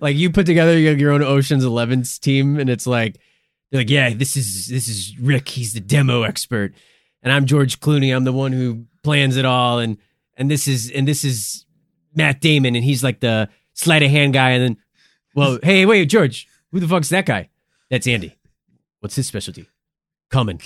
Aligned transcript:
Like 0.00 0.16
you 0.16 0.30
put 0.30 0.46
together 0.46 0.78
your, 0.78 0.96
your 0.96 1.12
own 1.12 1.22
Ocean's 1.22 1.64
Eleven's 1.64 2.18
team, 2.18 2.58
and 2.58 2.68
it's 2.70 2.86
like 2.86 3.18
they're 3.70 3.80
like, 3.80 3.90
yeah, 3.90 4.12
this 4.14 4.36
is 4.36 4.66
this 4.68 4.88
is 4.88 5.18
Rick. 5.18 5.48
He's 5.48 5.72
the 5.72 5.80
demo 5.80 6.22
expert, 6.22 6.74
and 7.22 7.32
I'm 7.32 7.46
George 7.46 7.80
Clooney. 7.80 8.14
I'm 8.14 8.24
the 8.24 8.32
one 8.32 8.52
who 8.52 8.86
plans 9.02 9.36
it 9.36 9.44
all, 9.44 9.78
and 9.78 9.98
and 10.36 10.50
this 10.50 10.66
is 10.68 10.90
and 10.90 11.06
this 11.06 11.24
is 11.24 11.66
Matt 12.14 12.40
Damon, 12.40 12.74
and 12.76 12.84
he's 12.84 13.04
like 13.04 13.20
the 13.20 13.48
sleight 13.74 14.02
of 14.02 14.10
hand 14.10 14.32
guy. 14.32 14.50
And 14.50 14.62
then, 14.62 14.76
well, 15.34 15.58
hey, 15.62 15.86
wait, 15.86 16.06
George, 16.06 16.48
who 16.72 16.80
the 16.80 16.88
fuck's 16.88 17.10
that 17.10 17.26
guy? 17.26 17.48
That's 17.90 18.06
Andy. 18.06 18.36
What's 19.00 19.16
his 19.16 19.26
specialty? 19.26 19.68
Coming. 20.30 20.60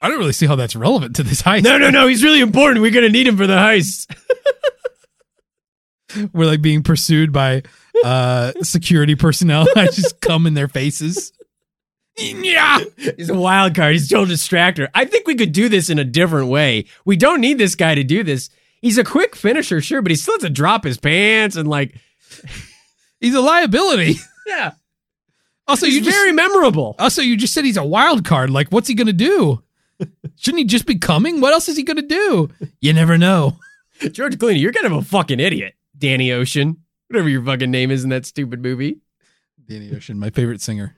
I 0.00 0.08
don't 0.08 0.18
really 0.18 0.32
see 0.32 0.46
how 0.46 0.56
that's 0.56 0.76
relevant 0.76 1.16
to 1.16 1.22
this 1.22 1.42
heist. 1.42 1.64
No, 1.64 1.78
no, 1.78 1.90
no. 1.90 2.06
He's 2.06 2.22
really 2.22 2.40
important. 2.40 2.82
We're 2.82 2.90
gonna 2.90 3.08
need 3.08 3.26
him 3.26 3.36
for 3.36 3.46
the 3.46 3.56
heist. 3.56 4.14
We're 6.32 6.46
like 6.46 6.62
being 6.62 6.82
pursued 6.82 7.32
by 7.32 7.62
uh 8.04 8.52
security 8.62 9.14
personnel. 9.14 9.66
I 9.76 9.86
just 9.86 10.20
come 10.20 10.46
in 10.46 10.54
their 10.54 10.68
faces. 10.68 11.32
Yeah. 12.18 12.80
He's 13.16 13.28
a 13.28 13.34
wild 13.34 13.74
card. 13.74 13.92
He's 13.92 14.08
Joe 14.08 14.24
Distractor. 14.24 14.88
I 14.94 15.04
think 15.04 15.26
we 15.26 15.34
could 15.34 15.52
do 15.52 15.68
this 15.68 15.90
in 15.90 15.98
a 15.98 16.04
different 16.04 16.48
way. 16.48 16.86
We 17.04 17.16
don't 17.16 17.40
need 17.42 17.58
this 17.58 17.74
guy 17.74 17.94
to 17.94 18.02
do 18.04 18.22
this. 18.22 18.48
He's 18.80 18.96
a 18.98 19.04
quick 19.04 19.36
finisher, 19.36 19.80
sure, 19.82 20.00
but 20.00 20.10
he 20.10 20.16
still 20.16 20.34
has 20.34 20.42
to 20.42 20.50
drop 20.50 20.84
his 20.84 20.96
pants 20.98 21.56
and 21.56 21.68
like 21.68 21.94
He's 23.20 23.34
a 23.34 23.40
liability. 23.40 24.16
yeah. 24.46 24.72
Also, 25.68 25.86
He's 25.86 25.96
you 25.96 26.02
just 26.02 26.16
very 26.16 26.32
memorable. 26.32 26.94
also 26.98 27.22
you 27.22 27.36
just 27.36 27.52
said 27.52 27.64
he's 27.64 27.76
a 27.76 27.84
wild 27.84 28.24
card. 28.24 28.50
Like, 28.50 28.68
what's 28.68 28.88
he 28.88 28.94
gonna 28.94 29.12
do? 29.12 29.62
Shouldn't 30.36 30.58
he 30.60 30.64
just 30.64 30.86
be 30.86 30.96
coming? 30.98 31.40
What 31.40 31.52
else 31.52 31.68
is 31.68 31.76
he 31.76 31.82
gonna 31.82 32.02
do? 32.02 32.50
You 32.80 32.92
never 32.92 33.18
know. 33.18 33.56
George 34.12 34.36
Clooney, 34.36 34.60
you're 34.60 34.72
kind 34.72 34.86
of 34.86 34.92
a 34.92 35.02
fucking 35.02 35.40
idiot. 35.40 35.74
Danny 35.96 36.32
Ocean, 36.32 36.78
whatever 37.08 37.28
your 37.28 37.42
fucking 37.44 37.70
name 37.70 37.90
is 37.90 38.04
in 38.04 38.10
that 38.10 38.26
stupid 38.26 38.62
movie. 38.62 38.98
Danny 39.68 39.94
Ocean, 39.94 40.18
my 40.18 40.30
favorite 40.30 40.60
singer. 40.60 40.96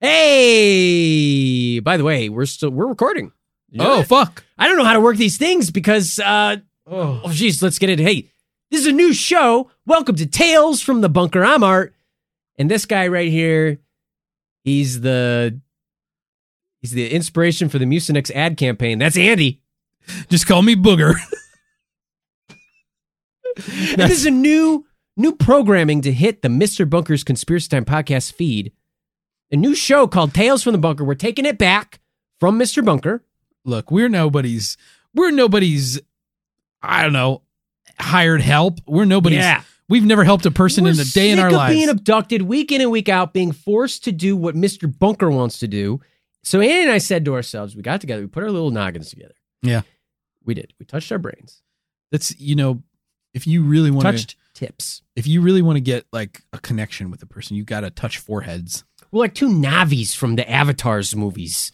Hey, 0.00 1.78
by 1.80 1.96
the 1.96 2.04
way, 2.04 2.28
we're 2.28 2.46
still 2.46 2.70
we're 2.70 2.86
recording. 2.86 3.32
You 3.70 3.78
know 3.78 3.92
Oh 3.92 3.96
that? 3.98 4.06
fuck. 4.08 4.44
I 4.58 4.66
don't 4.68 4.76
know 4.78 4.84
how 4.84 4.92
to 4.94 5.00
work 5.00 5.16
these 5.16 5.36
things 5.38 5.70
because 5.70 6.18
uh 6.18 6.56
Oh. 6.86 7.20
oh 7.24 7.28
jeez, 7.28 7.62
let's 7.62 7.78
get 7.78 7.90
it. 7.90 7.98
Hey, 8.00 8.30
this 8.70 8.80
is 8.80 8.86
a 8.86 8.92
new 8.92 9.12
show. 9.12 9.70
Welcome 9.86 10.16
to 10.16 10.26
Tales 10.26 10.80
from 10.82 11.00
the 11.02 11.08
Bunker. 11.08 11.44
I'm 11.44 11.62
Art. 11.62 11.94
And 12.58 12.70
this 12.70 12.86
guy 12.86 13.06
right 13.08 13.28
here, 13.30 13.78
he's 14.64 15.00
the 15.00 15.60
he's 16.80 16.90
the 16.92 17.10
inspiration 17.10 17.68
for 17.68 17.78
the 17.78 17.84
Mucinex 17.86 18.30
ad 18.32 18.56
campaign. 18.56 18.98
That's 18.98 19.16
Andy. 19.16 19.60
Just 20.28 20.46
call 20.46 20.62
me 20.62 20.74
Booger. 20.76 21.14
And 23.68 24.00
this 24.00 24.10
is 24.12 24.26
a 24.26 24.30
new 24.30 24.86
new 25.16 25.32
programming 25.32 26.00
to 26.02 26.12
hit 26.12 26.42
the 26.42 26.48
Mr. 26.48 26.88
Bunker's 26.88 27.24
Conspiracy 27.24 27.68
Time 27.68 27.84
podcast 27.84 28.32
feed. 28.32 28.72
A 29.52 29.56
new 29.56 29.74
show 29.74 30.06
called 30.06 30.32
Tales 30.32 30.62
from 30.62 30.72
the 30.72 30.78
Bunker. 30.78 31.04
We're 31.04 31.14
taking 31.14 31.44
it 31.44 31.58
back 31.58 32.00
from 32.38 32.58
Mr. 32.58 32.84
Bunker. 32.84 33.24
Look, 33.64 33.90
we're 33.90 34.08
nobody's 34.08 34.76
we're 35.14 35.30
nobody's 35.30 36.00
I 36.82 37.02
don't 37.02 37.12
know, 37.12 37.42
hired 37.98 38.40
help. 38.40 38.78
We're 38.86 39.04
nobody's 39.04 39.40
Yeah. 39.40 39.62
we've 39.88 40.04
never 40.06 40.24
helped 40.24 40.46
a 40.46 40.50
person 40.50 40.84
We're 40.84 40.90
in 40.92 41.00
a 41.00 41.04
day 41.04 41.30
in 41.30 41.38
our 41.38 41.48
of 41.48 41.52
lives. 41.54 41.74
being 41.74 41.88
abducted 41.88 42.42
week 42.42 42.72
in 42.72 42.80
and 42.80 42.90
week 42.90 43.08
out, 43.08 43.34
being 43.34 43.52
forced 43.52 44.04
to 44.04 44.12
do 44.12 44.36
what 44.36 44.54
Mr. 44.54 44.90
Bunker 44.98 45.30
wants 45.30 45.58
to 45.58 45.68
do. 45.68 46.00
So 46.42 46.60
Andy 46.60 46.84
and 46.84 46.90
I 46.90 46.98
said 46.98 47.24
to 47.26 47.34
ourselves, 47.34 47.76
we 47.76 47.82
got 47.82 48.00
together, 48.00 48.22
we 48.22 48.28
put 48.28 48.42
our 48.42 48.50
little 48.50 48.70
noggins 48.70 49.10
together. 49.10 49.34
Yeah. 49.62 49.82
We 50.42 50.54
did. 50.54 50.72
We 50.78 50.86
touched 50.86 51.12
our 51.12 51.18
brains. 51.18 51.60
That's 52.12 52.38
you 52.40 52.54
know, 52.54 52.82
if 53.34 53.46
you 53.46 53.62
really 53.62 53.90
want 53.90 54.06
to 54.06 54.12
Touched 54.12 54.36
tips. 54.54 55.02
if 55.16 55.26
you 55.26 55.40
really 55.40 55.62
want 55.62 55.76
to 55.76 55.80
get 55.80 56.04
like 56.12 56.42
a 56.52 56.58
connection 56.58 57.10
with 57.10 57.22
a 57.22 57.26
person, 57.26 57.56
you 57.56 57.64
got 57.64 57.80
to 57.80 57.90
touch 57.90 58.18
foreheads. 58.18 58.84
We're 59.12 59.20
like 59.20 59.34
two 59.34 59.48
Navis 59.52 60.14
from 60.14 60.36
the 60.36 60.48
Avatars 60.50 61.14
movies. 61.16 61.72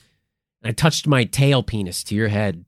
And 0.63 0.71
I 0.71 0.73
touched 0.73 1.07
my 1.07 1.25
tail 1.25 1.63
penis 1.63 2.03
to 2.05 2.15
your 2.15 2.29
head. 2.29 2.65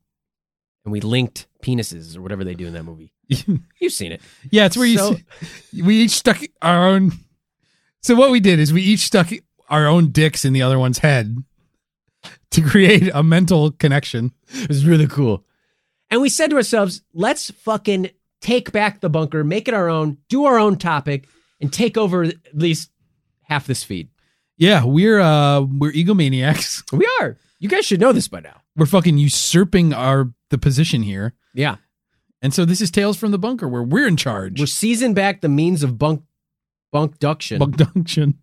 And 0.85 0.91
we 0.91 1.01
linked 1.01 1.47
penises 1.63 2.15
or 2.17 2.21
whatever 2.21 2.43
they 2.43 2.53
do 2.55 2.67
in 2.67 2.73
that 2.73 2.83
movie. 2.83 3.11
You've 3.27 3.93
seen 3.93 4.11
it. 4.11 4.21
yeah, 4.49 4.65
it's 4.65 4.77
where 4.77 4.85
you 4.87 4.97
So- 4.97 5.15
see, 5.71 5.81
we 5.81 5.97
each 6.03 6.11
stuck 6.11 6.39
our 6.61 6.87
own. 6.87 7.11
So 8.01 8.15
what 8.15 8.31
we 8.31 8.39
did 8.39 8.59
is 8.59 8.71
we 8.71 8.81
each 8.81 9.01
stuck 9.01 9.29
our 9.69 9.85
own 9.87 10.11
dicks 10.11 10.45
in 10.45 10.53
the 10.53 10.61
other 10.61 10.79
one's 10.79 10.99
head 10.99 11.37
to 12.51 12.61
create 12.61 13.09
a 13.13 13.21
mental 13.23 13.71
connection. 13.71 14.31
It 14.53 14.69
was 14.69 14.85
really 14.85 15.05
cool. 15.07 15.43
And 16.09 16.21
we 16.21 16.29
said 16.29 16.49
to 16.51 16.55
ourselves, 16.55 17.01
let's 17.13 17.51
fucking 17.51 18.09
take 18.41 18.71
back 18.71 19.01
the 19.01 19.09
bunker, 19.09 19.43
make 19.43 19.67
it 19.67 19.73
our 19.73 19.89
own, 19.89 20.17
do 20.29 20.45
our 20.45 20.57
own 20.59 20.77
topic, 20.77 21.27
and 21.59 21.71
take 21.71 21.97
over 21.97 22.23
at 22.23 22.35
least 22.53 22.91
half 23.43 23.67
this 23.67 23.83
feed. 23.83 24.09
Yeah, 24.57 24.83
we're 24.85 25.19
uh 25.19 25.61
we're 25.61 25.91
egomaniacs. 25.91 26.83
We 26.97 27.07
are. 27.21 27.37
You 27.59 27.69
guys 27.69 27.85
should 27.85 27.99
know 27.99 28.11
this 28.13 28.27
by 28.27 28.39
now. 28.39 28.61
We're 28.75 28.85
fucking 28.85 29.17
usurping 29.17 29.93
our 29.93 30.31
the 30.49 30.57
position 30.57 31.03
here. 31.03 31.33
Yeah. 31.53 31.75
And 32.41 32.53
so 32.53 32.63
this 32.63 32.79
is 32.79 32.89
Tales 32.89 33.17
from 33.17 33.31
the 33.31 33.39
Bunker 33.39 33.67
where 33.67 33.83
we're 33.83 34.07
in 34.07 34.15
charge. 34.15 34.59
We're 34.59 34.65
seizing 34.65 35.13
back 35.13 35.41
the 35.41 35.49
means 35.49 35.83
of 35.83 35.97
bunk 35.97 36.23
bunkduction. 36.93 37.59
Bunkduction. 37.59 38.35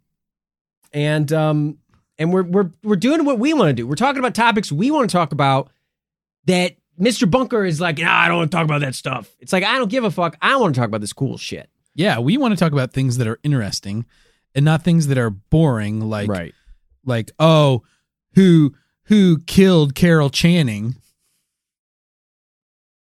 and 0.93 1.33
um 1.33 1.79
and 2.19 2.33
we're 2.33 2.43
we're 2.43 2.71
we're 2.83 2.97
doing 2.97 3.25
what 3.25 3.39
we 3.39 3.55
want 3.55 3.69
to 3.69 3.73
do. 3.75 3.87
We're 3.87 3.95
talking 3.95 4.19
about 4.19 4.35
topics 4.35 4.71
we 4.73 4.91
want 4.91 5.09
to 5.09 5.15
talk 5.17 5.33
about 5.33 5.71
that 6.47 6.77
Mr. 7.01 7.31
Bunker 7.31 7.65
is 7.65 7.81
like, 7.81 7.99
nah, 7.99 8.13
I 8.13 8.29
don't 8.29 8.39
want 8.39 8.51
to 8.51 8.57
talk 8.57 8.65
about 8.65 8.81
that 8.81 8.95
stuff. 8.95 9.35
It's 9.41 9.53
like 9.53 9.65
I 9.65 9.77
don't 9.79 9.91
give 9.91 10.05
a 10.05 10.11
fuck. 10.11 10.37
I 10.41 10.57
want 10.57 10.75
to 10.75 10.81
talk 10.81 10.89
about 10.89 11.01
this 11.01 11.13
cool 11.13 11.37
shit. 11.37 11.69
Yeah, 11.95 12.19
we 12.19 12.37
want 12.37 12.53
to 12.53 12.59
talk 12.63 12.73
about 12.73 12.93
things 12.93 13.17
that 13.19 13.27
are 13.27 13.39
interesting 13.43 14.07
and 14.55 14.65
not 14.65 14.83
things 14.83 15.07
that 15.09 15.19
are 15.19 15.31
boring 15.31 16.01
like 16.01 16.29
right. 16.29 16.55
like 17.05 17.31
oh 17.39 17.83
who 18.35 18.75
who 19.05 19.39
killed 19.47 19.95
Carol 19.95 20.31
Channing 20.31 20.97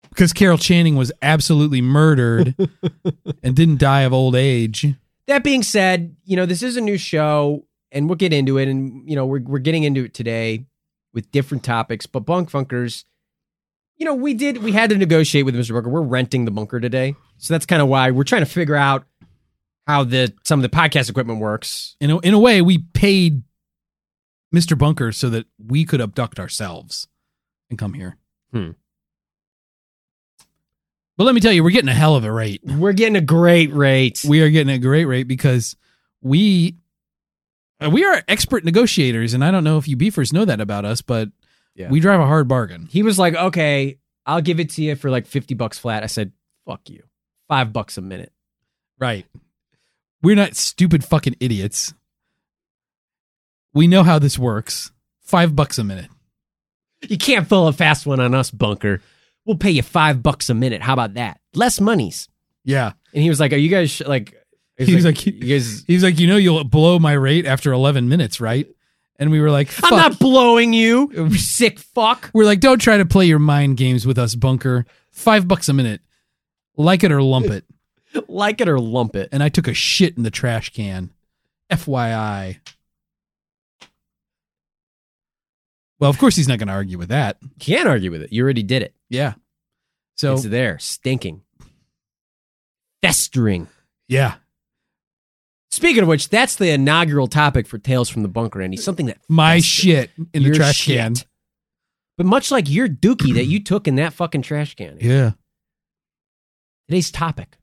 because 0.09 0.33
Carol 0.33 0.59
Channing 0.59 0.97
was 0.97 1.13
absolutely 1.23 1.81
murdered 1.81 2.55
and 3.43 3.55
didn't 3.55 3.79
die 3.79 4.03
of 4.03 4.13
old 4.13 4.35
age. 4.35 4.87
That 5.27 5.45
being 5.45 5.63
said, 5.63 6.17
you 6.25 6.37
know, 6.37 6.47
this 6.47 6.63
is 6.63 6.77
a 6.77 6.81
new 6.81 6.99
show 6.99 7.65
and 7.93 8.09
we'll 8.09 8.17
get 8.17 8.33
into 8.33 8.59
it 8.59 8.69
and 8.69 9.09
you 9.09 9.17
know, 9.17 9.27
we're 9.27 9.43
we're 9.43 9.59
getting 9.59 9.85
into 9.85 10.05
it 10.05 10.15
today 10.15 10.67
with 11.13 11.31
different 11.33 11.65
topics, 11.65 12.07
but 12.07 12.21
bunk 12.21 12.51
funkers 12.51 13.05
you 14.01 14.07
know, 14.07 14.15
we 14.15 14.33
did 14.33 14.63
we 14.63 14.73
had 14.73 14.91
to 14.91 14.97
negotiate 14.97 15.45
with 15.45 15.55
Mr. 15.55 15.75
Bunker. 15.75 15.91
We're 15.91 16.01
renting 16.01 16.47
the 16.47 16.51
bunker 16.51 16.81
today. 16.81 17.15
So 17.37 17.53
that's 17.55 17.67
kind 17.67 17.83
of 17.83 17.89
why 17.89 18.11
we're 18.11 18.25
trying 18.25 18.43
to 18.43 18.51
figure 18.51 18.75
out 18.75 19.05
how 19.87 20.05
the 20.05 20.33
some 20.43 20.59
of 20.59 20.63
the 20.69 20.75
podcast 20.75 21.11
equipment 21.11 21.39
works. 21.39 21.97
In 22.01 22.11
a, 22.11 22.19
in 22.21 22.33
a 22.33 22.39
way, 22.39 22.63
we 22.63 22.79
paid 22.79 23.43
Mr. 24.55 24.77
Bunker 24.77 25.13
so 25.13 25.29
that 25.29 25.47
we 25.65 25.85
could 25.85 26.01
abduct 26.01 26.41
ourselves 26.41 27.09
and 27.69 27.79
come 27.79 27.93
here. 27.93 28.17
Hmm. 28.53 28.71
But 31.19 31.25
let 31.25 31.35
me 31.35 31.43
tell 31.43 31.53
you, 31.53 31.63
we're 31.63 31.69
getting 31.69 31.91
a 31.91 31.95
hell 31.95 32.17
of 32.17 32.25
a 32.25 32.33
rate. 32.33 32.63
We're 32.65 32.95
getting 32.95 33.17
a 33.17 33.21
great 33.21 33.71
rate. 33.75 34.25
We 34.27 34.41
are 34.41 34.49
getting 34.49 34.73
a 34.73 34.79
great 34.79 35.05
rate 35.05 35.29
because 35.29 35.77
we 36.23 36.77
uh, 37.85 37.91
we 37.91 38.03
are 38.07 38.23
expert 38.29 38.65
negotiators, 38.65 39.35
and 39.35 39.45
I 39.45 39.51
don't 39.51 39.65
know 39.65 39.77
if 39.77 39.87
you 39.87 39.97
beefers 39.97 40.33
know 40.33 40.47
that 40.47 40.63
about 40.63 40.87
us, 40.87 41.03
but 41.03 41.29
Yeah. 41.75 41.89
we 41.91 42.01
drive 42.01 42.21
a 42.21 42.27
hard 42.27 42.49
bargain. 42.49 42.89
he 42.91 43.03
was 43.03 43.19
like, 43.19 43.35
"Okay, 43.35 43.99
I'll 44.27 44.41
give 44.43 44.61
it 44.61 44.71
to 44.71 44.83
you 44.83 44.97
for 44.97 45.11
like 45.11 45.27
50 45.27 45.55
bucks 45.55 45.79
flat." 45.79 46.03
I 46.03 46.07
said, 46.07 46.33
"Fuck 46.67 46.89
you. 46.91 47.03
5 47.49 47.73
bucks 47.73 47.97
a 47.97 48.01
minute." 48.03 48.33
Right. 48.99 49.27
We're 50.23 50.37
not 50.37 50.57
stupid 50.57 51.05
fucking 51.05 51.37
idiots. 51.41 51.95
We 53.73 53.87
know 53.87 54.03
how 54.03 54.19
this 54.19 54.39
works. 54.39 54.91
Five 55.23 55.55
bucks 55.55 55.79
a 55.79 55.85
minute. 55.85 56.09
You 57.09 57.17
can't 57.17 57.49
pull 57.49 57.69
a 57.69 57.73
fast 57.73 58.05
one 58.05 58.21
on 58.21 58.35
us, 58.35 58.51
Bunker. 58.51 59.01
We'll 59.47 59.57
pay 59.57 59.71
you 59.71 59.83
five 59.83 60.23
bucks 60.23 60.51
a 60.51 60.55
minute. 60.55 60.83
How 60.83 60.93
about 60.93 61.15
that? 61.15 61.41
Less 61.55 61.81
monies. 61.81 62.29
Yeah. 62.65 62.93
And 63.15 63.23
he 63.23 63.29
was 63.31 63.41
like, 63.41 63.53
"Are 63.53 63.57
you 63.57 63.71
guys 63.71 63.91
sh- 63.91 64.03
like?" 64.07 64.35
He 64.77 64.95
was 64.95 65.05
like, 65.05 65.25
"You 65.25 65.33
guys." 65.33 65.85
He's 65.87 66.03
like, 66.03 66.19
you 66.19 66.27
know, 66.27 66.37
you'll 66.37 66.65
blow 66.65 66.99
my 66.99 67.13
rate 67.13 67.47
after 67.47 67.73
11 67.73 68.09
minutes, 68.09 68.41
right? 68.41 68.67
And 69.21 69.31
we 69.31 69.41
were 69.41 69.51
like, 69.51 69.69
Fuck. 69.69 69.93
I'm 69.93 69.99
not 69.99 70.19
blowing 70.19 70.73
you, 70.73 71.13
you 71.13 71.35
sick 71.39 71.79
fuck. 71.79 72.31
We're 72.35 72.47
like, 72.47 72.59
don't 72.61 72.81
try 72.81 72.97
to 72.97 73.05
play 73.05 73.27
your 73.27 73.39
mind 73.39 73.77
games 73.77 74.07
with 74.07 74.19
us, 74.19 74.35
Bunker. 74.35 74.87
Five 75.13 75.47
bucks 75.47 75.69
a 75.69 75.73
minute. 75.73 76.01
Like 76.77 77.05
it 77.05 77.13
or 77.13 77.23
lump 77.23 77.47
it. 77.47 77.65
Like 78.27 78.61
it 78.61 78.69
or 78.69 78.81
lump 78.81 79.15
it. 79.15 79.29
And 79.31 79.41
I 79.41 79.51
took 79.51 79.69
a 79.69 79.75
shit 79.75 80.17
in 80.17 80.25
the 80.25 80.33
trash 80.33 80.71
can. 80.71 81.11
FYI. 81.71 82.59
Well, 86.01 86.11
of 86.11 86.19
course 86.19 86.35
he's 86.35 86.49
not 86.49 86.59
going 86.59 86.67
to 86.67 86.75
argue 86.75 86.99
with 86.99 87.11
that. 87.11 87.39
Can't 87.61 87.89
argue 87.89 88.11
with 88.11 88.23
it. 88.23 88.33
You 88.33 88.43
already 88.43 88.65
did 88.65 88.83
it. 88.83 88.95
Yeah. 89.09 89.35
So 90.17 90.33
it's 90.35 90.43
there, 90.43 90.79
stinking, 90.81 91.43
festering. 93.01 93.69
yeah, 94.09 94.35
Speaking 95.71 96.03
of 96.03 96.09
which, 96.09 96.29
that's 96.29 96.57
the 96.57 96.71
inaugural 96.71 97.29
topic 97.29 97.67
for 97.67 97.79
Tales 97.79 98.09
from 98.09 98.23
the 98.23 98.29
Bunker, 98.29 98.61
Andy. 98.61 98.77
Something 98.77 99.07
that 99.07 99.19
my 99.29 99.61
shit 99.61 100.11
in 100.35 100.43
the 100.43 100.51
trash 100.53 100.77
shit. 100.79 100.97
can. 100.97 101.15
But 102.17 102.27
much 102.27 102.51
like 102.51 102.69
your 102.69 102.89
dookie 102.89 103.35
that 103.35 103.47
you 103.47 103.63
took 103.63 103.87
in 103.89 103.95
that 103.97 104.13
fucking 104.13 104.43
trash 104.43 104.75
can, 104.75 104.99
Yeah. 105.01 105.33
today's 106.89 107.11
topic 107.11 107.57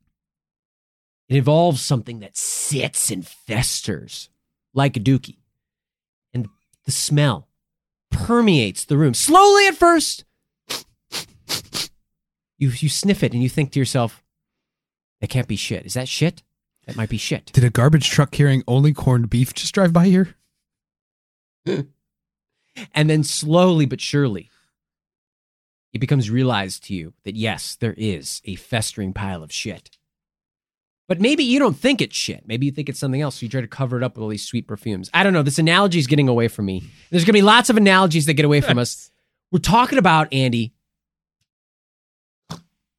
it 1.29 1.35
involves 1.35 1.81
something 1.81 2.19
that 2.21 2.37
sits 2.37 3.11
and 3.11 3.27
festers 3.27 4.29
like 4.73 4.95
a 4.95 4.99
dookie, 5.01 5.39
and 6.33 6.47
the 6.85 6.91
smell 6.91 7.49
permeates 8.09 8.85
the 8.85 8.97
room 8.97 9.13
slowly 9.13 9.67
at 9.67 9.75
first. 9.75 10.23
You 12.57 12.69
you 12.69 12.87
sniff 12.89 13.21
it 13.23 13.33
and 13.33 13.43
you 13.43 13.49
think 13.49 13.71
to 13.73 13.79
yourself, 13.79 14.23
"That 15.19 15.27
can't 15.29 15.47
be 15.49 15.57
shit. 15.57 15.85
Is 15.85 15.93
that 15.95 16.07
shit? 16.07 16.41
That 16.87 16.97
might 16.97 17.09
be 17.09 17.17
shit." 17.17 17.51
Did 17.53 17.63
a 17.63 17.69
garbage 17.69 18.09
truck 18.09 18.31
carrying 18.31 18.63
only 18.67 18.93
corned 18.93 19.29
beef 19.29 19.53
just 19.53 19.73
drive 19.73 19.93
by 19.93 20.07
here? 20.07 20.35
And 22.93 23.09
then 23.09 23.23
slowly 23.23 23.85
but 23.85 24.01
surely, 24.01 24.49
it 25.93 25.99
becomes 25.99 26.29
realized 26.29 26.83
to 26.85 26.93
you 26.93 27.13
that 27.23 27.35
yes, 27.35 27.75
there 27.75 27.95
is 27.97 28.41
a 28.45 28.55
festering 28.55 29.13
pile 29.13 29.43
of 29.43 29.51
shit. 29.51 29.89
But 31.07 31.21
maybe 31.21 31.43
you 31.43 31.57
don't 31.57 31.77
think 31.77 32.01
it's 32.01 32.15
shit. 32.15 32.43
Maybe 32.45 32.65
you 32.65 32.71
think 32.71 32.89
it's 32.89 32.99
something 32.99 33.21
else. 33.21 33.35
So 33.39 33.45
you 33.45 33.49
try 33.49 33.61
to 33.61 33.67
cover 33.67 33.97
it 33.97 34.03
up 34.03 34.15
with 34.15 34.23
all 34.23 34.29
these 34.29 34.45
sweet 34.45 34.67
perfumes. 34.67 35.09
I 35.13 35.23
don't 35.23 35.31
know. 35.31 35.41
This 35.41 35.57
analogy 35.57 35.99
is 35.99 36.07
getting 36.07 36.27
away 36.27 36.49
from 36.49 36.65
me. 36.65 36.83
There's 37.09 37.23
going 37.23 37.33
to 37.33 37.33
be 37.33 37.41
lots 37.41 37.69
of 37.69 37.77
analogies 37.77 38.25
that 38.25 38.33
get 38.33 38.45
away 38.45 38.59
from 38.59 38.77
us. 38.77 39.09
We're 39.51 39.59
talking 39.59 39.97
about, 39.97 40.33
Andy. 40.33 40.73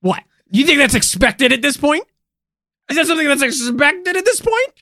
What? 0.00 0.22
You 0.50 0.64
think 0.64 0.78
that's 0.78 0.94
expected 0.94 1.52
at 1.52 1.60
this 1.60 1.76
point? 1.76 2.04
Is 2.90 2.96
that 2.96 3.06
something 3.06 3.26
that's 3.26 3.42
expected 3.42 4.16
at 4.16 4.24
this 4.24 4.40
point? 4.40 4.72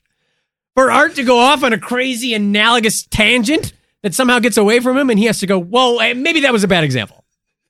For 0.75 0.91
Art 0.91 1.15
to 1.15 1.23
go 1.23 1.39
off 1.39 1.63
on 1.63 1.73
a 1.73 1.79
crazy 1.79 2.33
analogous 2.33 3.05
tangent 3.05 3.73
that 4.03 4.13
somehow 4.13 4.39
gets 4.39 4.57
away 4.57 4.79
from 4.79 4.97
him 4.97 5.09
and 5.09 5.19
he 5.19 5.25
has 5.25 5.39
to 5.39 5.47
go, 5.47 5.59
whoa, 5.59 5.97
eh, 5.97 6.13
maybe 6.13 6.41
that 6.41 6.53
was 6.53 6.63
a 6.63 6.67
bad 6.67 6.83
example. 6.83 7.25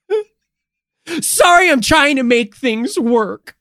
Sorry, 1.22 1.72
I'm 1.72 1.82
trying 1.82 2.18
to 2.18 2.24
make 2.24 2.56
things 2.56 3.00
work. 3.00 3.56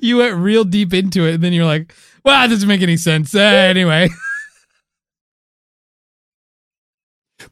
You 0.00 0.16
went 0.16 0.36
real 0.36 0.64
deep 0.64 0.92
into 0.92 1.26
it, 1.26 1.34
and 1.34 1.44
then 1.44 1.52
you're 1.52 1.64
like, 1.64 1.94
well, 2.24 2.40
that 2.40 2.48
doesn't 2.48 2.66
make 2.66 2.82
any 2.82 2.96
sense. 2.96 3.36
Uh, 3.36 3.38
anyway. 3.38 4.08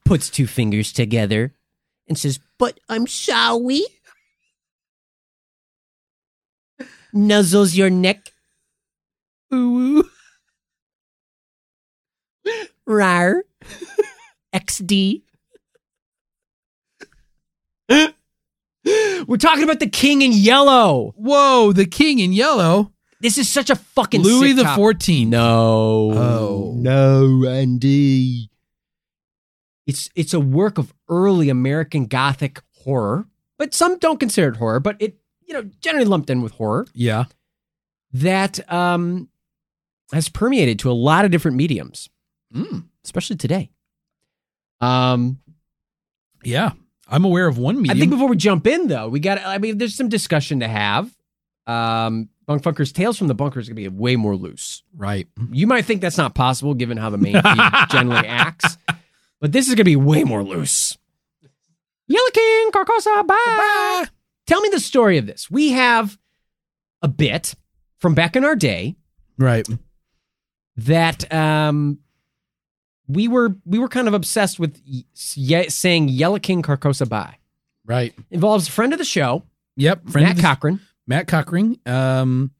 Puts 0.04 0.30
two 0.30 0.48
fingers 0.48 0.92
together 0.92 1.54
and 2.08 2.18
says, 2.18 2.40
but 2.58 2.80
I'm 2.88 3.06
sorry. 3.06 3.82
Nuzzles 7.14 7.76
your 7.76 7.90
neck. 7.90 8.32
Ooh. 9.52 10.04
Rar. 12.86 13.44
XD. 14.54 15.22
We're 19.26 19.36
talking 19.38 19.64
about 19.64 19.80
the 19.80 19.88
king 19.88 20.22
in 20.22 20.32
yellow. 20.32 21.14
Whoa, 21.16 21.72
the 21.72 21.86
king 21.86 22.18
in 22.18 22.32
yellow. 22.32 22.92
This 23.20 23.38
is 23.38 23.48
such 23.48 23.70
a 23.70 23.76
fucking 23.76 24.20
Louis 24.20 24.52
the. 24.52 24.64
14th. 24.64 25.28
No. 25.28 26.12
Oh. 26.12 26.74
No, 26.76 27.48
Andy. 27.48 28.50
It's 29.86 30.10
it's 30.14 30.34
a 30.34 30.40
work 30.40 30.78
of 30.78 30.92
early 31.08 31.48
American 31.48 32.06
Gothic 32.06 32.60
horror, 32.84 33.26
but 33.58 33.72
some 33.74 33.98
don't 33.98 34.20
consider 34.20 34.48
it 34.48 34.56
horror, 34.56 34.80
but 34.80 34.96
it, 34.98 35.16
you 35.54 35.62
know, 35.62 35.70
generally 35.80 36.06
lumped 36.06 36.30
in 36.30 36.42
with 36.42 36.52
horror 36.52 36.86
Yeah. 36.94 37.24
that 38.12 38.60
um 38.72 39.28
has 40.12 40.28
permeated 40.28 40.78
to 40.80 40.90
a 40.90 40.92
lot 40.92 41.24
of 41.24 41.30
different 41.30 41.56
mediums, 41.56 42.08
Mm. 42.54 42.84
especially 43.04 43.36
today. 43.36 43.70
Um 44.80 45.38
Yeah. 46.42 46.72
I'm 47.08 47.24
aware 47.24 47.46
of 47.46 47.58
one 47.58 47.76
medium. 47.82 47.96
I 47.96 48.00
think 48.00 48.10
before 48.10 48.28
we 48.28 48.36
jump 48.36 48.66
in, 48.66 48.88
though, 48.88 49.08
we 49.08 49.20
got. 49.20 49.38
I 49.44 49.58
mean, 49.58 49.76
there's 49.76 49.94
some 49.94 50.08
discussion 50.08 50.60
to 50.60 50.68
have. 50.68 51.14
Um, 51.66 52.30
Bunk 52.46 52.62
Funker's 52.62 52.92
Tales 52.92 53.18
from 53.18 53.28
the 53.28 53.34
Bunker 53.34 53.60
is 53.60 53.68
going 53.68 53.76
to 53.76 53.90
be 53.90 53.94
way 53.94 54.16
more 54.16 54.34
loose. 54.36 54.82
right. 54.96 55.28
You 55.52 55.66
might 55.66 55.84
think 55.84 56.00
that's 56.00 56.16
not 56.16 56.34
possible 56.34 56.72
given 56.72 56.96
how 56.96 57.10
the 57.10 57.18
main 57.18 57.34
feed 57.34 57.60
generally 57.90 58.26
acts, 58.26 58.78
but 59.38 59.52
this 59.52 59.66
is 59.68 59.74
going 59.74 59.84
to 59.84 59.84
be 59.84 59.96
way 59.96 60.24
more 60.24 60.42
loose. 60.42 60.96
Yellow 62.08 62.30
King, 62.32 62.70
Carcosa, 62.70 63.26
bye. 63.26 64.04
Tell 64.46 64.60
me 64.60 64.68
the 64.70 64.80
story 64.80 65.18
of 65.18 65.26
this. 65.26 65.50
We 65.50 65.70
have 65.70 66.18
a 67.02 67.08
bit 67.08 67.54
from 67.98 68.14
back 68.14 68.36
in 68.36 68.44
our 68.44 68.56
day 68.56 68.96
Right. 69.38 69.66
that 70.76 71.32
um, 71.32 71.98
we 73.08 73.28
were 73.28 73.56
we 73.64 73.78
were 73.78 73.88
kind 73.88 74.08
of 74.08 74.14
obsessed 74.14 74.58
with 74.58 74.80
ye- 74.84 75.68
saying 75.68 76.08
Yellow 76.08 76.38
King, 76.38 76.62
Carcosa, 76.62 77.08
bye. 77.08 77.36
Right. 77.86 78.14
Involves 78.30 78.68
a 78.68 78.72
friend 78.72 78.92
of 78.92 78.98
the 78.98 79.04
show, 79.04 79.42
Yep. 79.76 80.08
Friend 80.10 80.24
Matt 80.26 80.30
of 80.32 80.36
the- 80.36 80.42
Cochran. 80.42 80.80
Matt 81.06 81.26
Cockring. 81.28 81.78
Um, 81.86 82.52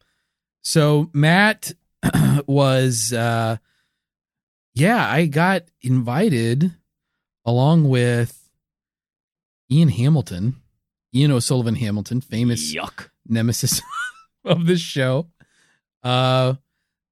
so 0.63 1.09
Matt 1.15 1.73
was, 2.47 3.13
uh, 3.13 3.57
yeah, 4.75 5.09
I 5.11 5.27
got 5.27 5.63
invited 5.81 6.73
along 7.47 7.88
with 7.88 8.50
Ian 9.71 9.88
Hamilton, 9.88 10.57
Ian 11.14 11.30
O'Sullivan 11.30 11.76
Hamilton, 11.76 12.21
famous 12.21 12.75
Yuck. 12.75 13.09
nemesis 13.26 13.80
of 14.44 14.66
this 14.66 14.80
show, 14.80 15.28
uh, 16.02 16.54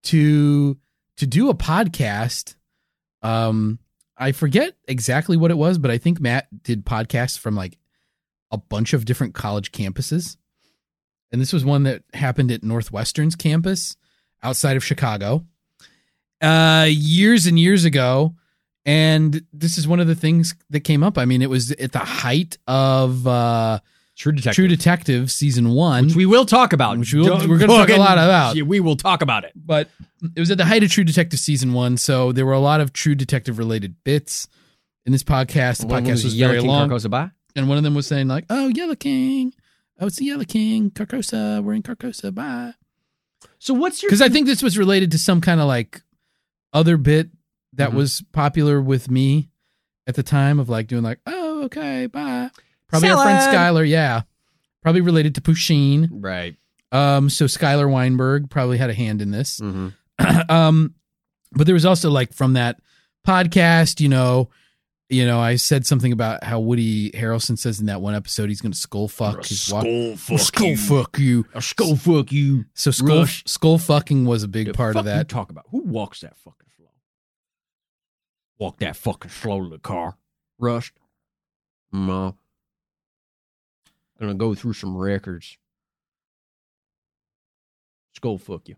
to 0.05 0.77
to 1.17 1.27
do 1.27 1.49
a 1.51 1.55
podcast. 1.55 2.57
Um, 3.23 3.79
I 4.17 4.33
forget 4.33 4.75
exactly 4.89 5.37
what 5.37 5.51
it 5.51 5.57
was, 5.57 5.79
but 5.79 5.91
I 5.91 5.99
think 5.99 6.21
Matt 6.21 6.47
did 6.63 6.85
podcasts 6.85 7.39
from 7.39 7.55
like 7.55 7.79
a 8.51 8.59
bunch 8.59 8.93
of 8.93 9.05
different 9.05 9.35
college 9.35 9.73
campuses. 9.73 10.37
And 11.31 11.41
this 11.41 11.53
was 11.53 11.65
one 11.65 11.85
that 11.85 12.03
happened 12.13 12.51
at 12.51 12.63
Northwestern's 12.63 13.35
campus 13.37 13.97
outside 14.43 14.77
of 14.77 14.85
Chicago. 14.85 15.47
Uh 16.41 16.87
years 16.91 17.47
and 17.47 17.59
years 17.59 17.85
ago. 17.85 18.35
And 18.85 19.47
this 19.53 19.79
is 19.79 19.87
one 19.87 20.01
of 20.01 20.09
the 20.09 20.17
things 20.17 20.55
that 20.71 20.81
came 20.81 21.05
up. 21.05 21.17
I 21.17 21.25
mean, 21.25 21.41
it 21.41 21.49
was 21.49 21.71
at 21.73 21.93
the 21.93 22.01
height 22.01 22.59
of 22.67 23.27
uh 23.27 23.79
True 24.23 24.31
Detective. 24.33 24.55
True 24.55 24.69
Detective 24.69 25.31
season 25.33 25.71
one. 25.71 26.07
which 26.07 26.15
we 26.15 26.27
will 26.27 26.47
talk 26.47 26.73
about. 26.73 26.97
Which 26.97 27.13
we 27.13 27.21
will- 27.21 27.27
Don't 27.39 27.49
we're 27.49 27.59
gonna 27.59 27.73
talk 27.77 27.89
a 27.91 27.97
lot 27.97 28.19
about. 28.19 28.55
Yeah, 28.55 28.63
we 28.63 28.79
will 28.79 28.95
talk 28.97 29.21
about 29.21 29.43
it. 29.45 29.51
but 29.57 29.91
it 30.37 30.39
was 30.39 30.49
at 30.53 30.59
the 30.59 30.65
height 30.65 30.85
of 30.85 30.91
True 30.93 31.03
Detective 31.03 31.41
season 31.41 31.73
one, 31.73 31.97
so 31.97 32.31
there 32.31 32.47
were 32.47 32.53
a 32.53 32.61
lot 32.61 32.81
of 32.81 32.93
True 32.93 33.17
Detective 33.17 33.59
related 33.59 33.97
bits 34.05 34.47
in 35.05 35.11
this 35.11 35.25
podcast. 35.25 35.81
The 35.81 35.89
One 35.89 36.05
podcast 36.05 36.23
was 36.23 36.37
Yellow 36.37 36.53
very 36.53 36.61
King 36.63 36.71
long, 36.71 36.89
Carcosa 36.89 37.33
and 37.57 37.69
one 37.69 37.79
of 37.79 37.83
them 37.85 37.95
was 37.97 38.07
saying 38.07 38.29
like, 38.29 38.45
"Oh, 38.49 38.69
Yellow 38.69 38.95
King, 38.95 39.53
oh, 39.99 40.07
it's 40.07 40.17
the 40.17 40.27
Yellow 40.27 40.45
King, 40.45 40.93
Carcosa, 40.93 41.61
we're 41.61 41.75
in 41.75 41.83
Carcosa, 41.83 42.33
bye." 42.33 42.75
So 43.59 43.75
what's 43.75 44.03
your? 44.03 44.09
Because 44.11 44.23
I 44.23 44.29
think 44.29 44.47
this 44.47 44.63
was 44.63 44.79
related 44.79 45.11
to 45.11 45.19
some 45.19 45.41
kind 45.41 45.61
of 45.61 45.67
like 45.67 46.01
other 46.73 46.97
bit 46.97 47.31
that 47.73 47.91
Mhm. 47.91 47.95
was 47.95 48.23
popular 48.33 48.81
with 48.81 49.11
me 49.11 49.49
at 50.07 50.15
the 50.15 50.23
time 50.23 50.61
of 50.61 50.69
like 50.69 50.87
doing 50.87 51.03
like, 51.03 51.19
"Oh, 51.27 51.65
okay, 51.65 52.07
bye." 52.07 52.51
Probably 52.93 53.11
our 53.11 53.23
friend 53.23 53.39
Skylar, 53.41 53.89
yeah, 53.89 54.23
probably 54.83 55.01
related 55.01 55.35
to 55.37 55.41
Pusheen. 55.41 56.09
right. 56.13 56.55
Um, 56.93 57.31
so 57.31 57.47
Skylar 57.47 57.91
Weinberg 57.91 58.51
probably 58.51 58.77
had 58.77 58.91
a 58.91 58.95
hand 58.95 59.23
in 59.23 59.31
this. 59.31 59.59
Mm-hmm. 59.61 59.89
um, 60.51 60.95
but 61.53 61.65
there 61.67 61.73
was 61.75 61.87
also 61.87 62.11
like 62.11 62.35
from 62.35 62.53
that 62.53 62.81
podcast, 63.27 63.99
you 64.01 64.11
know, 64.11 64.51
you 65.09 65.27
know, 65.27 65.41
I 65.41 65.57
said 65.57 65.87
something 65.87 66.13
about 66.13 66.45
how 66.45 66.61
Woody 66.61 67.11
Harrelson 67.13 67.59
says 67.59 67.81
in 67.81 67.87
that 67.87 68.01
one 68.03 68.15
episode 68.15 68.49
he's 68.51 68.61
going 68.61 68.73
to 68.73 68.79
skull 68.79 69.09
fuck 69.09 69.45
his 69.47 69.71
wife. 69.73 70.21
fuck 70.21 70.39
skull 70.39 70.67
you. 70.69 70.77
fuck 70.77 71.19
you. 71.19 71.47
A 71.55 71.63
skull 71.63 71.97
fuck 71.97 72.31
you. 72.31 72.67
So 72.75 72.91
skull 72.91 73.21
Rush. 73.21 73.43
skull 73.47 73.79
fucking 73.79 74.25
was 74.27 74.43
a 74.43 74.49
big 74.49 74.67
The 74.69 74.75
part 74.75 74.95
fuck 74.95 75.01
of 75.01 75.07
you 75.07 75.13
that. 75.13 75.29
talk 75.31 75.49
about 75.51 75.65
who 75.71 75.81
walks 75.83 76.21
that 76.21 76.37
fucking 76.39 76.69
floor. 76.77 76.91
Walk 78.59 78.79
that 78.79 78.97
fucking 78.97 79.31
slow 79.31 79.63
to 79.63 79.69
the 79.71 79.79
car. 79.79 80.17
Rushed. 80.59 80.95
No. 81.93 82.37
Gonna 84.23 84.35
go 84.35 84.55
through 84.55 84.75
some 84.75 84.97
records. 84.97 85.59
Skull 88.15 88.39
fuck 88.39 88.69
you. 88.69 88.77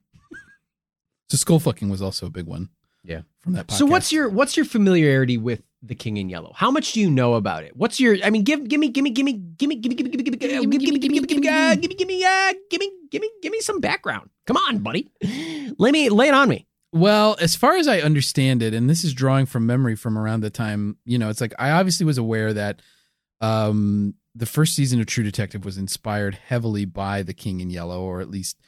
So 1.29 1.37
skull 1.37 1.59
fucking 1.59 1.91
was 1.91 2.01
also 2.01 2.25
a 2.25 2.31
big 2.31 2.47
one. 2.47 2.71
Yeah. 3.03 3.21
From 3.41 3.53
that 3.53 3.67
podcast. 3.67 3.77
So 3.77 3.85
what's 3.85 4.11
your 4.11 4.31
what's 4.31 4.57
your 4.57 4.65
familiarity 4.65 5.37
with 5.37 5.61
the 5.83 5.95
King 5.95 6.17
in 6.17 6.31
Yellow? 6.31 6.55
How 6.57 6.71
much 6.71 6.93
do 6.95 7.01
you 7.01 7.11
know 7.11 7.35
about 7.35 7.63
it? 7.63 7.77
What's 7.77 8.01
your 8.01 8.17
I 8.25 8.31
mean 8.31 8.43
give 8.43 8.67
give 8.67 8.81
me 8.81 8.89
give 8.89 9.05
me 9.05 9.11
give 9.11 9.27
me 9.27 9.35
give 9.35 9.69
me 9.69 9.77
give 9.77 9.91
me 9.91 9.97
give 9.97 10.07
me 10.07 10.11
give 10.13 10.33
me 10.33 10.39
give 10.39 10.51
me 10.51 10.67
give 10.67 10.71
me 10.71 10.79
give 10.79 10.93
me 10.93 10.99
give 10.99 11.13
me 11.13 11.21
give 11.21 11.23
me 11.23 11.27
give 11.29 11.41
me 11.41 11.49
uh, 11.49 11.75
give 11.75 11.91
me 11.91 11.95
give 11.95 12.09
me 12.09 12.25
uh, 12.25 12.53
give 12.71 12.81
me 12.81 12.93
give 13.11 13.21
me 13.21 13.31
give 13.43 13.53
me 13.53 13.61
some 13.61 13.81
background. 13.81 14.31
Come 14.47 14.57
on, 14.57 14.79
buddy. 14.79 15.13
Let 15.79 15.93
me 15.93 16.09
lay 16.09 16.29
it 16.29 16.35
on 16.35 16.49
me. 16.49 16.67
Well, 16.91 17.37
as 17.39 17.55
far 17.55 17.77
as 17.77 17.87
I 17.87 18.01
understand 18.01 18.63
it, 18.63 18.73
and 18.73 18.89
this 18.89 19.05
is 19.05 19.13
drawing 19.13 19.45
from 19.45 19.67
memory 19.67 19.95
from 19.95 20.17
around 20.17 20.41
the 20.41 20.49
time, 20.49 20.97
you 21.05 21.19
know, 21.19 21.29
it's 21.29 21.43
like 21.43 21.53
I 21.59 21.73
obviously 21.73 22.07
was 22.07 22.17
aware 22.17 22.55
that 22.55 22.81
um 23.43 24.15
the 24.35 24.47
first 24.47 24.75
season 24.75 25.00
of 25.00 25.07
True 25.07 25.25
Detective 25.25 25.64
was 25.64 25.79
inspired 25.79 26.35
heavily 26.47 26.85
by 26.85 27.23
The 27.23 27.35
King 27.35 27.61
in 27.61 27.71
Yellow, 27.71 28.03
or 28.03 28.21
at 28.21 28.31
least 28.31 28.61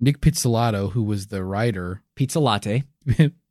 Nic 0.00 0.20
Pizzolatto, 0.20 0.92
who 0.92 1.02
was 1.02 1.28
the 1.28 1.42
writer, 1.44 2.02
Pizza 2.14 2.40
latte. 2.40 2.84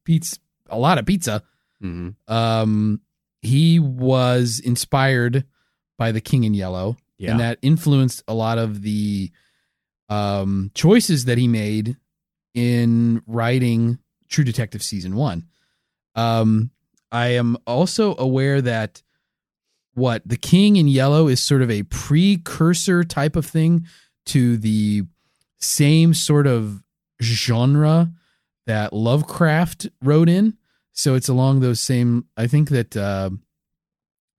Pete's 0.06 0.40
a 0.70 0.78
lot 0.78 0.98
of 0.98 1.06
pizza. 1.06 1.44
Mm-hmm. 1.84 2.32
Um, 2.34 3.02
he 3.42 3.80
was 3.80 4.60
inspired 4.64 5.46
by 5.98 6.12
The 6.12 6.22
King 6.22 6.44
in 6.44 6.54
Yellow, 6.54 6.98
Yeah. 7.18 7.32
and 7.32 7.40
that 7.40 7.60
influenced 7.62 8.24
a 8.28 8.34
lot 8.34 8.58
of 8.58 8.82
the 8.82 9.32
um, 10.10 10.72
choices 10.74 11.26
that 11.26 11.38
he 11.38 11.48
made 11.48 11.98
in 12.54 13.22
writing 13.28 14.00
True 14.30 14.44
Detective 14.44 14.82
season 14.84 15.16
one. 15.16 15.48
Um, 16.16 16.72
I 17.12 17.30
am 17.30 17.58
also 17.66 18.16
aware 18.18 18.62
that 18.62 19.02
what 19.98 20.22
the 20.28 20.38
King 20.38 20.76
in 20.76 20.88
Yellow 20.88 21.28
is 21.28 21.42
sort 21.42 21.64
of 21.64 21.72
a 21.72 21.82
precursor 21.82 23.04
type 23.04 23.36
of 23.36 23.48
thing 23.48 23.88
to 24.28 24.56
the 24.58 25.02
same 25.60 26.14
sort 26.14 26.46
of 26.46 26.84
genre 27.20 28.12
that 28.68 28.94
Lovecraft 28.94 29.88
wrote 30.04 30.30
in. 30.30 30.56
So 30.92 31.16
it's 31.16 31.30
along 31.30 31.62
those 31.62 31.80
same. 31.80 32.26
I 32.38 32.46
think 32.46 32.70
that 32.70 32.96
uh, 32.96 33.32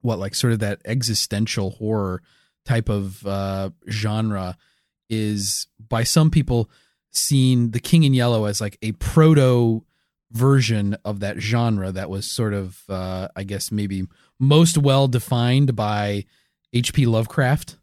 what 0.00 0.20
like 0.20 0.36
sort 0.36 0.52
of 0.52 0.60
that 0.60 0.80
existential 0.84 1.70
horror 1.70 2.22
type 2.64 2.88
of 2.88 3.26
uh, 3.26 3.70
genre 3.90 4.56
is 5.10 5.66
by 5.88 6.04
some 6.04 6.30
people 6.30 6.70
seen 7.10 7.72
The 7.72 7.80
King 7.80 8.04
in 8.04 8.14
Yellow 8.14 8.44
as 8.44 8.60
like 8.60 8.78
a 8.80 8.92
proto 8.92 9.84
version 10.30 10.96
of 11.04 11.18
that 11.18 11.40
genre 11.40 11.90
that 11.90 12.10
was 12.10 12.30
sort 12.30 12.54
of 12.54 12.80
uh, 12.88 13.26
I 13.34 13.42
guess 13.42 13.72
maybe 13.72 14.06
most 14.40 14.78
well 14.78 15.08
defined 15.08 15.74
by 15.76 16.24
H.P. 16.72 17.06
Lovecraft. 17.06 17.76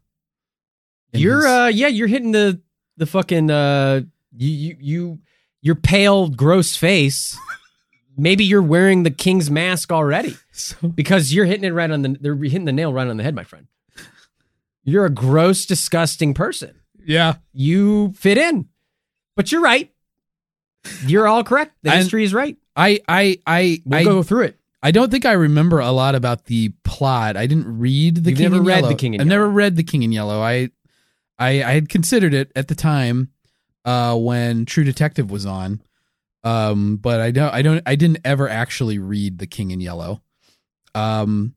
You're 1.12 1.36
his- 1.38 1.46
uh 1.46 1.70
yeah, 1.74 1.88
you're 1.88 2.08
hitting 2.08 2.32
the 2.32 2.60
the 2.96 3.06
fucking 3.06 3.50
uh 3.50 4.02
you 4.36 4.48
you, 4.50 4.76
you 4.80 5.18
your 5.62 5.74
pale 5.74 6.28
gross 6.28 6.76
face. 6.76 7.36
Maybe 8.18 8.44
you're 8.44 8.62
wearing 8.62 9.02
the 9.02 9.10
king's 9.10 9.50
mask 9.50 9.92
already 9.92 10.36
so, 10.52 10.88
because 10.88 11.34
you're 11.34 11.44
hitting 11.44 11.64
it 11.64 11.72
right 11.74 11.90
on 11.90 12.02
the 12.02 12.16
they're 12.20 12.34
hitting 12.36 12.64
the 12.64 12.72
nail 12.72 12.92
right 12.92 13.06
on 13.08 13.16
the 13.16 13.22
head, 13.22 13.34
my 13.34 13.44
friend. 13.44 13.66
You're 14.84 15.04
a 15.04 15.10
gross, 15.10 15.66
disgusting 15.66 16.32
person. 16.32 16.80
yeah. 17.04 17.34
You 17.52 18.12
fit 18.12 18.38
in. 18.38 18.68
But 19.34 19.50
you're 19.52 19.60
right. 19.60 19.92
You're 21.06 21.26
all 21.26 21.42
correct. 21.44 21.74
The 21.82 21.90
And- 21.90 21.98
history 22.00 22.24
is 22.24 22.32
right. 22.32 22.56
I 22.76 23.00
I 23.08 23.38
I 23.46 23.82
We'll 23.84 24.00
I, 24.00 24.04
go 24.04 24.22
through 24.22 24.44
it. 24.44 24.60
I 24.82 24.90
don't 24.90 25.10
think 25.10 25.24
I 25.24 25.32
remember 25.32 25.80
a 25.80 25.90
lot 25.90 26.14
about 26.14 26.44
the 26.44 26.70
plot. 26.84 27.36
I 27.36 27.46
didn't 27.46 27.78
read 27.78 28.16
the 28.16 28.30
You've 28.30 28.38
King 28.38 28.44
never 28.44 28.56
in 28.56 28.64
read 28.64 28.76
Yellow. 28.76 28.88
The 28.88 28.94
King 28.94 29.14
in 29.14 29.20
I've 29.20 29.26
never 29.26 29.48
read 29.48 29.76
the 29.76 29.82
King 29.82 30.02
in 30.02 30.12
Yellow. 30.12 30.40
I 30.40 30.70
I 31.38 31.62
I 31.62 31.72
had 31.72 31.88
considered 31.88 32.34
it 32.34 32.52
at 32.54 32.68
the 32.68 32.74
time 32.74 33.30
uh, 33.84 34.16
when 34.16 34.66
True 34.66 34.84
Detective 34.84 35.30
was 35.30 35.46
on. 35.46 35.82
Um, 36.44 36.96
but 36.96 37.20
I 37.20 37.30
don't 37.30 37.52
I 37.52 37.62
don't 37.62 37.82
I 37.86 37.96
didn't 37.96 38.20
ever 38.24 38.48
actually 38.48 38.98
read 38.98 39.38
the 39.38 39.46
King 39.46 39.70
in 39.70 39.80
Yellow. 39.80 40.22
Um, 40.94 41.54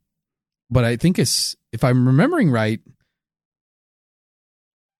but 0.69 0.83
I 0.83 0.95
think 0.95 1.19
it's 1.19 1.55
if 1.71 1.83
I'm 1.83 2.07
remembering 2.07 2.49
right, 2.49 2.79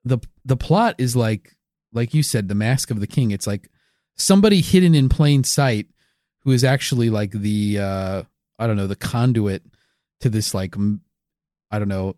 the 0.03 0.19
the 0.45 0.57
plot 0.57 0.95
is 0.97 1.15
like 1.15 1.55
like 1.93 2.13
you 2.13 2.21
said, 2.21 2.47
the 2.47 2.55
Mask 2.55 2.91
of 2.91 2.99
the 2.99 3.07
King. 3.07 3.31
It's 3.31 3.47
like 3.47 3.69
somebody 4.15 4.61
hidden 4.61 4.93
in 4.93 5.09
plain 5.09 5.43
sight 5.43 5.87
who 6.43 6.51
is 6.51 6.63
actually 6.63 7.09
like 7.09 7.31
the 7.31 7.79
uh 7.79 8.23
I 8.57 8.67
don't 8.67 8.77
know 8.77 8.87
the 8.87 8.95
conduit 8.95 9.63
to 10.21 10.29
this 10.29 10.53
like 10.53 10.75
I 11.71 11.79
don't 11.79 11.87
know 11.89 12.15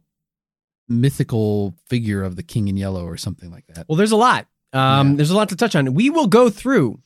mythical 0.88 1.74
figure 1.88 2.24
of 2.24 2.36
the 2.36 2.44
King 2.44 2.68
in 2.68 2.78
Yellow 2.78 3.06
or 3.06 3.18
something 3.18 3.52
like 3.52 3.66
that. 3.68 3.86
Well, 3.88 3.96
there's 3.96 4.12
a 4.12 4.18
lot. 4.18 4.48
Um, 4.74 5.12
Yeah. 5.12 5.16
There's 5.18 5.32
a 5.32 5.36
lot 5.36 5.50
to 5.50 5.56
touch 5.56 5.76
on. 5.76 5.94
We 5.94 6.10
will 6.10 6.28
go 6.28 6.50
through 6.50 7.00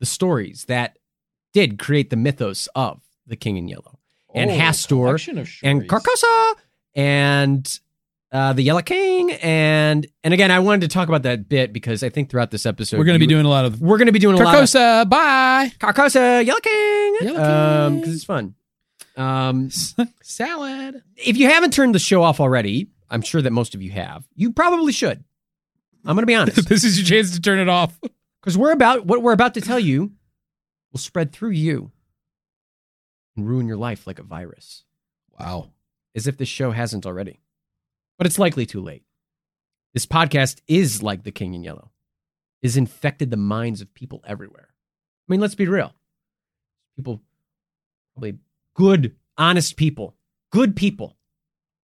the 0.00 0.06
stories 0.06 0.64
that 0.66 0.98
did 1.52 1.78
create 1.78 2.10
the 2.10 2.16
mythos 2.16 2.68
of 2.74 3.00
the 3.26 3.36
King 3.36 3.56
in 3.56 3.68
Yellow 3.68 3.98
and 4.34 4.50
Hastur 4.50 5.18
and 5.62 5.88
Carcosa 5.88 6.54
and 6.94 7.80
uh, 8.32 8.52
the 8.52 8.62
Yellow 8.62 8.82
King 8.82 9.32
and 9.32 10.06
and 10.24 10.34
again, 10.34 10.50
I 10.50 10.58
wanted 10.58 10.82
to 10.82 10.88
talk 10.88 11.08
about 11.08 11.22
that 11.22 11.48
bit 11.48 11.72
because 11.72 12.02
I 12.02 12.08
think 12.08 12.28
throughout 12.30 12.50
this 12.50 12.66
episode 12.66 12.98
We're 12.98 13.04
going 13.04 13.14
to 13.18 13.24
be 13.24 13.26
doing 13.26 13.46
a 13.46 13.48
lot 13.48 13.64
of 13.64 13.80
we're 13.80 13.98
going 13.98 14.06
to 14.06 14.12
be 14.12 14.18
doing 14.18 14.38
a 14.40 14.44
lot 14.44 14.54
of 14.54 14.60
Carcosa. 14.64 15.08
Bye. 15.08 15.72
Carcosa 15.78 16.44
Yellow 16.44 16.60
King, 16.60 17.16
Yellow 17.22 17.42
um 17.42 17.92
King. 17.92 18.00
because 18.00 18.14
it's 18.16 18.24
fun. 18.24 18.54
Um, 19.16 19.70
Salad. 20.22 21.02
if 21.16 21.36
you 21.38 21.48
haven't 21.48 21.72
turned 21.72 21.94
the 21.94 21.98
show 21.98 22.22
off 22.22 22.38
already, 22.40 22.88
I'm 23.08 23.22
sure 23.22 23.40
that 23.40 23.50
most 23.52 23.74
of 23.74 23.80
you 23.80 23.90
have. 23.92 24.24
You 24.34 24.52
probably 24.52 24.92
should. 24.92 25.24
I'm 26.04 26.14
going 26.16 26.22
to 26.22 26.26
be 26.26 26.34
honest. 26.36 26.68
this 26.68 26.84
is 26.84 26.98
your 26.98 27.06
chance 27.06 27.34
to 27.34 27.40
turn 27.40 27.58
it 27.58 27.68
off. 27.68 27.98
Because 28.42 28.56
we're 28.58 28.70
about 28.70 29.06
what 29.06 29.22
we're 29.22 29.32
about 29.32 29.54
to 29.54 29.60
tell 29.60 29.80
you 29.80 30.12
will 30.92 31.00
spread 31.00 31.32
through 31.32 31.50
you 31.50 31.90
and 33.36 33.48
ruin 33.48 33.66
your 33.66 33.76
life 33.76 34.06
like 34.06 34.20
a 34.20 34.22
virus, 34.22 34.84
Wow. 35.36 35.70
as 36.14 36.28
if 36.28 36.36
this 36.38 36.48
show 36.48 36.70
hasn't 36.70 37.06
already. 37.06 37.40
But 38.18 38.26
it's 38.26 38.38
likely 38.38 38.66
too 38.66 38.80
late. 38.80 39.02
This 39.92 40.06
podcast 40.06 40.60
is 40.68 41.02
like 41.02 41.24
the 41.24 41.32
King 41.32 41.54
in 41.54 41.64
Yellow, 41.64 41.90
is 42.62 42.76
infected 42.76 43.30
the 43.30 43.36
minds 43.36 43.80
of 43.80 43.94
people 43.94 44.22
everywhere. 44.26 44.68
I 44.70 45.32
mean, 45.32 45.40
let's 45.40 45.54
be 45.54 45.66
real. 45.66 45.94
People, 46.96 47.22
probably 48.14 48.38
good, 48.74 49.16
honest 49.36 49.76
people, 49.76 50.16
good 50.50 50.76
people, 50.76 51.16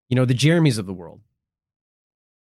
you 0.10 0.16
know, 0.16 0.26
the 0.26 0.34
Jeremys 0.34 0.78
of 0.78 0.86
the 0.86 0.94
world, 0.94 1.22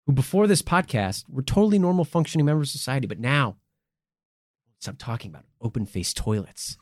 who 0.07 0.13
before 0.13 0.47
this 0.47 0.63
podcast 0.63 1.25
were 1.29 1.43
totally 1.43 1.79
normal, 1.79 2.05
functioning 2.05 2.47
members 2.47 2.69
of 2.69 2.73
society, 2.73 3.07
but 3.07 3.19
now 3.19 3.57
stop 4.79 4.97
talking 4.99 5.31
about 5.31 5.45
open 5.61 5.87
faced 5.87 6.17
toilets. 6.17 6.79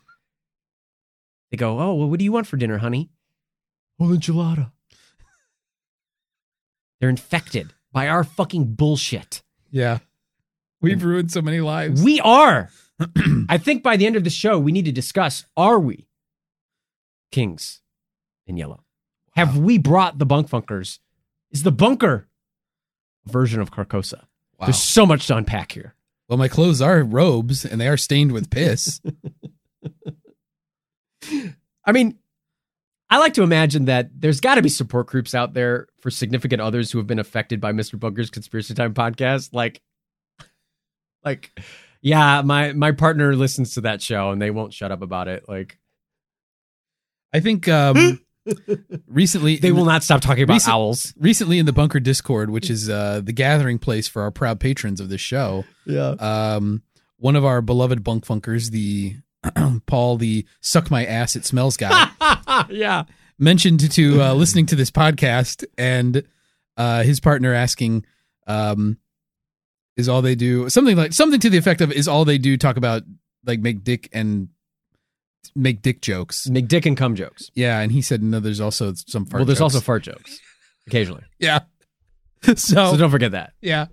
They 1.50 1.56
go, 1.56 1.80
Oh, 1.80 1.94
well, 1.94 2.10
what 2.10 2.18
do 2.18 2.24
you 2.24 2.32
want 2.32 2.46
for 2.46 2.56
dinner, 2.56 2.78
honey? 2.78 3.10
Oh, 3.98 4.08
enchilada. 4.08 4.72
They're 7.00 7.08
infected 7.08 7.72
by 7.92 8.08
our 8.08 8.24
fucking 8.24 8.74
bullshit. 8.74 9.42
Yeah. 9.70 9.98
We've 10.80 11.02
ruined 11.02 11.32
so 11.32 11.42
many 11.42 11.60
lives. 11.60 12.02
We 12.02 12.20
are. 12.20 12.70
I 13.48 13.58
think 13.58 13.82
by 13.82 13.96
the 13.96 14.06
end 14.06 14.16
of 14.16 14.24
the 14.24 14.30
show, 14.30 14.58
we 14.58 14.72
need 14.72 14.84
to 14.86 14.92
discuss 14.92 15.44
are 15.56 15.78
we 15.78 16.06
kings 17.30 17.80
in 18.46 18.56
yellow? 18.56 18.84
Have 19.34 19.58
we 19.58 19.78
brought 19.78 20.18
the 20.18 20.26
bunk 20.26 20.48
funkers? 20.48 20.98
Is 21.50 21.62
the 21.62 21.72
bunker 21.72 22.28
a 23.26 23.30
version 23.30 23.60
of 23.60 23.70
Carcosa? 23.70 24.24
Wow. 24.58 24.66
There's 24.66 24.82
so 24.82 25.04
much 25.04 25.26
to 25.26 25.36
unpack 25.36 25.72
here. 25.72 25.94
Well, 26.28 26.38
my 26.38 26.48
clothes 26.48 26.80
are 26.80 27.02
robes 27.02 27.64
and 27.64 27.80
they 27.80 27.88
are 27.88 27.96
stained 27.96 28.32
with 28.32 28.50
piss. 28.50 29.00
I 31.84 31.92
mean, 31.92 32.18
I 33.08 33.18
like 33.18 33.34
to 33.34 33.42
imagine 33.42 33.84
that 33.84 34.10
there's 34.18 34.40
got 34.40 34.56
to 34.56 34.62
be 34.62 34.68
support 34.68 35.06
groups 35.06 35.34
out 35.34 35.54
there 35.54 35.86
for 36.00 36.10
significant 36.10 36.60
others 36.60 36.90
who 36.90 36.98
have 36.98 37.06
been 37.06 37.20
affected 37.20 37.60
by 37.60 37.72
Mr. 37.72 37.98
Bunker's 37.98 38.30
Conspiracy 38.30 38.74
Time 38.74 38.94
podcast. 38.94 39.50
Like, 39.52 39.80
like, 41.24 41.58
yeah, 42.02 42.42
my 42.42 42.72
my 42.72 42.92
partner 42.92 43.34
listens 43.36 43.74
to 43.74 43.82
that 43.82 44.02
show 44.02 44.30
and 44.30 44.42
they 44.42 44.50
won't 44.50 44.72
shut 44.74 44.90
up 44.92 45.02
about 45.02 45.28
it. 45.28 45.48
Like, 45.48 45.78
I 47.32 47.40
think 47.40 47.68
um, 47.68 48.20
recently 49.06 49.56
they 49.56 49.72
will 49.72 49.84
not 49.84 50.02
stop 50.02 50.20
talking 50.20 50.42
about 50.42 50.54
Recent- 50.54 50.74
owls. 50.74 51.14
recently 51.18 51.58
in 51.58 51.66
the 51.66 51.72
Bunker 51.72 52.00
Discord, 52.00 52.50
which 52.50 52.70
is 52.70 52.88
uh, 52.90 53.20
the 53.22 53.32
gathering 53.32 53.78
place 53.78 54.08
for 54.08 54.22
our 54.22 54.30
proud 54.30 54.58
patrons 54.60 55.00
of 55.00 55.08
this 55.08 55.20
show. 55.20 55.64
Yeah. 55.84 56.10
Um, 56.18 56.82
one 57.18 57.36
of 57.36 57.44
our 57.44 57.62
beloved 57.62 58.02
bunk 58.04 58.26
funkers, 58.26 58.70
the 58.70 59.16
Paul, 59.86 60.16
the 60.16 60.46
suck 60.60 60.90
my 60.90 61.04
ass 61.04 61.36
it 61.36 61.44
smells 61.44 61.76
guy, 61.76 62.08
yeah. 62.70 63.04
mentioned 63.38 63.90
to 63.92 64.22
uh, 64.22 64.34
listening 64.34 64.66
to 64.66 64.76
this 64.76 64.90
podcast 64.90 65.64
and 65.78 66.22
uh, 66.76 67.02
his 67.02 67.20
partner 67.20 67.52
asking, 67.54 68.04
um, 68.46 68.98
"Is 69.96 70.08
all 70.08 70.22
they 70.22 70.34
do 70.34 70.68
something 70.68 70.96
like 70.96 71.12
something 71.12 71.40
to 71.40 71.50
the 71.50 71.58
effect 71.58 71.80
of 71.80 71.92
is 71.92 72.08
all 72.08 72.24
they 72.24 72.38
do 72.38 72.56
talk 72.56 72.76
about 72.76 73.02
like 73.44 73.60
make 73.60 73.84
dick 73.84 74.08
and 74.12 74.48
make 75.54 75.82
dick 75.82 76.02
jokes. 76.02 76.48
Make 76.48 76.68
dick 76.68 76.86
and 76.86 76.96
cum 76.96 77.14
jokes. 77.14 77.50
Yeah, 77.54 77.80
and 77.80 77.92
he 77.92 78.02
said 78.02 78.22
no. 78.22 78.40
There's 78.40 78.60
also 78.60 78.92
some 78.94 79.24
fart. 79.24 79.30
Jokes. 79.30 79.32
Well, 79.38 79.44
there's 79.44 79.58
jokes. 79.58 79.74
also 79.74 79.80
fart 79.80 80.02
jokes 80.02 80.40
occasionally. 80.86 81.22
yeah. 81.38 81.60
so, 82.42 82.54
So 82.54 82.96
don't 82.96 83.10
forget 83.10 83.32
that. 83.32 83.54
yeah, 83.60 83.86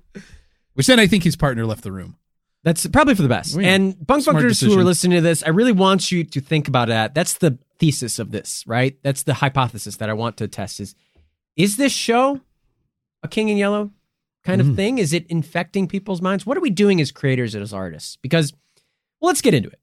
which 0.73 0.87
then 0.87 0.99
I 0.99 1.07
think 1.07 1.23
his 1.23 1.35
partner 1.35 1.65
left 1.65 1.83
the 1.83 1.91
room. 1.91 2.17
That's 2.63 2.87
probably 2.87 3.15
for 3.15 3.21
the 3.23 3.27
best. 3.29 3.55
Yeah. 3.59 3.67
And 3.73 4.07
bunk 4.07 4.23
Smart 4.23 4.35
bunkers 4.35 4.61
who 4.61 4.77
are 4.79 4.83
listening 4.83 5.17
to 5.17 5.21
this, 5.21 5.43
I 5.43 5.49
really 5.49 5.73
want 5.73 6.11
you 6.11 6.23
to 6.23 6.39
think 6.39 6.67
about 6.67 6.87
that. 6.87 7.13
That's 7.13 7.33
the 7.35 7.57
thesis 7.77 8.19
of 8.19 8.31
this, 8.31 8.63
right? 8.65 8.97
That's 9.03 9.23
the 9.23 9.33
hypothesis 9.35 9.97
that 9.97 10.09
I 10.09 10.13
want 10.13 10.37
to 10.37 10.47
test 10.47 10.79
is 10.79 10.95
is 11.55 11.75
this 11.77 11.91
show 11.91 12.39
a 13.21 13.27
king 13.27 13.49
in 13.49 13.57
yellow 13.57 13.91
kind 14.43 14.59
of 14.61 14.67
Mm. 14.67 14.75
thing? 14.75 14.97
Is 14.97 15.13
it 15.13 15.27
infecting 15.27 15.87
people's 15.87 16.21
minds? 16.21 16.45
What 16.45 16.57
are 16.57 16.61
we 16.61 16.69
doing 16.69 16.99
as 16.99 17.11
creators 17.11 17.53
and 17.53 17.61
as 17.61 17.73
artists? 17.73 18.15
Because 18.17 18.53
well, 19.19 19.27
let's 19.27 19.41
get 19.41 19.53
into 19.53 19.69
it. 19.69 19.79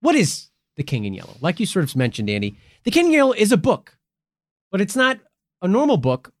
What 0.00 0.14
is 0.14 0.50
The 0.76 0.82
King 0.84 1.04
in 1.04 1.14
Yellow? 1.14 1.36
Like 1.40 1.58
you 1.60 1.66
sort 1.66 1.84
of 1.84 1.96
mentioned, 1.96 2.28
Andy, 2.30 2.56
The 2.84 2.90
King 2.90 3.06
in 3.06 3.12
Yellow 3.12 3.32
is 3.32 3.50
a 3.52 3.56
book, 3.56 3.96
but 4.70 4.80
it's 4.80 4.94
not 4.94 5.18
a 5.62 5.66
normal 5.68 5.96
book, 5.96 6.32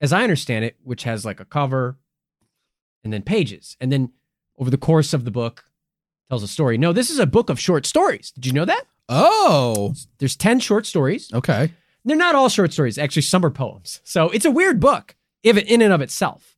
as 0.00 0.12
I 0.12 0.22
understand 0.22 0.64
it, 0.64 0.76
which 0.82 1.02
has 1.04 1.24
like 1.24 1.38
a 1.38 1.44
cover 1.44 1.98
and 3.04 3.12
then 3.12 3.22
pages. 3.22 3.76
And 3.80 3.92
then 3.92 4.10
over 4.60 4.70
the 4.70 4.76
course 4.78 5.12
of 5.12 5.24
the 5.24 5.30
book 5.30 5.64
tells 6.28 6.42
a 6.44 6.48
story. 6.48 6.78
No, 6.78 6.92
this 6.92 7.10
is 7.10 7.18
a 7.18 7.26
book 7.26 7.50
of 7.50 7.58
short 7.58 7.86
stories. 7.86 8.30
Did 8.32 8.46
you 8.46 8.52
know 8.52 8.64
that? 8.64 8.84
Oh, 9.08 9.94
There's 10.18 10.36
10 10.36 10.60
short 10.60 10.86
stories. 10.86 11.32
okay. 11.34 11.72
They're 12.04 12.16
not 12.16 12.34
all 12.34 12.48
short 12.48 12.72
stories. 12.72 12.96
Actually, 12.96 13.22
some 13.22 13.44
are 13.44 13.50
poems. 13.50 14.00
So 14.04 14.30
it's 14.30 14.44
a 14.46 14.50
weird 14.50 14.80
book, 14.80 15.16
if 15.42 15.56
in 15.58 15.82
and 15.82 15.92
of 15.92 16.00
itself. 16.00 16.56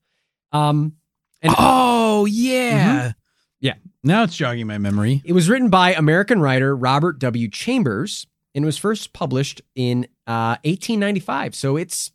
Um, 0.53 0.97
and 1.41 1.53
oh 1.59 2.27
yeah, 2.27 3.13
Yeah. 3.61 3.75
Now 4.05 4.23
it's 4.25 4.37
jogging 4.37 4.67
my 4.67 4.79
memory. 4.79 5.23
it 5.25 5.33
was 5.33 5.49
written 5.49 5.69
by 5.71 5.95
American 5.95 6.41
writer 6.41 6.77
Robert 6.77 7.19
W. 7.21 7.49
Chambers 7.49 8.27
and 8.55 8.65
was 8.65 8.77
first 8.79 9.13
published 9.13 9.63
in 9.75 10.05
uh, 10.27 10.59
1895. 10.65 11.55
So 11.55 11.77
it's 11.77 12.13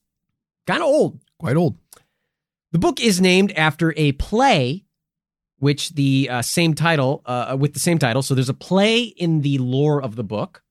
kind 0.67 0.81
of 0.81 0.87
old. 0.87 1.19
Quite 1.39 1.55
old. 1.57 1.75
The 2.71 2.79
book 2.79 3.01
is 3.01 3.19
named 3.19 3.51
after 3.53 3.93
a 3.97 4.11
play, 4.13 4.85
which 5.59 5.91
the 5.91 6.29
uh, 6.29 6.41
same 6.41 6.73
title, 6.73 7.21
uh, 7.25 7.55
with 7.59 7.73
the 7.73 7.79
same 7.79 7.97
title. 7.97 8.21
So 8.21 8.35
there's 8.35 8.49
a 8.49 8.53
play 8.53 9.01
in 9.03 9.41
the 9.41 9.57
lore 9.57 10.01
of 10.01 10.15
the 10.15 10.23
book 10.23 10.61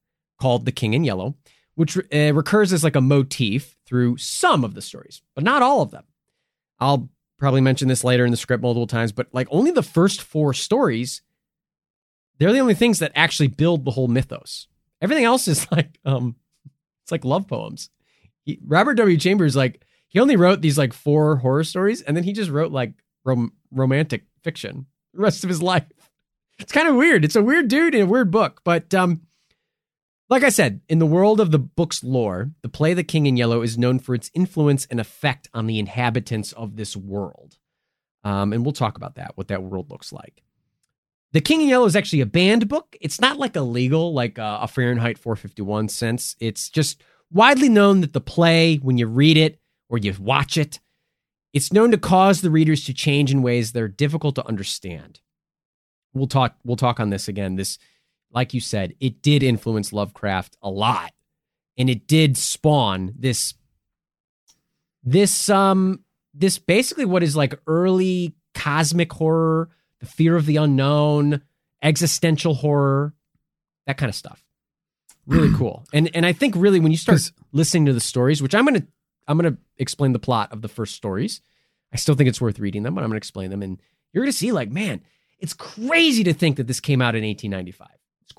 called 0.40 0.64
The 0.64 0.73
King 0.73 0.95
in 0.95 1.05
Yellow, 1.05 1.35
which 1.75 1.97
uh, 1.97 2.33
recurs 2.35 2.73
as 2.73 2.85
like 2.85 2.97
a 2.97 3.00
motif 3.00 3.76
through 3.87 4.16
some 4.16 4.64
of 4.64 4.75
the 4.75 4.83
stories, 4.83 5.23
but 5.35 5.45
not 5.45 5.62
all 5.62 5.83
of 5.83 5.90
them. 5.90 6.05
I'll 6.78 7.11
probably 7.38 7.61
mention 7.61 7.88
this 7.88 8.05
later 8.05 8.25
in 8.25 8.31
the 8.31 8.37
script 8.37 8.62
multiple 8.62 8.87
times, 8.87 9.12
but 9.12 9.28
like 9.33 9.49
only 9.50 9.71
the 9.71 9.83
first 9.83 10.23
four 10.23 10.55
stories, 10.55 11.23
they're 12.38 12.52
the 12.52 12.61
only 12.61 12.75
things 12.75 12.99
that 13.00 13.12
actually 13.14 13.49
build 13.49 13.85
the 13.85 13.90
whole 13.90 14.09
mythos. 14.09 14.69
Everything 15.00 15.25
else 15.25 15.49
is 15.49 15.66
like, 15.73 15.99
um, 16.05 16.37
it's 17.02 17.12
like 17.12 17.25
love 17.25 17.47
poems. 17.49 17.90
He, 18.45 18.61
Robert 18.64 18.95
W. 18.95 19.16
Chambers, 19.16 19.57
like, 19.57 19.83
he 20.09 20.21
only 20.21 20.37
wrote 20.37 20.61
these 20.61 20.78
like 20.78 20.93
four 20.93 21.37
horror 21.37 21.64
stories 21.64 22.00
and 22.00 22.16
then 22.16 22.25
he 22.25 22.33
just 22.33 22.50
wrote 22.50 22.73
like 22.73 22.93
rom- 23.25 23.52
romantic 23.71 24.25
fiction 24.47 24.87
the 25.12 25.23
rest 25.23 25.43
of 25.43 25.50
his 25.50 25.61
life. 25.61 25.91
It's 26.61 26.71
kind 26.71 26.87
of 26.87 26.95
weird. 26.95 27.25
It's 27.25 27.35
a 27.35 27.43
weird 27.43 27.67
dude 27.67 27.97
in 27.97 28.03
a 28.03 28.07
weird 28.07 28.31
book, 28.31 28.61
but 28.65 28.95
um 28.95 29.23
like 30.29 30.43
I 30.43 30.49
said, 30.49 30.81
in 30.88 30.99
the 30.99 31.07
world 31.07 31.41
of 31.41 31.50
the 31.50 31.59
book's 31.59 32.03
lore, 32.03 32.50
the 32.62 32.69
play 32.69 32.95
The 32.95 33.05
King 33.05 33.26
in 33.26 33.37
Yellow 33.37 33.62
is 33.62 33.79
known 33.79 33.99
for 33.99 34.15
its 34.15 34.31
influence 34.35 34.87
and 34.87 34.99
effect 34.99 35.49
on 35.55 35.67
the 35.67 35.79
inhabitants 35.79 36.53
of 36.53 36.76
this 36.76 36.97
world. 36.97 37.59
Um, 38.25 38.53
and 38.53 38.65
we'll 38.65 38.73
talk 38.73 38.97
about 38.97 39.15
that, 39.17 39.33
what 39.37 39.49
that 39.49 39.62
world 39.62 39.88
looks 39.88 40.12
like. 40.12 40.43
The 41.33 41.41
King 41.41 41.61
in 41.61 41.69
Yellow 41.69 41.87
is 41.87 41.95
actually 41.95 42.23
a 42.23 42.26
banned 42.26 42.69
book. 42.69 42.97
It's 43.00 43.21
not 43.21 43.38
like 43.38 43.55
a 43.55 43.61
legal, 43.61 44.12
like 44.12 44.37
uh, 44.37 44.59
a 44.62 44.69
Fahrenheit 44.69 45.17
451 45.17 45.88
sense. 45.91 46.35
It's 46.41 46.71
just 46.71 47.00
widely 47.31 47.69
known 47.69 48.00
that 48.00 48.12
the 48.12 48.21
play, 48.21 48.76
when 48.76 48.99
you 48.99 49.07
read 49.07 49.37
it 49.37 49.61
or 49.88 49.99
you 49.99 50.12
watch 50.18 50.57
it, 50.57 50.81
it's 51.57 51.73
known 51.73 51.90
to 51.90 51.97
cause 51.97 52.42
the 52.42 52.51
readers 52.51 52.85
to 52.85 52.92
change 52.92 53.33
in 53.33 53.40
ways 53.40 53.73
that 53.73 53.83
are 53.83 53.88
difficult 53.88 54.35
to 54.35 54.47
understand. 54.47 55.21
We'll 56.12 56.27
talk. 56.27 56.55
We'll 56.64 56.77
talk 56.77 57.01
on 57.01 57.09
this 57.09 57.29
again. 57.29 57.57
This, 57.57 57.79
like 58.31 58.53
you 58.53 58.61
said, 58.61 58.92
it 59.01 59.23
did 59.23 59.42
influence 59.42 59.90
Lovecraft 59.90 60.59
a 60.61 60.69
lot, 60.69 61.14
and 61.79 61.88
it 61.88 62.07
did 62.07 62.37
spawn 62.37 63.14
this, 63.19 63.55
this 65.03 65.49
um, 65.49 66.05
this 66.35 66.59
basically 66.59 67.07
what 67.07 67.23
is 67.23 67.37
like 67.37 67.59
early 67.66 68.35
cosmic 68.55 69.11
horror, 69.14 69.71
the 70.01 70.07
fear 70.07 70.37
of 70.37 70.45
the 70.45 70.57
unknown, 70.57 71.40
existential 71.83 72.53
horror, 72.53 73.14
that 73.87 73.97
kind 73.97 74.11
of 74.11 74.14
stuff. 74.14 74.45
Really 75.27 75.55
cool. 75.57 75.87
And 75.95 76.11
and 76.14 76.27
I 76.27 76.35
think 76.35 76.55
really 76.55 76.81
when 76.81 76.92
you 76.92 76.99
start 76.99 77.33
listening 77.53 77.87
to 77.87 77.95
the 77.95 78.01
stories, 78.01 78.42
which 78.42 78.55
I'm 78.55 78.66
gonna 78.66 78.87
I'm 79.29 79.37
gonna 79.39 79.57
explain 79.79 80.12
the 80.12 80.19
plot 80.19 80.53
of 80.53 80.62
the 80.62 80.69
first 80.69 80.95
stories. 80.95 81.41
I 81.93 81.97
still 81.97 82.15
think 82.15 82.29
it's 82.29 82.41
worth 82.41 82.59
reading 82.59 82.83
them, 82.83 82.95
but 82.95 83.03
I'm 83.05 83.11
gonna 83.11 83.19
explain 83.19 83.51
them, 83.51 83.62
and 83.62 83.81
you're 84.12 84.25
gonna 84.25 84.33
see 84.33 84.53
like, 84.53 84.71
man, 84.71 85.01
it's 85.39 85.55
crazy 85.55 86.25
to 86.25 86.33
think 86.35 86.57
that 86.57 86.67
this 86.67 86.81
came 86.81 87.03
out 87.03 87.15
in 87.15 87.25
1895. 87.25 87.89
It's 88.23 88.33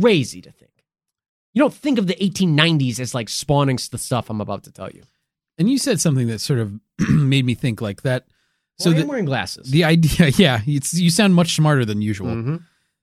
crazy 0.00 0.40
to 0.42 0.50
think. 0.52 0.70
You 1.52 1.60
don't 1.60 1.74
think 1.74 1.98
of 1.98 2.06
the 2.06 2.14
1890s 2.16 2.98
as 3.00 3.14
like 3.14 3.28
spawning 3.28 3.78
the 3.90 3.98
stuff 3.98 4.28
I'm 4.30 4.40
about 4.40 4.64
to 4.64 4.72
tell 4.72 4.90
you. 4.90 5.02
And 5.58 5.70
you 5.70 5.78
said 5.78 6.00
something 6.00 6.26
that 6.28 6.40
sort 6.40 6.58
of 6.58 6.72
made 7.08 7.44
me 7.44 7.54
think 7.54 7.80
like 7.80 8.02
that. 8.02 8.26
So 8.78 8.84
So 8.84 8.90
well, 8.90 8.96
the, 8.96 9.02
I'm 9.02 9.08
wearing 9.08 9.24
glasses. 9.24 9.70
the 9.70 9.84
idea, 9.84 10.28
yeah, 10.36 10.60
it's, 10.66 10.94
you 10.94 11.10
sound 11.10 11.34
much 11.34 11.54
smarter 11.54 11.84
than 11.84 12.02
usual. 12.02 12.28
Mhm. 12.34 12.62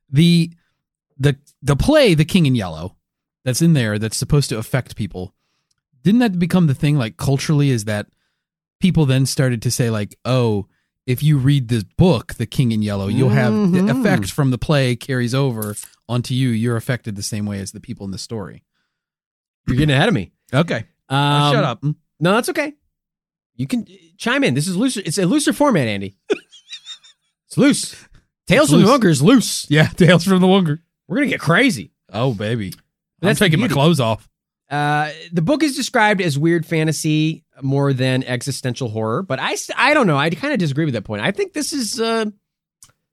the 0.10 0.52
the 1.18 1.38
the 1.62 1.76
play 1.76 2.14
the 2.14 2.26
king 2.26 2.46
in 2.46 2.56
yellow 2.56 2.96
that's 3.46 3.62
in 3.62 3.74
there 3.74 4.00
that's 4.00 4.18
supposed 4.18 4.50
to 4.50 4.58
affect 4.58 4.96
people 4.96 5.34
didn't 6.04 6.20
that 6.20 6.40
become 6.40 6.68
the 6.68 6.74
thing 6.76 6.98
like 6.98 7.18
culturally 7.18 7.70
is 7.70 7.86
that 7.86 8.08
people 8.80 9.06
then 9.06 9.26
started 9.26 9.62
to 9.62 9.72
say 9.72 9.90
like 9.90 10.18
oh 10.26 10.68
if 11.08 11.22
you 11.24 11.38
read 11.38 11.68
this 11.68 11.84
book 11.84 12.36
the 12.36 12.46
king 12.46 12.72
in 12.72 12.82
yellow 12.82 13.08
you'll 13.08 13.30
have 13.30 13.54
the 13.54 13.80
Mhm. 13.80 14.00
effect 14.00 14.32
from 14.32 14.52
the 14.52 14.58
play 14.58 14.96
carries 14.96 15.34
over 15.36 15.76
onto 16.10 16.34
you 16.34 16.50
you're 16.50 16.78
affected 16.78 17.16
the 17.16 17.24
same 17.24 17.46
way 17.46 17.60
as 17.60 17.72
the 17.72 17.80
people 17.80 18.06
in 18.06 18.12
the 18.12 18.18
story 18.18 18.64
You're 19.68 19.78
getting 19.78 19.96
ahead 19.96 20.08
of 20.10 20.14
me. 20.16 20.32
okay 20.54 20.86
Um, 21.10 21.54
shut 21.54 21.64
up 21.64 21.84
No, 22.20 22.34
that's 22.34 22.50
okay. 22.50 22.74
You 23.56 23.68
can 23.68 23.86
chime 24.18 24.44
in. 24.44 24.54
This 24.56 24.68
is 24.68 24.76
looser. 24.78 25.02
It's 25.06 25.18
a 25.20 25.26
looser 25.26 25.54
format, 25.54 25.88
Andy. 25.88 26.16
it's 27.48 27.58
loose. 27.58 27.96
Tales 28.48 28.64
It's 28.66 28.72
from 28.72 28.80
the 28.80 28.86
loose. 28.86 28.94
Bunker 28.94 29.10
is 29.10 29.22
loose. 29.22 29.66
yeah 29.70 29.88
tales 29.96 30.24
from 30.24 30.40
the 30.42 30.48
wonger 30.48 30.80
We're 31.08 31.18
gonna 31.18 31.28
get 31.28 31.40
crazy. 31.40 31.92
oh 32.12 32.34
baby 32.34 32.68
i'm 32.68 32.80
That's 33.28 33.40
the 33.40 33.46
taking 33.46 33.60
my 33.60 33.68
clothes 33.68 34.00
off 34.00 34.28
Uh, 34.72 35.12
the 35.34 35.42
book 35.42 35.62
is 35.64 35.76
described 35.76 36.22
as 36.22 36.40
weird 36.40 36.66
fantasy 36.66 37.44
more 37.62 37.92
than 37.92 38.24
existential 38.24 38.88
horror, 38.90 39.22
but 39.22 39.38
I, 39.40 39.58
I 39.76 39.94
don't 39.94 40.08
know. 40.08 40.18
I 40.18 40.30
kind 40.30 40.54
of 40.54 40.60
disagree 40.60 40.86
with 40.86 40.94
that 40.94 41.04
point. 41.04 41.22
I 41.22 41.32
think 41.32 41.52
this 41.52 41.74
is 41.74 42.00
uh, 42.00 42.26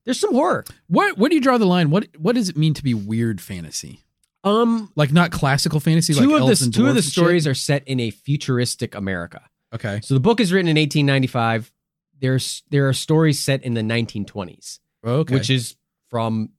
there's 0.05 0.21
some 0.21 0.33
horror. 0.33 0.65
What 0.87 1.19
where 1.19 1.29
do 1.29 1.35
you 1.35 1.41
draw 1.41 1.59
the 1.59 1.67
line 1.67 1.91
what 1.91 2.07
what 2.17 2.37
does 2.37 2.49
it 2.49 2.57
mean 2.57 2.75
to 2.75 2.83
be 2.85 2.95
weird 2.95 3.41
fantasy 3.41 4.05
Um, 4.45 4.93
like 4.95 5.13
not 5.13 5.33
classical 5.33 5.81
fantasy 5.81 6.15
two 6.15 6.21
like 6.21 6.43
of 6.43 6.49
the 6.49 6.71
two 6.71 6.87
of 6.87 6.95
the 6.95 6.99
and 7.01 7.05
shit? 7.05 7.13
stories 7.13 7.47
are 7.47 7.55
set 7.55 7.83
in 7.89 7.99
a 7.99 8.11
futuristic 8.11 8.95
America. 8.95 9.43
okay 9.75 9.99
So 10.03 10.15
the 10.15 10.21
book 10.21 10.39
is 10.41 10.53
written 10.53 10.69
in 10.69 10.77
1895. 10.81 11.73
There's 12.21 12.63
there 12.71 12.89
are 12.89 12.93
stories 12.93 13.41
set 13.41 13.65
in 13.65 13.75
the 13.75 13.83
1920s, 13.83 14.79
okay 15.05 15.35
which 15.35 15.51
is 15.51 15.75
from 16.09 16.51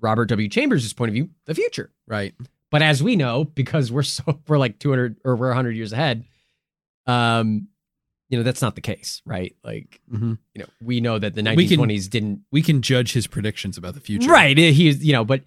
Robert 0.00 0.30
W. 0.30 0.48
Chambers' 0.48 0.92
point 0.94 1.10
of 1.10 1.14
view, 1.14 1.28
the 1.44 1.54
future. 1.54 1.92
right 2.06 2.34
But 2.70 2.82
as 2.82 3.02
we 3.02 3.16
know, 3.16 3.44
because 3.44 3.90
we're 3.90 4.02
so 4.02 4.40
we're 4.48 4.58
like 4.58 4.78
200 4.78 5.16
or 5.24 5.36
we're 5.36 5.48
100 5.48 5.76
years 5.76 5.92
ahead, 5.92 6.24
um, 7.06 7.68
you 8.28 8.38
know 8.38 8.44
that's 8.44 8.62
not 8.62 8.76
the 8.76 8.80
case, 8.80 9.22
right? 9.24 9.56
Like 9.64 10.00
mm-hmm. 10.10 10.34
you 10.54 10.62
know 10.62 10.68
we 10.82 11.00
know 11.00 11.18
that 11.18 11.34
the 11.34 11.42
We 11.42 11.66
can- 11.66 11.80
1920s 11.80 12.08
didn't 12.08 12.40
we 12.52 12.62
can 12.62 12.80
judge 12.82 13.12
his 13.12 13.26
predictions 13.26 13.76
about 13.76 13.94
the 13.94 14.00
future. 14.00 14.30
right. 14.30 14.56
He's 14.56 15.04
you 15.04 15.12
know, 15.12 15.24
but 15.24 15.42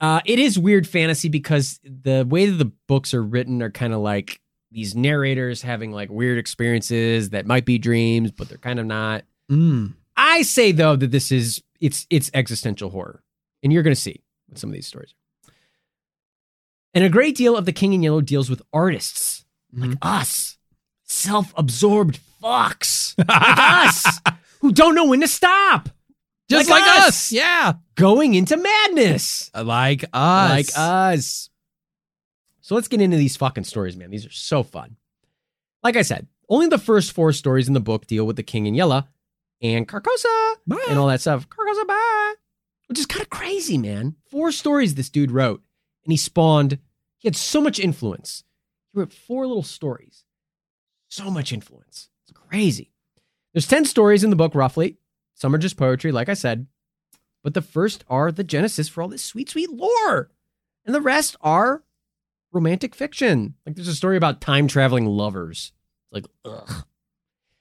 uh, 0.00 0.20
it 0.26 0.38
is 0.38 0.58
weird 0.58 0.86
fantasy 0.86 1.28
because 1.30 1.80
the 1.82 2.26
way 2.28 2.46
that 2.46 2.56
the 2.56 2.70
books 2.86 3.14
are 3.14 3.22
written 3.22 3.62
are 3.62 3.70
kind 3.70 3.94
of 3.94 4.00
like 4.00 4.40
these 4.70 4.94
narrators 4.94 5.62
having 5.62 5.92
like 5.92 6.10
weird 6.10 6.36
experiences 6.36 7.30
that 7.30 7.46
might 7.46 7.64
be 7.64 7.78
dreams, 7.78 8.30
but 8.30 8.48
they're 8.50 8.58
kind 8.58 8.78
of 8.78 8.84
not. 8.84 9.24
Mm. 9.50 9.94
I 10.16 10.42
say 10.42 10.72
though 10.72 10.96
that 10.96 11.10
this 11.10 11.32
is 11.32 11.62
it's 11.80 12.06
it's 12.10 12.30
existential 12.34 12.90
horror, 12.90 13.22
and 13.62 13.72
you're 13.72 13.82
going 13.82 13.94
to 13.94 14.00
see 14.00 14.22
what 14.48 14.58
some 14.58 14.68
of 14.68 14.74
these 14.74 14.86
stories. 14.86 15.12
are. 15.12 15.25
And 16.96 17.04
a 17.04 17.08
great 17.10 17.36
deal 17.36 17.56
of 17.56 17.66
the 17.66 17.72
King 17.72 17.92
in 17.92 18.02
Yellow 18.02 18.22
deals 18.22 18.48
with 18.48 18.62
artists 18.72 19.44
like 19.72 19.90
Mhm. 19.90 19.98
us, 20.00 20.56
self-absorbed 21.04 22.18
fucks 22.42 23.14
like 23.18 23.26
us 23.28 24.20
who 24.60 24.72
don't 24.72 24.94
know 24.94 25.04
when 25.06 25.20
to 25.20 25.28
stop, 25.28 25.90
Just 26.48 26.70
Like 26.70 26.80
like, 26.82 26.98
us. 27.00 27.08
us. 27.08 27.32
Yeah. 27.32 27.74
going 27.96 28.34
into 28.34 28.56
madness 28.56 29.50
Like 29.54 30.04
us. 30.12 30.50
like 30.50 30.68
us. 30.76 31.50
So 32.62 32.74
let's 32.74 32.88
get 32.88 33.00
into 33.00 33.16
these 33.16 33.36
fucking 33.36 33.64
stories, 33.64 33.96
man. 33.96 34.10
These 34.10 34.24
are 34.26 34.30
so 34.30 34.62
fun. 34.62 34.96
Like 35.82 35.96
I 35.96 36.02
said, 36.02 36.26
only 36.48 36.68
the 36.68 36.78
first 36.78 37.12
four 37.12 37.32
stories 37.32 37.68
in 37.68 37.74
the 37.74 37.80
book 37.80 38.06
deal 38.06 38.24
with 38.26 38.36
the 38.36 38.42
King 38.42 38.66
in 38.66 38.74
Yellow 38.74 39.06
and 39.60 39.86
Carcosa 39.86 40.54
Bye. 40.66 40.78
and 40.88 40.98
all 40.98 41.08
that 41.08 41.20
stuff. 41.20 41.48
Carcosa, 41.48 41.86
bye. 41.86 42.34
Which 42.86 42.98
is 43.00 43.06
kind 43.06 43.22
of 43.22 43.28
crazy, 43.30 43.76
man. 43.76 44.16
Four 44.30 44.50
stories 44.52 44.94
this 44.94 45.10
dude 45.10 45.30
wrote, 45.32 45.62
and 46.04 46.12
he 46.12 46.16
spawned 46.16 46.78
He 47.18 47.28
had 47.28 47.36
so 47.36 47.60
much 47.60 47.78
influence. 47.78 48.44
He 48.92 48.98
wrote 49.00 49.12
four 49.12 49.46
little 49.46 49.62
stories. 49.62 50.24
So 51.08 51.30
much 51.30 51.52
influence. 51.52 52.08
It's 52.24 52.32
crazy. 52.38 52.92
There's 53.52 53.66
10 53.68 53.84
stories 53.86 54.22
in 54.24 54.30
the 54.30 54.36
book, 54.36 54.54
roughly. 54.54 54.96
Some 55.34 55.54
are 55.54 55.58
just 55.58 55.76
poetry, 55.76 56.12
like 56.12 56.28
I 56.28 56.34
said. 56.34 56.66
But 57.42 57.54
the 57.54 57.62
first 57.62 58.04
are 58.08 58.32
the 58.32 58.44
genesis 58.44 58.88
for 58.88 59.02
all 59.02 59.08
this 59.08 59.22
sweet, 59.22 59.48
sweet 59.50 59.70
lore. 59.70 60.30
And 60.84 60.94
the 60.94 61.00
rest 61.00 61.36
are 61.40 61.82
romantic 62.52 62.94
fiction. 62.94 63.54
Like 63.64 63.76
there's 63.76 63.88
a 63.88 63.94
story 63.94 64.16
about 64.16 64.40
time 64.40 64.66
traveling 64.68 65.06
lovers. 65.06 65.72
It's 66.12 66.12
like, 66.12 66.26
ugh. 66.44 66.84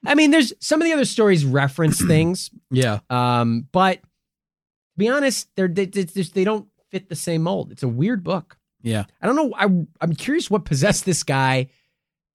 I 0.05 0.15
mean, 0.15 0.31
there's 0.31 0.53
some 0.59 0.81
of 0.81 0.85
the 0.85 0.93
other 0.93 1.05
stories 1.05 1.45
reference 1.45 1.99
things, 2.07 2.51
Yeah. 2.71 2.99
um, 3.09 3.67
but 3.71 4.01
to 4.01 4.97
be 4.97 5.07
honest, 5.09 5.49
they're, 5.55 5.67
they, 5.67 5.85
they, 5.85 6.03
they 6.03 6.43
don't 6.43 6.67
fit 6.91 7.09
the 7.09 7.15
same 7.15 7.43
mold. 7.43 7.71
It's 7.71 7.83
a 7.83 7.87
weird 7.87 8.23
book. 8.23 8.57
Yeah. 8.85 9.05
I 9.19 9.25
don't 9.25 9.35
know. 9.35 9.51
I, 9.57 9.65
I'm 9.99 10.15
curious 10.15 10.49
what 10.49 10.63
possessed 10.63 11.05
this 11.05 11.23
guy 11.23 11.69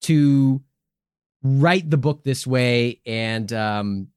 to 0.01 0.61
write 1.41 1.89
the 1.89 1.97
book 1.97 2.23
this 2.23 2.45
way 2.45 2.99
and 3.05 3.51
um, 3.53 4.09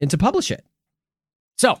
and 0.00 0.10
to 0.10 0.18
publish 0.18 0.50
it. 0.50 0.64
So 1.58 1.78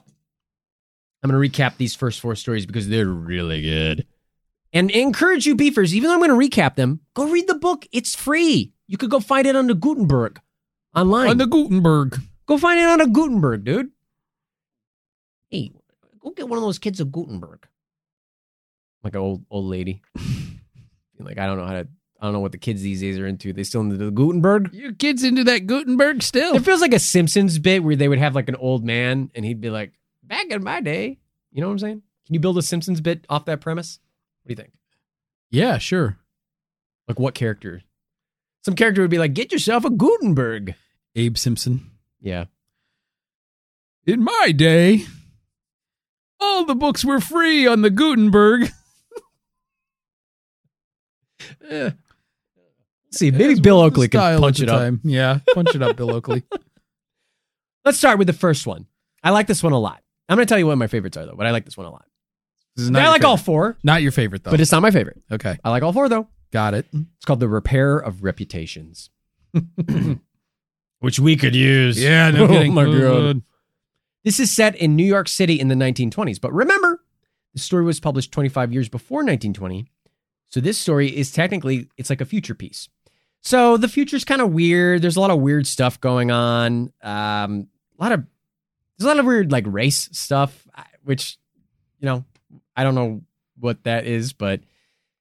I'm 1.22 1.30
going 1.30 1.42
to 1.42 1.48
recap 1.48 1.78
these 1.78 1.94
first 1.94 2.20
four 2.20 2.34
stories 2.34 2.66
because 2.66 2.86
they're 2.88 3.06
really 3.06 3.62
good. 3.62 4.06
And 4.74 4.90
encourage 4.90 5.46
you 5.46 5.54
beefers, 5.54 5.94
even 5.94 6.08
though 6.08 6.14
I'm 6.14 6.20
going 6.20 6.38
to 6.38 6.56
recap 6.56 6.74
them, 6.74 7.00
go 7.14 7.30
read 7.30 7.48
the 7.48 7.54
book. 7.54 7.86
It's 7.90 8.14
free. 8.14 8.74
You 8.86 8.98
could 8.98 9.10
go 9.10 9.20
find 9.20 9.46
it 9.46 9.56
on 9.56 9.68
the 9.68 9.74
Gutenberg 9.74 10.38
online. 10.94 11.30
On 11.30 11.38
the 11.38 11.46
Gutenberg. 11.46 12.20
Go 12.44 12.58
find 12.58 12.78
it 12.78 12.88
on 12.88 13.00
a 13.00 13.06
Gutenberg, 13.06 13.64
dude. 13.64 13.90
Hey, 15.48 15.72
go 16.20 16.30
get 16.30 16.46
one 16.46 16.58
of 16.58 16.62
those 16.64 16.78
kids 16.78 17.00
a 17.00 17.06
Gutenberg. 17.06 17.66
Like 19.02 19.14
an 19.14 19.20
old 19.20 19.44
old 19.50 19.66
lady. 19.66 20.02
like 21.18 21.38
I 21.38 21.46
don't 21.46 21.58
know 21.58 21.66
how 21.66 21.74
to. 21.74 21.88
I 22.20 22.24
don't 22.24 22.32
know 22.32 22.40
what 22.40 22.50
the 22.50 22.58
kids 22.58 22.82
these 22.82 23.00
days 23.00 23.16
are 23.18 23.28
into. 23.28 23.52
They 23.52 23.62
still 23.62 23.80
into 23.80 23.96
the 23.96 24.10
Gutenberg. 24.10 24.74
Your 24.74 24.92
kid's 24.92 25.22
into 25.22 25.44
that 25.44 25.68
Gutenberg 25.68 26.20
still. 26.22 26.56
It 26.56 26.64
feels 26.64 26.80
like 26.80 26.92
a 26.92 26.98
Simpsons 26.98 27.60
bit 27.60 27.84
where 27.84 27.94
they 27.94 28.08
would 28.08 28.18
have 28.18 28.34
like 28.34 28.48
an 28.48 28.56
old 28.56 28.84
man 28.84 29.30
and 29.36 29.44
he'd 29.44 29.60
be 29.60 29.70
like, 29.70 29.92
"Back 30.24 30.46
in 30.50 30.64
my 30.64 30.80
day," 30.80 31.18
you 31.52 31.60
know 31.60 31.68
what 31.68 31.74
I'm 31.74 31.78
saying? 31.78 32.02
Can 32.26 32.34
you 32.34 32.40
build 32.40 32.58
a 32.58 32.62
Simpsons 32.62 33.00
bit 33.00 33.24
off 33.28 33.44
that 33.44 33.60
premise? 33.60 34.00
What 34.42 34.48
do 34.48 34.52
you 34.52 34.56
think? 34.56 34.72
Yeah, 35.50 35.78
sure. 35.78 36.18
Like 37.06 37.20
what 37.20 37.34
character? 37.34 37.82
Some 38.64 38.74
character 38.74 39.00
would 39.00 39.10
be 39.10 39.18
like, 39.18 39.34
"Get 39.34 39.52
yourself 39.52 39.84
a 39.84 39.90
Gutenberg." 39.90 40.74
Abe 41.14 41.38
Simpson. 41.38 41.90
Yeah. 42.20 42.46
In 44.06 44.24
my 44.24 44.52
day, 44.56 45.04
all 46.40 46.64
the 46.64 46.74
books 46.74 47.04
were 47.04 47.20
free 47.20 47.66
on 47.66 47.82
the 47.82 47.90
Gutenberg. 47.90 48.70
Eh. 51.68 51.90
See, 53.10 53.30
maybe 53.30 53.58
Bill 53.60 53.80
Oakley 53.80 54.08
can 54.08 54.38
punch 54.40 54.60
it 54.60 54.66
the 54.66 54.74
up. 54.74 54.94
Yeah, 55.02 55.38
punch 55.54 55.74
it 55.74 55.82
up, 55.82 55.96
Bill 55.96 56.12
Oakley. 56.14 56.42
Let's 57.84 57.96
start 57.98 58.18
with 58.18 58.26
the 58.26 58.32
first 58.34 58.66
one. 58.66 58.86
I 59.24 59.30
like 59.30 59.46
this 59.46 59.62
one 59.62 59.72
a 59.72 59.78
lot. 59.78 60.02
I'm 60.28 60.36
going 60.36 60.46
to 60.46 60.50
tell 60.50 60.58
you 60.58 60.66
what 60.66 60.76
my 60.76 60.88
favorites 60.88 61.16
are, 61.16 61.24
though, 61.24 61.34
but 61.36 61.46
I 61.46 61.50
like 61.52 61.64
this 61.64 61.76
one 61.76 61.86
a 61.86 61.90
lot. 61.90 62.04
This 62.76 62.82
is 62.84 62.90
I 62.90 62.92
not 62.92 63.02
your 63.02 63.10
like 63.12 63.24
all 63.24 63.36
four, 63.38 63.78
Not 63.82 64.02
your 64.02 64.12
favorite 64.12 64.44
though. 64.44 64.50
but 64.50 64.60
it's 64.60 64.70
not 64.70 64.82
my 64.82 64.90
favorite. 64.90 65.22
okay. 65.32 65.58
I 65.64 65.70
like 65.70 65.82
all 65.82 65.92
four, 65.92 66.08
though. 66.08 66.28
Got 66.52 66.74
it. 66.74 66.86
It's 66.92 67.24
called 67.24 67.40
The 67.40 67.48
Repair 67.48 67.96
of 67.98 68.22
Reputations, 68.22 69.10
which 71.00 71.18
we 71.18 71.36
could 71.36 71.54
use. 71.54 72.00
Yeah, 72.02 72.30
no 72.30 72.44
Oh 72.44 72.48
kidding. 72.48 72.74
my 72.74 72.84
Oh, 72.84 73.32
God. 73.32 73.42
This 74.24 74.38
is 74.40 74.50
set 74.54 74.76
in 74.76 74.96
New 74.96 75.04
York 75.06 75.28
City 75.28 75.58
in 75.58 75.68
the 75.68 75.74
1920s. 75.74 76.40
But 76.40 76.52
remember, 76.52 77.02
the 77.54 77.60
story 77.60 77.84
was 77.84 78.00
published 78.00 78.32
25 78.32 78.72
years 78.72 78.88
before 78.88 79.18
1920. 79.18 79.86
So 80.48 80.60
this 80.60 80.78
story 80.78 81.14
is 81.14 81.30
technically, 81.30 81.88
it's 81.96 82.10
like 82.10 82.20
a 82.20 82.24
future 82.24 82.54
piece. 82.54 82.88
So 83.40 83.76
the 83.76 83.88
future's 83.88 84.24
kind 84.24 84.40
of 84.40 84.50
weird. 84.50 85.02
There's 85.02 85.16
a 85.16 85.20
lot 85.20 85.30
of 85.30 85.40
weird 85.40 85.66
stuff 85.66 86.00
going 86.00 86.30
on. 86.30 86.92
Um, 87.02 87.68
a 87.98 88.02
lot 88.02 88.12
of, 88.12 88.24
there's 88.98 89.04
a 89.04 89.08
lot 89.08 89.18
of 89.20 89.26
weird 89.26 89.52
like 89.52 89.64
race 89.66 90.08
stuff, 90.12 90.66
which, 91.04 91.38
you 92.00 92.06
know, 92.06 92.24
I 92.76 92.82
don't 92.84 92.94
know 92.94 93.22
what 93.58 93.84
that 93.84 94.06
is, 94.06 94.32
but 94.32 94.60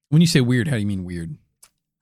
When 0.10 0.22
you 0.22 0.28
say 0.28 0.42
weird, 0.42 0.68
how 0.68 0.76
do 0.76 0.80
you 0.80 0.88
mean 0.88 1.04
weird? 1.04 1.38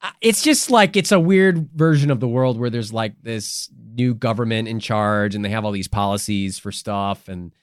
uh, 0.01 0.11
it's 0.21 0.43
just 0.43 0.69
like 0.69 0.95
it's 0.95 1.11
a 1.11 1.19
weird 1.19 1.69
version 1.73 2.11
of 2.11 2.19
the 2.19 2.27
world 2.27 2.59
where 2.59 2.69
there's 2.69 2.93
like 2.93 3.13
this 3.23 3.69
new 3.95 4.13
government 4.13 4.67
in 4.67 4.79
charge 4.79 5.33
and 5.33 5.43
they 5.43 5.49
have 5.49 5.65
all 5.65 5.71
these 5.71 5.87
policies 5.87 6.59
for 6.59 6.71
stuff 6.71 7.27
and 7.27 7.53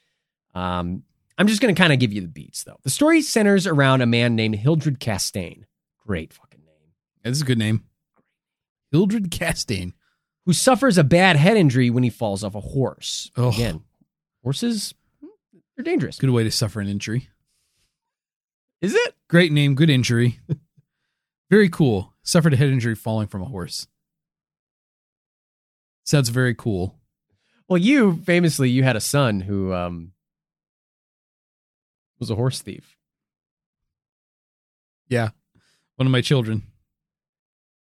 um 0.53 1.03
i'm 1.37 1.47
just 1.47 1.61
going 1.61 1.73
to 1.73 1.79
kind 1.79 1.93
of 1.93 1.99
give 1.99 2.13
you 2.13 2.21
the 2.21 2.27
beats 2.27 2.63
though 2.63 2.77
the 2.83 2.89
story 2.89 3.21
centers 3.21 3.65
around 3.67 4.01
a 4.01 4.05
man 4.05 4.35
named 4.35 4.55
hildred 4.55 4.99
castaigne 4.99 5.63
great 6.05 6.33
fucking 6.33 6.61
name 6.63 6.91
Yeah, 7.23 7.29
this 7.31 7.37
is 7.37 7.41
a 7.43 7.45
good 7.45 7.57
name. 7.57 7.83
Hildred 8.91 9.31
Castaigne. 9.31 9.91
who 10.45 10.53
suffers 10.53 10.97
a 10.99 11.03
bad 11.03 11.35
head 11.35 11.57
injury 11.57 11.89
when 11.89 12.03
he 12.03 12.09
falls 12.11 12.43
off 12.43 12.53
a 12.55 12.59
horse 12.61 13.31
Oh. 13.35 13.49
again 13.49 13.81
horses 14.43 14.93
they're 15.75 15.83
dangerous 15.83 16.19
Good 16.19 16.29
way 16.29 16.43
to 16.43 16.51
suffer 16.51 16.79
an 16.81 16.87
injury. 16.87 17.29
is 18.81 18.93
it 18.93 19.15
Great 19.29 19.51
name, 19.51 19.73
good 19.73 19.89
injury. 19.89 20.39
very 21.49 21.67
cool. 21.69 22.13
Suffered 22.21 22.53
a 22.53 22.55
head 22.57 22.69
injury 22.69 22.93
falling 22.93 23.25
from 23.27 23.41
a 23.41 23.45
horse. 23.45 23.87
Sounds 26.05 26.29
very 26.29 26.53
cool. 26.53 26.99
well 27.67 27.77
you 27.77 28.17
famously 28.25 28.69
you 28.69 28.83
had 28.83 28.95
a 28.95 29.01
son 29.01 29.39
who 29.41 29.73
um 29.73 30.11
was 32.23 32.29
a 32.31 32.35
horse 32.35 32.61
thief 32.61 32.95
Yeah. 35.09 35.29
One 35.97 36.07
of 36.07 36.11
my 36.11 36.21
children. 36.21 36.63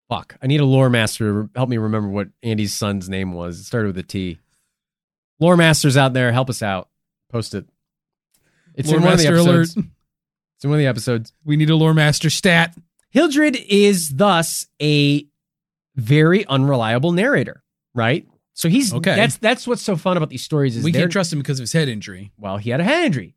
Fuck. 0.10 0.36
I 0.42 0.48
need 0.48 0.60
a 0.60 0.66
lore 0.66 0.90
master 0.90 1.44
to 1.44 1.50
help 1.56 1.70
me 1.70 1.78
remember 1.78 2.10
what 2.10 2.30
Andy's 2.44 2.74
son's 2.74 3.08
name 3.10 3.32
was. 3.34 3.60
It 3.60 3.64
started 3.66 3.88
with 3.88 3.98
a 4.00 4.04
T. 4.04 4.40
Lore 5.40 5.56
masters 5.58 5.96
out 5.98 6.14
there, 6.14 6.32
help 6.32 6.50
us 6.50 6.62
out. 6.64 6.90
Post 7.30 7.54
it. 7.56 7.66
It's 8.76 8.88
Lore 8.90 8.98
in 8.98 9.04
one 9.04 9.14
of 9.14 9.20
the 9.20 9.28
episodes. 9.28 9.76
alert. 9.76 9.86
It's 10.56 10.64
in 10.64 10.70
one 10.70 10.80
of 10.80 10.84
the 10.84 10.88
episodes. 10.88 11.34
We 11.46 11.56
need 11.58 11.70
a 11.70 11.76
lore 11.76 11.94
master 11.94 12.30
stat. 12.30 12.76
Hildred 13.10 13.56
is 13.56 14.10
thus 14.10 14.68
a 14.82 15.26
very 15.96 16.46
unreliable 16.46 17.12
narrator, 17.12 17.64
right? 17.94 18.28
So 18.54 18.70
he's 18.70 18.94
Okay. 18.94 19.16
That's 19.16 19.38
that's 19.38 19.66
what's 19.68 19.82
so 19.82 19.96
fun 19.96 20.18
about 20.18 20.30
these 20.30 20.44
stories 20.44 20.76
is 20.76 20.84
We 20.84 20.92
can't 20.92 21.12
trust 21.12 21.32
him 21.34 21.40
because 21.40 21.60
of 21.60 21.64
his 21.64 21.74
head 21.74 21.88
injury. 21.90 22.32
well, 22.38 22.58
he 22.58 22.70
had 22.70 22.80
a 22.80 22.84
head 22.84 23.06
injury, 23.06 23.36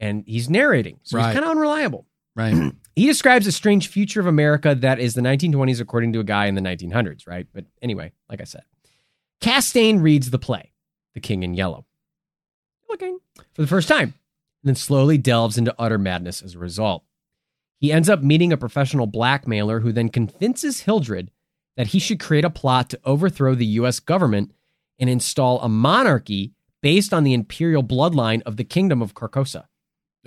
and 0.00 0.24
he's 0.26 0.48
narrating, 0.50 1.00
so 1.02 1.16
Right. 1.18 1.26
he's 1.26 1.34
kind 1.34 1.44
of 1.44 1.50
unreliable. 1.52 2.06
Right. 2.34 2.72
He 2.96 3.04
describes 3.04 3.46
a 3.46 3.52
strange 3.52 3.88
future 3.88 4.20
of 4.20 4.26
America 4.26 4.74
that 4.74 4.98
is 4.98 5.12
the 5.12 5.20
1920s, 5.20 5.82
according 5.82 6.14
to 6.14 6.20
a 6.20 6.24
guy 6.24 6.46
in 6.46 6.54
the 6.54 6.62
1900s, 6.62 7.26
right? 7.26 7.46
But 7.52 7.66
anyway, 7.82 8.12
like 8.30 8.40
I 8.40 8.44
said, 8.44 8.62
Castaigne 9.42 10.00
reads 10.00 10.30
the 10.30 10.38
play, 10.38 10.72
The 11.12 11.20
King 11.20 11.42
in 11.42 11.52
Yellow, 11.52 11.84
looking 12.88 13.18
for 13.52 13.60
the 13.60 13.66
first 13.68 13.86
time, 13.86 14.14
and 14.14 14.14
then 14.64 14.74
slowly 14.76 15.18
delves 15.18 15.58
into 15.58 15.74
utter 15.78 15.98
madness 15.98 16.40
as 16.40 16.54
a 16.54 16.58
result. 16.58 17.04
He 17.78 17.92
ends 17.92 18.08
up 18.08 18.22
meeting 18.22 18.50
a 18.50 18.56
professional 18.56 19.06
blackmailer 19.06 19.80
who 19.80 19.92
then 19.92 20.08
convinces 20.08 20.80
Hildred 20.80 21.30
that 21.76 21.88
he 21.88 21.98
should 21.98 22.18
create 22.18 22.46
a 22.46 22.50
plot 22.50 22.88
to 22.88 23.00
overthrow 23.04 23.54
the 23.54 23.66
U.S. 23.66 24.00
government 24.00 24.52
and 24.98 25.10
install 25.10 25.60
a 25.60 25.68
monarchy 25.68 26.54
based 26.82 27.12
on 27.12 27.24
the 27.24 27.34
imperial 27.34 27.84
bloodline 27.84 28.40
of 28.46 28.56
the 28.56 28.64
Kingdom 28.64 29.02
of 29.02 29.12
Carcosa. 29.12 29.64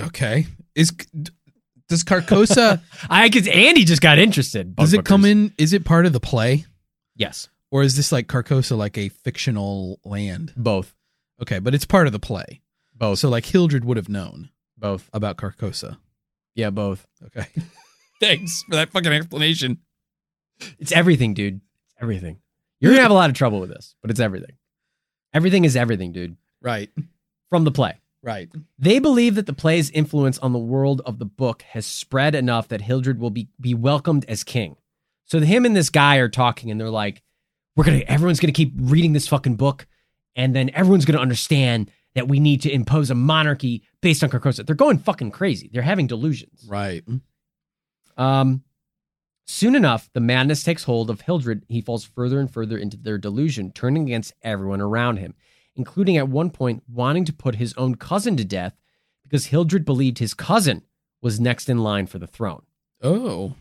Okay. 0.01 0.45
Is 0.75 0.91
does 1.87 2.03
Carcosa 2.03 2.81
I 3.09 3.27
because 3.29 3.47
Andy 3.47 3.83
just 3.83 4.01
got 4.01 4.19
interested. 4.19 4.75
does 4.75 4.93
it 4.93 5.05
come 5.05 5.25
in 5.25 5.53
is 5.57 5.73
it 5.73 5.85
part 5.85 6.05
of 6.05 6.13
the 6.13 6.19
play? 6.19 6.65
Yes, 7.15 7.49
Or 7.71 7.83
is 7.83 7.95
this 7.97 8.11
like 8.11 8.27
Carcosa 8.27 8.77
like 8.77 8.97
a 8.97 9.09
fictional 9.09 9.99
land? 10.05 10.53
both, 10.55 10.95
Okay, 11.41 11.59
but 11.59 11.73
it's 11.75 11.85
part 11.85 12.07
of 12.07 12.13
the 12.13 12.19
play. 12.19 12.61
both, 12.95 13.19
So 13.19 13.29
like 13.29 13.45
Hildred 13.45 13.83
would 13.85 13.97
have 13.97 14.07
known 14.09 14.49
both. 14.77 15.09
about 15.13 15.37
Carcosa. 15.37 15.97
Yeah, 16.55 16.69
both. 16.69 17.05
Okay. 17.25 17.47
Thanks 18.21 18.63
for 18.63 18.75
that 18.75 18.91
fucking 18.91 19.11
explanation. 19.11 19.79
It's 20.77 20.91
everything, 20.91 21.33
dude. 21.33 21.55
It's 21.85 21.95
everything. 22.01 22.39
You're 22.79 22.91
gonna 22.91 23.01
have 23.01 23.11
a 23.11 23.15
lot 23.15 23.29
of 23.29 23.35
trouble 23.35 23.59
with 23.59 23.69
this, 23.69 23.95
but 24.01 24.11
it's 24.11 24.19
everything. 24.19 24.55
Everything 25.33 25.65
is 25.65 25.75
everything, 25.75 26.11
dude. 26.11 26.37
Right. 26.61 26.89
From 27.49 27.63
the 27.65 27.71
play. 27.71 27.97
Right. 28.21 28.49
They 28.77 28.99
believe 28.99 29.35
that 29.35 29.45
the 29.45 29.53
play's 29.53 29.89
influence 29.91 30.37
on 30.39 30.51
the 30.51 30.59
world 30.59 31.01
of 31.05 31.19
the 31.19 31.25
book 31.25 31.61
has 31.69 31.85
spread 31.85 32.35
enough 32.35 32.67
that 32.67 32.81
Hildred 32.81 33.19
will 33.19 33.29
be, 33.29 33.47
be 33.59 33.73
welcomed 33.73 34.25
as 34.27 34.43
king. 34.43 34.75
So 35.25 35.39
him 35.39 35.65
and 35.65 35.75
this 35.75 35.89
guy 35.89 36.17
are 36.17 36.27
talking, 36.27 36.71
and 36.71 36.79
they're 36.79 36.89
like, 36.89 37.21
"We're 37.75 37.83
gonna, 37.83 37.99
everyone's 37.99 38.39
gonna 38.39 38.51
keep 38.51 38.73
reading 38.75 39.13
this 39.13 39.27
fucking 39.27 39.55
book, 39.55 39.87
and 40.35 40.55
then 40.55 40.71
everyone's 40.73 41.05
gonna 41.05 41.19
understand 41.19 41.91
that 42.15 42.27
we 42.27 42.39
need 42.39 42.61
to 42.63 42.71
impose 42.71 43.11
a 43.11 43.15
monarchy 43.15 43.83
based 44.01 44.23
on 44.23 44.31
Carcosa." 44.31 44.65
They're 44.65 44.75
going 44.75 44.97
fucking 44.97 45.31
crazy. 45.31 45.69
They're 45.71 45.83
having 45.83 46.07
delusions. 46.07 46.65
Right. 46.67 47.03
Um, 48.17 48.63
soon 49.45 49.75
enough, 49.75 50.09
the 50.13 50.19
madness 50.19 50.63
takes 50.63 50.83
hold 50.83 51.09
of 51.09 51.21
Hildred. 51.21 51.63
He 51.69 51.81
falls 51.81 52.03
further 52.03 52.39
and 52.39 52.51
further 52.51 52.77
into 52.77 52.97
their 52.97 53.19
delusion, 53.19 53.71
turning 53.71 54.03
against 54.03 54.33
everyone 54.41 54.81
around 54.81 55.17
him, 55.17 55.35
including 55.79 56.17
at 56.17 56.27
one 56.29 56.51
point 56.51 56.83
wanting 56.87 57.25
to 57.25 57.33
put 57.33 57.55
his 57.55 57.73
own 57.75 57.95
cousin 57.95 58.37
to 58.37 58.45
death 58.45 58.75
because 59.23 59.47
Hildred 59.47 59.85
believed 59.85 60.19
his 60.19 60.35
cousin 60.35 60.83
was 61.21 61.39
next 61.39 61.69
in 61.69 61.79
line 61.79 62.05
for 62.05 62.19
the 62.19 62.27
throne. 62.27 62.61
Oh, 63.01 63.55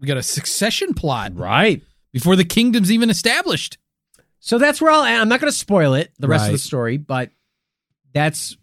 we 0.00 0.08
got 0.08 0.16
a 0.16 0.22
succession 0.22 0.94
plot 0.94 1.36
Right. 1.36 1.82
before 2.12 2.34
the 2.36 2.44
kingdom's 2.44 2.90
even 2.90 3.10
established. 3.10 3.78
So 4.40 4.56
that's 4.58 4.80
where 4.80 4.90
I'll 4.90 5.04
end. 5.04 5.20
I'm 5.20 5.28
not 5.28 5.40
going 5.40 5.52
to 5.52 5.56
spoil 5.58 5.94
it, 5.94 6.12
the 6.18 6.28
rest 6.28 6.46
of 6.46 6.52
the 6.52 6.58
story, 6.58 6.96
but 6.96 7.30
that's 8.14 8.56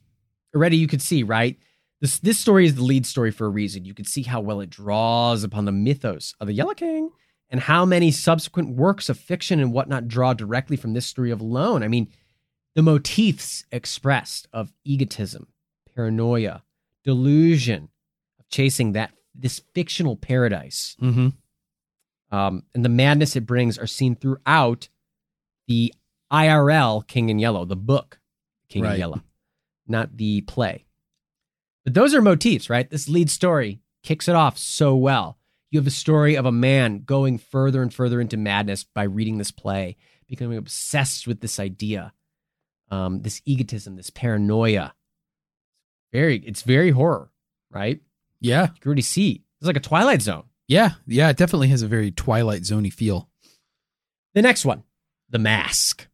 already 0.55 0.77
you 0.77 0.87
could 0.87 1.01
see, 1.01 1.23
right? 1.23 1.57
This 2.01 2.19
this 2.19 2.39
story 2.39 2.65
is 2.65 2.75
the 2.75 2.83
lead 2.83 3.05
story 3.05 3.31
for 3.31 3.45
a 3.45 3.49
reason. 3.49 3.85
You 3.85 3.93
can 3.93 4.05
see 4.05 4.23
how 4.23 4.41
well 4.41 4.61
it 4.61 4.69
draws 4.69 5.43
upon 5.43 5.65
the 5.65 5.71
mythos 5.71 6.33
of 6.39 6.47
the 6.47 6.53
Yellow 6.53 6.73
King 6.73 7.09
and 7.49 7.59
how 7.61 7.85
many 7.85 8.09
subsequent 8.11 8.75
works 8.75 9.09
of 9.09 9.19
fiction 9.19 9.59
and 9.59 9.71
whatnot 9.71 10.07
draw 10.07 10.33
directly 10.33 10.77
from 10.77 10.93
this 10.93 11.05
story 11.05 11.29
alone. 11.31 11.83
I 11.83 11.87
mean, 11.87 12.07
the 12.75 12.81
motifs 12.81 13.65
expressed 13.71 14.47
of 14.53 14.71
egotism, 14.83 15.47
paranoia, 15.95 16.63
delusion, 17.03 17.89
of 18.39 18.47
chasing 18.49 18.91
that 18.93 19.11
this 19.33 19.61
fictional 19.73 20.15
paradise 20.15 20.95
Mm-hmm. 21.01 21.29
um, 22.35 22.63
and 22.73 22.83
the 22.85 22.89
madness 22.89 23.35
it 23.35 23.45
brings 23.45 23.77
are 23.77 23.87
seen 23.87 24.15
throughout 24.15 24.89
the 25.67 25.93
IRL 26.31 27.05
King 27.07 27.29
in 27.29 27.39
Yellow, 27.39 27.65
the 27.65 27.75
book 27.75 28.19
King 28.69 28.83
Right. 28.83 28.93
in 28.93 28.99
Yellow, 28.99 29.21
not 29.87 30.17
the 30.17 30.41
play. 30.41 30.85
But 31.83 31.93
those 31.93 32.13
are 32.13 32.21
motifs, 32.21 32.69
right? 32.69 32.89
This 32.89 33.07
lead 33.07 33.29
story 33.29 33.79
kicks 34.03 34.27
it 34.27 34.35
off 34.35 34.57
so 34.57 34.95
well. 34.95 35.37
You 35.71 35.79
have 35.79 35.87
a 35.87 35.91
story 35.91 36.35
of 36.35 36.45
a 36.45 36.51
man 36.51 37.03
going 37.05 37.37
further 37.37 37.81
and 37.81 37.93
further 37.93 38.19
into 38.21 38.37
madness 38.37 38.83
by 38.83 39.03
reading 39.03 39.37
this 39.37 39.51
play, 39.51 39.97
becoming 40.27 40.57
obsessed 40.57 41.27
with 41.27 41.41
this 41.41 41.59
idea, 41.59 42.13
um, 42.91 43.21
this 43.21 43.41
egotism, 43.45 43.95
this 43.95 44.09
paranoia. 44.09 44.93
Very, 46.13 46.37
it's 46.37 46.61
very 46.61 46.91
horror, 46.91 47.29
right? 47.71 47.99
Yeah, 48.39 48.63
You 48.73 48.79
can 48.79 48.87
already 48.89 49.01
see 49.01 49.43
it's 49.59 49.67
like 49.67 49.77
a 49.77 49.81
Twilight 49.81 50.21
Zone. 50.21 50.43
yeah, 50.67 50.91
yeah. 51.07 51.29
It 51.29 51.37
definitely 51.37 51.69
has 51.69 51.81
a 51.81 51.87
very 51.87 52.11
Twilight 52.11 52.61
Zoney 52.61 52.91
feel. 52.93 53.29
The 54.33 54.41
next 54.41 54.65
one, 54.65 54.83
The 55.29 55.39
Mask. 55.39 56.07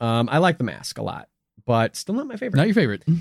Um, 0.00 0.28
I 0.30 0.38
like 0.38 0.58
The 0.58 0.64
Mask 0.64 0.98
a 0.98 1.02
lot, 1.02 1.28
but 1.66 1.94
still 1.96 2.14
not 2.14 2.26
my 2.26 2.36
favorite. 2.36 2.56
Not 2.58 2.66
your 2.66 2.74
favorite. 2.74 3.04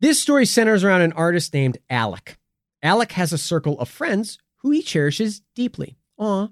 This 0.00 0.22
story 0.22 0.46
centers 0.46 0.84
around 0.84 1.00
an 1.00 1.12
artist 1.14 1.52
named 1.52 1.78
Alec. 1.90 2.38
Alec 2.84 3.10
has 3.12 3.32
a 3.32 3.38
circle 3.38 3.80
of 3.80 3.88
friends 3.88 4.38
who 4.58 4.70
he 4.70 4.80
cherishes 4.80 5.42
deeply. 5.56 5.98
Aw. 6.18 6.46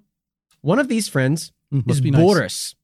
One 0.62 0.81
of 0.81 0.88
these 0.88 1.09
friends 1.09 1.52
Must 1.70 1.88
is 1.88 2.00
be 2.00 2.11
nice. 2.11 2.74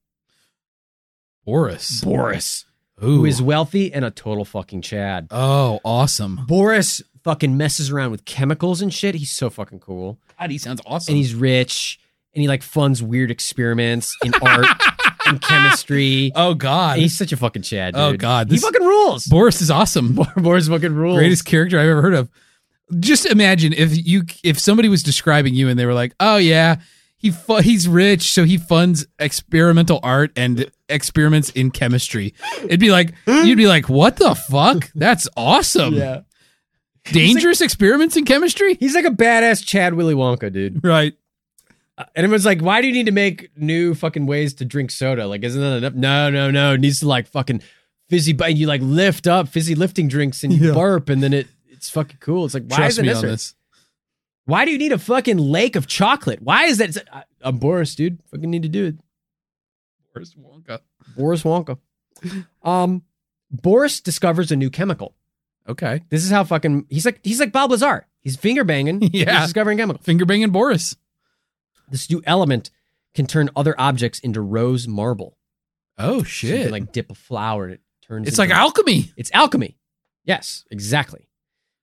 Boris. 1.45 2.01
Boris. 2.03 2.65
Ooh. 3.03 3.17
who 3.17 3.25
is 3.25 3.43
wealthy 3.43 3.93
and 3.93 4.05
a 4.05 4.11
total 4.13 4.45
fucking 4.45 4.83
Chad. 4.83 5.27
oh, 5.33 5.81
awesome. 5.85 6.41
Boris 6.47 7.03
fucking 7.25 7.57
messes 7.57 7.91
around 7.91 8.11
with 8.13 8.25
chemicals 8.25 8.81
and 8.81 8.93
shit. 8.95 9.15
He's 9.17 9.31
so 9.31 9.51
fucking 9.51 9.81
cool. 9.81 10.19
God, 10.39 10.51
he 10.51 10.59
sounds 10.59 10.81
awesome. 10.87 11.13
And 11.13 11.17
he's 11.17 11.35
rich 11.35 11.99
and 12.35 12.43
he 12.43 12.49
like 12.49 12.63
funds 12.63 13.03
weird 13.03 13.31
experiments 13.31 14.17
in 14.25 14.33
art 14.43 14.67
and 15.27 15.41
chemistry. 15.43 16.31
oh 16.37 16.55
God, 16.55 16.99
He's 16.99 17.17
such 17.19 17.33
a 17.33 17.37
fucking 17.37 17.63
Chad, 17.63 17.95
oh, 17.97 18.13
dude. 18.13 18.21
Oh, 18.21 18.23
God, 18.23 18.51
he 18.51 18.59
fucking 18.59 18.83
rules. 18.83 19.27
Boris 19.27 19.61
is 19.61 19.71
awesome. 19.71 20.19
Boris 20.37 20.69
fucking 20.69 20.95
rules. 20.95 21.19
Greatest 21.19 21.45
character 21.45 21.79
I've 21.81 21.89
ever 21.89 22.03
heard 22.03 22.15
of. 22.15 22.31
Just 23.01 23.27
imagine 23.27 23.73
if 23.73 23.91
you 24.07 24.23
if 24.45 24.59
somebody 24.61 24.89
was 24.89 25.03
describing 25.03 25.55
you 25.55 25.69
and 25.69 25.79
they 25.79 25.87
were 25.87 25.95
like, 25.95 26.13
"Oh 26.21 26.37
yeah, 26.37 26.77
he 27.23 27.31
fu- 27.31 27.63
he's 27.63 27.89
rich, 27.89 28.33
so 28.33 28.45
he 28.45 28.59
funds 28.59 29.07
experimental 29.19 30.01
art 30.03 30.33
and 30.37 30.71
experiments 30.91 31.49
in 31.51 31.71
chemistry." 31.71 32.35
It'd 32.65 32.81
be 32.81 32.91
like 32.91 33.15
you'd 33.27 33.57
be 33.57 33.67
like, 33.69 33.89
"What 33.89 34.17
the 34.17 34.35
fuck? 34.35 34.91
That's 34.95 35.27
awesome! 35.37 35.95
Yeah. 35.95 36.21
Dangerous 37.05 37.61
experiments 37.61 38.17
in 38.17 38.25
chemistry." 38.25 38.75
He's 38.75 38.95
like 38.95 39.05
a 39.07 39.11
badass 39.11 39.65
Chad 39.65 39.95
Willy 39.95 40.15
Wonka, 40.15 40.53
dude. 40.53 40.85
Right. 40.85 41.15
Uh, 41.99 42.05
And 42.17 42.25
everyone's 42.25 42.47
like, 42.47 42.61
why 42.61 42.81
do 42.81 42.87
you 42.87 42.93
need 42.95 43.07
to 43.07 43.13
make 43.13 43.51
new 43.57 43.95
fucking 43.95 44.25
ways 44.27 44.55
to 44.55 44.65
drink 44.65 44.91
soda? 44.91 45.27
Like, 45.27 45.43
isn't 45.45 45.61
that 45.61 45.77
enough? 45.79 45.93
No, 45.95 46.31
no, 46.31 46.51
no. 46.51 46.73
It 46.73 46.81
needs 46.81 47.01
to 47.01 47.09
like 47.09 47.27
fucking 47.27 47.61
fizzy, 48.09 48.33
but 48.33 48.57
you 48.57 48.67
like 48.67 48.81
lift 48.83 49.27
up 49.27 49.49
fizzy 49.49 49.75
lifting 49.75 50.09
drinks 50.09 50.43
and 50.43 50.53
you 50.55 50.69
Yeah. 50.69 50.75
burp 50.75 51.09
and 51.11 51.23
then 51.23 51.33
it 51.35 51.49
it's 51.69 51.91
fucking 51.91 52.17
cool. 52.21 52.45
It's 52.47 52.55
like, 52.55 52.65
why 52.69 52.77
Trust 52.77 52.93
is 52.93 52.99
it 52.99 53.03
me 53.03 53.09
on 53.09 53.15
necessary? 53.23 53.59
Why 54.45 54.65
do 54.65 54.71
you 54.73 54.79
need 54.79 54.93
a 54.93 54.99
fucking 54.99 55.39
lake 55.39 55.77
of 55.77 55.87
chocolate? 55.87 56.43
Why 56.43 56.65
is 56.65 56.79
that? 56.79 56.97
I- 57.13 57.25
I'm 57.43 57.59
Boris, 57.59 57.95
dude. 57.95 58.19
Fucking 58.31 58.51
need 58.51 58.63
to 58.63 58.69
do 58.69 58.87
it. 58.87 58.97
Boris 60.15 60.35
Wonka. 60.35 60.81
Boris 61.17 61.43
Wonka. 61.43 61.79
Um, 62.63 63.03
Boris 63.51 64.01
discovers 64.01 64.51
a 64.53 64.57
new 64.57 64.71
chemical. 64.71 65.15
Okay. 65.69 66.03
This 66.09 66.25
is 66.25 66.31
how 66.31 66.45
fucking 66.45 66.87
he's 66.89 67.05
like 67.07 67.21
he's 67.23 67.41
like 67.41 67.53
Bob 67.53 67.71
Lazar. 67.71 68.07
He's 68.21 68.37
finger 68.37 68.65
banging. 68.65 69.01
Yeah. 69.13 69.33
He's 69.39 69.49
discovering 69.49 69.79
chemical. 69.79 70.03
Finger 70.03 70.25
banging 70.27 70.51
Boris. 70.51 70.97
This 71.89 72.11
new 72.11 72.23
element 72.27 72.71
can 73.15 73.27
turn 73.27 73.51
other 73.57 73.75
objects 73.79 74.19
into 74.21 74.41
rose 74.41 74.87
marble. 74.89 75.37
Oh 75.99 76.15
So 76.15 76.17
you 76.19 76.25
shit! 76.25 76.63
can, 76.63 76.71
like 76.73 76.93
dip 76.93 77.11
a 77.11 77.15
flower 77.15 77.65
and 77.65 77.75
it 77.75 77.81
turns. 78.03 78.29
it's 78.29 78.39
into- 78.39 78.51
like 78.55 78.59
alchemy. 78.59 79.13
It's 79.17 79.31
alchemy. 79.33 79.77
Yes, 80.25 80.65
exactly. 80.71 81.29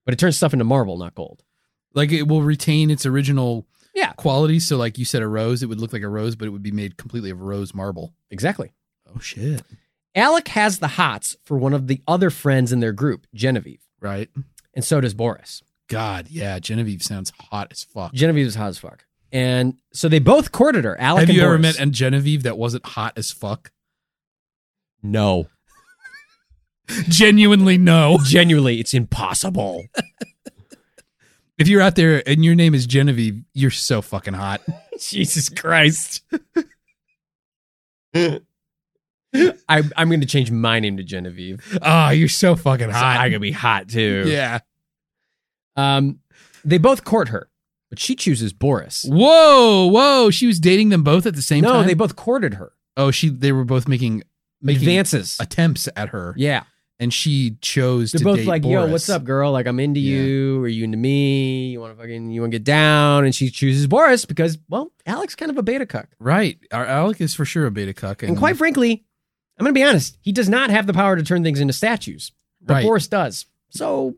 But 0.06 0.14
it 0.14 0.18
turns 0.18 0.38
stuff 0.38 0.54
into 0.54 0.66
marble, 0.66 0.98
not 0.98 1.14
gold. 1.16 1.44
Like 1.94 2.12
it 2.12 2.28
will 2.28 2.42
retain 2.44 2.92
its 2.92 3.06
original 3.06 3.66
Yeah. 3.96 4.14
qualities. 4.14 4.68
So, 4.68 4.78
like 4.78 4.98
you 4.98 5.06
said, 5.06 5.22
a 5.22 5.28
rose, 5.28 5.64
it 5.64 5.68
would 5.68 5.80
look 5.82 5.94
like 5.94 6.04
a 6.04 6.08
rose, 6.08 6.36
but 6.36 6.48
it 6.48 6.52
would 6.52 6.64
be 6.64 6.72
made 6.72 6.98
completely 6.98 7.30
of 7.32 7.42
rose 7.42 7.74
marble. 7.74 8.14
Exactly. 8.32 8.72
Oh 9.14 9.20
shit! 9.20 9.64
Alec 10.16 10.50
has 10.50 10.80
the 10.80 10.88
hots 10.90 11.36
for 11.44 11.58
one 11.58 11.74
of 11.74 11.88
the 11.88 12.02
other 12.08 12.30
friends 12.30 12.72
in 12.72 12.80
their 12.80 12.92
group, 12.94 13.26
Genevieve, 13.34 13.82
Right? 14.00 14.30
and 14.76 14.86
so 14.86 15.02
does 15.02 15.14
Boris. 15.16 15.64
God, 15.88 16.28
yeah. 16.30 16.60
Genevieve 16.60 17.02
sounds 17.02 17.32
hot 17.50 17.70
as 17.72 17.84
fuck. 17.84 18.14
Genevieve 18.14 18.46
is 18.46 18.54
hot 18.56 18.70
as 18.70 18.78
fuck, 18.78 19.06
and 19.32 19.74
so 19.92 20.08
they 20.08 20.20
both 20.20 20.52
courted 20.52 20.84
her. 20.86 21.00
Alec 21.02 21.22
Have 21.22 21.30
and 21.30 21.38
you 21.38 21.44
ever 21.44 21.58
met 21.58 21.80
a 21.80 21.86
Genevieve 21.88 22.44
that 22.44 22.58
wasn't 22.58 22.86
hot 22.86 23.14
as 23.18 23.32
fuck? 23.32 23.72
No, 25.02 25.48
Genuinely, 27.08 27.78
no. 27.78 28.20
genuinely, 28.24 28.80
it's 28.80 28.94
impossible. 28.94 29.86
If 31.60 31.68
you're 31.68 31.82
out 31.82 31.96
there 31.96 32.24
and 32.28 32.44
your 32.44 32.56
name 32.56 32.74
is 32.74 32.88
Genevieve, 32.88 33.44
you're 33.54 33.70
so 33.70 34.02
fucking 34.02 34.34
hot. 34.34 34.62
Jesus 35.00 35.50
Christ. 35.50 36.24
I, 38.16 38.40
I'm 39.70 40.08
going 40.10 40.22
to 40.22 40.26
change 40.26 40.52
my 40.52 40.80
name 40.80 40.98
to 40.98 41.04
Genevieve. 41.04 41.78
Oh, 41.82 42.10
you're 42.10 42.28
so 42.30 42.56
fucking 42.56 42.88
So 42.88 42.94
hot. 42.94 43.18
I 43.20 43.30
could 43.30 43.42
be 43.42 43.52
hot 43.52 43.88
too. 43.90 44.24
yeah. 44.28 44.60
Um, 45.76 46.20
they 46.66 46.78
both 46.78 47.04
court 47.06 47.30
her, 47.30 47.50
but 47.90 48.00
she 48.00 48.16
chooses 48.16 48.52
Boris. 48.54 49.06
Whoa, 49.08 49.88
whoa. 49.88 50.30
She 50.30 50.48
was 50.48 50.60
dating 50.60 50.90
them 50.90 51.04
both 51.04 51.26
at 51.26 51.36
the 51.36 51.42
same 51.42 51.62
no, 51.62 51.70
time. 51.74 51.82
No, 51.82 51.88
they 51.88 51.94
both 51.94 52.16
courted 52.16 52.56
her. 52.56 52.74
oh, 52.98 53.12
she. 53.12 53.30
They 53.30 53.52
were 53.54 53.64
both 53.64 53.88
making 53.88 54.24
making 54.62 54.82
Advances. 54.84 55.38
attempts 55.40 55.88
at 55.96 56.10
her, 56.10 56.34
Yeah. 56.36 56.64
And 57.02 57.14
she 57.14 57.58
chose 57.62 58.12
They're 58.12 58.20
to 58.20 58.26
both 58.26 58.36
date 58.40 58.48
like, 58.48 58.62
Boris. 58.64 58.74
yo, 58.88 58.92
what's 58.92 59.10
up, 59.10 59.24
girl? 59.24 59.54
Like, 59.54 59.68
I'm 59.68 59.80
into 59.80 60.02
Yeah. 60.02 60.22
you. 60.22 60.64
Are 60.64 60.68
you 60.68 60.84
into 60.84 60.98
me? 60.98 61.70
You 61.72 61.80
want 61.80 61.96
to 61.96 62.02
fucking, 62.02 62.30
you 62.32 62.42
want 62.42 62.52
to 62.52 62.58
get 62.60 62.66
down? 62.66 63.24
And 63.24 63.34
she 63.34 63.50
chooses 63.50 63.88
Boris 63.88 64.26
because, 64.26 64.58
well, 64.68 64.92
Alec's 65.06 65.34
kind 65.36 65.50
of 65.50 65.58
a 65.58 65.64
beta 65.64 65.86
cuck. 65.86 66.10
Right. 66.20 66.60
Our 66.74 66.86
Alec 66.86 67.22
is 67.22 67.34
for 67.34 67.46
sure 67.46 67.66
a 67.66 67.72
beta 67.72 67.94
cuck, 67.94 68.22
And 68.22 68.38
quite 68.38 68.58
frankly, 68.58 69.06
I'm 69.58 69.64
going 69.64 69.74
to 69.74 69.80
be 69.80 69.84
honest, 69.84 70.18
he 70.22 70.32
does 70.34 70.50
not 70.50 70.70
have 70.72 70.88
the 70.88 70.94
power 70.94 71.16
to 71.16 71.24
turn 71.24 71.42
things 71.44 71.62
into 71.62 71.74
statues, 71.74 72.34
but 72.62 72.74
Right. 72.76 72.84
Boris 72.84 73.08
does. 73.08 73.46
So, 73.70 74.16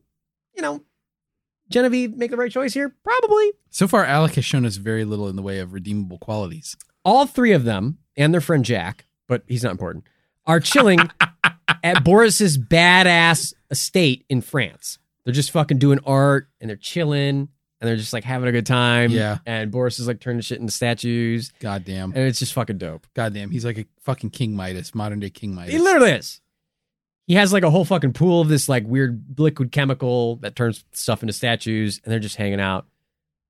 you 0.56 0.62
know, 0.64 0.82
Genevieve 1.70 2.16
make 2.18 2.32
the 2.32 2.38
right 2.38 2.52
choice 2.52 2.74
here? 2.74 2.96
Probably. 3.04 3.52
so 3.70 3.88
far, 3.88 4.04
Alec 4.06 4.34
has 4.36 4.46
shown 4.46 4.66
us 4.66 4.76
very 4.78 5.06
little 5.06 5.30
in 5.30 5.36
the 5.36 5.42
way 5.42 5.60
of 5.60 5.72
redeemable 5.74 6.18
qualities. 6.18 6.76
All 7.06 7.26
three 7.26 7.52
of 7.54 7.64
them 7.64 8.00
and 8.18 8.34
their 8.34 8.42
friend 8.42 8.66
Jack, 8.66 9.06
but 9.28 9.44
he's 9.48 9.64
not 9.64 9.72
important, 9.72 10.06
are 10.46 10.60
chilling 10.60 11.00
at 11.84 12.04
Boris's 12.04 12.58
badass 12.58 13.54
estate 13.70 14.26
in 14.30 14.42
France. 14.42 15.00
They're 15.26 15.34
just 15.34 15.52
fucking 15.52 15.78
doing 15.78 16.00
art 16.06 16.50
and 16.60 16.70
they're 16.70 16.78
chilling 16.78 17.50
and 17.82 17.88
they're 17.88 17.96
just 17.98 18.14
like 18.14 18.24
having 18.24 18.48
a 18.48 18.52
good 18.52 18.66
time. 18.66 19.12
Yeah. 19.12 19.40
And 19.46 19.72
Boris 19.72 20.00
is 20.00 20.08
like 20.08 20.20
turning 20.20 20.42
shit 20.42 20.60
into 20.60 20.72
statues 20.72 21.52
Goddamn. 21.60 22.14
and 22.16 22.24
it's 22.28 22.40
just 22.40 22.54
fucking 22.54 22.78
dope. 22.78 23.08
Goddamn. 23.16 23.52
He's 23.52 23.66
like 23.66 23.78
a 23.78 23.86
fucking 24.02 24.30
King 24.32 24.56
Midas, 24.56 24.96
modern 24.96 25.20
day 25.20 25.30
King 25.30 25.56
Midas. 25.56 25.74
He 25.74 25.80
literally 25.80 26.12
is. 26.12 26.42
He 27.28 27.36
has 27.36 27.54
like 27.54 27.64
a 27.64 27.70
whole 27.70 27.86
fucking 27.86 28.14
pool 28.14 28.42
of 28.42 28.50
this 28.50 28.68
like 28.68 28.86
weird 28.86 29.24
liquid 29.38 29.72
chemical 29.72 30.38
that 30.38 30.56
turns 30.56 30.84
stuff 30.92 31.24
into 31.24 31.34
statues, 31.34 32.02
and 32.04 32.12
they're 32.12 32.20
just 32.20 32.36
hanging 32.36 32.60
out, 32.60 32.88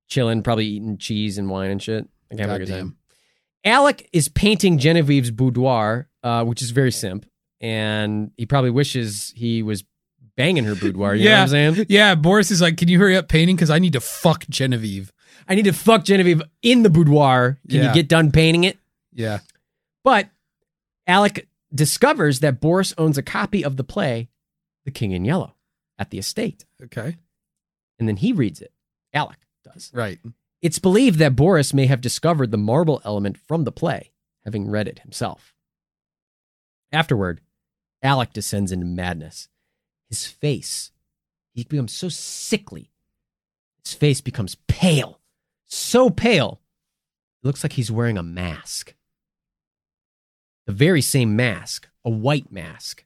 chilling, 0.08 0.42
probably 0.42 0.66
eating 0.66 0.98
cheese 0.98 1.36
and 1.36 1.50
wine 1.50 1.70
and 1.70 1.82
shit. 1.82 2.08
Like 2.30 2.38
having 2.38 2.56
a 2.56 2.58
good 2.60 2.68
time. 2.68 2.96
Alec 3.64 4.08
is 4.12 4.28
painting 4.28 4.78
Genevieve's 4.78 5.30
boudoir, 5.30 6.08
uh, 6.22 6.44
which 6.44 6.62
is 6.62 6.70
very 6.70 6.92
simp, 6.92 7.26
and 7.62 8.30
he 8.36 8.44
probably 8.44 8.70
wishes 8.70 9.32
he 9.36 9.62
was 9.62 9.84
banging 10.36 10.64
her 10.64 10.74
boudoir. 10.74 11.14
You 11.14 11.26
know 11.26 11.30
what 11.36 11.40
I'm 11.40 11.48
saying? 11.48 11.86
Yeah, 11.88 12.14
Boris 12.14 12.50
is 12.50 12.60
like, 12.60 12.76
can 12.76 12.88
you 12.88 12.98
hurry 12.98 13.16
up 13.16 13.28
painting? 13.28 13.56
Because 13.56 13.70
I 13.70 13.78
need 13.78 13.92
to 13.94 14.00
fuck 14.00 14.44
Genevieve. 14.50 15.12
I 15.48 15.54
need 15.54 15.64
to 15.64 15.72
fuck 15.72 16.04
Genevieve 16.04 16.42
in 16.62 16.82
the 16.82 16.90
boudoir. 16.90 17.58
Can 17.68 17.78
Yeah. 17.80 17.88
you 17.88 17.94
get 17.94 18.08
done 18.08 18.30
painting 18.32 18.64
it? 18.64 18.78
Yeah. 19.12 19.38
But 20.04 20.28
Alec 21.06 21.48
discovers 21.74 22.40
that 22.40 22.60
Boris 22.60 22.92
owns 22.98 23.16
a 23.18 23.22
copy 23.22 23.64
of 23.64 23.76
the 23.76 23.84
play, 23.84 24.28
The 24.84 24.90
King 24.90 25.12
in 25.12 25.24
Yellow, 25.24 25.54
at 25.98 26.10
the 26.10 26.18
estate. 26.18 26.64
Okay. 26.82 27.16
And 27.98 28.08
then 28.08 28.16
he 28.16 28.32
reads 28.32 28.60
it. 28.60 28.72
Alec 29.14 29.38
does. 29.64 29.90
Right. 29.94 30.18
It's 30.60 30.78
believed 30.78 31.18
that 31.18 31.36
Boris 31.36 31.72
may 31.74 31.86
have 31.86 32.00
discovered 32.00 32.50
the 32.50 32.58
marble 32.58 33.00
element 33.04 33.36
from 33.36 33.64
the 33.64 33.72
play, 33.72 34.12
having 34.44 34.70
read 34.70 34.88
it 34.88 35.00
himself. 35.00 35.54
Afterward, 36.92 37.40
Alec 38.02 38.32
descends 38.32 38.72
into 38.72 38.86
madness. 38.86 39.48
His 40.08 40.26
face, 40.26 40.90
he 41.54 41.64
becomes 41.64 41.92
so 41.92 42.08
sickly. 42.08 42.90
His 43.84 43.94
face 43.94 44.20
becomes 44.20 44.56
pale, 44.68 45.20
so 45.66 46.10
pale, 46.10 46.60
it 47.42 47.46
looks 47.46 47.64
like 47.64 47.72
he's 47.72 47.90
wearing 47.90 48.18
a 48.18 48.22
mask. 48.22 48.94
The 50.66 50.72
very 50.72 51.00
same 51.00 51.34
mask, 51.34 51.88
a 52.04 52.10
white 52.10 52.52
mask, 52.52 53.04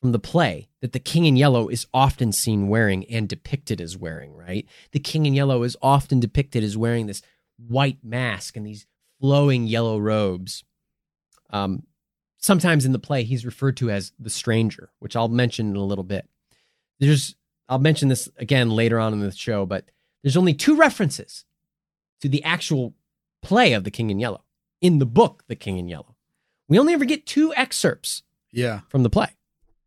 from 0.00 0.12
the 0.12 0.18
play 0.18 0.68
that 0.80 0.92
the 0.92 0.98
King 0.98 1.24
in 1.24 1.36
Yellow 1.36 1.68
is 1.68 1.86
often 1.94 2.32
seen 2.32 2.68
wearing 2.68 3.04
and 3.06 3.28
depicted 3.28 3.80
as 3.80 3.96
wearing, 3.96 4.34
right? 4.34 4.66
The 4.92 5.00
King 5.00 5.26
in 5.26 5.34
Yellow 5.34 5.62
is 5.62 5.76
often 5.80 6.20
depicted 6.20 6.64
as 6.64 6.76
wearing 6.76 7.06
this 7.06 7.22
white 7.56 7.98
mask 8.02 8.56
and 8.56 8.66
these 8.66 8.86
flowing 9.20 9.66
yellow 9.66 9.98
robes. 9.98 10.64
Um, 11.50 11.84
sometimes 12.38 12.84
in 12.84 12.92
the 12.92 12.98
play, 12.98 13.22
he's 13.24 13.46
referred 13.46 13.76
to 13.78 13.90
as 13.90 14.12
the 14.18 14.30
stranger, 14.30 14.90
which 14.98 15.16
I'll 15.16 15.28
mention 15.28 15.70
in 15.70 15.76
a 15.76 15.84
little 15.84 16.04
bit. 16.04 16.28
There's, 17.00 17.34
I'll 17.68 17.78
mention 17.78 18.08
this 18.08 18.28
again 18.38 18.70
later 18.70 18.98
on 18.98 19.12
in 19.12 19.20
the 19.20 19.32
show, 19.32 19.66
but 19.66 19.84
there's 20.22 20.36
only 20.36 20.54
two 20.54 20.76
references 20.76 21.44
to 22.20 22.28
the 22.28 22.42
actual 22.44 22.94
play 23.42 23.72
of 23.74 23.84
The 23.84 23.90
King 23.90 24.10
in 24.10 24.18
Yellow 24.18 24.44
in 24.80 24.98
the 24.98 25.06
book, 25.06 25.44
The 25.48 25.56
King 25.56 25.78
in 25.78 25.88
Yellow. 25.88 26.16
We 26.68 26.78
only 26.78 26.94
ever 26.94 27.04
get 27.04 27.26
two 27.26 27.54
excerpts 27.54 28.22
Yeah. 28.52 28.80
from 28.88 29.02
the 29.02 29.10
play. 29.10 29.28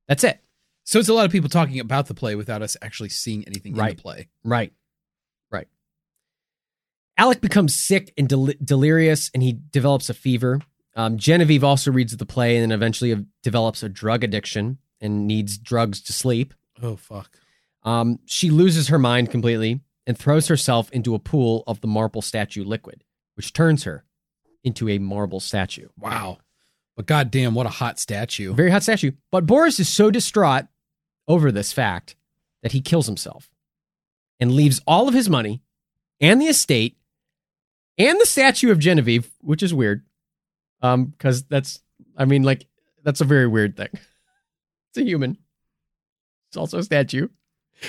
That's 0.08 0.24
it. 0.24 0.40
So 0.86 0.98
it's 1.00 1.10
a 1.10 1.14
lot 1.14 1.26
of 1.26 1.32
people 1.32 1.50
talking 1.50 1.80
about 1.80 2.08
the 2.08 2.14
play 2.14 2.36
without 2.36 2.62
us 2.62 2.76
actually 2.82 3.10
seeing 3.10 3.44
anything 3.46 3.78
in 3.78 3.86
the 3.86 3.96
play. 3.96 4.30
Right. 4.44 4.74
Right. 5.52 5.68
Alec 7.18 7.42
becomes 7.42 7.76
sick 7.76 8.14
and 8.18 8.28
del- 8.30 8.54
delirious 8.64 9.30
and 9.34 9.44
he 9.44 9.60
develops 9.72 10.10
a 10.10 10.14
fever. 10.14 10.62
Um, 11.00 11.18
Genevieve 11.18 11.64
also 11.64 11.94
reads 11.94 12.18
the 12.18 12.26
play 12.26 12.58
and 12.58 12.64
then 12.64 12.72
eventually 12.74 13.26
develops 13.42 13.84
a 13.84 13.88
drug 13.88 14.22
addiction 14.22 14.80
and 15.00 15.28
needs 15.28 15.58
drugs 15.58 16.02
to 16.02 16.12
sleep. 16.12 16.54
Oh 16.84 16.98
fuck. 16.98 17.40
Um, 17.84 18.20
she 18.26 18.50
loses 18.50 18.90
her 18.90 19.00
mind 19.00 19.32
completely 19.32 19.80
and 20.06 20.18
throws 20.18 20.50
herself 20.50 20.92
into 20.92 21.16
a 21.16 21.20
pool 21.20 21.64
of 21.68 21.80
the 21.80 21.88
marble 21.88 22.22
statue 22.22 22.66
liquid, 22.66 23.06
which 23.36 23.54
turns 23.54 23.86
her 23.86 24.04
into 24.62 24.90
a 24.90 24.98
marble 24.98 25.40
statue. 25.40 25.88
Wow. 25.98 26.40
But 26.98 27.06
goddamn, 27.06 27.56
what 27.56 27.66
a 27.66 27.70
hot 27.70 27.98
statue. 27.98 28.54
Very 28.54 28.70
hot 28.70 28.84
statue. 28.84 29.12
But 29.32 29.46
Boris 29.46 29.80
is 29.80 29.88
so 29.88 30.12
distraught 30.12 30.66
over 31.30 31.50
this 31.50 31.72
fact 31.72 32.18
that 32.62 32.74
he 32.74 32.82
kills 32.82 33.06
himself 33.08 33.50
and 34.38 34.52
leaves 34.52 34.82
all 34.86 35.08
of 35.08 35.14
his 35.14 35.30
money 35.30 35.62
and 36.20 36.42
the 36.42 36.48
estate 36.48 36.98
and 37.98 38.20
the 38.20 38.26
statue 38.26 38.70
of 38.70 38.80
Genevieve, 38.80 39.32
which 39.40 39.64
is 39.64 39.74
weird. 39.74 40.04
Um, 40.82 41.06
because 41.06 41.44
that's 41.44 41.82
I 42.20 42.26
mean, 42.26 42.44
like, 42.44 42.68
that's 43.04 43.22
a 43.22 43.26
very 43.26 43.48
weird 43.48 43.76
thing. 43.78 43.90
It's 44.92 44.98
a 44.98 45.04
human. 45.04 45.38
It's 46.48 46.58
also 46.58 46.80
a 46.80 46.84
statue. 46.84 47.28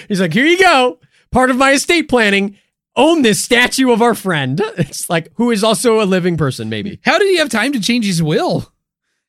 He's 0.07 0.21
like, 0.21 0.35
here 0.35 0.45
you 0.45 0.59
go. 0.59 0.99
Part 1.31 1.49
of 1.49 1.57
my 1.57 1.73
estate 1.73 2.11
planning. 2.11 2.59
Own 2.95 3.23
this 3.23 3.43
statue 3.43 3.91
of 3.91 4.03
our 4.03 4.15
friend. 4.15 4.61
It's 4.77 5.09
like, 5.09 5.31
who 5.37 5.51
is 5.51 5.65
also 5.65 6.03
a 6.03 6.05
living 6.05 6.37
person, 6.37 6.69
maybe. 6.69 7.01
How 7.03 7.19
did 7.19 7.29
he 7.29 7.39
have 7.39 7.49
time 7.49 7.73
to 7.73 7.81
change 7.81 8.05
his 8.05 8.23
will? 8.23 8.71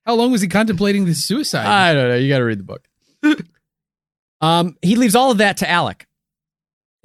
How 0.05 0.15
long 0.15 0.33
was 0.33 0.41
he 0.41 0.49
contemplating 0.49 1.05
this 1.05 1.23
suicide? 1.23 1.65
I 1.65 1.93
don't 1.93 2.09
know. 2.09 2.15
You 2.17 2.27
got 2.27 2.39
to 2.39 2.43
read 2.43 2.59
the 2.59 2.63
book. 2.63 2.85
um, 4.41 4.75
he 4.81 4.97
leaves 4.97 5.15
all 5.15 5.31
of 5.31 5.37
that 5.37 5.55
to 5.57 5.69
Alec. 5.69 6.07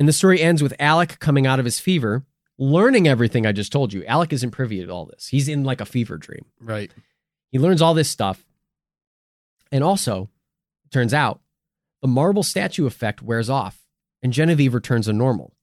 And 0.01 0.09
the 0.09 0.13
story 0.13 0.41
ends 0.41 0.65
with 0.65 0.75
Alec 0.81 1.21
coming 1.21 1.47
out 1.47 1.61
of 1.61 1.65
his 1.65 1.79
fever, 1.79 2.25
learning 2.59 3.07
everything 3.07 3.47
I 3.47 3.53
just 3.53 3.73
told 3.73 3.93
you. 3.93 4.05
Alec 4.07 4.33
isn't 4.33 4.51
privy 4.51 4.85
to 4.85 4.91
all 4.91 5.07
this. 5.07 5.29
He's 5.29 5.49
in 5.49 5.65
like 5.65 5.81
a 5.81 5.87
fever 5.87 6.17
dream. 6.17 6.47
right. 6.61 6.91
He 7.53 7.59
learns 7.59 7.81
all 7.81 7.95
this 7.95 8.11
stuff. 8.11 8.45
And 9.73 9.83
also, 9.83 10.29
it 10.85 10.93
turns 10.93 11.15
out 11.15 11.41
the 12.03 12.09
marble 12.09 12.43
statue 12.43 12.87
effect 12.87 13.23
wears 13.23 13.49
off 13.49 13.87
and 14.23 14.33
Genevieve 14.33 14.75
returns 14.75 15.07
to 15.07 15.13
normal. 15.13 15.55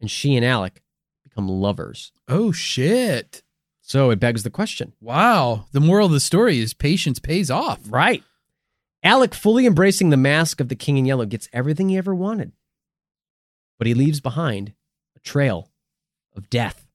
And 0.00 0.10
she 0.10 0.36
and 0.36 0.44
Alec 0.44 0.82
become 1.24 1.48
lovers. 1.48 2.12
Oh 2.28 2.52
shit. 2.52 3.42
So 3.80 4.10
it 4.10 4.20
begs 4.20 4.44
the 4.44 4.50
question 4.50 4.92
Wow. 5.00 5.66
The 5.72 5.80
moral 5.80 6.06
of 6.06 6.12
the 6.12 6.20
story 6.20 6.58
is 6.60 6.74
patience 6.74 7.18
pays 7.18 7.50
off. 7.50 7.80
Right. 7.88 8.22
Alec, 9.02 9.34
fully 9.34 9.66
embracing 9.66 10.10
the 10.10 10.16
mask 10.16 10.60
of 10.60 10.68
the 10.68 10.76
King 10.76 10.96
in 10.96 11.04
Yellow, 11.04 11.26
gets 11.26 11.48
everything 11.52 11.88
he 11.88 11.96
ever 11.98 12.14
wanted. 12.14 12.52
But 13.78 13.88
he 13.88 13.94
leaves 13.94 14.20
behind 14.20 14.74
a 15.16 15.20
trail 15.20 15.71
of 16.36 16.48
death, 16.50 16.86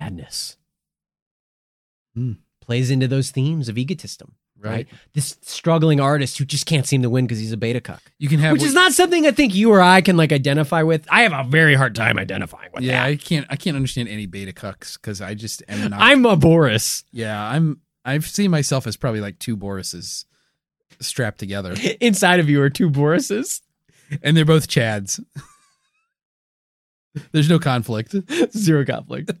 and 0.00 0.16
madness. 0.16 0.56
Hmm. 2.14 2.32
Plays 2.60 2.90
into 2.90 3.08
those 3.08 3.30
themes 3.30 3.68
of 3.68 3.78
egotism, 3.78 4.34
right? 4.58 4.70
Right. 4.70 4.88
This 5.14 5.38
struggling 5.42 6.00
artist 6.00 6.36
who 6.38 6.44
just 6.44 6.66
can't 6.66 6.86
seem 6.86 7.00
to 7.02 7.08
win 7.08 7.26
because 7.26 7.38
he's 7.38 7.52
a 7.52 7.56
beta 7.56 7.80
cuck. 7.80 8.02
You 8.18 8.28
can 8.28 8.40
have 8.40 8.52
Which 8.52 8.62
is 8.62 8.74
not 8.74 8.92
something 8.92 9.26
I 9.26 9.30
think 9.30 9.54
you 9.54 9.70
or 9.72 9.80
I 9.80 10.00
can 10.02 10.16
like 10.16 10.32
identify 10.32 10.82
with. 10.82 11.06
I 11.10 11.22
have 11.22 11.32
a 11.32 11.48
very 11.48 11.74
hard 11.74 11.94
time 11.94 12.18
identifying 12.18 12.70
with 12.74 12.82
that. 12.82 12.86
Yeah, 12.86 13.02
that. 13.04 13.08
I 13.08 13.16
can't 13.16 13.46
I 13.48 13.56
can't 13.56 13.76
understand 13.76 14.08
any 14.08 14.26
beta 14.26 14.52
cucks 14.52 15.00
because 15.00 15.20
I 15.22 15.34
just 15.34 15.62
am 15.68 15.90
not 15.90 16.00
I'm 16.00 16.26
a 16.26 16.36
Boris. 16.36 17.04
Yeah, 17.10 17.42
I'm 17.42 17.80
I've 18.04 18.26
seen 18.26 18.50
myself 18.50 18.86
as 18.86 18.96
probably 18.96 19.20
like 19.20 19.38
two 19.38 19.56
Borises 19.56 20.24
strapped 21.00 21.38
together. 21.38 21.74
Inside 22.00 22.40
of 22.40 22.50
you 22.50 22.60
are 22.60 22.70
two 22.70 22.90
Borises. 22.90 23.62
and 24.22 24.36
they're 24.36 24.44
both 24.44 24.68
Chads. 24.68 25.24
There's 27.32 27.48
no 27.48 27.58
conflict. 27.58 28.14
Zero 28.56 28.84
conflict. 28.84 29.32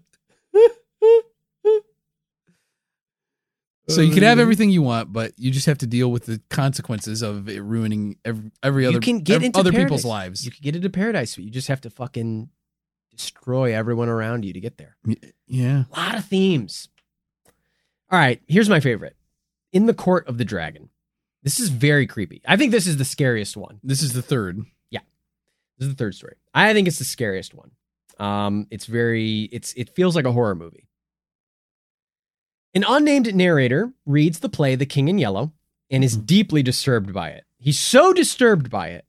So 3.88 4.02
you 4.02 4.12
can 4.12 4.22
have 4.22 4.38
uh, 4.38 4.42
everything 4.42 4.68
you 4.68 4.82
want, 4.82 5.14
but 5.14 5.32
you 5.38 5.50
just 5.50 5.64
have 5.64 5.78
to 5.78 5.86
deal 5.86 6.12
with 6.12 6.26
the 6.26 6.42
consequences 6.50 7.22
of 7.22 7.48
it 7.48 7.62
ruining 7.62 8.16
every, 8.22 8.50
every 8.62 8.84
other 8.84 8.94
you 8.94 9.00
can 9.00 9.20
get 9.20 9.36
ev- 9.36 9.44
into 9.44 9.58
other 9.58 9.70
paradise. 9.70 9.86
people's 9.86 10.04
lives. 10.04 10.44
You 10.44 10.50
can 10.50 10.60
get 10.62 10.76
into 10.76 10.90
paradise, 10.90 11.34
but 11.34 11.44
you 11.44 11.50
just 11.50 11.68
have 11.68 11.80
to 11.82 11.90
fucking 11.90 12.50
destroy 13.10 13.74
everyone 13.74 14.10
around 14.10 14.44
you 14.44 14.52
to 14.52 14.60
get 14.60 14.76
there. 14.76 14.96
yeah. 15.46 15.84
A 15.90 15.98
lot 15.98 16.18
of 16.18 16.26
themes. 16.26 16.90
All 18.10 18.18
right, 18.18 18.42
here's 18.46 18.68
my 18.68 18.80
favorite. 18.80 19.16
In 19.72 19.86
the 19.86 19.94
Court 19.94 20.28
of 20.28 20.36
the 20.36 20.44
Dragon. 20.44 20.90
This 21.42 21.58
is 21.60 21.70
very 21.70 22.06
creepy. 22.06 22.42
I 22.46 22.56
think 22.56 22.72
this 22.72 22.86
is 22.86 22.96
the 22.98 23.04
scariest 23.04 23.56
one. 23.56 23.80
This 23.82 24.02
is 24.02 24.12
the 24.12 24.22
third. 24.22 24.64
This 25.78 25.86
is 25.86 25.94
the 25.94 25.98
third 25.98 26.14
story. 26.14 26.34
I 26.54 26.72
think 26.72 26.88
it's 26.88 26.98
the 26.98 27.04
scariest 27.04 27.54
one. 27.54 27.70
Um, 28.18 28.66
it's 28.70 28.86
very 28.86 29.42
it's 29.52 29.72
it 29.74 29.94
feels 29.94 30.16
like 30.16 30.24
a 30.24 30.32
horror 30.32 30.54
movie. 30.54 30.88
An 32.74 32.84
unnamed 32.86 33.34
narrator 33.34 33.92
reads 34.04 34.40
the 34.40 34.48
play 34.48 34.74
The 34.74 34.86
King 34.86 35.08
in 35.08 35.18
Yellow 35.18 35.52
and 35.90 36.04
is 36.04 36.16
deeply 36.16 36.62
disturbed 36.62 37.12
by 37.12 37.30
it. 37.30 37.44
He's 37.58 37.78
so 37.78 38.12
disturbed 38.12 38.70
by 38.70 38.88
it 38.88 39.04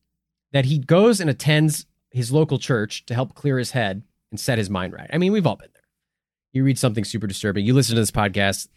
that 0.54 0.66
he 0.66 0.80
goes 0.80 1.20
and 1.20 1.30
attends 1.30 1.86
his 2.12 2.32
local 2.32 2.58
church 2.58 3.06
to 3.08 3.14
help 3.14 3.36
clear 3.36 3.58
his 3.58 3.72
head 3.72 4.04
and 4.32 4.40
set 4.40 4.58
his 4.58 4.70
mind 4.70 4.94
right. 4.94 5.10
I 5.12 5.18
mean, 5.18 5.32
we've 5.32 5.46
all 5.46 5.56
been 5.56 5.70
there. 5.74 5.84
You 6.54 6.64
read 6.64 6.80
something 6.80 7.04
super 7.04 7.28
disturbing, 7.28 7.66
you 7.66 7.74
listen 7.74 7.96
to 7.96 8.02
this 8.02 8.12
podcast, 8.12 8.68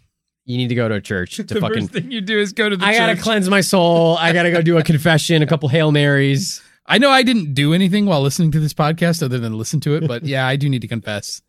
you 0.45 0.57
need 0.59 0.69
to 0.69 0.75
go 0.75 0.89
to 0.89 0.97
a 0.97 1.01
church 1.01 1.37
to 1.47 1.61
fucking 1.61 1.89
thing 1.89 2.11
you 2.11 2.21
do 2.21 2.39
is 2.39 2.53
go 2.53 2.69
to 2.69 2.77
the 2.77 2.85
I 2.85 2.97
gotta 2.97 3.17
cleanse 3.17 3.49
my 3.49 3.61
soul. 3.61 4.17
I 4.19 4.33
gotta 4.33 4.51
go 4.51 4.61
do 4.61 4.77
a 4.79 4.83
confession, 4.85 5.43
a 5.43 5.47
couple 5.47 5.69
Hail 5.69 5.93
Marys. 5.93 6.63
I 6.87 6.99
know 6.99 7.11
I 7.11 7.23
didn't 7.23 7.55
do 7.55 7.73
anything 7.75 8.07
while 8.07 8.23
listening 8.23 8.51
to 8.53 8.61
this 8.61 8.75
podcast 8.75 9.23
other 9.23 9.39
than 9.39 9.57
listen 9.57 9.81
to 9.81 9.95
it, 9.95 10.07
but 10.07 10.25
yeah, 10.25 10.47
I 10.47 10.57
do 10.57 10.69
need 10.69 10.83
to 10.83 10.89
confess. 10.89 11.43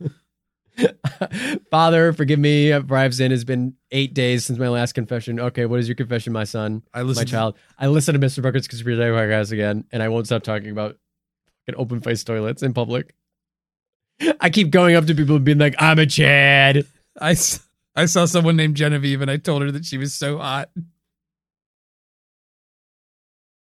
Father, 1.71 2.13
forgive 2.13 2.39
me 2.39 2.71
for 2.87 2.97
I've 2.97 3.13
sinned. 3.13 3.33
It's 3.33 3.43
been 3.43 3.75
eight 3.91 4.13
days 4.13 4.45
since 4.45 4.57
my 4.57 4.69
last 4.69 4.93
confession. 4.93 5.39
Okay, 5.39 5.65
what 5.65 5.79
is 5.79 5.87
your 5.87 5.95
confession, 5.95 6.33
my 6.33 6.43
son, 6.43 6.84
I 6.93 7.03
listen, 7.03 7.21
my 7.21 7.25
child? 7.25 7.55
I 7.77 7.88
listen 7.88 8.19
to 8.19 8.25
Mr. 8.25 8.41
Bucket's 8.41 8.67
Conspiracy 8.67 9.01
Podcast 9.01 9.51
again, 9.51 9.86
and 9.91 10.01
I 10.01 10.09
won't 10.09 10.25
stop 10.25 10.43
talking 10.43 10.71
about 10.71 10.97
fucking 11.65 11.79
open 11.79 12.01
faced 12.01 12.27
toilets 12.27 12.63
in 12.63 12.73
public. 12.73 13.15
I 14.39 14.49
keep 14.49 14.69
going 14.69 14.95
up 14.95 15.05
to 15.05 15.15
people 15.15 15.36
and 15.38 15.45
being 15.45 15.57
like, 15.57 15.75
I'm 15.79 15.99
a 15.99 16.05
Chad. 16.05 16.86
I 17.19 17.36
I 17.95 18.05
saw 18.05 18.25
someone 18.25 18.55
named 18.55 18.75
Genevieve 18.75 19.21
and 19.21 19.29
I 19.29 19.38
told 19.38 19.61
her 19.61 19.71
that 19.71 19.86
she 19.86 19.97
was 19.97 20.13
so 20.13 20.38
hot. 20.38 20.69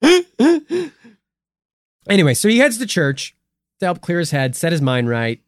anyway, 2.09 2.33
so 2.33 2.47
he 2.49 2.57
heads 2.59 2.77
to 2.77 2.85
church 2.85 3.35
to 3.79 3.85
help 3.85 4.01
clear 4.01 4.19
his 4.19 4.31
head, 4.31 4.55
set 4.55 4.71
his 4.71 4.81
mind 4.81 5.09
right. 5.09 5.39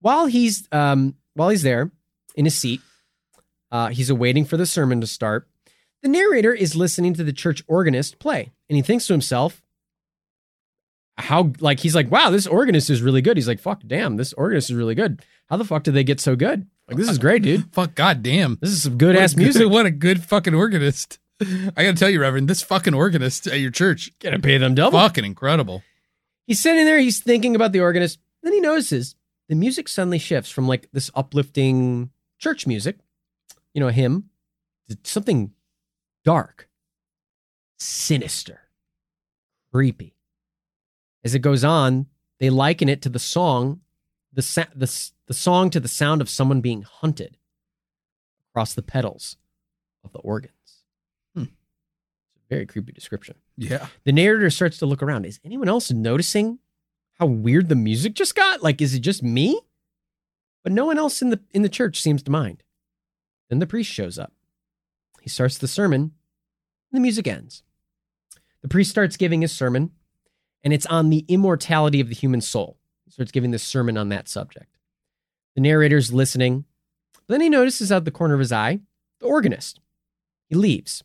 While 0.00 0.26
he's 0.26 0.66
um 0.72 1.14
while 1.34 1.48
he's 1.50 1.62
there 1.62 1.90
in 2.34 2.44
his 2.44 2.54
seat, 2.56 2.80
uh, 3.70 3.88
he's 3.88 4.10
awaiting 4.10 4.44
for 4.44 4.56
the 4.56 4.66
sermon 4.66 5.00
to 5.00 5.06
start. 5.06 5.46
The 6.02 6.08
narrator 6.08 6.54
is 6.54 6.74
listening 6.74 7.14
to 7.14 7.24
the 7.24 7.32
church 7.32 7.62
organist 7.68 8.18
play, 8.18 8.50
and 8.68 8.76
he 8.76 8.82
thinks 8.82 9.06
to 9.08 9.12
himself, 9.12 9.62
"How 11.18 11.52
like 11.60 11.80
he's 11.80 11.94
like, 11.94 12.10
wow, 12.10 12.30
this 12.30 12.46
organist 12.46 12.88
is 12.88 13.02
really 13.02 13.20
good." 13.22 13.36
He's 13.36 13.48
like, 13.48 13.60
"Fuck, 13.60 13.82
damn, 13.86 14.16
this 14.16 14.32
organist 14.34 14.70
is 14.70 14.76
really 14.76 14.94
good. 14.94 15.20
How 15.48 15.56
the 15.56 15.64
fuck 15.64 15.82
did 15.82 15.92
they 15.94 16.04
get 16.04 16.20
so 16.20 16.36
good? 16.36 16.66
Like, 16.88 16.96
this 16.96 17.08
is 17.10 17.18
great, 17.18 17.42
dude. 17.42 17.64
Fuck, 17.72 17.94
goddamn. 17.94 18.58
This 18.60 18.70
is 18.70 18.82
some 18.82 18.98
good 18.98 19.14
What 19.14 19.22
ass 19.22 19.34
good- 19.34 19.42
music. 19.44 19.68
What 19.70 19.86
a 19.86 19.90
good 19.92 20.24
fucking 20.24 20.54
organist. 20.54 21.18
I 21.40 21.84
gotta 21.84 21.94
tell 21.94 22.10
you, 22.10 22.20
Reverend, 22.20 22.48
this 22.48 22.62
fucking 22.62 22.94
organist 22.94 23.46
at 23.46 23.60
your 23.60 23.70
church, 23.70 24.10
Gotta 24.20 24.38
pay 24.40 24.58
them 24.58 24.74
double." 24.74 24.98
fucking 24.98 25.24
incredible. 25.24 25.82
He's 26.46 26.60
sitting 26.60 26.84
there, 26.84 26.98
he's 26.98 27.20
thinking 27.20 27.54
about 27.54 27.72
the 27.72 27.80
organist, 27.80 28.18
Then 28.42 28.52
he 28.52 28.60
notices 28.60 29.14
the 29.48 29.54
music 29.54 29.88
suddenly 29.88 30.18
shifts 30.18 30.50
from 30.50 30.68
like 30.68 30.88
this 30.92 31.10
uplifting 31.14 32.10
church 32.38 32.66
music, 32.66 32.98
you 33.74 33.80
know, 33.80 33.88
hymn, 33.88 34.30
to 34.88 34.96
something 35.04 35.52
dark, 36.24 36.68
sinister, 37.78 38.60
creepy. 39.72 40.14
As 41.24 41.34
it 41.34 41.40
goes 41.40 41.64
on, 41.64 42.06
they 42.38 42.50
liken 42.50 42.88
it 42.88 43.02
to 43.02 43.08
the 43.08 43.18
song, 43.18 43.80
the, 44.32 44.42
sa- 44.42 44.64
the, 44.74 45.10
the 45.26 45.34
song 45.34 45.70
to 45.70 45.80
the 45.80 45.88
sound 45.88 46.20
of 46.20 46.30
someone 46.30 46.60
being 46.60 46.82
hunted 46.82 47.36
across 48.50 48.74
the 48.74 48.82
pedals 48.82 49.36
of 50.02 50.12
the 50.12 50.18
organs. 50.20 50.54
Very 52.50 52.66
creepy 52.66 52.92
description. 52.92 53.36
Yeah. 53.56 53.86
The 54.04 54.12
narrator 54.12 54.50
starts 54.50 54.78
to 54.78 54.86
look 54.86 55.02
around. 55.02 55.24
Is 55.24 55.38
anyone 55.44 55.68
else 55.68 55.92
noticing 55.92 56.58
how 57.14 57.26
weird 57.26 57.68
the 57.68 57.76
music 57.76 58.14
just 58.14 58.34
got? 58.34 58.60
Like, 58.62 58.82
is 58.82 58.92
it 58.92 59.00
just 59.00 59.22
me? 59.22 59.60
But 60.64 60.72
no 60.72 60.84
one 60.84 60.98
else 60.98 61.22
in 61.22 61.30
the 61.30 61.40
in 61.52 61.62
the 61.62 61.68
church 61.68 62.02
seems 62.02 62.22
to 62.24 62.30
mind. 62.30 62.64
Then 63.48 63.60
the 63.60 63.66
priest 63.66 63.90
shows 63.90 64.18
up. 64.18 64.32
He 65.20 65.28
starts 65.28 65.58
the 65.58 65.68
sermon, 65.68 66.00
and 66.00 66.12
the 66.92 67.00
music 67.00 67.28
ends. 67.28 67.62
The 68.62 68.68
priest 68.68 68.90
starts 68.90 69.16
giving 69.16 69.42
his 69.42 69.52
sermon, 69.52 69.92
and 70.62 70.72
it's 70.72 70.86
on 70.86 71.08
the 71.08 71.24
immortality 71.28 72.00
of 72.00 72.08
the 72.08 72.14
human 72.14 72.40
soul. 72.40 72.78
He 73.04 73.12
starts 73.12 73.32
giving 73.32 73.52
this 73.52 73.62
sermon 73.62 73.96
on 73.96 74.08
that 74.10 74.28
subject. 74.28 74.76
The 75.54 75.62
narrator's 75.62 76.12
listening. 76.12 76.64
Then 77.28 77.40
he 77.40 77.48
notices 77.48 77.92
out 77.92 78.04
the 78.04 78.10
corner 78.10 78.34
of 78.34 78.40
his 78.40 78.52
eye 78.52 78.80
the 79.20 79.26
organist. 79.26 79.78
He 80.48 80.56
leaves 80.56 81.04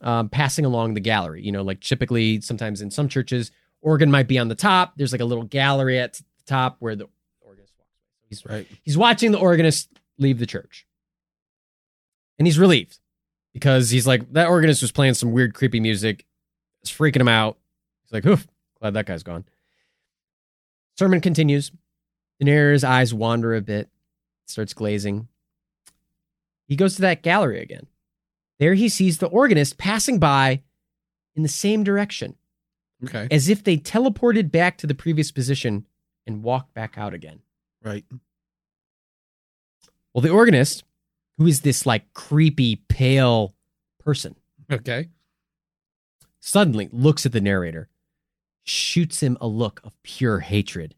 um, 0.00 0.28
passing 0.28 0.64
along 0.64 0.94
the 0.94 1.00
gallery. 1.00 1.42
You 1.42 1.52
know, 1.52 1.62
like 1.62 1.80
typically, 1.80 2.40
sometimes 2.40 2.80
in 2.80 2.90
some 2.90 3.08
churches, 3.08 3.50
organ 3.80 4.10
might 4.10 4.28
be 4.28 4.38
on 4.38 4.48
the 4.48 4.54
top. 4.54 4.94
There's 4.96 5.12
like 5.12 5.20
a 5.20 5.24
little 5.26 5.44
gallery 5.44 5.98
at 5.98 6.14
the 6.14 6.24
top 6.46 6.76
where 6.80 6.96
the 6.96 7.08
organist 7.40 7.74
walks. 7.78 7.90
He's 8.28 8.44
Right. 8.46 8.66
he's 8.82 8.96
watching 8.98 9.32
the 9.32 9.38
organist 9.38 9.88
leave 10.18 10.38
the 10.38 10.46
church, 10.46 10.86
and 12.38 12.46
he's 12.46 12.58
relieved 12.58 12.98
because 13.52 13.90
he's 13.90 14.06
like 14.06 14.32
that 14.32 14.48
organist 14.48 14.82
was 14.82 14.92
playing 14.92 15.14
some 15.14 15.32
weird, 15.32 15.54
creepy 15.54 15.80
music. 15.80 16.24
It's 16.82 16.90
freaking 16.92 17.20
him 17.20 17.28
out. 17.28 17.58
He's 18.02 18.12
like, 18.12 18.26
"Oof, 18.26 18.46
glad 18.78 18.94
that 18.94 19.06
guy's 19.06 19.22
gone." 19.22 19.44
Sermon 20.96 21.20
continues. 21.20 21.72
The 22.38 22.44
narrator's 22.46 22.84
eyes 22.84 23.12
wander 23.12 23.54
a 23.54 23.60
bit, 23.60 23.88
starts 24.46 24.72
glazing. 24.74 25.28
He 26.66 26.76
goes 26.76 26.94
to 26.96 27.02
that 27.02 27.22
gallery 27.22 27.60
again. 27.60 27.86
There 28.60 28.74
he 28.74 28.88
sees 28.90 29.18
the 29.18 29.26
organist 29.26 29.78
passing 29.78 30.18
by 30.20 30.62
in 31.34 31.42
the 31.42 31.48
same 31.48 31.82
direction, 31.82 32.36
Okay. 33.02 33.26
as 33.30 33.48
if 33.48 33.64
they 33.64 33.78
teleported 33.78 34.52
back 34.52 34.76
to 34.78 34.86
the 34.86 34.94
previous 34.94 35.32
position 35.32 35.86
and 36.26 36.42
walked 36.42 36.74
back 36.74 36.98
out 36.98 37.14
again. 37.14 37.40
Right. 37.82 38.04
Well, 40.12 40.20
the 40.20 40.28
organist, 40.28 40.84
who 41.38 41.46
is 41.46 41.62
this 41.62 41.86
like 41.86 42.12
creepy, 42.12 42.76
pale 42.76 43.54
person, 43.98 44.36
Okay. 44.70 45.08
suddenly 46.38 46.90
looks 46.92 47.24
at 47.24 47.32
the 47.32 47.40
narrator, 47.40 47.88
shoots 48.64 49.22
him 49.22 49.38
a 49.40 49.46
look 49.46 49.80
of 49.84 50.00
pure 50.02 50.40
hatred 50.40 50.94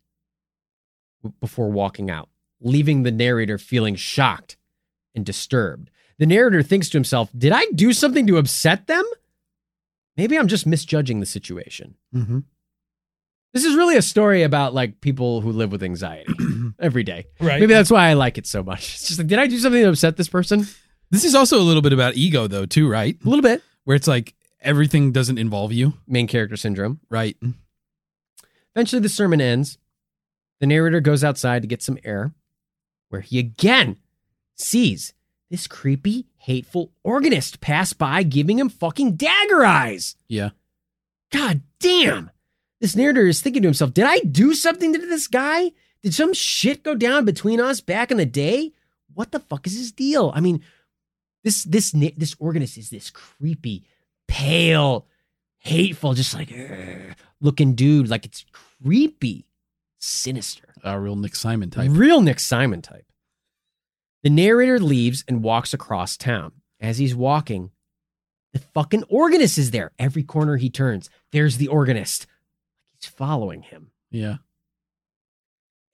before 1.41 1.71
walking 1.71 2.11
out, 2.11 2.29
leaving 2.61 3.05
the 3.05 3.13
narrator 3.13 3.57
feeling 3.57 3.95
shocked 3.95 4.57
and 5.15 5.25
disturbed. 5.25 5.91
The 6.23 6.27
narrator 6.27 6.63
thinks 6.63 6.89
to 6.91 6.97
himself, 6.97 7.31
Did 7.37 7.51
I 7.51 7.67
do 7.75 7.93
something 7.93 8.29
to 8.29 8.37
upset 8.37 8.87
them? 8.87 9.03
Maybe 10.17 10.39
I'm 10.39 10.47
just 10.47 10.69
misjudging 10.69 11.19
the 11.19 11.27
situation. 11.27 11.97
Mm-hmm. 12.15 12.39
This 13.53 13.65
is 13.65 13.75
really 13.75 13.97
a 13.97 14.03
story 14.03 14.45
about 14.45 14.73
like 14.73 15.01
people 15.01 15.41
who 15.41 15.51
live 15.51 15.73
with 15.73 15.83
anxiety 15.83 16.33
every 16.79 17.03
day. 17.03 17.27
Right. 17.41 17.59
Maybe 17.59 17.75
that's 17.75 17.91
why 17.91 18.09
I 18.09 18.13
like 18.13 18.39
it 18.39 18.47
so 18.47 18.63
much. 18.63 18.95
It's 18.95 19.09
just 19.09 19.19
like, 19.19 19.27
did 19.27 19.41
I 19.41 19.49
do 19.49 19.59
something 19.59 19.83
to 19.83 19.89
upset 19.89 20.17
this 20.17 20.29
person? 20.29 20.65
This 21.11 21.25
is 21.25 21.35
also 21.35 21.59
a 21.59 21.67
little 21.67 21.83
bit 21.83 21.93
about 21.93 22.15
ego, 22.15 22.47
though, 22.47 22.67
too, 22.67 22.89
right? 22.89 23.19
A 23.21 23.29
little 23.29 23.43
bit. 23.43 23.61
Where 23.83 23.97
it's 23.97 24.07
like 24.07 24.37
everything 24.61 25.11
doesn't 25.11 25.39
involve 25.39 25.73
you. 25.73 25.95
Main 26.07 26.29
character 26.29 26.57
syndrome. 26.57 27.01
Right. 27.11 27.37
Eventually, 28.77 29.03
the 29.03 29.09
sermon 29.09 29.41
ends. 29.41 29.77
The 30.61 30.69
narrator 30.69 31.01
goes 31.01 31.25
outside 31.25 31.63
to 31.63 31.69
get 31.69 31.83
some 31.83 31.99
air, 32.05 32.33
where 33.09 33.23
he 33.23 33.41
again 33.41 33.97
sees 34.55 35.15
this 35.53 35.67
creepy, 35.67 36.27
hateful 36.39 36.93
organist 37.05 37.61
pass 37.61 37.93
by, 37.93 38.23
giving 38.23 38.59
him 38.59 38.71
fucking 38.71 39.17
dagger 39.17 39.65
eyes. 39.67 40.17
Yeah. 40.27 40.51
God 41.31 41.61
damn. 41.79 42.31
This 42.81 42.97
narrator 42.97 43.27
is 43.27 43.43
thinking 43.43 43.61
to 43.63 43.69
himself, 43.69 43.93
did 43.93 44.07
I 44.07 44.21
do 44.21 44.55
something 44.55 44.95
to 44.95 44.99
this 44.99 45.29
guy? 45.29 45.73
Did 46.03 46.15
some 46.15 46.33
shit 46.33 46.83
go 46.83 46.95
down 46.95 47.27
between 47.27 47.61
us 47.61 47.83
back 47.83 48.11
in 48.11 48.17
the 48.17 48.25
day? 48.25 48.73
What 49.13 49.31
the 49.31 49.41
fuck 49.41 49.67
is 49.67 49.77
his 49.77 49.93
deal? 49.93 50.33
I 50.35 50.41
mean, 50.41 50.65
this 51.45 51.65
this 51.65 51.91
this 51.91 52.35
organist 52.39 52.79
is 52.79 52.89
this 52.89 53.11
creepy, 53.11 53.85
pale, 54.27 55.07
hateful, 55.59 56.15
just 56.15 56.33
like 56.35 56.51
uh, 56.51 57.13
looking 57.43 57.75
dude. 57.75 58.09
Like 58.09 58.25
it's 58.25 58.47
creepy, 58.83 59.45
sinister. 59.99 60.73
A 60.83 60.99
real 60.99 61.15
Nick 61.15 61.37
Simon 61.37 61.69
type. 61.69 61.91
Real 61.93 62.23
Nick 62.23 62.41
Simon 62.41 62.81
type. 62.81 63.05
The 64.23 64.31
narrator 64.31 64.79
leaves 64.79 65.25
and 65.27 65.43
walks 65.43 65.75
across 65.75 66.17
town. 66.17 66.53
As 66.81 66.99
he's 66.99 67.15
walking, 67.15 67.71
the 68.53 68.59
fucking 68.59 69.05
organist 69.05 69.57
is 69.59 69.71
there. 69.71 69.93
Every 69.99 70.23
corner 70.23 70.57
he 70.57 70.69
turns, 70.71 71.09
there's 71.31 71.57
the 71.59 71.69
organist. 71.69 72.27
He's 72.93 73.09
following 73.09 73.63
him. 73.63 73.91
Yeah. 74.11 74.37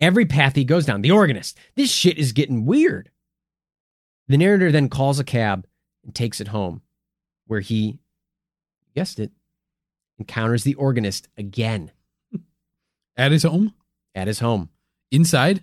Every 0.01 0.27
path 0.27 0.55
he 0.55 0.65
goes 0.65 0.87
down, 0.87 1.03
the 1.03 1.11
organist. 1.11 1.59
This 1.75 1.91
shit 1.93 2.19
is 2.19 2.33
getting 2.33 2.65
weird. 2.67 3.11
The 4.29 4.39
narrator 4.39 4.71
then 4.71 4.89
calls 4.89 5.19
a 5.19 5.25
cab 5.25 5.67
and 6.05 6.15
takes 6.15 6.41
it 6.41 6.49
home, 6.49 6.83
where 7.47 7.61
he, 7.61 7.99
guessed 8.95 9.19
it, 9.19 9.33
encounters 10.19 10.65
the 10.65 10.75
organist 10.75 11.29
again 11.37 11.91
At 13.17 13.33
his 13.33 13.43
home? 13.43 13.75
at 14.15 14.27
his 14.27 14.41
home. 14.41 14.69
Inside? 15.11 15.63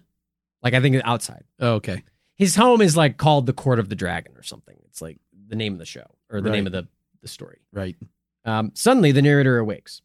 Like 0.62 0.74
I 0.74 0.82
think 0.82 1.02
outside. 1.04 1.44
Oh, 1.60 1.74
okay. 1.76 2.04
His 2.36 2.56
home 2.56 2.82
is 2.82 2.98
like 2.98 3.18
called 3.18 3.46
the 3.46 3.54
Court 3.54 3.80
of 3.80 3.90
the 3.90 3.96
Dragon 3.96 4.34
or 4.38 4.44
something. 4.44 4.78
It's 4.86 5.02
like 5.02 5.20
the 5.48 5.56
name 5.56 5.74
of 5.74 5.80
the 5.80 5.86
show 5.86 6.16
or 6.30 6.42
the 6.42 6.50
name 6.50 6.66
of 6.66 6.74
the, 6.74 6.88
the 7.22 7.28
story. 7.28 7.60
Right. 7.72 7.96
Um, 8.44 8.72
suddenly, 8.74 9.12
the 9.12 9.22
narrator 9.22 9.58
awakes 9.58 10.02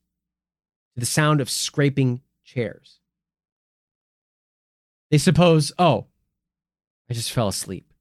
to 0.95 1.01
the 1.01 1.07
sound 1.07 1.41
of 1.41 1.51
scraping 1.51 2.22
chairs. 2.45 2.99
They 5.11 5.18
suppose, 5.18 5.72
oh, 5.78 6.07
I 7.11 7.14
just 7.14 7.33
fell 7.33 7.49
asleep. 7.49 7.93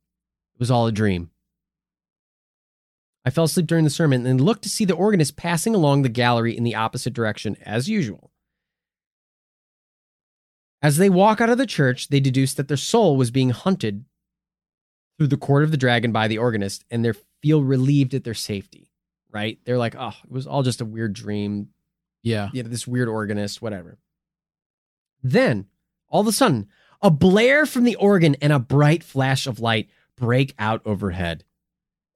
It 0.56 0.60
was 0.60 0.70
all 0.70 0.86
a 0.86 0.92
dream. 0.92 1.32
I 3.26 3.32
fell 3.32 3.46
asleep 3.46 3.68
during 3.68 3.84
the 3.84 3.90
sermon 3.90 4.26
and 4.26 4.40
looked 4.40 4.64
to 4.64 4.70
see 4.70 4.86
the 4.86 4.96
organist 4.96 5.36
passing 5.36 5.76
along 5.76 6.04
the 6.04 6.10
gallery 6.10 6.56
in 6.56 6.64
the 6.64 6.76
opposite 6.76 7.14
direction 7.14 7.58
as 7.66 7.90
usual. 7.90 8.32
As 10.82 10.98
they 10.98 11.10
walk 11.10 11.42
out 11.42 11.50
of 11.50 11.58
the 11.58 11.66
church, 11.66 12.08
they 12.08 12.20
deduce 12.20 12.54
that 12.54 12.70
their 12.70 12.78
soul 12.78 13.18
was 13.18 13.32
being 13.32 13.50
hunted 13.50 14.06
through 15.20 15.28
the 15.28 15.38
court 15.38 15.64
of 15.64 15.72
the 15.72 15.78
dragon 15.78 16.14
by 16.14 16.30
the 16.30 16.38
organist 16.38 16.86
and 16.90 17.04
they 17.04 17.12
feel 17.42 17.62
relieved 17.62 18.14
at 18.14 18.24
their 18.24 18.34
safety, 18.34 18.90
right? 19.32 19.60
They're 19.66 19.78
like, 19.78 19.94
oh, 20.00 20.16
it 20.24 20.32
was 20.32 20.48
all 20.48 20.64
just 20.64 20.80
a 20.80 20.86
weird 20.86 21.12
dream. 21.12 21.68
Yeah. 22.24 22.50
You 22.54 22.64
know, 22.64 22.70
this 22.70 22.88
weird 22.88 23.10
organist, 23.10 23.62
whatever. 23.62 24.00
Then, 25.22 25.68
all 26.08 26.22
of 26.22 26.28
a 26.28 26.32
sudden, 26.32 26.70
a 27.02 27.12
blare 27.12 27.66
from 27.66 27.84
the 27.84 27.98
organ 27.98 28.36
and 28.42 28.54
a 28.54 28.60
bright 28.60 29.04
flash 29.04 29.46
of 29.46 29.60
light 29.60 29.90
break 30.16 30.56
out 30.58 30.82
overhead. 30.86 31.44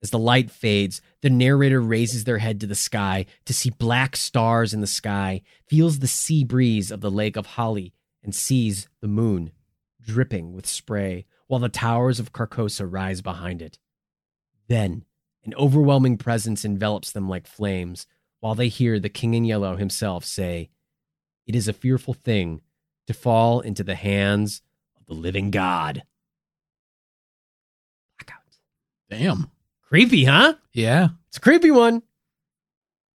As 0.01 0.09
the 0.09 0.17
light 0.19 0.49
fades, 0.49 1.01
the 1.21 1.29
narrator 1.29 1.81
raises 1.81 2.23
their 2.23 2.37
head 2.37 2.61
to 2.61 2.67
the 2.67 2.73
sky 2.73 3.25
to 3.43 3.53
see 3.53 3.69
black 3.69 4.15
stars 4.15 4.73
in 4.73 4.79
the 4.79 4.87
sky, 4.87 5.41
feels 5.67 5.99
the 5.99 6.07
sea 6.07 6.45
breeze 6.45 6.89
of 6.89 7.01
the 7.01 7.11
Lake 7.11 7.35
of 7.35 7.47
Hali, 7.47 7.93
and 8.23 8.33
sees 8.33 8.87
the 9.01 9.09
moon 9.09 9.51
dripping 10.01 10.53
with 10.53 10.65
spray 10.65 11.25
while 11.53 11.59
the 11.59 11.69
towers 11.69 12.19
of 12.19 12.33
Carcosa 12.33 12.91
rise 12.91 13.21
behind 13.21 13.61
it. 13.61 13.77
Then, 14.69 15.05
an 15.45 15.53
overwhelming 15.53 16.17
presence 16.17 16.65
envelops 16.65 17.11
them 17.11 17.29
like 17.29 17.45
flames 17.45 18.07
while 18.39 18.55
they 18.55 18.69
hear 18.69 18.99
the 18.99 19.07
King 19.07 19.35
in 19.35 19.45
Yellow 19.45 19.75
himself 19.75 20.25
say, 20.25 20.71
It 21.45 21.55
is 21.55 21.67
a 21.67 21.73
fearful 21.73 22.15
thing 22.15 22.61
to 23.05 23.13
fall 23.13 23.59
into 23.59 23.83
the 23.83 23.93
hands 23.93 24.63
of 24.99 25.05
the 25.05 25.13
living 25.13 25.51
God. 25.51 26.01
Blackout. 28.17 28.57
Damn. 29.11 29.51
Creepy, 29.83 30.23
huh? 30.23 30.55
Yeah. 30.71 31.09
It's 31.27 31.37
a 31.37 31.39
creepy 31.39 31.69
one. 31.69 32.01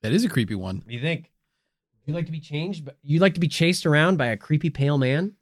That 0.03 0.13
is 0.13 0.27
a 0.27 0.29
creepy 0.29 0.57
one. 0.57 0.77
What 0.77 0.89
do 0.89 0.95
you 0.95 1.01
think? 1.01 1.33
You 2.05 2.13
like 2.13 2.27
to 2.27 2.33
be 2.33 2.41
changed, 2.41 2.85
but 2.85 2.99
you 3.03 3.19
like 3.19 3.33
to 3.33 3.41
be 3.41 3.49
chased 3.49 3.87
around 3.87 4.19
by 4.19 4.27
a 4.27 4.37
creepy 4.37 4.69
pale 4.69 4.99
man? 4.99 5.33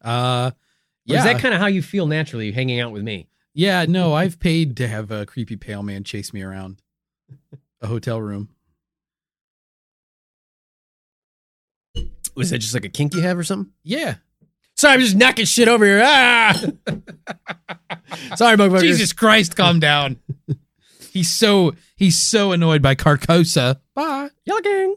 Uh 0.00 0.52
Or 1.08 1.14
yeah. 1.14 1.18
is 1.18 1.24
that 1.24 1.40
kind 1.40 1.54
of 1.54 1.60
how 1.60 1.66
you 1.66 1.82
feel 1.82 2.06
naturally 2.06 2.52
hanging 2.52 2.80
out 2.80 2.92
with 2.92 3.02
me? 3.02 3.28
yeah, 3.54 3.84
no, 3.86 4.14
I've 4.14 4.40
paid 4.40 4.76
to 4.78 4.88
have 4.88 5.10
a 5.10 5.26
creepy 5.26 5.56
pale 5.56 5.82
man 5.82 6.04
chase 6.04 6.32
me 6.32 6.42
around 6.42 6.80
a 7.80 7.86
hotel 7.86 8.20
room. 8.20 8.48
Was 12.34 12.50
that 12.50 12.58
just 12.58 12.72
like 12.72 12.86
a 12.86 12.88
kink 12.88 13.14
you 13.14 13.20
have 13.20 13.38
or 13.38 13.44
something? 13.44 13.72
Yeah. 13.82 14.16
Sorry, 14.74 14.94
I'm 14.94 15.00
just 15.00 15.16
knocking 15.16 15.44
shit 15.44 15.68
over 15.68 15.84
here. 15.84 16.02
Ah! 16.02 16.52
Sorry, 18.36 18.56
motherfuckers. 18.56 18.80
Jesus 18.80 19.12
Christ, 19.12 19.54
calm 19.54 19.80
down. 19.80 20.18
he's 21.10 21.30
so 21.30 21.74
he's 21.94 22.16
so 22.16 22.52
annoyed 22.52 22.80
by 22.80 22.94
Carcosa. 22.94 23.80
Bye, 23.94 24.30
y'all 24.46 24.60
gang. 24.60 24.96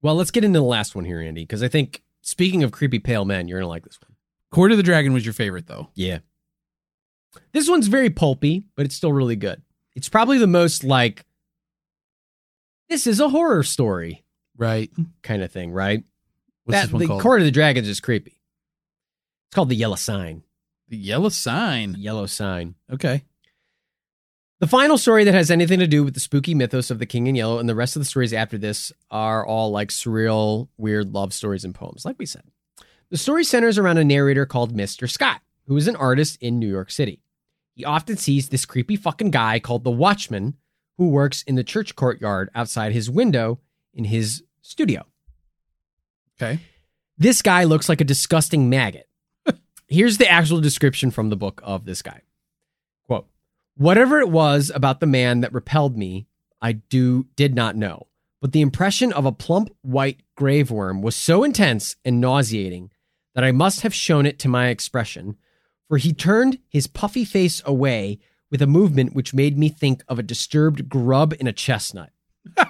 Well, 0.00 0.14
let's 0.14 0.30
get 0.30 0.42
into 0.42 0.58
the 0.58 0.64
last 0.64 0.94
one 0.94 1.04
here, 1.04 1.20
Andy, 1.20 1.42
because 1.42 1.62
I 1.62 1.68
think 1.68 2.02
speaking 2.22 2.62
of 2.62 2.72
creepy 2.72 2.98
pale 2.98 3.26
men, 3.26 3.46
you're 3.46 3.60
gonna 3.60 3.68
like 3.68 3.84
this 3.84 3.98
one. 4.00 4.09
Court 4.50 4.70
of 4.72 4.76
the 4.76 4.82
Dragon 4.82 5.12
was 5.12 5.24
your 5.24 5.32
favorite 5.34 5.66
though. 5.66 5.88
Yeah. 5.94 6.18
This 7.52 7.68
one's 7.68 7.86
very 7.86 8.10
pulpy, 8.10 8.64
but 8.76 8.84
it's 8.86 8.94
still 8.96 9.12
really 9.12 9.36
good. 9.36 9.62
It's 9.94 10.08
probably 10.08 10.38
the 10.38 10.46
most 10.46 10.82
like 10.84 11.24
this 12.88 13.06
is 13.06 13.20
a 13.20 13.28
horror 13.28 13.62
story 13.62 14.24
Right. 14.56 14.90
kind 15.22 15.42
of 15.42 15.52
thing, 15.52 15.70
right? 15.72 16.02
What's 16.64 16.76
that 16.80 16.82
this 16.86 16.92
one 16.92 17.00
the 17.00 17.06
called? 17.06 17.22
Court 17.22 17.40
of 17.40 17.44
the 17.44 17.50
Dragons 17.52 17.88
is 17.88 18.00
creepy. 18.00 18.32
It's 19.48 19.54
called 19.54 19.68
the 19.68 19.76
Yellow 19.76 19.96
Sign. 19.96 20.42
the 20.88 20.96
Yellow 20.96 21.28
Sign. 21.28 21.94
Yellow 21.98 22.26
Sign. 22.26 22.74
Okay. 22.92 23.22
The 24.58 24.66
final 24.66 24.98
story 24.98 25.24
that 25.24 25.32
has 25.34 25.50
anything 25.50 25.78
to 25.78 25.86
do 25.86 26.02
with 26.04 26.14
the 26.14 26.20
spooky 26.20 26.52
mythos 26.54 26.90
of 26.90 26.98
the 26.98 27.06
King 27.06 27.28
in 27.28 27.34
Yellow 27.36 27.58
and 27.60 27.68
the 27.68 27.74
rest 27.76 27.94
of 27.96 28.00
the 28.00 28.04
stories 28.06 28.32
after 28.34 28.58
this 28.58 28.92
are 29.10 29.46
all 29.46 29.70
like 29.70 29.88
surreal, 29.90 30.68
weird 30.76 31.14
love 31.14 31.32
stories 31.32 31.64
and 31.64 31.74
poems, 31.74 32.04
like 32.04 32.16
we 32.18 32.26
said. 32.26 32.42
The 33.10 33.18
story 33.18 33.42
centers 33.42 33.76
around 33.76 33.98
a 33.98 34.04
narrator 34.04 34.46
called 34.46 34.72
Mr. 34.72 35.10
Scott, 35.10 35.40
who 35.66 35.76
is 35.76 35.88
an 35.88 35.96
artist 35.96 36.38
in 36.40 36.60
New 36.60 36.68
York 36.68 36.92
City. 36.92 37.20
He 37.74 37.84
often 37.84 38.16
sees 38.16 38.48
this 38.48 38.64
creepy 38.64 38.94
fucking 38.94 39.32
guy 39.32 39.58
called 39.58 39.82
the 39.82 39.90
Watchman 39.90 40.54
who 40.96 41.08
works 41.08 41.42
in 41.42 41.56
the 41.56 41.64
church 41.64 41.96
courtyard 41.96 42.50
outside 42.54 42.92
his 42.92 43.10
window 43.10 43.58
in 43.92 44.04
his 44.04 44.44
studio. 44.62 45.06
Okay. 46.40 46.60
This 47.18 47.42
guy 47.42 47.64
looks 47.64 47.88
like 47.88 48.00
a 48.00 48.04
disgusting 48.04 48.70
maggot. 48.70 49.08
Here's 49.88 50.18
the 50.18 50.30
actual 50.30 50.60
description 50.60 51.10
from 51.10 51.30
the 51.30 51.36
book 51.36 51.60
of 51.64 51.86
this 51.86 52.02
guy. 52.02 52.22
Quote, 53.06 53.26
whatever 53.76 54.20
it 54.20 54.30
was 54.30 54.70
about 54.72 55.00
the 55.00 55.06
man 55.06 55.40
that 55.40 55.52
repelled 55.52 55.98
me, 55.98 56.28
I 56.62 56.72
do 56.72 57.26
did 57.34 57.56
not 57.56 57.74
know. 57.74 58.06
But 58.40 58.52
the 58.52 58.60
impression 58.60 59.12
of 59.12 59.26
a 59.26 59.32
plump 59.32 59.70
white 59.82 60.22
grave 60.36 60.70
worm 60.70 61.02
was 61.02 61.16
so 61.16 61.42
intense 61.42 61.96
and 62.04 62.20
nauseating 62.20 62.90
that 63.34 63.44
I 63.44 63.52
must 63.52 63.80
have 63.82 63.94
shown 63.94 64.26
it 64.26 64.38
to 64.40 64.48
my 64.48 64.68
expression, 64.68 65.36
for 65.88 65.96
he 65.98 66.12
turned 66.12 66.58
his 66.68 66.86
puffy 66.86 67.24
face 67.24 67.62
away 67.64 68.18
with 68.50 68.62
a 68.62 68.66
movement 68.66 69.14
which 69.14 69.34
made 69.34 69.56
me 69.56 69.68
think 69.68 70.02
of 70.08 70.18
a 70.18 70.22
disturbed 70.22 70.88
grub 70.88 71.34
in 71.38 71.46
a 71.46 71.52
chestnut. 71.52 72.10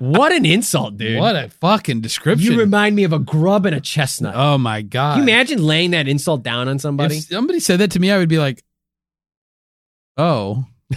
What 0.00 0.32
an 0.32 0.46
insult, 0.46 0.96
dude. 0.96 1.18
What 1.18 1.36
a 1.36 1.50
fucking 1.50 2.00
description. 2.00 2.52
You 2.52 2.58
remind 2.58 2.96
me 2.96 3.04
of 3.04 3.12
a 3.12 3.18
grub 3.18 3.66
and 3.66 3.76
a 3.76 3.80
chestnut. 3.82 4.34
oh 4.34 4.56
my 4.56 4.80
god. 4.80 5.18
Can 5.18 5.28
you 5.28 5.34
imagine 5.34 5.62
laying 5.62 5.90
that 5.90 6.08
insult 6.08 6.42
down 6.42 6.68
on 6.68 6.78
somebody? 6.78 7.18
If 7.18 7.24
somebody 7.24 7.60
said 7.60 7.80
that 7.80 7.90
to 7.90 8.00
me, 8.00 8.10
I 8.10 8.16
would 8.16 8.28
be 8.28 8.38
like, 8.38 8.64
"Oh, 10.16 10.64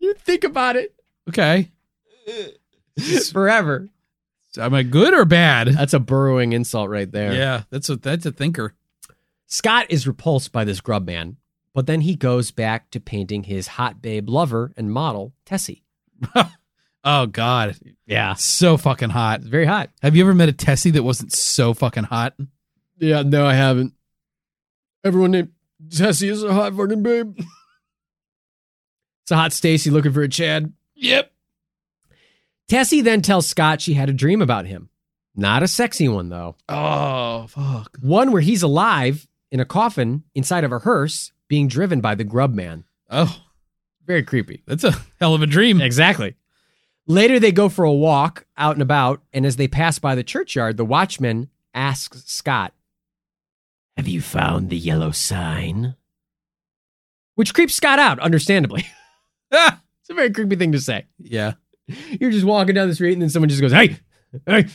You 0.00 0.14
think 0.14 0.42
about 0.42 0.74
it 0.74 0.92
okay. 1.28 1.70
forever. 3.32 3.88
Am 4.58 4.74
I 4.74 4.82
good 4.82 5.14
or 5.14 5.24
bad?" 5.24 5.68
That's 5.68 5.94
a 5.94 6.00
burrowing 6.00 6.52
insult 6.52 6.90
right 6.90 7.10
there. 7.10 7.32
Yeah, 7.32 7.62
that's 7.70 7.88
a 7.88 7.96
that's 7.96 8.26
a 8.26 8.32
thinker. 8.32 8.74
Scott 9.46 9.86
is 9.90 10.06
repulsed 10.06 10.52
by 10.52 10.64
this 10.64 10.80
grub 10.80 11.06
man, 11.06 11.36
but 11.74 11.86
then 11.86 12.00
he 12.02 12.16
goes 12.16 12.50
back 12.50 12.90
to 12.90 13.00
painting 13.00 13.44
his 13.44 13.66
hot 13.68 14.00
babe 14.02 14.28
lover 14.28 14.72
and 14.76 14.90
model, 14.92 15.32
Tessie. 15.44 15.84
Oh 17.04 17.26
god, 17.26 17.76
Yeah. 18.06 18.34
so 18.34 18.76
fucking 18.76 19.10
hot. 19.10 19.40
It's 19.40 19.48
very 19.48 19.64
hot. 19.66 19.90
Have 20.02 20.14
you 20.14 20.22
ever 20.22 20.34
met 20.34 20.48
a 20.48 20.52
Tessie 20.52 20.92
that 20.92 21.02
wasn't 21.02 21.32
so 21.32 21.74
fucking 21.74 22.04
hot? 22.04 22.34
Yeah, 22.96 23.22
no, 23.22 23.44
I 23.44 23.54
haven't. 23.54 23.94
Everyone 25.02 25.32
named 25.32 25.50
Tessie 25.90 26.28
is 26.28 26.44
a 26.44 26.54
hot 26.54 26.76
fucking 26.76 27.02
babe. 27.02 27.36
it's 29.24 29.30
a 29.32 29.34
hot 29.34 29.52
Stacy 29.52 29.90
looking 29.90 30.12
for 30.12 30.22
a 30.22 30.28
Chad. 30.28 30.72
Yep. 30.94 31.31
Tessie 32.68 33.00
then 33.02 33.22
tells 33.22 33.46
Scott 33.48 33.80
she 33.80 33.94
had 33.94 34.08
a 34.08 34.14
dream 34.14 34.40
about 34.42 34.66
him. 34.66 34.88
Not 35.34 35.62
a 35.62 35.68
sexy 35.68 36.08
one, 36.08 36.28
though. 36.28 36.56
Oh 36.68 37.46
fuck. 37.48 37.96
One 38.00 38.32
where 38.32 38.42
he's 38.42 38.62
alive 38.62 39.26
in 39.50 39.60
a 39.60 39.64
coffin 39.64 40.24
inside 40.34 40.64
of 40.64 40.72
a 40.72 40.78
hearse 40.78 41.32
being 41.48 41.68
driven 41.68 42.00
by 42.00 42.14
the 42.14 42.24
grub 42.24 42.54
man. 42.54 42.84
Oh, 43.10 43.42
Very 44.06 44.22
creepy. 44.22 44.62
that's 44.66 44.84
a 44.84 44.94
hell 45.20 45.34
of 45.34 45.42
a 45.42 45.46
dream. 45.46 45.80
Exactly. 45.80 46.34
Later, 47.06 47.38
they 47.40 47.50
go 47.52 47.68
for 47.68 47.84
a 47.84 47.92
walk 47.92 48.46
out 48.56 48.74
and 48.76 48.82
about, 48.82 49.22
and 49.32 49.44
as 49.44 49.56
they 49.56 49.68
pass 49.68 49.98
by 49.98 50.14
the 50.14 50.22
churchyard, 50.22 50.76
the 50.76 50.84
watchman 50.84 51.48
asks 51.74 52.22
Scott, 52.26 52.72
Have 53.96 54.06
you 54.08 54.20
found 54.20 54.70
the 54.70 54.76
yellow 54.78 55.10
sign? 55.10 55.96
Which 57.34 57.54
creeps 57.54 57.74
Scott 57.74 57.98
out, 57.98 58.18
understandably. 58.20 58.86
Ah! 59.54 59.82
it's 60.00 60.08
a 60.08 60.14
very 60.14 60.30
creepy 60.32 60.56
thing 60.56 60.72
to 60.72 60.80
say. 60.80 61.04
Yeah. 61.18 61.52
You're 62.20 62.30
just 62.30 62.44
walking 62.44 62.74
down 62.74 62.88
the 62.88 62.94
street, 62.94 63.12
and 63.12 63.22
then 63.22 63.30
someone 63.30 63.48
just 63.48 63.60
goes, 63.60 63.72
Hey, 63.72 63.98
hey, 64.46 64.66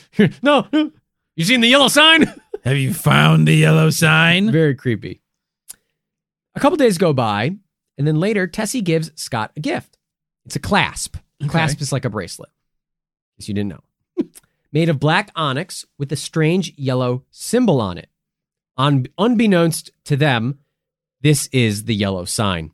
no, 0.42 0.66
no, 0.72 0.92
you 1.36 1.44
seen 1.44 1.60
the 1.60 1.68
yellow 1.68 1.88
sign? 1.88 2.32
Have 2.64 2.76
you 2.76 2.92
found 2.92 3.46
the 3.46 3.54
yellow 3.54 3.90
sign? 3.90 4.50
Very 4.50 4.74
creepy. 4.74 5.22
A 6.54 6.60
couple 6.60 6.76
days 6.76 6.98
go 6.98 7.12
by, 7.12 7.56
and 7.96 8.06
then 8.06 8.18
later, 8.18 8.46
Tessie 8.46 8.82
gives 8.82 9.10
Scott 9.14 9.52
a 9.56 9.60
gift. 9.60 9.96
It's 10.44 10.56
a 10.56 10.60
clasp. 10.60 11.16
Okay. 11.40 11.48
Clasp 11.48 11.80
is 11.80 11.92
like 11.92 12.04
a 12.04 12.10
bracelet, 12.10 12.50
because 13.36 13.48
you 13.48 13.54
didn't 13.54 13.70
know. 13.70 14.24
Made 14.72 14.88
of 14.88 14.98
black 15.00 15.30
onyx 15.36 15.86
with 15.98 16.10
a 16.12 16.16
strange 16.16 16.76
yellow 16.76 17.24
symbol 17.30 17.80
on 17.80 17.96
it. 17.98 18.10
Un- 18.76 19.06
unbeknownst 19.16 19.90
to 20.04 20.16
them, 20.16 20.58
this 21.20 21.48
is 21.52 21.84
the 21.84 21.94
yellow 21.94 22.24
sign. 22.24 22.72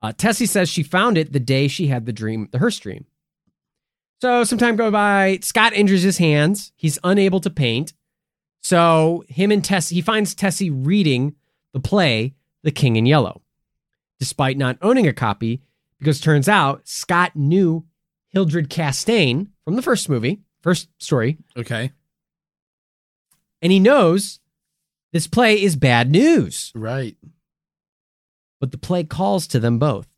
Uh, 0.00 0.12
Tessie 0.12 0.46
says 0.46 0.68
she 0.68 0.82
found 0.82 1.18
it 1.18 1.32
the 1.32 1.40
day 1.40 1.68
she 1.68 1.88
had 1.88 2.06
the 2.06 2.12
dream, 2.12 2.48
the 2.52 2.58
Hearst 2.58 2.82
dream. 2.82 3.06
So 4.20 4.44
some 4.44 4.58
time 4.58 4.76
go 4.76 4.90
by. 4.90 5.38
Scott 5.42 5.72
injures 5.74 6.02
his 6.02 6.18
hands. 6.18 6.72
He's 6.76 6.98
unable 7.04 7.40
to 7.40 7.50
paint. 7.50 7.92
So 8.62 9.24
him 9.28 9.52
and 9.52 9.64
Tessie, 9.64 9.94
he 9.94 10.00
finds 10.02 10.34
Tessie 10.34 10.70
reading 10.70 11.36
the 11.72 11.80
play 11.80 12.34
The 12.64 12.70
King 12.72 12.96
in 12.96 13.06
Yellow, 13.06 13.42
despite 14.18 14.56
not 14.58 14.78
owning 14.82 15.06
a 15.06 15.12
copy, 15.12 15.62
because 15.98 16.20
turns 16.20 16.48
out 16.48 16.88
Scott 16.88 17.36
knew 17.36 17.84
Hildred 18.28 18.68
Castaigne 18.68 19.44
from 19.64 19.76
the 19.76 19.82
first 19.82 20.08
movie, 20.08 20.40
first 20.62 20.88
story, 20.98 21.38
Okay. 21.56 21.92
and 23.62 23.72
he 23.72 23.80
knows 23.80 24.40
this 25.12 25.26
play 25.26 25.62
is 25.62 25.76
bad 25.76 26.10
news. 26.10 26.72
Right. 26.74 27.16
But 28.60 28.72
the 28.72 28.78
play 28.78 29.04
calls 29.04 29.46
to 29.48 29.60
them 29.60 29.78
both, 29.78 30.08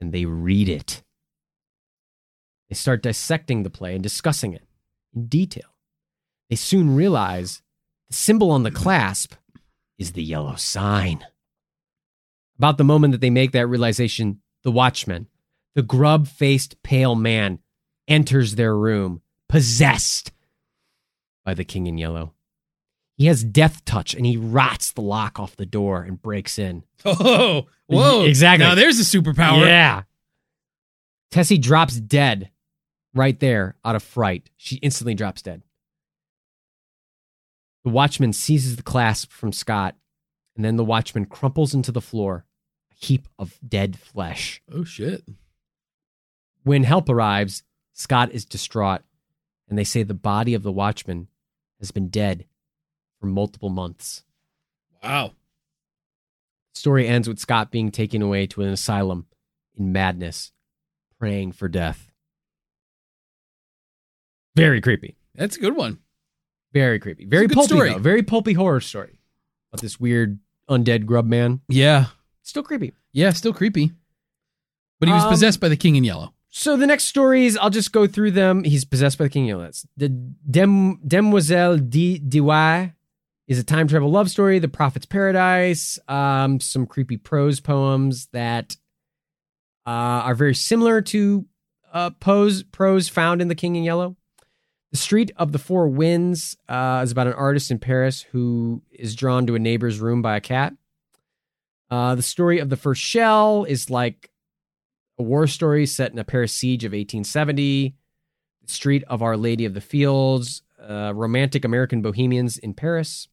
and 0.00 0.12
they 0.12 0.24
read 0.24 0.68
it. 0.68 1.02
They 2.74 2.78
start 2.78 3.04
dissecting 3.04 3.62
the 3.62 3.70
play 3.70 3.94
and 3.94 4.02
discussing 4.02 4.52
it 4.52 4.64
in 5.14 5.26
detail. 5.26 5.76
They 6.50 6.56
soon 6.56 6.96
realize 6.96 7.62
the 8.08 8.16
symbol 8.16 8.50
on 8.50 8.64
the 8.64 8.72
clasp 8.72 9.34
is 9.96 10.10
the 10.10 10.24
yellow 10.24 10.56
sign. 10.56 11.24
About 12.58 12.76
the 12.76 12.82
moment 12.82 13.12
that 13.12 13.20
they 13.20 13.30
make 13.30 13.52
that 13.52 13.68
realization, 13.68 14.40
the 14.64 14.72
watchman, 14.72 15.28
the 15.76 15.82
grub 15.84 16.26
faced 16.26 16.82
pale 16.82 17.14
man, 17.14 17.60
enters 18.08 18.56
their 18.56 18.76
room, 18.76 19.22
possessed 19.48 20.32
by 21.44 21.54
the 21.54 21.64
king 21.64 21.86
in 21.86 21.96
yellow. 21.96 22.34
He 23.16 23.26
has 23.26 23.44
death 23.44 23.84
touch 23.84 24.14
and 24.16 24.26
he 24.26 24.36
rots 24.36 24.90
the 24.90 25.00
lock 25.00 25.38
off 25.38 25.54
the 25.54 25.64
door 25.64 26.02
and 26.02 26.20
breaks 26.20 26.58
in. 26.58 26.82
Oh, 27.06 27.66
whoa. 27.86 28.24
Exactly. 28.24 28.66
Now 28.66 28.74
there's 28.74 28.98
a 28.98 29.04
superpower. 29.04 29.64
Yeah. 29.64 30.02
Tessie 31.30 31.58
drops 31.58 32.00
dead 32.00 32.50
right 33.14 33.38
there 33.38 33.76
out 33.84 33.96
of 33.96 34.02
fright. 34.02 34.50
She 34.56 34.76
instantly 34.76 35.14
drops 35.14 35.42
dead. 35.42 35.62
The 37.84 37.90
watchman 37.90 38.32
seizes 38.32 38.76
the 38.76 38.82
clasp 38.82 39.30
from 39.30 39.52
Scott, 39.52 39.96
and 40.56 40.64
then 40.64 40.76
the 40.76 40.84
watchman 40.84 41.26
crumples 41.26 41.74
into 41.74 41.92
the 41.92 42.00
floor, 42.00 42.46
a 42.90 43.04
heap 43.04 43.28
of 43.38 43.58
dead 43.66 43.98
flesh. 43.98 44.62
Oh 44.72 44.84
shit. 44.84 45.22
When 46.62 46.84
help 46.84 47.08
arrives, 47.08 47.62
Scott 47.92 48.32
is 48.32 48.44
distraught, 48.46 49.02
and 49.68 49.78
they 49.78 49.84
say 49.84 50.02
the 50.02 50.14
body 50.14 50.54
of 50.54 50.62
the 50.62 50.72
watchman 50.72 51.28
has 51.78 51.90
been 51.90 52.08
dead 52.08 52.46
for 53.20 53.26
multiple 53.26 53.68
months. 53.68 54.24
Wow. 55.02 55.32
The 56.72 56.80
Story 56.80 57.06
ends 57.06 57.28
with 57.28 57.38
Scott 57.38 57.70
being 57.70 57.90
taken 57.90 58.22
away 58.22 58.46
to 58.48 58.62
an 58.62 58.68
asylum 58.68 59.26
in 59.76 59.92
madness, 59.92 60.52
praying 61.18 61.52
for 61.52 61.68
death. 61.68 62.10
Very 64.56 64.80
creepy. 64.80 65.16
That's 65.34 65.56
a 65.56 65.60
good 65.60 65.76
one. 65.76 65.98
Very 66.72 66.98
creepy. 66.98 67.24
Very 67.26 67.48
pulpy, 67.48 67.68
story. 67.68 67.92
though. 67.92 67.98
Very 67.98 68.22
pulpy 68.22 68.52
horror 68.52 68.80
story 68.80 69.18
about 69.72 69.80
this 69.82 69.98
weird 70.00 70.38
undead 70.68 71.06
grub 71.06 71.26
man. 71.26 71.60
Yeah. 71.68 72.06
Still 72.42 72.62
creepy. 72.62 72.92
Yeah, 73.12 73.30
still 73.30 73.52
creepy. 73.52 73.92
But 75.00 75.08
he 75.08 75.12
was 75.14 75.24
Um, 75.24 75.30
possessed 75.30 75.60
by 75.60 75.68
the 75.68 75.76
king 75.76 75.96
in 75.96 76.04
yellow. 76.04 76.34
So 76.50 76.76
the 76.76 76.86
next 76.86 77.04
stories, 77.04 77.56
I'll 77.56 77.70
just 77.70 77.92
go 77.92 78.06
through 78.06 78.30
them. 78.32 78.62
He's 78.64 78.84
possessed 78.84 79.18
by 79.18 79.24
the 79.24 79.28
king. 79.30 79.42
in 79.44 79.48
yellow. 79.48 79.62
that's 79.64 79.86
the 79.96 80.08
Dem, 80.08 81.00
Demoiselle 81.06 81.78
de 81.78 82.18
Dewey 82.18 82.92
is 83.48 83.58
a 83.58 83.64
time 83.64 83.88
travel 83.88 84.10
love 84.10 84.30
story. 84.30 84.58
The 84.60 84.68
Prophet's 84.68 85.06
Paradise. 85.06 85.98
Um, 86.08 86.60
some 86.60 86.86
creepy 86.86 87.16
prose 87.16 87.58
poems 87.60 88.26
that 88.32 88.76
uh, 89.86 89.90
are 89.90 90.34
very 90.34 90.54
similar 90.54 91.00
to 91.02 91.44
uh, 91.92 92.10
pose 92.10 92.62
prose 92.62 93.08
found 93.08 93.42
in 93.42 93.48
The 93.48 93.54
King 93.54 93.76
in 93.76 93.82
Yellow. 93.84 94.16
The 94.94 94.98
Street 94.98 95.32
of 95.36 95.50
the 95.50 95.58
Four 95.58 95.88
Winds 95.88 96.56
uh, 96.68 97.00
is 97.02 97.10
about 97.10 97.26
an 97.26 97.32
artist 97.32 97.72
in 97.72 97.80
Paris 97.80 98.22
who 98.22 98.80
is 98.92 99.16
drawn 99.16 99.44
to 99.48 99.56
a 99.56 99.58
neighbor's 99.58 99.98
room 99.98 100.22
by 100.22 100.36
a 100.36 100.40
cat. 100.40 100.72
Uh, 101.90 102.14
the 102.14 102.22
story 102.22 102.60
of 102.60 102.68
the 102.68 102.76
first 102.76 103.02
shell 103.02 103.64
is 103.64 103.90
like 103.90 104.30
a 105.18 105.24
war 105.24 105.48
story 105.48 105.84
set 105.86 106.12
in 106.12 106.18
a 106.20 106.22
Paris 106.22 106.52
siege 106.52 106.84
of 106.84 106.92
1870. 106.92 107.96
The 108.62 108.72
Street 108.72 109.02
of 109.08 109.20
Our 109.20 109.36
Lady 109.36 109.64
of 109.64 109.74
the 109.74 109.80
Fields, 109.80 110.62
uh, 110.80 111.12
romantic 111.12 111.64
American 111.64 112.00
bohemians 112.00 112.56
in 112.56 112.72
Paris. 112.72 113.26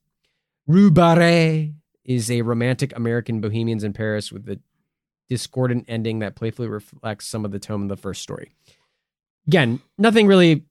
Rue 0.66 0.90
Barrée 0.90 1.76
is 2.04 2.32
a 2.32 2.42
romantic 2.42 2.92
American 2.96 3.40
bohemians 3.40 3.84
in 3.84 3.94
Paris 3.94 4.32
with 4.32 4.50
a 4.50 4.60
discordant 5.30 5.86
ending 5.88 6.20
that 6.20 6.34
playfully 6.34 6.68
reflects 6.68 7.28
some 7.28 7.46
of 7.46 7.52
the 7.52 7.60
tone 7.60 7.84
of 7.84 7.90
the 7.90 7.98
first 7.98 8.24
story. 8.24 8.56
Again, 9.46 9.80
nothing 10.00 10.26
really. 10.26 10.66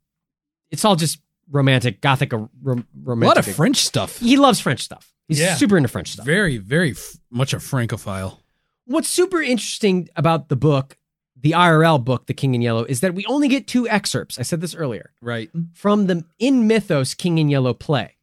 It's 0.71 0.85
all 0.85 0.97
just 0.97 1.21
romantic, 1.51 2.01
gothic, 2.01 2.33
ro- 2.33 2.49
romantic. 2.63 3.25
A 3.25 3.27
lot 3.27 3.39
of 3.39 3.47
French 3.57 3.79
stuff. 3.79 4.19
He 4.19 4.37
loves 4.37 4.61
French 4.61 4.81
stuff. 4.83 5.13
He's 5.29 5.41
Yeah. 5.41 5.57
super 5.57 5.77
into 5.77 5.89
French 5.89 6.13
stuff. 6.13 6.27
Very, 6.27 6.59
very 6.59 6.93
f- 6.93 7.17
much 7.31 7.53
a 7.53 7.61
francophile. 7.61 8.41
What's 8.85 9.09
super 9.09 9.41
interesting 9.43 10.09
about 10.17 10.49
the 10.49 10.57
book, 10.57 10.97
the 11.37 11.53
IRL 11.55 11.99
book, 12.05 12.27
The 12.27 12.35
King 12.35 12.55
in 12.55 12.63
Yellow, 12.63 12.85
is 12.85 13.01
that 13.01 13.15
we 13.15 13.25
only 13.27 13.49
get 13.49 13.67
two 13.67 13.89
excerpts. 13.89 14.39
I 14.39 14.43
said 14.43 14.61
this 14.61 14.75
earlier 14.75 15.13
Right. 15.23 15.51
from 15.73 16.07
the 16.07 16.25
In 16.39 16.67
Mythos 16.67 17.15
King 17.15 17.39
in 17.39 17.49
Yellow 17.49 17.75
play. 17.75 18.17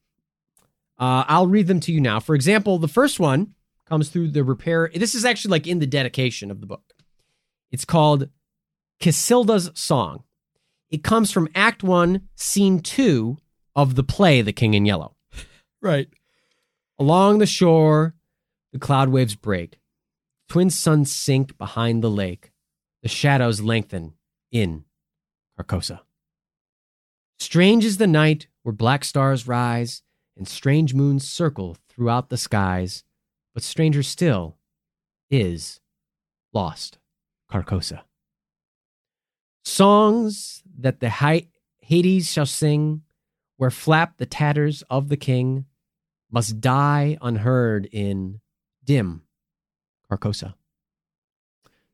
Uh, 0.99 1.23
I'll 1.27 1.47
read 1.47 1.67
them 1.67 1.79
to 1.81 1.91
you 1.91 2.01
now. 2.01 2.19
For 2.19 2.33
example, 2.35 2.77
the 2.79 2.87
first 2.87 3.19
one 3.19 3.53
comes 3.85 4.09
through 4.09 4.31
the 4.31 4.43
repair. 4.43 4.91
This 4.93 5.15
is 5.15 5.23
actually 5.25 5.51
like 5.51 5.67
in 5.67 5.79
the 5.79 5.85
dedication 5.87 6.49
of 6.51 6.59
the 6.59 6.65
book. 6.67 6.93
It's 7.71 7.85
called 7.85 8.29
Casilda's 8.99 9.69
Song. 9.75 10.23
It 10.89 11.03
comes 11.03 11.31
from 11.31 11.49
Act 11.53 11.83
One, 11.83 12.29
Scene 12.35 12.79
Two 12.79 13.37
of 13.75 13.95
the 13.95 14.03
play 14.03 14.41
The 14.41 14.53
King 14.53 14.73
in 14.73 14.85
Yellow. 14.85 15.15
Right. 15.81 16.07
Along 16.97 17.37
the 17.37 17.45
shore, 17.45 18.15
the 18.73 18.79
cloud 18.79 19.09
waves 19.09 19.35
break. 19.35 19.79
Twin 20.49 20.69
suns 20.69 21.11
sink 21.11 21.57
behind 21.57 22.03
the 22.03 22.09
lake. 22.09 22.51
The 23.03 23.09
shadows 23.09 23.61
lengthen 23.61 24.13
in 24.51 24.85
Carcosa. 25.59 25.99
Strange 27.37 27.85
is 27.85 27.97
the 27.97 28.07
night 28.07 28.47
where 28.63 28.73
black 28.73 29.05
stars 29.05 29.47
rise 29.47 30.01
and 30.35 30.47
strange 30.47 30.93
moons 30.93 31.27
circle 31.27 31.77
throughout 31.89 32.29
the 32.29 32.37
skies, 32.37 33.03
but 33.53 33.63
stranger 33.63 34.03
still 34.03 34.57
is 35.29 35.79
lost 36.53 36.97
Carcosa. 37.51 38.01
Songs 39.63 40.63
that 40.77 40.99
the 40.99 41.09
Hi- 41.09 41.47
Hades 41.79 42.31
shall 42.31 42.45
sing, 42.45 43.01
where 43.57 43.71
flap 43.71 44.17
the 44.17 44.25
tatters 44.25 44.83
of 44.89 45.09
the 45.09 45.17
king, 45.17 45.65
must 46.29 46.59
die 46.59 47.17
unheard 47.21 47.87
in 47.91 48.41
dim 48.83 49.23
Carcosa. 50.09 50.53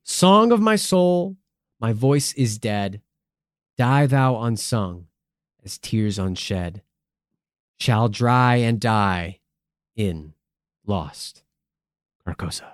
Song 0.04 0.52
of 0.52 0.60
my 0.60 0.76
soul, 0.76 1.38
my 1.80 1.94
voice 1.94 2.34
is 2.34 2.58
dead. 2.58 3.02
Die 3.78 4.06
thou 4.06 4.42
unsung, 4.42 5.08
as 5.64 5.78
tears 5.78 6.20
unshed, 6.20 6.82
shall 7.80 8.10
dry 8.10 8.58
and 8.58 8.80
die 8.80 9.40
in 9.96 10.34
lost 10.86 11.44
Carcosa. 12.28 12.74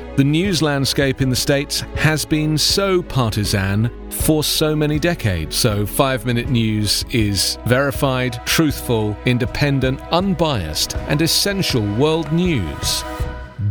the 0.17 0.23
news 0.23 0.61
landscape 0.61 1.21
in 1.21 1.29
the 1.29 1.35
States 1.35 1.81
has 1.95 2.25
been 2.25 2.57
so 2.57 3.01
partisan 3.01 3.89
for 4.09 4.43
so 4.43 4.75
many 4.75 4.99
decades. 4.99 5.55
So, 5.55 5.85
five 5.85 6.25
minute 6.25 6.49
news 6.49 7.05
is 7.11 7.57
verified, 7.65 8.45
truthful, 8.45 9.15
independent, 9.25 10.01
unbiased, 10.11 10.97
and 11.07 11.21
essential 11.21 11.85
world 11.95 12.31
news 12.33 13.03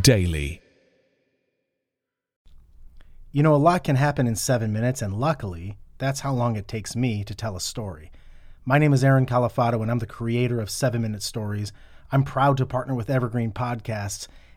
daily. 0.01 0.62
You 3.32 3.43
know, 3.43 3.55
a 3.55 3.57
lot 3.57 3.84
can 3.84 3.97
happen 3.97 4.26
in 4.26 4.34
seven 4.34 4.72
minutes, 4.72 5.03
and 5.03 5.14
luckily, 5.14 5.76
that's 5.99 6.20
how 6.20 6.32
long 6.32 6.57
it 6.57 6.66
takes 6.66 6.97
me 6.97 7.22
to 7.24 7.34
tell 7.34 7.55
a 7.55 7.61
story. 7.61 8.11
My 8.64 8.78
name 8.78 8.93
is 8.93 9.05
Aaron 9.05 9.26
Califato, 9.26 9.82
and 9.82 9.91
I'm 9.91 9.99
the 9.99 10.07
creator 10.07 10.61
of 10.61 10.70
Seven 10.70 11.03
Minute 11.03 11.22
Stories. 11.22 11.72
I'm 12.11 12.24
proud 12.24 12.57
to 12.57 12.66
partner 12.66 12.95
with 12.95 13.11
Evergreen 13.11 13.53
Podcasts, 13.53 14.26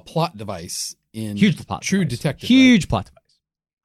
a 0.00 0.12
plot 0.12 0.36
device 0.36 0.96
in 1.12 1.36
Huge 1.36 1.66
plot. 1.66 1.82
True 1.82 2.04
device. 2.04 2.18
Detective. 2.18 2.48
Huge 2.48 2.88
plot 2.88 3.06
device. 3.06 3.38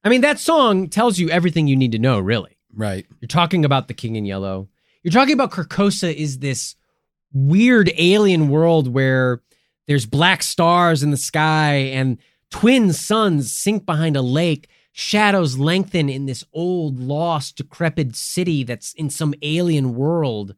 I 0.03 0.09
mean, 0.09 0.21
that 0.21 0.39
song 0.39 0.87
tells 0.89 1.17
you 1.19 1.29
everything 1.29 1.67
you 1.67 1.75
need 1.75 1.91
to 1.91 1.99
know, 1.99 2.19
really. 2.19 2.57
Right. 2.73 2.87
right. 2.87 3.05
You're 3.21 3.27
talking 3.27 3.65
about 3.65 3.87
the 3.87 3.93
King 3.93 4.15
in 4.15 4.25
Yellow. 4.25 4.69
You're 5.03 5.11
talking 5.11 5.33
about 5.33 5.51
Carcosa 5.51 6.13
is 6.13 6.39
this 6.39 6.75
weird 7.33 7.91
alien 7.97 8.49
world 8.49 8.87
where 8.87 9.41
there's 9.87 10.05
black 10.05 10.41
stars 10.41 11.03
in 11.03 11.11
the 11.11 11.17
sky 11.17 11.73
and 11.73 12.17
twin 12.49 12.93
suns 12.93 13.51
sink 13.51 13.85
behind 13.85 14.15
a 14.15 14.21
lake. 14.21 14.69
Shadows 14.93 15.57
lengthen 15.57 16.07
in 16.09 16.25
this 16.25 16.45
old, 16.53 16.99
lost, 16.99 17.57
decrepit 17.57 18.15
city 18.15 18.63
that's 18.63 18.93
in 18.93 19.09
some 19.09 19.33
alien 19.41 19.95
world. 19.95 20.55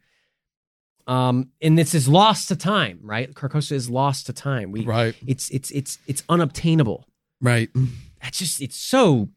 Um, 1.08 1.52
and 1.62 1.78
this 1.78 1.96
is 1.96 2.08
lost 2.10 2.50
to 2.50 2.56
time, 2.58 3.00
right? 3.02 3.34
Carcosa 3.34 3.72
is 3.72 3.90
lost 3.90 4.26
to 4.26 4.34
time. 4.34 4.72
We, 4.72 4.84
Right. 4.86 5.16
It's 5.26 5.50
it's 5.50 5.72
it's 5.72 5.98
it's 6.06 6.22
unobtainable. 6.28 7.06
Right. 7.42 7.70
It's 7.74 7.92
That's 8.22 8.40
just 8.40 8.62
it's 8.62 8.76
so. 8.76 9.30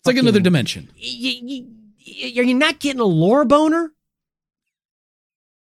It's 0.00 0.06
like 0.06 0.16
another 0.18 0.40
dimension. 0.40 0.90
y- 0.96 1.40
y- 1.42 1.64
y- 2.06 2.32
are 2.38 2.42
you 2.44 2.54
not 2.54 2.78
getting 2.78 3.00
a 3.00 3.04
lore 3.04 3.46
boner? 3.46 3.90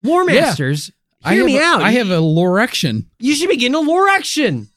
Lore 0.03 0.25
masters, 0.25 0.91
I 1.23 1.35
hear 1.35 1.45
me 1.45 1.59
a- 1.59 1.63
out. 1.63 1.81
I 1.83 1.93
have 1.93 2.11
a 2.11 2.19
lorection. 2.21 3.09
You 3.21 3.37
should 3.37 3.49
be 3.49 3.57
getting 3.57 3.77
a 3.77 3.81
lorection. 3.81 4.69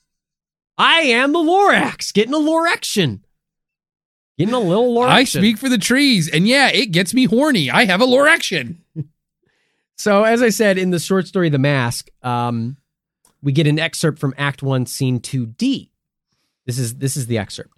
I 0.78 1.00
am 1.02 1.32
the 1.32 1.40
Lorax, 1.40 2.14
getting 2.14 2.34
a 2.34 2.38
lorection. 2.38 3.24
Getting 4.38 4.54
a 4.54 4.60
little 4.60 4.94
lorection. 4.94 5.16
I 5.16 5.24
speak 5.24 5.58
for 5.58 5.70
the 5.70 5.78
trees, 5.78 6.28
and 6.30 6.46
yeah, 6.48 6.68
it 6.68 6.88
gets 6.92 7.14
me 7.14 7.26
horny. 7.26 7.72
I 7.72 7.86
have 7.86 8.02
a 8.02 8.06
lorection. 8.06 8.84
So, 9.98 10.24
as 10.24 10.42
I 10.42 10.50
said 10.50 10.78
in 10.78 10.92
the 10.92 11.00
short 11.00 11.28
story, 11.28 11.50
The 11.50 11.58
Mask, 11.58 12.10
um, 12.22 12.78
we 13.42 13.52
get 13.52 13.68
an 13.68 13.80
excerpt 13.80 14.20
from 14.20 14.34
Act 14.38 14.62
One, 14.62 14.86
Scene 14.86 15.20
Two 15.20 15.46
D. 15.46 15.92
This 16.66 16.80
is 16.80 16.96
this 16.96 17.16
is 17.16 17.28
the 17.28 17.38
excerpt. 17.38 17.78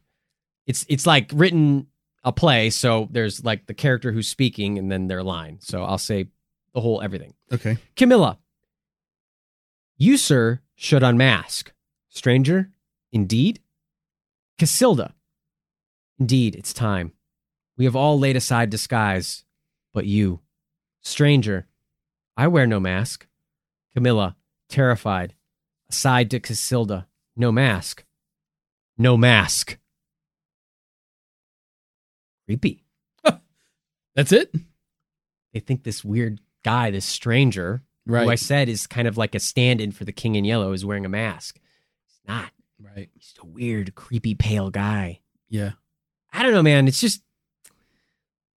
It's 0.66 0.86
it's 0.90 1.06
like 1.06 1.30
written 1.34 1.88
a 2.24 2.32
play, 2.32 2.70
so 2.70 3.08
there's 3.12 3.44
like 3.44 3.68
the 3.68 3.74
character 3.74 4.12
who's 4.12 4.28
speaking 4.28 4.78
and 4.78 4.92
then 4.92 5.08
their 5.08 5.24
line. 5.24 5.60
So 5.62 5.84
I'll 5.84 5.98
say 5.98 6.28
the 6.74 6.82
whole 6.82 7.02
everything. 7.02 7.34
Okay. 7.52 7.78
Camilla, 7.96 8.38
you, 9.98 10.18
sir, 10.18 10.62
should 10.76 11.04
unmask. 11.04 11.72
Stranger, 12.10 12.72
indeed. 13.12 13.60
Casilda, 14.60 15.14
Indeed, 16.20 16.56
it's 16.56 16.74
time. 16.74 17.12
We 17.78 17.86
have 17.86 17.96
all 17.96 18.18
laid 18.18 18.36
aside 18.36 18.70
disguise, 18.70 19.44
but 19.94 20.06
you. 20.06 20.40
Stranger, 21.02 21.68
I 22.38 22.48
wear 22.48 22.68
no 22.68 22.80
mask. 22.80 23.28
Camilla, 23.94 24.36
terrified, 24.70 25.34
aside 25.90 26.30
to 26.32 26.40
Casilda, 26.40 27.08
no 27.36 27.52
mask. 27.52 28.06
No 28.98 29.18
mask. 29.18 29.78
Creepy. 32.46 32.84
That's 34.16 34.32
it. 34.32 34.54
They 35.52 35.60
think 35.60 35.84
this 35.84 36.06
weird 36.06 36.40
guy, 36.64 36.92
this 36.92 37.06
stranger, 37.06 37.82
who 38.06 38.30
I 38.30 38.36
said 38.36 38.70
is 38.70 38.88
kind 38.88 39.08
of 39.08 39.18
like 39.18 39.36
a 39.36 39.40
stand 39.40 39.82
in 39.82 39.92
for 39.92 40.06
the 40.06 40.12
king 40.12 40.36
in 40.36 40.46
yellow, 40.46 40.72
is 40.72 40.86
wearing 40.86 41.06
a 41.06 41.10
mask. 41.10 41.60
He's 42.06 42.20
not. 42.28 42.52
Right. 42.80 43.10
He's 43.14 43.24
just 43.24 43.40
a 43.40 43.46
weird, 43.46 43.96
creepy, 43.96 44.36
pale 44.36 44.70
guy. 44.70 45.22
Yeah. 45.50 45.72
I 46.32 46.44
don't 46.44 46.54
know, 46.54 46.64
man. 46.64 46.88
It's 46.88 47.02
just 47.02 47.22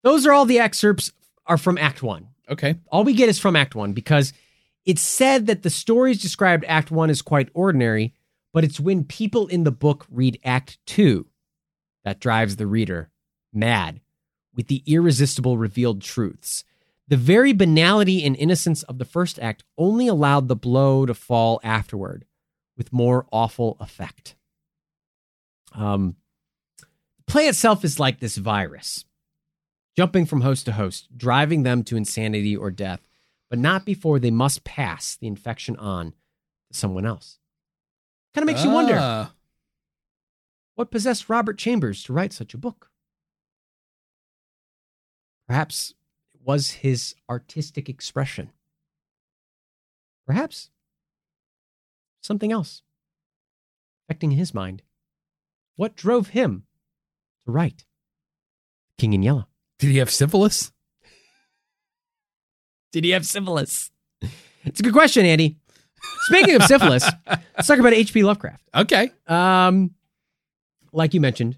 those 0.03 0.25
are 0.25 0.31
all 0.31 0.45
the 0.45 0.59
excerpts 0.59 1.11
are 1.47 1.57
from 1.57 1.77
Act 1.77 2.03
One. 2.03 2.27
Okay. 2.51 2.75
All 2.91 3.03
we 3.03 3.13
get 3.13 3.29
is 3.29 3.39
from 3.39 3.55
Act 3.55 3.75
One 3.75 3.93
because 3.93 4.33
it's 4.85 5.01
said 5.01 5.47
that 5.47 5.63
the 5.63 5.69
stories 5.69 6.21
described 6.21 6.65
Act 6.67 6.91
One 6.91 7.09
as 7.09 7.21
quite 7.21 7.49
ordinary, 7.53 8.13
but 8.53 8.63
it's 8.63 8.79
when 8.79 9.05
people 9.05 9.47
in 9.47 9.63
the 9.63 9.71
book 9.71 10.05
read 10.09 10.39
Act 10.43 10.77
Two 10.85 11.27
that 12.03 12.19
drives 12.19 12.57
the 12.57 12.67
reader 12.67 13.09
mad 13.53 14.01
with 14.55 14.67
the 14.67 14.83
irresistible 14.85 15.57
revealed 15.57 16.01
truths. 16.01 16.63
The 17.07 17.17
very 17.17 17.53
banality 17.53 18.23
and 18.25 18.35
innocence 18.35 18.83
of 18.83 18.97
the 18.97 19.05
first 19.05 19.39
act 19.39 19.63
only 19.77 20.07
allowed 20.07 20.47
the 20.47 20.55
blow 20.55 21.05
to 21.05 21.13
fall 21.13 21.59
afterward 21.63 22.25
with 22.77 22.93
more 22.93 23.27
awful 23.31 23.77
effect. 23.79 24.35
Um, 25.73 26.15
the 26.79 27.23
play 27.27 27.47
itself 27.47 27.83
is 27.85 27.99
like 27.99 28.19
this 28.19 28.37
virus, 28.37 29.05
jumping 29.97 30.25
from 30.25 30.41
host 30.41 30.65
to 30.65 30.73
host, 30.73 31.15
driving 31.17 31.63
them 31.63 31.83
to 31.83 31.97
insanity 31.97 32.55
or 32.55 32.71
death, 32.71 33.07
but 33.49 33.59
not 33.59 33.85
before 33.85 34.19
they 34.19 34.31
must 34.31 34.63
pass 34.63 35.15
the 35.17 35.27
infection 35.27 35.75
on 35.77 36.13
to 36.71 36.77
someone 36.77 37.05
else. 37.05 37.37
Kind 38.33 38.43
of 38.43 38.47
makes 38.53 38.63
you 38.63 38.71
wonder 38.71 38.95
Ah. 38.97 39.33
what 40.75 40.91
possessed 40.91 41.27
Robert 41.29 41.57
Chambers 41.57 42.03
to 42.03 42.13
write 42.13 42.31
such 42.33 42.53
a 42.53 42.57
book. 42.57 42.89
Perhaps 45.47 45.93
it 46.33 46.41
was 46.41 46.71
his 46.71 47.13
artistic 47.29 47.89
expression. 47.89 48.51
Perhaps 50.25 50.69
something 52.21 52.51
else 52.51 52.83
affecting 54.07 54.31
his 54.31 54.53
mind. 54.53 54.81
What 55.75 55.95
drove 55.95 56.29
him 56.29 56.65
to 57.45 57.51
write 57.51 57.85
King 58.97 59.13
in 59.13 59.23
Yellow? 59.23 59.47
Did 59.81 59.89
he 59.89 59.97
have 59.97 60.11
syphilis? 60.11 60.71
Did 62.91 63.03
he 63.03 63.09
have 63.09 63.25
syphilis? 63.25 63.89
It's 64.63 64.79
a 64.79 64.83
good 64.83 64.93
question, 64.93 65.25
Andy. 65.25 65.57
Speaking 66.27 66.53
of 66.53 66.61
syphilis, 66.63 67.09
let's 67.27 67.67
talk 67.67 67.79
about 67.79 67.93
H.P. 67.93 68.21
Lovecraft. 68.21 68.63
Okay. 68.75 69.11
Um, 69.25 69.95
like 70.93 71.15
you 71.15 71.19
mentioned, 71.19 71.57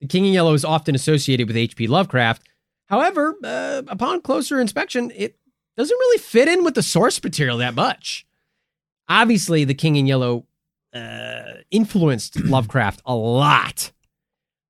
the 0.00 0.08
King 0.08 0.24
in 0.26 0.32
Yellow 0.32 0.52
is 0.54 0.64
often 0.64 0.96
associated 0.96 1.46
with 1.46 1.56
H.P. 1.56 1.86
Lovecraft. 1.86 2.42
However, 2.86 3.36
uh, 3.44 3.82
upon 3.86 4.20
closer 4.22 4.60
inspection, 4.60 5.12
it 5.14 5.36
doesn't 5.76 5.96
really 5.96 6.18
fit 6.18 6.48
in 6.48 6.64
with 6.64 6.74
the 6.74 6.82
source 6.82 7.22
material 7.22 7.58
that 7.58 7.76
much. 7.76 8.26
Obviously, 9.08 9.62
the 9.62 9.74
King 9.74 9.94
in 9.94 10.08
Yellow 10.08 10.44
uh, 10.92 11.42
influenced 11.70 12.36
Lovecraft 12.44 13.00
a 13.06 13.14
lot. 13.14 13.92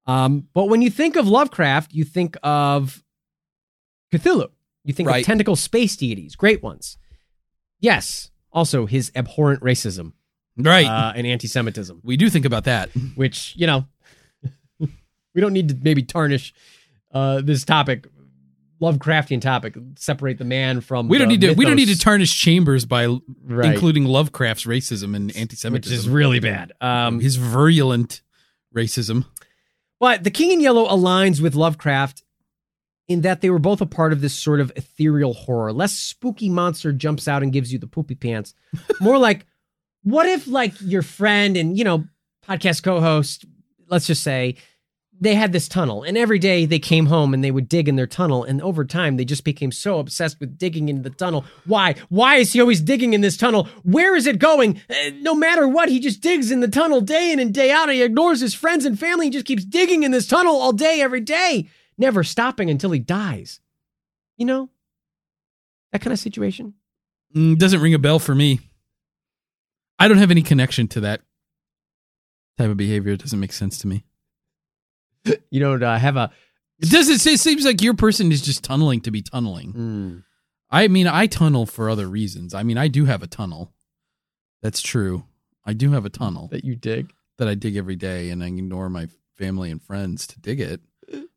Um, 0.06 0.48
but 0.54 0.68
when 0.68 0.82
you 0.82 0.90
think 0.90 1.16
of 1.16 1.28
Lovecraft, 1.28 1.92
you 1.92 2.04
think 2.04 2.36
of 2.42 3.02
Cthulhu. 4.12 4.48
You 4.84 4.94
think 4.94 5.08
Right. 5.08 5.20
of 5.20 5.26
tentacle 5.26 5.56
space 5.56 5.96
deities, 5.96 6.34
great 6.36 6.62
ones. 6.62 6.96
Yes, 7.80 8.30
also 8.52 8.86
his 8.86 9.12
abhorrent 9.14 9.62
racism 9.62 10.12
Right. 10.56 10.86
uh, 10.86 11.12
and 11.14 11.26
anti-Semitism 11.26 12.00
we 12.02 12.16
do 12.16 12.28
think 12.28 12.44
about 12.44 12.64
that. 12.64 12.90
which 13.14 13.54
you 13.56 13.66
know 13.66 13.86
we 14.78 15.40
don't 15.40 15.52
need 15.52 15.68
to 15.68 15.78
maybe 15.80 16.02
tarnish 16.02 16.52
uh, 17.12 17.40
this 17.42 17.64
topic 17.64 18.06
lovecraftian 18.82 19.40
topic 19.40 19.76
separate 19.96 20.38
the 20.38 20.44
man 20.44 20.80
from 20.80 21.06
We 21.08 21.18
don't 21.18 21.28
the 21.28 21.36
need 21.36 21.40
to. 21.42 21.52
We 21.54 21.64
don't 21.66 21.76
need 21.76 21.88
to 21.88 21.98
tarnish 21.98 22.34
Chambers 22.40 22.84
by 22.86 23.06
right, 23.44 23.72
including 23.74 24.04
Lovecraft's 24.06 24.64
racism 24.64 25.14
and 25.14 25.34
anti-Semitism, 25.36 25.72
which 25.72 25.86
is 25.90 26.08
really 26.08 26.40
bad 26.40 26.72
um, 26.80 27.20
his 27.20 27.36
virulent 27.36 28.22
racism. 28.74 29.26
But 30.00 30.24
the 30.24 30.30
king 30.30 30.50
in 30.50 30.60
yellow 30.60 30.88
aligns 30.88 31.40
with 31.40 31.54
lovecraft 31.54 32.24
in 33.06 33.20
that 33.20 33.40
they 33.40 33.50
were 33.50 33.58
both 33.58 33.80
a 33.80 33.86
part 33.86 34.12
of 34.12 34.20
this 34.20 34.34
sort 34.34 34.60
of 34.60 34.72
ethereal 34.76 35.34
horror. 35.34 35.72
Less 35.72 35.92
spooky 35.92 36.48
monster 36.48 36.92
jumps 36.92 37.28
out 37.28 37.42
and 37.42 37.52
gives 37.52 37.72
you 37.72 37.78
the 37.78 37.86
poopy 37.86 38.14
pants. 38.14 38.54
More 39.00 39.18
like 39.18 39.46
what 40.02 40.26
if 40.26 40.46
like 40.46 40.72
your 40.80 41.02
friend 41.02 41.56
and 41.56 41.76
you 41.76 41.84
know 41.84 42.04
podcast 42.48 42.82
co-host 42.82 43.44
let's 43.88 44.06
just 44.06 44.22
say 44.22 44.56
they 45.20 45.34
had 45.34 45.52
this 45.52 45.68
tunnel 45.68 46.02
and 46.02 46.16
every 46.16 46.38
day 46.38 46.64
they 46.64 46.78
came 46.78 47.06
home 47.06 47.34
and 47.34 47.44
they 47.44 47.50
would 47.50 47.68
dig 47.68 47.88
in 47.88 47.96
their 47.96 48.06
tunnel 48.06 48.42
and 48.42 48.60
over 48.62 48.84
time 48.84 49.16
they 49.16 49.24
just 49.24 49.44
became 49.44 49.70
so 49.70 49.98
obsessed 49.98 50.40
with 50.40 50.56
digging 50.58 50.88
in 50.88 51.02
the 51.02 51.10
tunnel. 51.10 51.44
Why? 51.66 51.94
Why 52.08 52.36
is 52.36 52.52
he 52.52 52.60
always 52.60 52.80
digging 52.80 53.12
in 53.12 53.20
this 53.20 53.36
tunnel? 53.36 53.68
Where 53.82 54.16
is 54.16 54.26
it 54.26 54.38
going? 54.38 54.80
Uh, 54.88 55.10
no 55.20 55.34
matter 55.34 55.68
what 55.68 55.88
he 55.88 56.00
just 56.00 56.20
digs 56.20 56.50
in 56.50 56.60
the 56.60 56.68
tunnel 56.68 57.00
day 57.00 57.32
in 57.32 57.38
and 57.38 57.52
day 57.52 57.70
out. 57.70 57.90
He 57.90 58.02
ignores 58.02 58.40
his 58.40 58.54
friends 58.54 58.84
and 58.84 58.98
family 58.98 59.26
he 59.26 59.30
just 59.30 59.46
keeps 59.46 59.64
digging 59.64 60.02
in 60.02 60.10
this 60.10 60.26
tunnel 60.26 60.56
all 60.56 60.72
day 60.72 61.00
every 61.00 61.20
day 61.20 61.68
never 62.00 62.24
stopping 62.24 62.70
until 62.70 62.90
he 62.90 62.98
dies. 62.98 63.60
You 64.36 64.46
know? 64.46 64.70
That 65.92 66.00
kind 66.00 66.12
of 66.12 66.18
situation? 66.18 66.74
Mm, 67.36 67.58
doesn't 67.58 67.80
ring 67.80 67.94
a 67.94 67.98
bell 67.98 68.18
for 68.18 68.34
me. 68.34 68.60
I 69.98 70.08
don't 70.08 70.18
have 70.18 70.30
any 70.30 70.42
connection 70.42 70.88
to 70.88 71.00
that 71.00 71.20
type 72.56 72.70
of 72.70 72.76
behavior. 72.76 73.12
It 73.12 73.20
doesn't 73.20 73.38
make 73.38 73.52
sense 73.52 73.78
to 73.78 73.86
me. 73.86 74.04
you 75.50 75.60
don't 75.60 75.82
uh, 75.82 75.98
have 75.98 76.16
a 76.16 76.30
It 76.80 76.90
doesn't. 76.90 77.26
It 77.26 77.40
seems 77.40 77.64
like 77.64 77.82
your 77.82 77.94
person 77.94 78.32
is 78.32 78.42
just 78.42 78.64
tunneling 78.64 79.00
to 79.02 79.10
be 79.10 79.22
tunneling. 79.22 79.72
Mm. 79.72 80.24
I 80.70 80.88
mean, 80.88 81.06
I 81.06 81.26
tunnel 81.26 81.66
for 81.66 81.90
other 81.90 82.08
reasons. 82.08 82.54
I 82.54 82.62
mean, 82.62 82.78
I 82.78 82.88
do 82.88 83.04
have 83.06 83.22
a 83.22 83.26
tunnel. 83.26 83.72
That's 84.62 84.80
true. 84.80 85.24
I 85.64 85.72
do 85.72 85.92
have 85.92 86.04
a 86.04 86.10
tunnel 86.10 86.48
that 86.48 86.64
you 86.64 86.76
dig 86.76 87.12
that 87.38 87.48
I 87.48 87.54
dig 87.54 87.76
every 87.76 87.96
day, 87.96 88.30
and 88.30 88.42
I 88.42 88.46
ignore 88.46 88.88
my 88.88 89.08
family 89.36 89.70
and 89.70 89.82
friends 89.82 90.26
to 90.28 90.40
dig 90.40 90.60
it. 90.60 90.80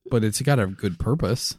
But 0.09 0.23
it's 0.23 0.41
got 0.41 0.59
a 0.59 0.67
good 0.67 0.99
purpose. 0.99 1.57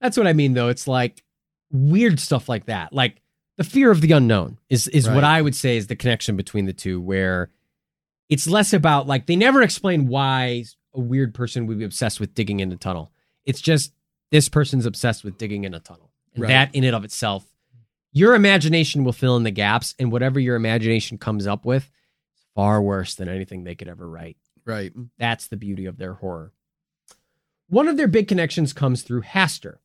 That's 0.00 0.16
what 0.16 0.26
I 0.26 0.32
mean, 0.32 0.54
though. 0.54 0.68
It's 0.68 0.86
like 0.88 1.22
weird 1.70 2.20
stuff 2.20 2.48
like 2.48 2.66
that. 2.66 2.92
Like 2.92 3.22
the 3.56 3.64
fear 3.64 3.90
of 3.90 4.00
the 4.00 4.12
unknown 4.12 4.58
is 4.68 4.88
is 4.88 5.08
what 5.08 5.24
I 5.24 5.40
would 5.40 5.54
say 5.54 5.76
is 5.76 5.86
the 5.86 5.96
connection 5.96 6.36
between 6.36 6.66
the 6.66 6.72
two, 6.72 7.00
where 7.00 7.50
it's 8.28 8.46
less 8.46 8.72
about 8.72 9.06
like 9.06 9.26
they 9.26 9.36
never 9.36 9.62
explain 9.62 10.08
why 10.08 10.64
a 10.94 11.00
weird 11.00 11.34
person 11.34 11.66
would 11.66 11.78
be 11.78 11.84
obsessed 11.84 12.20
with 12.20 12.34
digging 12.34 12.60
in 12.60 12.70
a 12.72 12.76
tunnel. 12.76 13.12
It's 13.44 13.60
just 13.60 13.92
this 14.30 14.48
person's 14.48 14.86
obsessed 14.86 15.24
with 15.24 15.38
digging 15.38 15.64
in 15.64 15.74
a 15.74 15.80
tunnel. 15.80 16.10
And 16.34 16.42
Right. 16.42 16.48
that 16.48 16.74
in 16.74 16.84
and 16.84 16.94
of 16.96 17.04
itself, 17.04 17.46
your 18.12 18.34
imagination 18.34 19.04
will 19.04 19.12
fill 19.12 19.36
in 19.36 19.42
the 19.42 19.50
gaps, 19.50 19.94
and 19.98 20.12
whatever 20.12 20.38
your 20.38 20.56
imagination 20.56 21.18
comes 21.18 21.46
up 21.46 21.64
with 21.64 21.84
is 21.84 22.44
far 22.54 22.82
worse 22.82 23.14
than 23.14 23.28
anything 23.28 23.64
they 23.64 23.74
could 23.74 23.88
ever 23.88 24.08
write. 24.08 24.36
Right. 24.64 24.92
That's 25.18 25.48
the 25.48 25.56
beauty 25.56 25.86
of 25.86 25.96
their 25.98 26.14
horror. 26.14 26.52
One 27.68 27.88
of 27.88 27.96
their 27.96 28.08
big 28.08 28.28
connections 28.28 28.72
comes 28.72 29.02
through 29.02 29.22
Hastur. 29.22 29.78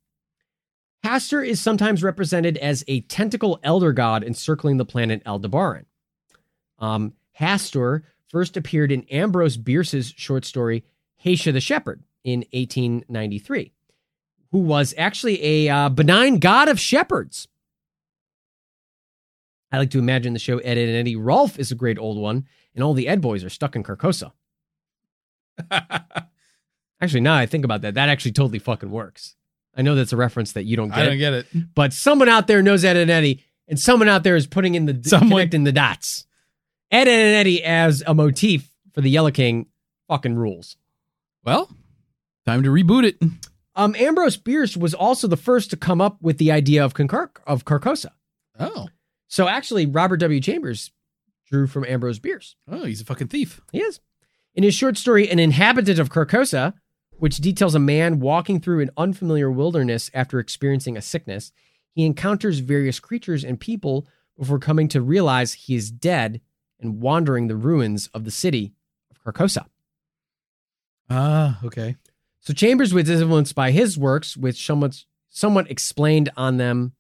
Hastur 1.05 1.45
is 1.45 1.61
sometimes 1.61 2.03
represented 2.03 2.57
as 2.57 2.83
a 2.87 3.01
tentacle 3.01 3.59
elder 3.63 3.93
god 3.93 4.23
encircling 4.23 4.77
the 4.77 4.85
planet 4.85 5.21
Aldebaran. 5.25 5.85
Um, 6.79 7.13
Hastur 7.39 8.03
first 8.27 8.57
appeared 8.57 8.91
in 8.91 9.03
Ambrose 9.03 9.57
Bierce's 9.57 10.13
short 10.17 10.43
story 10.43 10.83
Haïta 11.27 11.53
the 11.53 11.61
Shepherd 11.61 12.03
in 12.23 12.39
1893, 12.51 13.73
who 14.51 14.59
was 14.59 14.93
actually 14.97 15.43
a 15.43 15.69
uh, 15.69 15.89
benign 15.89 16.39
god 16.39 16.69
of 16.69 16.79
shepherds. 16.79 17.47
I 19.71 19.77
like 19.79 19.89
to 19.91 19.99
imagine 19.99 20.33
the 20.33 20.39
show 20.39 20.59
Ed, 20.59 20.77
Edd 20.77 20.87
and 20.89 20.97
Eddy. 20.97 21.15
Rolf 21.15 21.59
is 21.59 21.71
a 21.71 21.75
great 21.75 21.97
old 21.99 22.17
one, 22.17 22.45
and 22.73 22.83
all 22.83 22.93
the 22.93 23.07
Ed 23.07 23.19
boys 23.21 23.43
are 23.43 23.49
stuck 23.49 23.75
in 23.75 23.83
Carcosa. 23.83 24.31
Actually, 27.01 27.21
now 27.21 27.35
I 27.35 27.45
think 27.45 27.63
about 27.65 27.81
that, 27.81 27.93
that 27.93 28.09
actually 28.09 28.31
totally 28.31 28.59
fucking 28.59 28.89
works. 28.89 29.35
I 29.75 29.83
know 29.83 29.93
that's 29.93 30.13
a 30.13 30.17
reference 30.17 30.53
that 30.53 30.63
you 30.63 30.75
don't 30.75 30.91
I 30.91 30.95
get, 31.03 31.05
don't 31.09 31.17
get 31.19 31.33
it. 31.33 31.47
but 31.75 31.93
someone 31.93 32.29
out 32.29 32.47
there 32.47 32.63
knows 32.63 32.83
Ed 32.83 32.97
and 32.97 33.11
Eddie, 33.11 33.43
and 33.67 33.79
someone 33.79 34.09
out 34.09 34.23
there 34.23 34.35
is 34.35 34.47
putting 34.47 34.73
in 34.75 34.85
the 34.87 34.99
Someone- 35.07 35.29
connecting 35.29 35.63
the 35.65 35.71
dots. 35.71 36.25
Ed 36.89 37.07
and 37.07 37.35
Eddie 37.35 37.63
as 37.63 38.01
a 38.07 38.13
motif 38.15 38.71
for 38.93 39.01
the 39.01 39.09
Yellow 39.09 39.29
King 39.29 39.67
fucking 40.07 40.35
rules. 40.37 40.77
Well, 41.47 41.69
time 42.45 42.61
to 42.63 42.69
reboot 42.69 43.05
it. 43.05 43.17
Um, 43.73 43.95
Ambrose 43.95 44.35
Bierce 44.35 44.75
was 44.75 44.93
also 44.93 45.29
the 45.29 45.37
first 45.37 45.69
to 45.69 45.77
come 45.77 46.01
up 46.01 46.21
with 46.21 46.39
the 46.39 46.51
idea 46.51 46.83
of 46.83 46.93
Concar- 46.93 47.29
of 47.47 47.63
Carcosa. 47.63 48.09
Oh, 48.59 48.89
So 49.29 49.47
actually, 49.47 49.85
Robert 49.85 50.17
W. 50.17 50.41
Chambers 50.41 50.91
drew 51.49 51.65
from 51.65 51.85
Ambrose 51.85 52.19
Bierce. 52.19 52.57
oh, 52.67 52.83
he's 52.83 52.99
a 52.99 53.05
fucking 53.05 53.29
thief. 53.29 53.61
He 53.71 53.79
is. 53.79 54.01
In 54.55 54.63
his 54.63 54.75
short 54.75 54.97
story, 54.97 55.29
An 55.29 55.39
Inhabitant 55.39 55.99
of 55.99 56.09
Carcosa, 56.09 56.73
which 57.11 57.37
details 57.37 57.75
a 57.75 57.79
man 57.79 58.19
walking 58.19 58.59
through 58.59 58.81
an 58.81 58.91
unfamiliar 58.97 59.49
wilderness 59.49 60.11
after 60.13 60.39
experiencing 60.39 60.97
a 60.97 61.01
sickness. 61.01 61.53
He 61.93 62.05
encounters 62.05 62.59
various 62.59 62.99
creatures 62.99 63.45
and 63.45 63.57
people 63.57 64.05
before 64.37 64.59
coming 64.59 64.89
to 64.89 65.01
realize 65.01 65.53
he 65.53 65.75
is 65.75 65.91
dead 65.91 66.41
and 66.81 66.99
wandering 67.01 67.47
the 67.47 67.55
ruins 67.55 68.07
of 68.13 68.25
the 68.25 68.31
city 68.31 68.73
of 69.09 69.23
Carcosa. 69.23 69.67
Ah, 71.09 71.59
okay. 71.63 71.95
So 72.41 72.53
Chambers 72.53 72.93
was 72.93 73.09
influenced 73.09 73.55
by 73.55 73.71
his 73.71 73.97
works, 73.97 74.37
which 74.37 74.65
somewhat 74.65 75.03
somewhat 75.29 75.69
explained 75.69 76.29
on 76.37 76.57
them. 76.57 76.93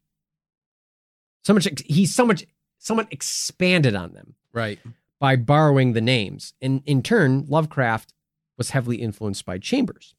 So 1.43 1.53
much 1.53 1.67
he 1.85 2.05
somewhat 2.05 2.43
somewhat 2.77 3.07
expanded 3.11 3.95
on 3.95 4.13
them 4.13 4.35
Right. 4.53 4.79
by 5.19 5.35
borrowing 5.35 5.93
the 5.93 6.01
names. 6.01 6.53
And 6.61 6.81
in 6.85 7.01
turn, 7.01 7.45
Lovecraft 7.47 8.13
was 8.57 8.71
heavily 8.71 8.97
influenced 8.97 9.45
by 9.45 9.57
Chambers. 9.57 10.15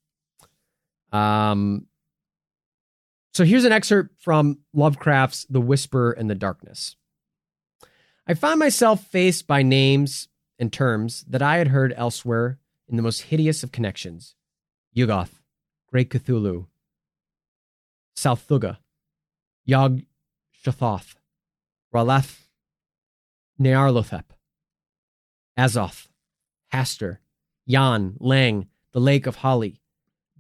Um, 1.13 1.87
so 3.33 3.45
here's 3.45 3.65
an 3.65 3.73
excerpt 3.73 4.21
from 4.21 4.59
Lovecraft's 4.73 5.45
The 5.49 5.61
Whisper 5.61 6.13
and 6.13 6.29
the 6.29 6.35
Darkness. 6.35 6.97
I 8.27 8.35
found 8.35 8.59
myself 8.59 9.05
faced 9.07 9.47
by 9.47 9.63
names 9.63 10.29
and 10.59 10.73
terms 10.73 11.25
that 11.29 11.41
I 11.43 11.57
had 11.59 11.69
heard 11.69 11.95
elsewhere 11.97 12.59
in 12.89 12.97
the 12.97 13.03
most 13.03 13.23
hideous 13.23 13.63
of 13.63 13.73
connections 13.73 14.35
Yuggoth, 14.97 15.43
Great 15.91 16.11
Cthulhu, 16.11 16.67
South 18.17 18.51
Yog 19.65 20.03
Shathoth, 20.65 21.15
R'lyeh, 21.95 22.47
Nyarlathotep, 23.61 24.25
Azoth, 25.59 26.09
Hastur, 26.73 27.19
Yan, 27.67 28.17
Lang, 28.19 28.69
the 28.93 29.01
Lake 29.01 29.27
of 29.27 29.37
Hali, 29.37 29.81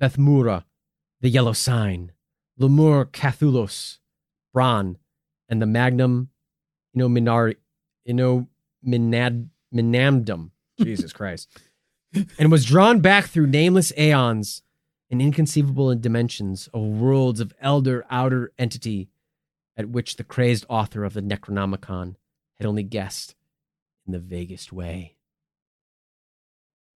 Bethmoora, 0.00 0.64
the 1.20 1.28
Yellow 1.28 1.52
Sign, 1.52 2.12
L'mur-Kathulos, 2.56 3.98
Bran, 4.52 4.96
and 5.48 5.60
the 5.60 5.66
Magnum 5.66 6.30
Inominar, 6.96 7.54
Inominad, 8.08 9.48
Minamdum. 9.74 10.50
Jesus 10.80 11.12
Christ. 11.12 11.48
And 12.38 12.50
was 12.50 12.64
drawn 12.64 13.00
back 13.00 13.26
through 13.26 13.48
nameless 13.48 13.92
aeons 13.98 14.62
and 15.10 15.20
inconceivable 15.20 15.94
dimensions 15.94 16.68
of 16.72 16.82
worlds 16.82 17.40
of 17.40 17.52
elder 17.60 18.04
outer 18.10 18.52
entity 18.58 19.08
at 19.76 19.88
which 19.88 20.16
the 20.16 20.24
crazed 20.24 20.66
author 20.68 21.04
of 21.04 21.14
the 21.14 21.22
Necronomicon 21.22 22.16
had 22.56 22.66
only 22.66 22.82
guessed 22.82 23.34
in 24.06 24.12
the 24.12 24.18
vaguest 24.18 24.72
way. 24.72 25.14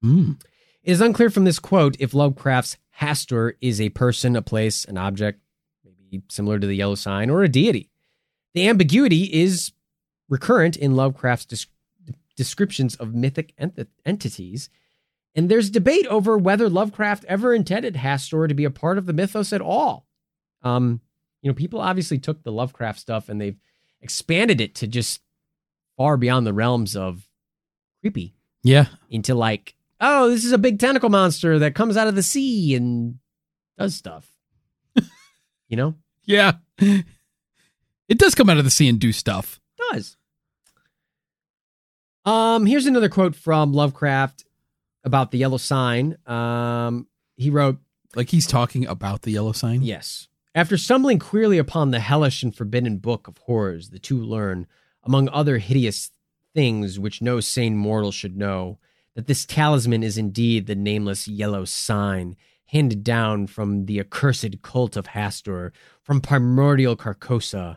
Mm. 0.05 0.41
It 0.83 0.91
is 0.91 1.01
unclear 1.01 1.31
from 1.31 1.45
this 1.45 1.61
quote 1.61 1.97
if 2.01 2.13
Lovecraft's 2.13 2.77
Hastur 3.01 3.53
is 3.61 3.81
a 3.81 3.91
person, 3.91 4.35
a 4.35 4.43
place, 4.43 4.85
an 4.85 4.99
object, 4.99 5.41
maybe 5.85 6.25
similar 6.29 6.59
to 6.59 6.67
the 6.67 6.75
yellow 6.75 6.97
sign, 6.97 7.31
or 7.31 7.43
a 7.43 7.49
deity. 7.49 7.91
The 8.55 8.69
ambiguity 8.69 9.33
is 9.33 9.73
recurrent 10.29 10.77
in 10.77 10.97
Lovecraft's 10.97 11.45
des- 11.47 12.15
descriptions 12.37 12.97
of 12.97 13.15
mythic 13.15 13.55
ent- 13.57 13.89
entities, 14.05 14.69
and 15.35 15.49
there's 15.49 15.71
debate 15.71 16.07
over 16.09 16.37
whether 16.37 16.69
Lovecraft 16.69 17.25
ever 17.27 17.55
intended 17.55 17.95
Hastur 17.95 18.49
to 18.49 18.55
be 18.55 18.65
a 18.65 18.71
part 18.71 18.99
of 18.99 19.07
the 19.07 19.13
mythos 19.13 19.53
at 19.53 19.61
all. 19.61 20.07
Um, 20.63 21.01
you 21.41 21.51
know, 21.51 21.55
people 21.55 21.81
obviously 21.81 22.19
took 22.19 22.43
the 22.43 22.53
Lovecraft 22.53 22.99
stuff 23.01 23.29
and 23.29 23.41
they've 23.41 23.59
expanded 24.01 24.61
it 24.61 24.75
to 24.77 24.87
just 24.87 25.21
far 25.97 26.17
beyond 26.17 26.47
the 26.47 26.53
realms 26.53 26.95
of 26.97 27.29
creepy 28.01 28.35
Yeah. 28.63 28.87
into 29.11 29.35
like, 29.35 29.75
oh, 30.01 30.29
this 30.29 30.45
is 30.45 30.53
a 30.53 30.59
big 30.59 30.79
tentacle 30.79 31.09
monster 31.11 31.59
that 31.61 31.75
comes 31.75 31.97
out 31.97 32.09
of 32.09 32.15
the 32.15 32.23
sea 32.23 32.75
and 32.75 33.19
does 33.79 33.95
stuff. 33.95 34.31
you 35.69 35.77
know? 35.77 35.95
Yeah. 36.25 36.53
It 36.79 38.19
does 38.19 38.35
come 38.35 38.51
out 38.51 38.59
of 38.59 38.65
the 38.65 38.71
sea 38.71 38.89
and 38.89 38.99
do 39.01 39.13
stuff. 39.13 39.61
Does. 39.93 40.17
Um, 42.25 42.67
here's 42.67 42.87
another 42.87 43.09
quote 43.09 43.35
from 43.35 43.73
Lovecraft 43.73 44.45
about 45.05 45.31
the 45.31 45.39
yellow 45.39 45.57
sign. 45.57 46.17
Um, 46.27 47.07
he 47.37 47.51
wrote, 47.51 47.79
Like 48.15 48.31
he's 48.31 48.47
talking 48.47 48.87
about 48.87 49.23
the 49.23 49.33
yellow 49.33 49.53
sign. 49.53 49.83
Yes. 49.83 50.29
After 50.55 50.77
stumbling 50.77 51.19
queerly 51.19 51.59
upon 51.59 51.91
the 51.91 52.01
hellish 52.01 52.43
and 52.43 52.55
forbidden 52.55 52.99
book 52.99 53.27
of 53.27 53.39
horrors, 53.39 53.89
the 53.89 53.99
two 53.99 54.21
learn, 54.23 54.67
among 55.03 55.29
other 55.31 55.59
hideous 55.59 56.11
things 56.55 56.99
which 56.99 57.23
no 57.23 57.41
sane 57.41 57.77
mortal 57.77 58.13
should 58.13 58.37
know, 58.37 58.79
that 59.15 59.27
this 59.27 59.47
talisman 59.47 60.03
is 60.03 60.19
indeed 60.19 60.67
the 60.67 60.75
nameless 60.75 61.27
yellow 61.27 61.65
sign 61.65 62.37
handed 62.67 63.05
down 63.05 63.47
from 63.47 63.85
the 63.85 64.01
accursed 64.01 64.63
cult 64.63 64.97
of 64.97 65.09
Hastur, 65.09 65.73
from 66.03 66.21
primordial 66.21 66.97
Carcosa, 66.97 67.77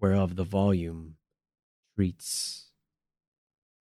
whereof 0.00 0.36
the 0.36 0.44
volume 0.44 1.16
treats. 1.96 2.70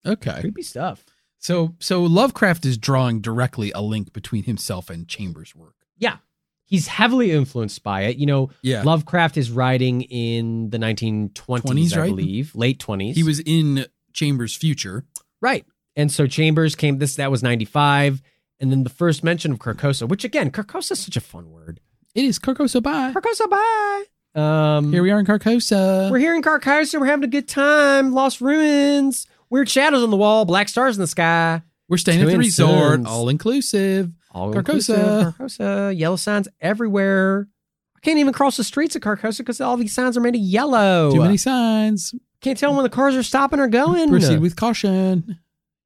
Okay. 0.05 0.41
Creepy 0.41 0.63
stuff. 0.63 1.05
So 1.41 1.75
so 1.79 2.03
Lovecraft 2.03 2.65
is 2.65 2.77
drawing 2.77 3.19
directly 3.19 3.71
a 3.73 3.81
link 3.81 4.13
between 4.13 4.43
himself 4.43 4.89
and 4.89 5.07
Chambers' 5.07 5.55
work. 5.55 5.75
Yeah. 5.97 6.17
He's 6.65 6.87
heavily 6.87 7.31
influenced 7.31 7.83
by 7.83 8.03
it. 8.03 8.15
You 8.17 8.25
know, 8.27 8.49
Yeah. 8.61 8.83
Lovecraft 8.83 9.35
is 9.35 9.51
writing 9.51 10.03
in 10.03 10.69
the 10.69 10.77
1920s, 10.77 11.33
20s, 11.63 11.97
I 11.97 11.99
right? 11.99 12.09
believe, 12.09 12.55
late 12.55 12.79
20s. 12.79 13.15
He 13.15 13.23
was 13.23 13.39
in 13.41 13.85
Chambers' 14.13 14.55
future. 14.55 15.03
Right. 15.41 15.65
And 15.97 16.09
so 16.11 16.27
Chambers 16.27 16.75
came 16.75 16.99
this 16.99 17.15
that 17.15 17.29
was 17.31 17.43
95 17.43 18.21
and 18.61 18.71
then 18.71 18.83
the 18.83 18.89
first 18.91 19.23
mention 19.23 19.51
of 19.51 19.57
Carcosa, 19.59 20.07
which 20.07 20.23
again, 20.23 20.51
Carcosa 20.51 20.91
is 20.91 20.99
such 20.99 21.17
a 21.17 21.21
fun 21.21 21.49
word. 21.51 21.79
It 22.13 22.23
is 22.23 22.37
Carcosa 22.39 22.81
bye. 22.83 23.11
Carcosa 23.13 23.49
bye. 23.49 24.03
Um 24.35 24.93
Here 24.93 25.01
we 25.03 25.09
are 25.11 25.19
in 25.19 25.25
Carcosa. 25.25 26.09
we're 26.11 26.19
here 26.19 26.35
in 26.35 26.43
Carcosa, 26.43 26.99
we're 26.99 27.07
having 27.07 27.25
a 27.25 27.27
good 27.27 27.47
time, 27.49 28.13
lost 28.13 28.39
ruins, 28.39 29.25
weird 29.51 29.69
shadows 29.69 30.03
on 30.03 30.09
the 30.09 30.17
wall, 30.17 30.45
black 30.45 30.67
stars 30.69 30.97
in 30.97 31.01
the 31.01 31.07
sky. 31.07 31.61
We're 31.87 31.97
staying 31.97 32.21
at 32.21 32.27
the 32.27 32.37
resort, 32.37 32.93
Suns. 32.93 33.07
all 33.07 33.29
inclusive. 33.29 34.11
All 34.31 34.51
Carcosa. 34.53 35.35
Carcosa, 35.37 35.95
yellow 35.95 36.15
signs 36.15 36.47
everywhere. 36.61 37.47
I 37.95 37.99
can't 37.99 38.17
even 38.17 38.33
cross 38.33 38.57
the 38.57 38.63
streets 38.63 38.95
of 38.95 39.01
Carcosa 39.01 39.39
because 39.39 39.59
all 39.61 39.75
these 39.77 39.93
signs 39.93 40.17
are 40.17 40.21
made 40.21 40.33
of 40.35 40.41
yellow. 40.41 41.11
Too 41.11 41.21
many 41.21 41.37
signs. 41.37 42.15
Can't 42.39 42.57
tell 42.57 42.73
when 42.73 42.83
the 42.83 42.89
cars 42.89 43.15
are 43.15 43.21
stopping 43.23 43.59
or 43.59 43.67
going. 43.67 44.09
Proceed 44.09 44.39
with 44.39 44.55
caution. 44.55 45.37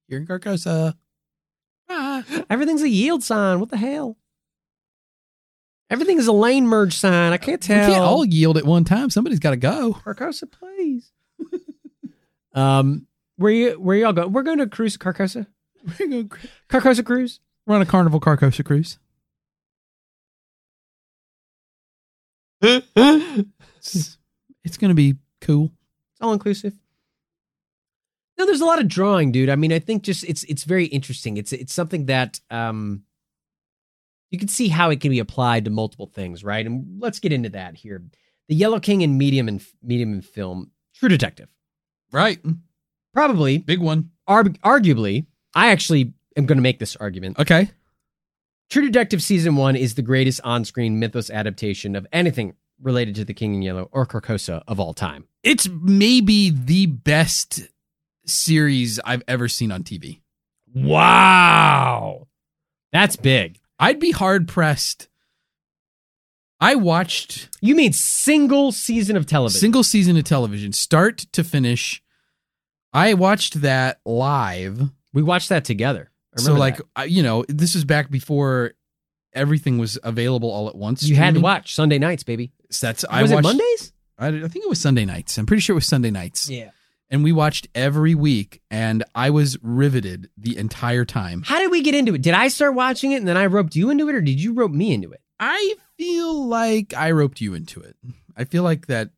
You're 0.08 0.20
in 0.22 0.28
Carcosa. 0.28 0.94
Ah. 1.90 2.24
Everything's 2.50 2.84
a 2.84 2.90
yield 2.90 3.24
sign. 3.24 3.60
What 3.60 3.70
the 3.70 3.78
hell? 3.78 4.18
Everything 5.90 6.18
is 6.18 6.28
a 6.28 6.32
lane 6.32 6.68
merge 6.68 6.96
sign. 6.96 7.34
I 7.34 7.38
can't 7.38 7.62
We 7.62 7.68
tell. 7.68 7.90
can't 7.92 8.04
all 8.04 8.26
yield 8.26 8.58
at 8.58 8.66
one 8.66 8.84
time. 8.86 9.10
Somebody's 9.10 9.40
got 9.40 9.52
to 9.52 9.58
go. 9.58 9.94
Carcosa, 10.06 10.50
please. 10.52 11.12
um, 12.54 13.08
where 13.38 13.52
you 13.52 13.72
where 13.80 13.98
y'all 13.98 14.14
go? 14.14 14.28
We're 14.28 14.44
going 14.44 14.60
to 14.60 14.68
cruise 14.68 14.98
Carcosa. 14.98 15.48
We're 16.00 16.08
going 16.08 16.32
Carcosa 16.70 17.06
cruise. 17.06 17.40
We're 17.66 17.76
on 17.76 17.82
a 17.82 17.86
Carnival 17.86 18.20
Carcosa 18.20 18.64
cruise. 18.66 18.98
It's, 23.78 24.18
it's 24.64 24.78
going 24.78 24.90
to 24.90 24.96
be 24.96 25.14
cool. 25.42 25.66
It's 25.66 26.22
all 26.22 26.34
inclusive. 26.34 26.74
No, 28.38 28.48
there's 28.48 28.62
a 28.62 28.66
lot 28.66 28.80
of 28.80 28.88
drawing, 28.88 29.32
dude. 29.32 29.50
I 29.50 29.56
mean, 29.56 29.72
I 29.72 29.80
think 29.80 30.02
just 30.02 30.24
it's 30.24 30.44
it's 30.46 30.64
very 30.64 30.86
interesting. 30.86 31.38
It's 31.38 31.54
it's 31.54 31.74
something 31.74 32.08
that 32.08 32.40
um 32.50 33.04
you 34.32 34.40
can 34.40 34.48
see 34.48 34.68
how 34.68 34.90
it 34.90 35.00
can 35.00 35.12
be 35.12 35.20
applied 35.20 35.66
to 35.66 35.72
multiple 35.72 36.08
things, 36.08 36.44
right? 36.44 36.66
And 36.66 37.00
let's 37.00 37.20
get 37.20 37.32
into 37.32 37.50
that 37.50 37.76
here. 37.76 38.04
The 38.50 38.56
Yellow 38.56 38.80
King 38.80 39.02
in 39.02 39.18
medium 39.18 39.48
and 39.48 39.64
medium 39.82 40.14
and 40.14 40.26
film, 40.26 40.72
True 40.96 41.10
Detective. 41.10 41.50
Right. 42.12 42.40
Probably, 43.16 43.58
Big 43.60 43.80
one. 43.80 44.12
arg- 44.28 44.60
arguably, 44.62 45.26
I 45.56 45.72
actually 45.72 46.14
am 46.38 46.46
going 46.46 46.58
to 46.58 46.62
make 46.62 46.78
this 46.80 46.96
argument. 46.98 47.40
Okay. 47.40 47.72
True 48.70 48.84
Detective 48.86 49.24
season 49.24 49.56
one 49.56 49.76
is 49.76 49.96
the 49.96 50.02
greatest 50.02 50.42
on-screen 50.44 51.00
mythos 51.00 51.30
adaptation 51.30 51.96
of 51.96 52.06
anything 52.12 52.54
related 52.82 53.16
to 53.16 53.24
the 53.26 53.34
King 53.34 53.56
in 53.56 53.62
Yellow 53.62 53.88
or 53.92 54.06
Carcosa 54.06 54.62
of 54.68 54.80
all 54.80 54.94
time. 54.94 55.26
It's 55.44 55.70
maybe 55.70 56.50
the 56.50 56.88
best 56.88 57.62
series 58.26 59.00
I've 59.06 59.24
ever 59.28 59.48
seen 59.48 59.72
on 59.72 59.84
TV. 59.84 60.20
Wow, 60.74 62.28
that's 62.92 63.16
big. 63.16 63.60
I'd 63.80 64.00
be 64.00 64.12
hard 64.12 64.48
pressed. 64.48 65.08
I 66.60 66.76
watched 66.76 67.50
You 67.62 67.76
mean 67.76 67.94
single 67.94 68.72
season 68.72 69.16
of 69.16 69.26
television? 69.26 69.60
single 69.60 69.84
season 69.84 70.18
of 70.18 70.24
television, 70.24 70.74
start 70.74 71.20
to 71.34 71.44
finish. 71.44 72.02
I 72.96 73.14
watched 73.14 73.62
that 73.62 74.00
live. 74.06 74.82
we 75.14 75.22
watched 75.24 75.50
that 75.50 75.66
together. 75.66 76.10
I 76.36 76.40
So, 76.42 76.46
remember 76.54 76.60
like, 76.60 76.78
that. 76.78 76.86
I, 76.96 77.04
you 77.06 77.24
know, 77.24 77.46
this 77.48 77.76
is 77.76 77.86
back 77.86 78.10
before 78.10 78.74
everything 79.34 79.78
was 79.78 80.00
available 80.04 80.50
all 80.52 80.68
at 80.70 80.76
once. 80.76 81.04
you 81.04 81.16
had 81.16 81.34
to 81.36 81.40
watch 81.42 81.76
Sunday 81.76 82.00
nights, 82.00 82.24
baby. 82.24 82.52
That's 82.82 83.04
I 83.10 83.22
was 83.22 83.32
watched. 83.32 83.46
it 83.46 83.48
Mondays? 83.48 83.94
I, 84.18 84.28
I 84.28 84.48
think 84.48 84.66
it 84.66 84.70
was 84.70 84.80
Sunday 84.80 85.06
nights. 85.06 85.38
I'm 85.38 85.46
pretty 85.46 85.62
sure 85.62 85.74
it 85.74 85.76
was 85.76 85.86
Sunday 85.88 86.12
nights. 86.12 86.50
Yeah. 86.50 86.72
and 87.10 87.24
we 87.24 87.32
watched 87.32 87.68
every 87.76 88.16
week, 88.16 88.62
and 88.72 89.04
I 89.14 89.30
was 89.30 89.58
riveted 89.62 90.30
the 90.38 90.58
entire 90.58 91.06
time. 91.06 91.44
How 91.46 91.60
did 91.60 91.70
we 91.72 91.82
get 91.82 91.96
into 91.96 92.16
it? 92.16 92.22
Did 92.22 92.34
I 92.34 92.48
start 92.48 92.74
watching 92.76 93.12
it 93.12 93.18
and 93.18 93.28
then 93.28 93.38
I 93.38 93.46
roped 93.48 93.76
you 93.76 93.90
into 93.90 94.08
it, 94.10 94.16
or 94.16 94.22
did 94.22 94.42
you 94.42 94.54
rope 94.54 94.72
me 94.72 94.94
into 94.94 95.12
it? 95.12 95.22
I 95.40 95.76
feel 95.98 96.48
like 96.48 96.94
I 96.94 97.12
roped 97.12 97.42
you 97.42 97.54
into 97.54 97.82
it. 97.82 97.96
I 98.38 98.46
feel 98.46 98.64
like 98.64 98.88
that. 98.88 99.10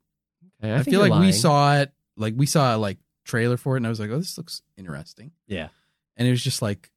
Okay, 0.64 0.74
I, 0.74 0.78
think 0.84 0.90
feel 0.96 1.08
like 1.08 1.20
we 1.22 1.32
saw 1.32 1.78
it. 1.78 1.92
Like 2.18 2.34
we 2.36 2.48
saw 2.48 2.76
like 2.76 2.98
trailer 3.28 3.58
for 3.58 3.76
it, 3.76 3.80
and 3.80 3.86
I 3.86 3.90
was 3.90 4.00
like, 4.00 4.10
"Oh, 4.10 4.18
this 4.18 4.38
looks 4.38 4.62
interesting." 4.78 5.32
Yeah. 5.48 5.68
and 6.16 6.28
it 6.28 6.32
was 6.32 6.44
just 6.44 6.62
like, 6.62 6.90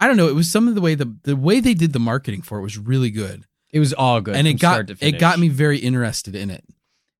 I 0.00 0.06
don't 0.06 0.16
know. 0.16 0.28
It 0.28 0.34
was 0.34 0.50
some 0.50 0.68
of 0.68 0.74
the 0.74 0.80
way 0.80 0.94
the 0.94 1.14
the 1.24 1.36
way 1.36 1.60
they 1.60 1.74
did 1.74 1.92
the 1.92 1.98
marketing 1.98 2.42
for 2.42 2.58
it 2.58 2.62
was 2.62 2.78
really 2.78 3.10
good. 3.10 3.44
It 3.70 3.80
was 3.80 3.92
all 3.92 4.20
good, 4.22 4.36
and 4.36 4.46
it 4.46 4.54
got 4.54 4.88
it 5.02 5.18
got 5.18 5.38
me 5.38 5.48
very 5.48 5.78
interested 5.78 6.34
in 6.34 6.50
it. 6.50 6.64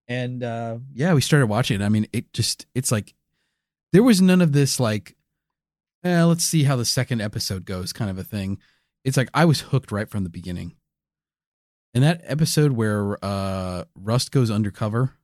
And 0.07 0.43
uh 0.43 0.79
yeah, 0.95 1.13
we 1.13 1.21
started 1.21 1.49
watching 1.49 1.81
it. 1.81 1.85
I 1.85 1.91
mean, 1.91 2.07
it 2.15 2.33
just 2.33 2.65
it's 2.75 2.91
like 2.91 3.15
there 3.93 4.03
was 4.03 4.23
none 4.23 4.41
of 4.41 4.53
this 4.53 4.81
like, 4.81 5.15
eh, 6.05 6.23
let's 6.23 6.45
see 6.45 6.63
how 6.65 6.77
the 6.77 6.85
second 6.87 7.21
episode 7.21 7.65
goes 7.67 7.93
kind 7.93 8.11
of 8.11 8.17
a 8.19 8.25
thing. 8.25 8.59
It's 9.05 9.17
like 9.19 9.29
I 9.35 9.45
was 9.45 9.61
hooked 9.61 9.93
right 9.93 10.09
from 10.09 10.25
the 10.25 10.31
beginning. 10.31 10.77
And 11.95 12.05
that 12.05 12.23
episode 12.25 12.73
where 12.73 13.23
uh 13.23 13.85
Rust 13.95 14.31
goes 14.31 14.51
undercover. 14.51 15.15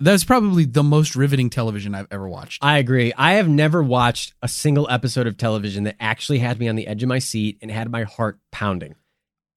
That's 0.00 0.24
probably 0.24 0.64
the 0.64 0.82
most 0.82 1.14
riveting 1.14 1.50
television 1.50 1.94
I've 1.94 2.06
ever 2.10 2.28
watched. 2.28 2.64
I 2.64 2.78
agree. 2.78 3.12
I 3.16 3.34
have 3.34 3.48
never 3.48 3.82
watched 3.82 4.32
a 4.42 4.48
single 4.48 4.88
episode 4.90 5.26
of 5.26 5.36
television 5.36 5.84
that 5.84 5.96
actually 6.00 6.38
had 6.38 6.58
me 6.58 6.68
on 6.68 6.76
the 6.76 6.86
edge 6.86 7.02
of 7.02 7.08
my 7.08 7.18
seat 7.18 7.58
and 7.60 7.70
had 7.70 7.90
my 7.90 8.04
heart 8.04 8.38
pounding. 8.50 8.94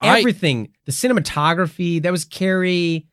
I- 0.02 0.20
Everything, 0.20 0.74
the 0.86 0.92
cinematography, 0.92 2.02
that 2.02 2.12
was 2.12 2.26
Cary, 2.26 3.08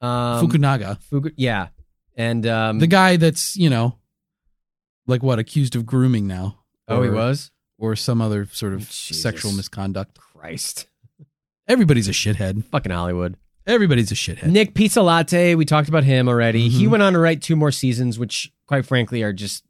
um, 0.00 0.46
Fukunaga. 0.48 0.98
Fuku- 1.02 1.32
yeah, 1.36 1.68
and 2.16 2.46
um, 2.46 2.78
the 2.78 2.86
guy 2.86 3.16
that's, 3.18 3.56
you 3.56 3.68
know, 3.68 3.98
like 5.06 5.22
what, 5.22 5.38
accused 5.38 5.76
of 5.76 5.84
grooming 5.84 6.26
now. 6.26 6.60
oh, 6.88 7.02
he 7.02 7.10
was 7.10 7.50
or 7.78 7.94
some 7.96 8.22
other 8.22 8.46
sort 8.52 8.72
of 8.72 8.80
Jesus. 8.88 9.20
sexual 9.22 9.52
misconduct. 9.52 10.18
Christ, 10.18 10.86
Everybody's 11.68 12.08
a 12.08 12.12
shithead. 12.12 12.64
fucking 12.64 12.90
Hollywood. 12.92 13.36
Everybody's 13.70 14.10
a 14.10 14.14
shithead. 14.14 14.46
Nic 14.46 14.74
Pizzolatto, 14.74 15.56
we 15.56 15.64
talked 15.64 15.88
about 15.88 16.04
him 16.04 16.28
already. 16.28 16.68
He 16.68 16.86
Mhm. 16.86 16.90
went 16.90 17.02
on 17.02 17.12
to 17.14 17.18
write 17.18 17.40
two 17.42 17.56
more 17.56 17.70
seasons, 17.72 18.18
which, 18.18 18.50
quite 18.66 18.84
frankly, 18.84 19.22
are 19.22 19.32
just 19.32 19.64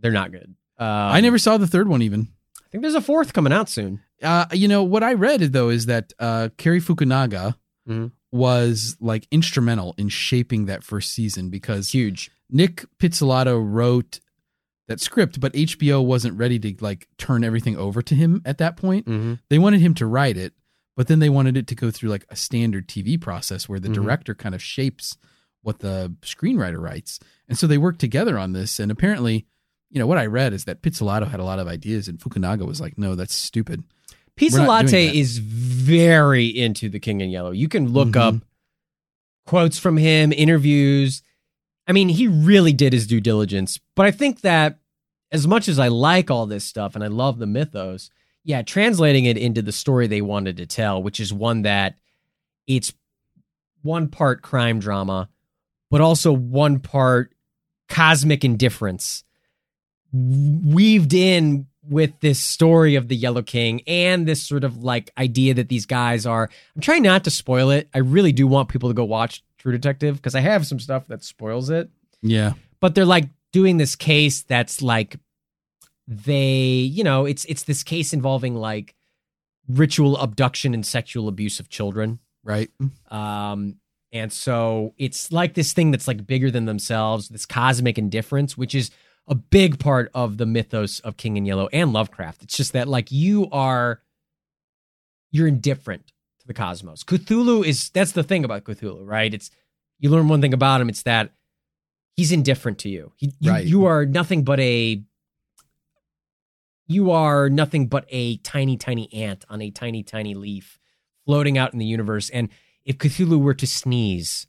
they're 0.00 0.12
not 0.12 0.30
good. 0.30 0.54
Um, 0.78 0.86
I 0.86 1.20
never 1.20 1.38
saw 1.38 1.56
the 1.56 1.66
third 1.66 1.88
one 1.88 2.02
even. 2.02 2.28
I 2.64 2.68
think 2.70 2.82
there's 2.82 2.94
a 2.94 3.00
fourth 3.00 3.32
coming 3.32 3.52
out 3.52 3.68
soon. 3.68 4.00
Uh, 4.22 4.44
you 4.52 4.68
know 4.68 4.84
what 4.84 5.02
I 5.02 5.14
read 5.14 5.40
though 5.52 5.70
is 5.70 5.86
that 5.86 6.12
uh, 6.18 6.50
Cary 6.56 6.80
Fukunaga 6.80 7.56
Mhm. 7.88 8.12
was 8.30 8.96
like 9.00 9.26
instrumental 9.30 9.94
in 9.98 10.08
shaping 10.08 10.66
that 10.66 10.84
first 10.84 11.12
season 11.12 11.50
because 11.50 11.90
Huge. 11.92 12.30
Nic 12.50 12.84
Pizzolatto 12.98 13.58
wrote 13.60 14.20
that 14.86 15.00
script, 15.00 15.40
but 15.40 15.52
HBO 15.54 16.00
wasn't 16.04 16.36
ready 16.38 16.58
to 16.58 16.74
like 16.80 17.08
turn 17.18 17.42
everything 17.44 17.76
over 17.76 18.00
to 18.02 18.14
him 18.14 18.40
at 18.44 18.58
that 18.58 18.76
point. 18.76 19.06
Mm-hmm. 19.06 19.34
They 19.50 19.58
wanted 19.58 19.80
him 19.80 19.94
to 19.94 20.06
write 20.06 20.36
it, 20.36 20.52
but 20.98 21.06
then 21.06 21.20
they 21.20 21.28
wanted 21.28 21.56
it 21.56 21.68
to 21.68 21.76
go 21.76 21.92
through 21.92 22.08
like 22.10 22.26
a 22.28 22.34
standard 22.34 22.88
TV 22.88 23.16
process 23.16 23.68
where 23.68 23.78
the 23.78 23.88
Mhm. 23.88 23.94
director 23.94 24.34
kind 24.34 24.52
of 24.52 24.60
shapes 24.60 25.16
what 25.62 25.78
the 25.78 26.12
screenwriter 26.22 26.80
writes. 26.80 27.20
And 27.48 27.56
so 27.56 27.68
they 27.68 27.78
worked 27.78 28.00
together 28.00 28.36
on 28.36 28.52
this. 28.52 28.80
And 28.80 28.90
apparently, 28.90 29.46
you 29.90 30.00
know, 30.00 30.08
what 30.08 30.18
I 30.18 30.26
read 30.26 30.52
is 30.52 30.64
that 30.64 30.82
Pizzolatto 30.82 31.28
had 31.28 31.38
a 31.38 31.44
lot 31.44 31.60
of 31.60 31.68
ideas 31.68 32.08
and 32.08 32.18
Fukunaga 32.18 32.66
was 32.66 32.80
like, 32.80 32.98
no, 32.98 33.14
that's 33.14 33.32
stupid. 33.32 33.84
Pizza 34.34 34.58
We're 34.58 34.66
not 34.66 34.86
doing 34.86 34.86
Latte 34.86 35.06
that. 35.06 35.14
is 35.14 35.38
very 35.38 36.46
into 36.46 36.88
the 36.88 36.98
King 36.98 37.20
in 37.20 37.30
Yellow. 37.30 37.52
You 37.52 37.68
can 37.68 37.92
look 37.92 38.08
Mhm. 38.08 38.16
up 38.20 38.34
quotes 39.46 39.78
from 39.78 39.98
him, 39.98 40.32
interviews. 40.32 41.22
I 41.86 41.92
mean, 41.92 42.08
he 42.08 42.26
really 42.26 42.72
did 42.72 42.92
his 42.92 43.06
due 43.06 43.20
diligence. 43.20 43.78
But 43.94 44.06
I 44.06 44.10
think 44.10 44.40
that 44.40 44.80
as 45.30 45.46
much 45.46 45.68
as 45.68 45.78
I 45.78 45.86
like 45.86 46.28
all 46.28 46.46
this 46.46 46.64
stuff 46.64 46.96
and 46.96 47.04
I 47.04 47.08
love 47.08 47.38
the 47.38 47.46
mythos, 47.46 48.10
yeah, 48.48 48.62
translating 48.62 49.26
it 49.26 49.36
into 49.36 49.60
the 49.60 49.72
story 49.72 50.06
they 50.06 50.22
wanted 50.22 50.56
to 50.56 50.64
tell, 50.64 51.02
which 51.02 51.20
is 51.20 51.34
one 51.34 51.62
that 51.62 51.96
it's 52.66 52.94
one 53.82 54.08
part 54.08 54.40
crime 54.40 54.78
drama, 54.78 55.28
but 55.90 56.00
also 56.00 56.32
one 56.32 56.80
part 56.80 57.34
cosmic 57.90 58.46
indifference 58.46 59.22
weaved 60.14 61.12
in 61.12 61.66
with 61.86 62.18
this 62.20 62.38
story 62.38 62.94
of 62.94 63.08
the 63.08 63.16
Yellow 63.16 63.42
King 63.42 63.82
and 63.86 64.26
this 64.26 64.42
sort 64.42 64.64
of 64.64 64.78
like 64.78 65.10
idea 65.18 65.52
that 65.52 65.68
these 65.68 65.84
guys 65.84 66.24
are. 66.24 66.48
I'm 66.74 66.80
trying 66.80 67.02
not 67.02 67.24
to 67.24 67.30
spoil 67.30 67.68
it. 67.68 67.90
I 67.92 67.98
really 67.98 68.32
do 68.32 68.46
want 68.46 68.70
people 68.70 68.88
to 68.88 68.94
go 68.94 69.04
watch 69.04 69.44
True 69.58 69.72
Detective 69.72 70.16
because 70.16 70.34
I 70.34 70.40
have 70.40 70.66
some 70.66 70.80
stuff 70.80 71.06
that 71.08 71.22
spoils 71.22 71.68
it. 71.68 71.90
Yeah. 72.22 72.54
But 72.80 72.94
they're 72.94 73.04
like 73.04 73.28
doing 73.52 73.76
this 73.76 73.94
case 73.94 74.40
that's 74.40 74.80
like 74.80 75.18
they, 76.10 76.54
you 76.90 77.04
know, 77.04 77.26
it's 77.26 77.44
it's 77.44 77.64
this 77.64 77.82
case 77.82 78.12
involving 78.14 78.54
like 78.56 78.94
ritual 79.68 80.16
abduction 80.16 80.72
and 80.72 80.84
sexual 80.84 81.28
abuse 81.28 81.60
of 81.60 81.68
children. 81.68 82.18
Right. 82.42 82.70
Um, 83.10 83.76
and 84.10 84.32
so 84.32 84.94
it's 84.96 85.30
like 85.30 85.52
this 85.52 85.74
thing 85.74 85.90
that's 85.90 86.08
like 86.08 86.26
bigger 86.26 86.50
than 86.50 86.64
themselves, 86.64 87.28
this 87.28 87.44
cosmic 87.44 87.98
indifference, 87.98 88.56
which 88.56 88.74
is 88.74 88.90
a 89.26 89.34
big 89.34 89.78
part 89.78 90.10
of 90.14 90.38
the 90.38 90.46
mythos 90.46 91.00
of 91.00 91.18
King 91.18 91.36
in 91.36 91.44
Yellow 91.44 91.68
and 91.74 91.92
Lovecraft. 91.92 92.42
It's 92.42 92.56
just 92.56 92.72
that 92.72 92.88
like 92.88 93.12
you 93.12 93.46
are 93.52 94.00
you're 95.30 95.46
indifferent 95.46 96.06
to 96.40 96.46
the 96.46 96.54
cosmos. 96.54 97.04
Cthulhu 97.04 97.66
is 97.66 97.90
that's 97.90 98.12
the 98.12 98.22
thing 98.22 98.46
about 98.46 98.64
Cthulhu, 98.64 99.06
right? 99.06 99.34
It's 99.34 99.50
you 99.98 100.08
learn 100.08 100.28
one 100.28 100.40
thing 100.40 100.54
about 100.54 100.80
him, 100.80 100.88
it's 100.88 101.02
that 101.02 101.32
he's 102.16 102.32
indifferent 102.32 102.78
to 102.78 102.88
you. 102.88 103.12
He, 103.16 103.34
you, 103.40 103.50
Right. 103.50 103.66
you 103.66 103.84
are 103.84 104.06
nothing 104.06 104.42
but 104.42 104.58
a 104.60 105.02
you 106.88 107.10
are 107.10 107.48
nothing 107.50 107.86
but 107.86 108.06
a 108.08 108.38
tiny, 108.38 108.76
tiny 108.76 109.12
ant 109.12 109.44
on 109.48 109.60
a 109.62 109.70
tiny, 109.70 110.02
tiny 110.02 110.34
leaf 110.34 110.80
floating 111.26 111.58
out 111.58 111.74
in 111.74 111.78
the 111.78 111.84
universe. 111.84 112.30
And 112.30 112.48
if 112.84 112.96
Cthulhu 112.96 113.38
were 113.38 113.54
to 113.54 113.66
sneeze 113.66 114.46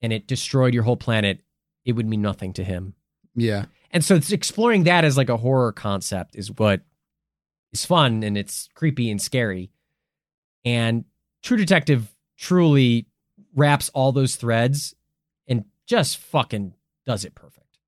and 0.00 0.12
it 0.12 0.26
destroyed 0.26 0.72
your 0.72 0.82
whole 0.82 0.96
planet, 0.96 1.40
it 1.84 1.92
would 1.92 2.06
mean 2.06 2.22
nothing 2.22 2.54
to 2.54 2.64
him. 2.64 2.94
Yeah. 3.36 3.66
And 3.90 4.02
so 4.02 4.14
it's 4.14 4.32
exploring 4.32 4.84
that 4.84 5.04
as 5.04 5.18
like 5.18 5.28
a 5.28 5.36
horror 5.36 5.70
concept 5.70 6.34
is 6.34 6.50
what 6.50 6.80
is 7.72 7.84
fun 7.84 8.22
and 8.22 8.38
it's 8.38 8.70
creepy 8.74 9.10
and 9.10 9.20
scary. 9.20 9.70
And 10.64 11.04
True 11.42 11.58
Detective 11.58 12.10
truly 12.38 13.06
wraps 13.54 13.90
all 13.90 14.12
those 14.12 14.36
threads 14.36 14.94
and 15.46 15.66
just 15.86 16.16
fucking 16.16 16.72
does 17.04 17.26
it 17.26 17.34
perfect. 17.34 17.78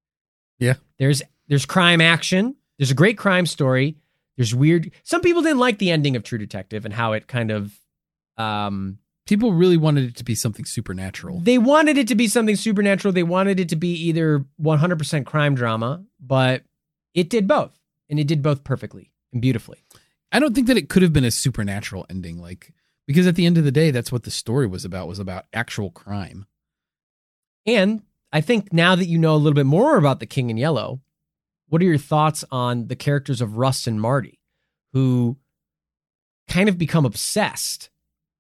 Yeah. 0.59 0.74
There's 0.98 1.22
there's 1.48 1.64
crime 1.64 2.02
action. 2.02 2.57
There's 2.78 2.90
a 2.90 2.94
great 2.94 3.18
crime 3.18 3.46
story. 3.46 3.96
There's 4.36 4.54
weird 4.54 4.90
some 5.02 5.22
people 5.22 5.42
didn't 5.42 5.58
like 5.58 5.78
the 5.78 5.90
ending 5.90 6.16
of 6.16 6.22
True 6.22 6.38
Detective 6.38 6.84
and 6.84 6.92
how 6.94 7.12
it 7.12 7.26
kind 7.26 7.50
of 7.50 7.72
um 8.36 8.98
People 9.26 9.52
really 9.52 9.76
wanted 9.76 10.04
it 10.04 10.16
to 10.16 10.24
be 10.24 10.36
something 10.36 10.64
supernatural. 10.64 11.40
they 11.40 11.58
wanted 11.58 11.98
it 11.98 12.06
to 12.08 12.14
be 12.14 12.28
something 12.28 12.54
supernatural. 12.54 13.10
They 13.12 13.24
wanted 13.24 13.58
it 13.58 13.68
to 13.70 13.76
be 13.76 13.92
either 13.92 14.44
100% 14.62 15.26
crime 15.26 15.56
drama, 15.56 16.04
but 16.20 16.62
it 17.12 17.28
did 17.28 17.48
both. 17.48 17.76
And 18.08 18.20
it 18.20 18.28
did 18.28 18.40
both 18.40 18.62
perfectly 18.62 19.10
and 19.32 19.42
beautifully. 19.42 19.82
I 20.30 20.38
don't 20.38 20.54
think 20.54 20.68
that 20.68 20.76
it 20.76 20.88
could 20.88 21.02
have 21.02 21.12
been 21.12 21.24
a 21.24 21.32
supernatural 21.32 22.06
ending, 22.08 22.40
like 22.40 22.72
because 23.08 23.26
at 23.26 23.34
the 23.34 23.46
end 23.46 23.58
of 23.58 23.64
the 23.64 23.72
day, 23.72 23.90
that's 23.90 24.12
what 24.12 24.22
the 24.22 24.30
story 24.30 24.68
was 24.68 24.84
about. 24.84 25.08
Was 25.08 25.18
about 25.18 25.46
actual 25.52 25.90
crime. 25.90 26.46
And 27.66 28.02
I 28.32 28.40
think 28.40 28.72
now 28.72 28.94
that 28.94 29.06
you 29.06 29.18
know 29.18 29.34
a 29.34 29.38
little 29.38 29.54
bit 29.54 29.66
more 29.66 29.96
about 29.96 30.20
the 30.20 30.26
King 30.26 30.50
in 30.50 30.56
Yellow, 30.56 31.00
what 31.68 31.82
are 31.82 31.84
your 31.86 31.98
thoughts 31.98 32.44
on 32.50 32.88
the 32.88 32.96
characters 32.96 33.40
of 33.40 33.56
Rust 33.56 33.86
and 33.86 34.00
Marty, 34.00 34.38
who 34.92 35.36
kind 36.48 36.68
of 36.68 36.78
become 36.78 37.04
obsessed 37.04 37.90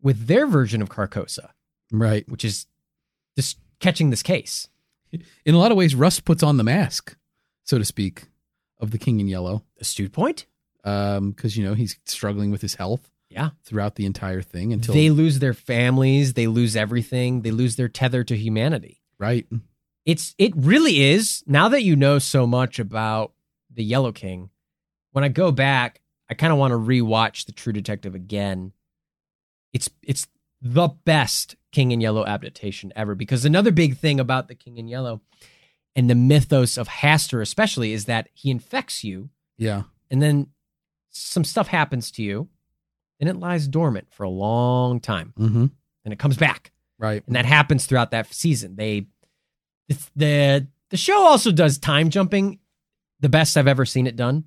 with 0.00 0.26
their 0.26 0.46
version 0.46 0.80
of 0.82 0.88
Carcosa, 0.88 1.50
Right. 1.90 2.28
which 2.28 2.44
is 2.44 2.66
just 3.36 3.58
catching 3.80 4.10
this 4.10 4.22
case? 4.22 4.68
In 5.44 5.54
a 5.54 5.58
lot 5.58 5.70
of 5.72 5.76
ways, 5.78 5.94
Rust 5.94 6.24
puts 6.24 6.42
on 6.42 6.56
the 6.56 6.64
mask, 6.64 7.16
so 7.64 7.78
to 7.78 7.84
speak, 7.84 8.24
of 8.78 8.90
the 8.90 8.98
King 8.98 9.20
in 9.20 9.28
Yellow, 9.28 9.64
Astute 9.80 10.12
point? 10.12 10.46
Um, 10.84 11.30
because 11.32 11.56
you 11.56 11.64
know 11.64 11.74
he's 11.74 11.98
struggling 12.04 12.50
with 12.52 12.60
his 12.62 12.74
health 12.74 13.10
Yeah. 13.28 13.50
throughout 13.64 13.96
the 13.96 14.06
entire 14.06 14.42
thing 14.42 14.72
until 14.72 14.94
They 14.94 15.10
lose 15.10 15.40
their 15.40 15.54
families, 15.54 16.34
they 16.34 16.46
lose 16.46 16.76
everything, 16.76 17.42
they 17.42 17.50
lose 17.50 17.74
their 17.76 17.88
tether 17.88 18.22
to 18.24 18.36
humanity. 18.36 19.02
right. 19.18 19.46
It's 20.06 20.34
it 20.38 20.52
really 20.56 21.02
is 21.02 21.42
now 21.46 21.68
that 21.68 21.82
you 21.82 21.94
know 21.96 22.18
so 22.18 22.46
much 22.46 22.78
about 22.78 23.32
the 23.70 23.84
yellow 23.84 24.12
king 24.12 24.48
when 25.12 25.24
i 25.24 25.28
go 25.28 25.50
back 25.52 26.00
i 26.30 26.34
kind 26.34 26.52
of 26.52 26.58
want 26.58 26.70
to 26.72 26.78
rewatch 26.78 27.44
the 27.46 27.52
true 27.52 27.72
detective 27.72 28.14
again 28.14 28.72
it's 29.72 29.90
it's 30.02 30.26
the 30.62 30.88
best 31.04 31.56
king 31.72 31.90
in 31.90 32.00
yellow 32.00 32.24
adaptation 32.24 32.92
ever 32.96 33.14
because 33.14 33.44
another 33.44 33.70
big 33.70 33.96
thing 33.98 34.18
about 34.18 34.48
the 34.48 34.54
king 34.54 34.78
in 34.78 34.88
yellow 34.88 35.20
and 35.94 36.08
the 36.10 36.14
mythos 36.14 36.76
of 36.78 36.88
Hastur 36.88 37.40
especially 37.42 37.92
is 37.92 38.06
that 38.06 38.28
he 38.32 38.50
infects 38.50 39.04
you 39.04 39.28
Yeah. 39.58 39.82
and 40.10 40.22
then 40.22 40.48
some 41.10 41.44
stuff 41.44 41.68
happens 41.68 42.10
to 42.12 42.22
you 42.22 42.48
and 43.20 43.28
it 43.28 43.36
lies 43.36 43.68
dormant 43.68 44.08
for 44.10 44.22
a 44.24 44.30
long 44.30 45.00
time 45.00 45.34
Mm-hmm. 45.38 45.66
and 46.04 46.12
it 46.12 46.18
comes 46.18 46.36
back 46.38 46.72
Right. 46.98 47.22
and 47.26 47.36
that 47.36 47.44
happens 47.44 47.84
throughout 47.84 48.12
that 48.12 48.32
season. 48.32 48.76
They, 48.76 49.08
it's 49.88 50.10
the 50.16 50.66
the 50.90 50.96
show 50.96 51.18
also 51.18 51.50
does 51.52 51.78
time 51.78 52.10
jumping 52.10 52.58
the 53.20 53.28
best 53.28 53.56
I've 53.56 53.68
ever 53.68 53.84
seen 53.84 54.06
it 54.06 54.16
done. 54.16 54.44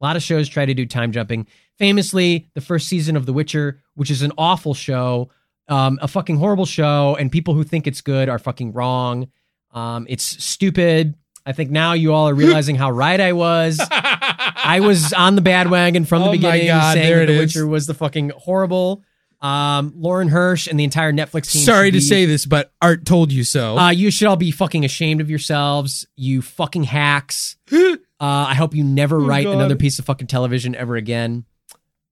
A 0.00 0.04
lot 0.04 0.16
of 0.16 0.22
shows 0.22 0.48
try 0.48 0.64
to 0.64 0.74
do 0.74 0.86
time 0.86 1.12
jumping. 1.12 1.46
Famously, 1.78 2.48
the 2.54 2.60
first 2.60 2.88
season 2.88 3.16
of 3.16 3.26
The 3.26 3.32
Witcher, 3.32 3.80
which 3.94 4.10
is 4.10 4.22
an 4.22 4.32
awful 4.38 4.74
show, 4.74 5.30
um, 5.68 5.98
a 6.00 6.08
fucking 6.08 6.36
horrible 6.36 6.66
show, 6.66 7.16
and 7.18 7.30
people 7.30 7.54
who 7.54 7.64
think 7.64 7.86
it's 7.86 8.00
good 8.00 8.28
are 8.28 8.38
fucking 8.38 8.72
wrong. 8.72 9.28
Um, 9.72 10.06
it's 10.08 10.24
stupid. 10.24 11.14
I 11.46 11.52
think 11.52 11.70
now 11.70 11.92
you 11.94 12.12
all 12.12 12.28
are 12.28 12.34
realizing 12.46 12.76
how 12.76 12.90
right 12.90 13.20
I 13.20 13.32
was. 13.32 13.80
I 13.90 14.80
was 14.80 15.12
on 15.12 15.36
the 15.36 15.42
bad 15.42 15.70
wagon 15.70 16.04
from 16.04 16.22
the 16.22 16.28
Oh 16.28 16.32
beginning, 16.32 16.66
God, 16.66 16.94
saying 16.94 17.26
The 17.26 17.32
is. 17.32 17.38
Witcher 17.38 17.66
was 17.66 17.86
the 17.86 17.94
fucking 17.94 18.30
horrible. 18.36 19.02
Um, 19.42 19.94
Lauren 19.96 20.28
Hissrich 20.28 20.68
and 20.68 20.78
the 20.78 20.84
entire 20.84 21.12
Netflix 21.12 21.50
team. 21.52 21.62
Sorry 21.62 21.90
to 21.90 21.96
be- 21.96 22.00
say 22.02 22.26
this, 22.26 22.44
but 22.44 22.72
Art 22.82 23.06
told 23.06 23.32
you 23.32 23.42
so. 23.44 23.78
uh, 23.78 23.90
you 23.90 24.10
should 24.10 24.28
all 24.28 24.36
be 24.36 24.50
fucking 24.50 24.84
ashamed 24.84 25.20
of 25.22 25.30
yourselves, 25.30 26.06
you 26.16 26.42
fucking 26.42 26.84
hacks. 26.84 27.56
uh, 27.72 27.96
I 28.20 28.54
hope 28.54 28.74
you 28.74 28.84
never 28.84 29.18
write 29.18 29.44
God. 29.44 29.54
another 29.54 29.76
piece 29.76 29.98
of 29.98 30.04
fucking 30.04 30.26
television 30.26 30.74
ever 30.74 30.96
again. 30.96 31.46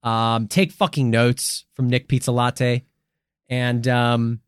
Um, 0.03 0.47
take 0.47 0.73
fucking 0.73 1.11
notes 1.11 1.65
from 1.75 1.89
Nic 1.91 2.09
Pizzolatto, 2.09 2.83
and 3.51 3.87
um, 3.89 4.41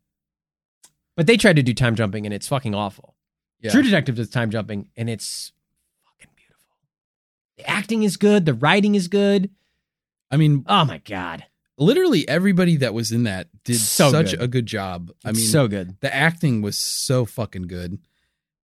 but 1.15 1.27
they 1.27 1.37
tried 1.37 1.57
to 1.57 1.63
do 1.63 1.73
time 1.75 1.95
jumping 1.95 2.25
and 2.25 2.33
it's 2.33 2.47
fucking 2.47 2.73
awful. 2.73 3.15
Yeah. 3.59 3.69
True 3.71 3.83
Detective 3.83 4.15
does 4.15 4.29
time 4.29 4.49
jumping 4.49 4.87
and 4.97 5.07
it's 5.07 5.51
fucking 6.05 6.31
beautiful. 6.35 6.77
The 7.57 7.69
acting 7.69 8.01
is 8.01 8.17
good, 8.17 8.45
the 8.45 8.55
writing 8.55 8.95
is 8.95 9.07
good. 9.07 9.51
I 10.31 10.37
mean, 10.37 10.63
Oh 10.67 10.85
my 10.85 10.97
god, 10.99 11.45
literally 11.81 12.27
everybody 12.29 12.77
that 12.77 12.93
was 12.93 13.11
in 13.11 13.23
that 13.23 13.47
did 13.63 13.77
So 13.77 14.11
such 14.11 14.31
good. 14.31 14.41
a 14.41 14.47
good 14.47 14.65
job. 14.65 15.11
I 15.25 15.29
It's 15.31 15.39
mean, 15.39 15.47
so 15.49 15.67
good. 15.67 15.97
the 16.01 16.13
acting 16.13 16.61
was 16.61 16.77
so 16.77 17.25
fucking 17.25 17.63
good. 17.63 17.97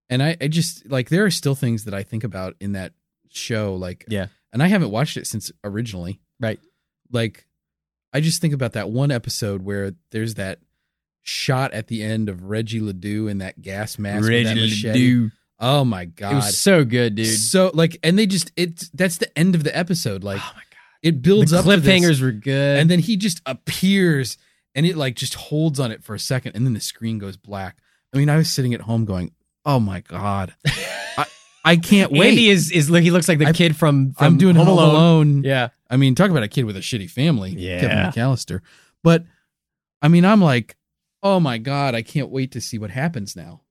And 0.09 0.23
I, 0.23 0.37
I 0.39 0.47
just 0.47 0.89
like 0.89 1.09
there 1.09 1.25
are 1.25 1.31
still 1.31 1.55
things 1.55 1.83
that 1.85 1.93
I 1.93 2.03
think 2.03 2.23
about 2.23 2.55
in 2.61 2.73
that 2.73 2.93
show, 3.29 3.75
like 3.75 4.05
Yeah. 4.07 4.27
and 4.53 4.63
I 4.63 4.67
haven't 4.67 4.91
watched 4.91 5.17
it 5.17 5.27
since 5.27 5.51
originally. 5.63 6.19
Right. 6.39 6.59
Like 7.11 7.45
I 8.13 8.21
just 8.21 8.39
think 8.41 8.53
about 8.53 8.73
that 8.73 8.89
one 8.89 9.11
episode 9.11 9.63
where 9.63 9.91
there's 10.11 10.35
that 10.35 10.59
shot 11.23 11.73
at 11.73 11.87
the 11.87 12.01
end 12.03 12.29
of 12.29 12.43
Reggie 12.45 12.79
Ledoux 12.79 13.27
in 13.27 13.39
that 13.39 13.61
gas 13.61 13.99
mask. 13.99 14.25
that 14.27 14.55
machete. 14.55 15.29
Oh 15.59 15.83
my 15.83 16.05
god. 16.05 16.31
It 16.33 16.35
was 16.35 16.57
so 16.57 16.85
good, 16.85 17.15
dude. 17.15 17.27
So 17.27 17.71
like 17.73 17.97
and 18.03 18.17
they 18.17 18.27
just 18.27 18.51
it 18.55 18.89
that's 18.93 19.17
the 19.17 19.37
end 19.37 19.55
of 19.55 19.63
the 19.63 19.75
episode. 19.77 20.23
Like 20.23 20.39
oh 20.41 20.51
it 21.03 21.21
builds 21.21 21.51
the 21.51 21.59
up 21.59 21.65
cliffhangers 21.65 22.21
were 22.21 22.31
good. 22.31 22.79
and 22.79 22.89
then 22.89 22.99
he 22.99 23.17
just 23.17 23.41
appears 23.45 24.37
and 24.75 24.85
it 24.85 24.95
like 24.97 25.15
just 25.15 25.33
holds 25.35 25.79
on 25.79 25.91
it 25.91 26.03
for 26.03 26.15
a 26.15 26.19
second 26.19 26.53
and 26.55 26.65
then 26.65 26.73
the 26.73 26.79
screen 26.79 27.17
goes 27.17 27.37
black. 27.37 27.77
I 28.13 28.17
mean, 28.17 28.29
I 28.29 28.37
was 28.37 28.49
sitting 28.51 28.73
at 28.73 28.81
home 28.81 29.05
going, 29.05 29.31
"Oh 29.65 29.79
my 29.79 30.01
god. 30.01 30.55
I 30.65 31.25
I 31.65 31.75
can't 31.75 32.11
wait." 32.13 32.29
Andy 32.29 32.49
is 32.49 32.71
is 32.71 32.87
he 32.87 33.11
looks 33.11 33.27
like 33.27 33.39
the 33.39 33.47
I- 33.47 33.53
kid 33.53 33.75
from, 33.75 34.13
from 34.13 34.25
I'm 34.25 34.37
doing 34.37 34.55
Home, 34.55 34.67
Home 34.67 34.77
Alone. 34.79 35.43
Yeah, 35.43 35.69
I 35.89 35.97
mean, 35.97 36.15
talk 36.15 36.29
about 36.31 36.43
a 36.43 36.47
kid 36.47 36.63
with 36.65 36.77
a 36.77 36.81
shitty 36.81 37.09
family, 37.09 37.51
Yeah. 37.57 37.79
Kevin 37.81 37.97
McAllister. 38.11 38.61
But 39.03 39.25
I 40.01 40.07
mean, 40.07 40.23
I'm 40.25 40.41
like, 40.41 40.77
"Oh 41.21 41.39
my 41.39 41.57
god, 41.57 41.95
I 41.95 42.01
can't 42.01 42.29
wait 42.29 42.51
to 42.53 42.61
see 42.61 42.77
what 42.77 42.89
happens 42.91 43.35
now." 43.35 43.61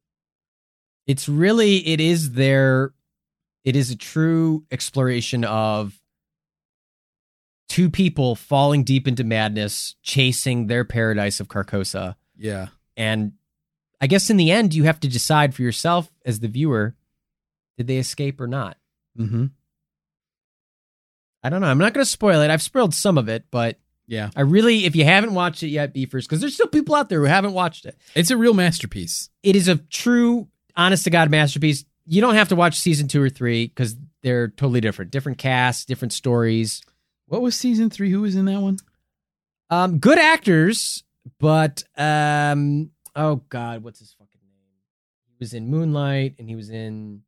it's 1.06 1.28
really 1.28 1.86
it 1.86 2.00
is 2.00 2.32
their 2.32 2.92
it 3.64 3.76
is 3.76 3.90
a 3.92 3.96
true 3.96 4.64
exploration 4.72 5.44
of 5.44 5.94
two 7.68 7.90
people 7.90 8.34
falling 8.34 8.84
deep 8.84 9.08
into 9.08 9.24
madness, 9.24 9.96
chasing 10.02 10.66
their 10.66 10.84
paradise 10.84 11.40
of 11.40 11.48
Carcosa, 11.48 12.14
Yeah. 12.36 12.68
and 12.96 13.32
I 14.00 14.06
guess 14.06 14.28
in 14.30 14.36
the 14.36 14.50
end 14.50 14.74
you 14.74 14.84
have 14.84 15.00
to 15.00 15.08
decide 15.08 15.54
for 15.54 15.62
yourself 15.62 16.10
as 16.24 16.40
the 16.40 16.48
viewer, 16.48 16.94
did 17.78 17.86
they 17.86 17.96
escape 17.96 18.40
or 18.40 18.46
not? 18.46 18.76
Mm 19.18 19.28
hmm. 19.28 19.44
I 21.42 21.48
don't 21.48 21.60
know. 21.60 21.68
I'm 21.68 21.78
not 21.78 21.94
going 21.94 22.04
to 22.04 22.10
spoil 22.10 22.40
it. 22.40 22.50
I've 22.50 22.62
spoiled 22.62 22.94
some 22.94 23.18
of 23.18 23.28
it, 23.28 23.44
but 23.50 23.78
Yeah. 24.06 24.30
I 24.36 24.40
really, 24.42 24.84
if 24.84 24.96
you 24.96 25.04
haven't 25.04 25.34
watched 25.34 25.62
it 25.62 25.68
yet, 25.68 25.92
Beefers, 25.92 26.26
because 26.26 26.40
there's 26.40 26.54
still 26.54 26.66
people 26.66 26.94
out 26.94 27.08
there 27.08 27.20
who 27.20 27.26
haven't 27.26 27.52
watched 27.52 27.86
it. 27.86 27.96
It's 28.14 28.30
a 28.30 28.36
real 28.36 28.54
masterpiece. 28.54 29.30
It 29.42 29.54
is 29.56 29.68
a 29.68 29.76
true, 29.76 30.48
honest 30.76 31.04
to 31.04 31.10
God 31.10 31.30
masterpiece. 31.30 31.84
You 32.04 32.20
don't 32.20 32.34
have 32.34 32.48
to 32.48 32.56
watch 32.56 32.78
season 32.78 33.08
two 33.08 33.22
or 33.22 33.30
three 33.30 33.66
because 33.68 33.96
they're 34.22 34.48
totally 34.48 34.80
different. 34.80 35.10
Different 35.10 35.38
casts, 35.38 35.84
different 35.84 36.12
stories. 36.12 36.82
What 37.26 37.42
was 37.42 37.56
season 37.56 37.90
3? 37.90 38.10
Who 38.10 38.22
was 38.22 38.36
in 38.36 38.44
that 38.46 38.60
one? 38.60 38.78
Um, 39.68 39.98
good 39.98 40.18
actors, 40.18 41.02
but 41.40 41.82
um, 41.96 42.90
oh 43.16 43.36
God, 43.48 43.82
what's 43.82 43.98
his 43.98 44.12
fucking 44.12 44.40
name? 44.40 44.78
He 45.26 45.34
was 45.40 45.52
in 45.52 45.68
Moonlight, 45.68 46.36
and 46.38 46.48
he 46.48 46.54
was 46.54 46.70
in. 46.70 47.22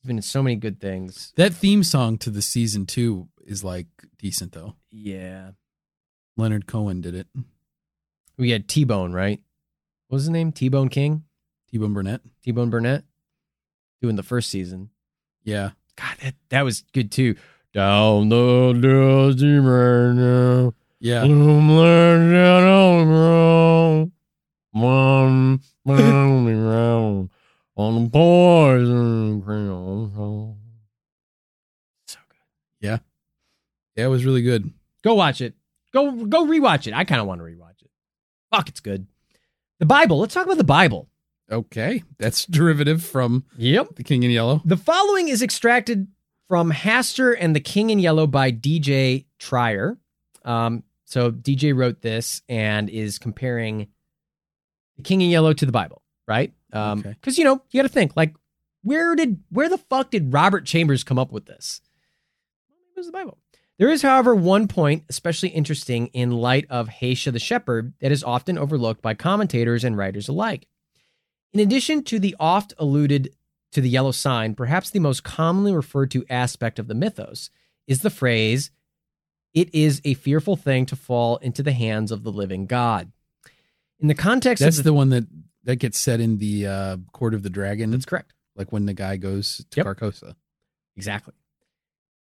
He's 0.00 0.06
been 0.06 0.18
in 0.18 0.22
so 0.22 0.44
many 0.44 0.54
good 0.54 0.80
things. 0.80 1.32
That 1.34 1.52
theme 1.52 1.82
song 1.82 2.18
to 2.18 2.30
the 2.30 2.40
season 2.40 2.86
2 2.86 3.28
is 3.46 3.64
like 3.64 3.88
decent 4.18 4.52
though. 4.52 4.76
Yeah, 4.92 5.50
Leonard 6.36 6.66
Cohen 6.68 7.00
did 7.00 7.16
it. 7.16 7.26
we 8.36 8.50
had 8.50 8.68
T 8.68 8.84
Bone, 8.84 9.12
right? 9.12 9.40
What 10.06 10.16
was 10.16 10.22
his 10.22 10.30
name? 10.30 10.52
T 10.52 10.68
Bone 10.68 10.88
King, 10.88 11.24
T-Bone 11.70 11.92
Burnett. 11.92 12.20
T 12.42 12.50
Bone 12.52 12.70
Burnett, 12.70 13.04
doing 14.00 14.16
the 14.16 14.22
first 14.22 14.50
season. 14.50 14.90
Yeah. 15.42 15.70
God, 15.96 16.16
that 16.22 16.34
that 16.50 16.62
was 16.62 16.84
good 16.92 17.10
too. 17.10 17.34
Down 17.74 18.28
the 18.28 18.72
dusty 18.72 19.56
road 19.56 20.16
now. 20.16 20.74
Yeah. 21.00 21.24
Bloom 21.24 21.70
lay 21.70 22.32
down 22.32 22.62
on 22.64 23.08
the. 23.08 24.10
One 24.72 25.60
lonely 25.84 26.54
round 26.54 27.30
on 27.76 28.04
the 28.04 28.10
poison 28.10 29.42
crown. 29.42 30.56
So 32.06 32.18
good. 32.28 32.36
Yeah. 32.80 32.98
Yeah, 33.96 34.04
it 34.04 34.08
was 34.08 34.24
really 34.24 34.42
good. 34.42 34.70
Go 35.02 35.14
watch 35.14 35.40
it. 35.40 35.54
Go 35.92 36.24
go 36.26 36.46
rewatch 36.46 36.86
it. 36.86 36.94
I 36.94 37.04
kind 37.04 37.20
of 37.20 37.26
want 37.26 37.40
to 37.40 37.44
rewatch 37.44 37.82
it. 37.82 37.90
Fuck, 38.52 38.68
it's 38.68 38.80
good. 38.80 39.06
The 39.78 39.86
Bible. 39.86 40.18
Let's 40.20 40.34
talk 40.34 40.46
about 40.46 40.58
the 40.58 40.64
Bible. 40.64 41.08
Okay. 41.50 42.02
That's 42.18 42.44
derivative 42.44 43.02
from 43.02 43.44
Yep. 43.56 43.96
The 43.96 44.04
King 44.04 44.22
in 44.22 44.30
Yellow. 44.30 44.60
The 44.64 44.76
following 44.76 45.28
is 45.28 45.42
extracted 45.42 46.08
from 46.48 46.72
Hastur 46.72 47.36
and 47.38 47.54
the 47.54 47.60
King 47.60 47.90
in 47.90 47.98
Yellow 47.98 48.26
by 48.26 48.50
DJ 48.50 49.26
Tyrer. 49.38 49.98
Um, 50.44 50.82
so 51.04 51.30
DJ 51.30 51.76
wrote 51.76 52.00
this 52.02 52.42
and 52.48 52.88
is 52.90 53.18
comparing 53.18 53.88
the 54.96 55.02
King 55.02 55.20
in 55.20 55.30
Yellow 55.30 55.52
to 55.52 55.66
the 55.66 55.72
Bible, 55.72 56.02
right? 56.26 56.52
Um, 56.72 57.00
Okay. 57.00 57.10
because 57.10 57.38
you 57.38 57.44
know 57.44 57.62
you 57.70 57.80
got 57.82 57.88
to 57.88 57.92
think 57.92 58.16
like, 58.16 58.34
where 58.82 59.14
did 59.14 59.42
where 59.50 59.68
the 59.68 59.78
fuck 59.78 60.10
did 60.10 60.32
Robert 60.32 60.64
Chambers 60.64 61.04
come 61.04 61.18
up 61.18 61.32
with 61.32 61.46
this? 61.46 61.80
It 62.96 62.98
was 62.98 63.06
the 63.06 63.12
Bible. 63.12 63.38
There 63.78 63.90
is, 63.90 64.02
however, 64.02 64.34
one 64.34 64.66
point 64.66 65.04
especially 65.08 65.50
interesting 65.50 66.08
in 66.08 66.32
light 66.32 66.66
of 66.68 66.88
Haïta 66.88 67.32
the 67.32 67.38
shepherd 67.38 67.92
that 68.00 68.10
is 68.10 68.24
often 68.24 68.58
overlooked 68.58 69.02
by 69.02 69.14
commentators 69.14 69.84
and 69.84 69.96
writers 69.96 70.28
alike. 70.28 70.66
In 71.52 71.60
addition 71.60 72.02
to 72.04 72.18
the 72.18 72.34
oft 72.40 72.74
alluded 72.78 73.30
to 73.72 73.80
the 73.80 73.88
yellow 73.88 74.12
sign, 74.12 74.54
perhaps 74.54 74.90
the 74.90 74.98
most 75.00 75.24
commonly 75.24 75.72
referred 75.72 76.10
to 76.12 76.24
aspect 76.30 76.78
of 76.78 76.88
the 76.88 76.94
mythos 76.94 77.50
is 77.86 78.00
the 78.00 78.10
phrase, 78.10 78.70
It 79.54 79.74
is 79.74 80.00
a 80.04 80.14
fearful 80.14 80.56
thing 80.56 80.86
to 80.86 80.96
fall 80.96 81.36
into 81.38 81.62
the 81.62 81.72
hands 81.72 82.10
of 82.12 82.22
the 82.22 82.32
living 82.32 82.66
God. 82.66 83.10
In 84.00 84.08
the 84.08 84.14
context 84.14 84.62
That's 84.62 84.78
of 84.78 84.84
the 84.84 84.92
one 84.92 85.08
that 85.10 85.26
that 85.64 85.76
gets 85.76 85.98
said 85.98 86.20
in 86.20 86.38
the 86.38 86.66
uh, 86.66 86.96
Court 87.12 87.34
of 87.34 87.42
the 87.42 87.50
Dragon. 87.50 87.90
That's 87.90 88.06
correct. 88.06 88.32
like 88.56 88.72
when 88.72 88.86
the 88.86 88.94
guy 88.94 89.16
goes 89.16 89.64
to 89.70 89.76
Yep. 89.78 89.86
Carcosa. 89.86 90.34
Exactly. 90.96 91.34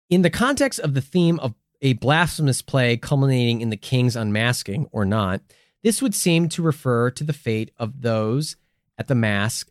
In 0.09 0.21
the 0.21 0.29
context 0.29 0.79
of 0.79 0.93
the 0.93 1.01
theme 1.01 1.39
of 1.39 1.53
a 1.81 1.93
blasphemous 1.93 2.61
play 2.61 2.97
culminating 2.97 3.61
in 3.61 3.69
the 3.69 3.77
king's 3.77 4.15
unmasking 4.15 4.87
or 4.91 5.05
not, 5.05 5.41
this 5.83 6.01
would 6.01 6.15
seem 6.15 6.49
to 6.49 6.61
refer 6.61 7.09
to 7.11 7.23
the 7.23 7.33
fate 7.33 7.71
of 7.77 8.01
those 8.01 8.55
at 8.97 9.07
the 9.07 9.15
mask 9.15 9.69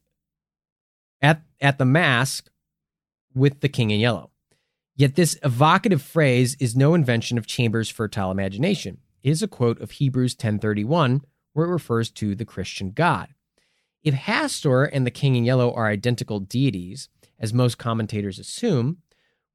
at 1.22 1.42
at 1.60 1.78
the 1.78 1.84
mask 1.84 2.50
with 3.34 3.60
the 3.60 3.68
king 3.68 3.90
in 3.90 4.00
yellow. 4.00 4.30
Yet 4.94 5.14
this 5.14 5.38
evocative 5.42 6.02
phrase 6.02 6.56
is 6.58 6.74
no 6.74 6.94
invention 6.94 7.36
of 7.36 7.46
Chambers' 7.46 7.90
fertile 7.90 8.30
imagination. 8.30 8.98
It 9.22 9.30
is 9.30 9.42
a 9.42 9.48
quote 9.48 9.80
of 9.80 9.92
Hebrews 9.92 10.34
10:31 10.34 11.22
where 11.52 11.66
it 11.66 11.72
refers 11.72 12.10
to 12.10 12.34
the 12.34 12.44
Christian 12.44 12.90
God. 12.90 13.28
If 14.02 14.14
Hastur 14.14 14.88
and 14.92 15.06
the 15.06 15.10
king 15.10 15.36
in 15.36 15.44
yellow 15.44 15.72
are 15.72 15.88
identical 15.88 16.38
deities, 16.38 17.08
as 17.38 17.52
most 17.52 17.76
commentators 17.76 18.38
assume, 18.38 18.98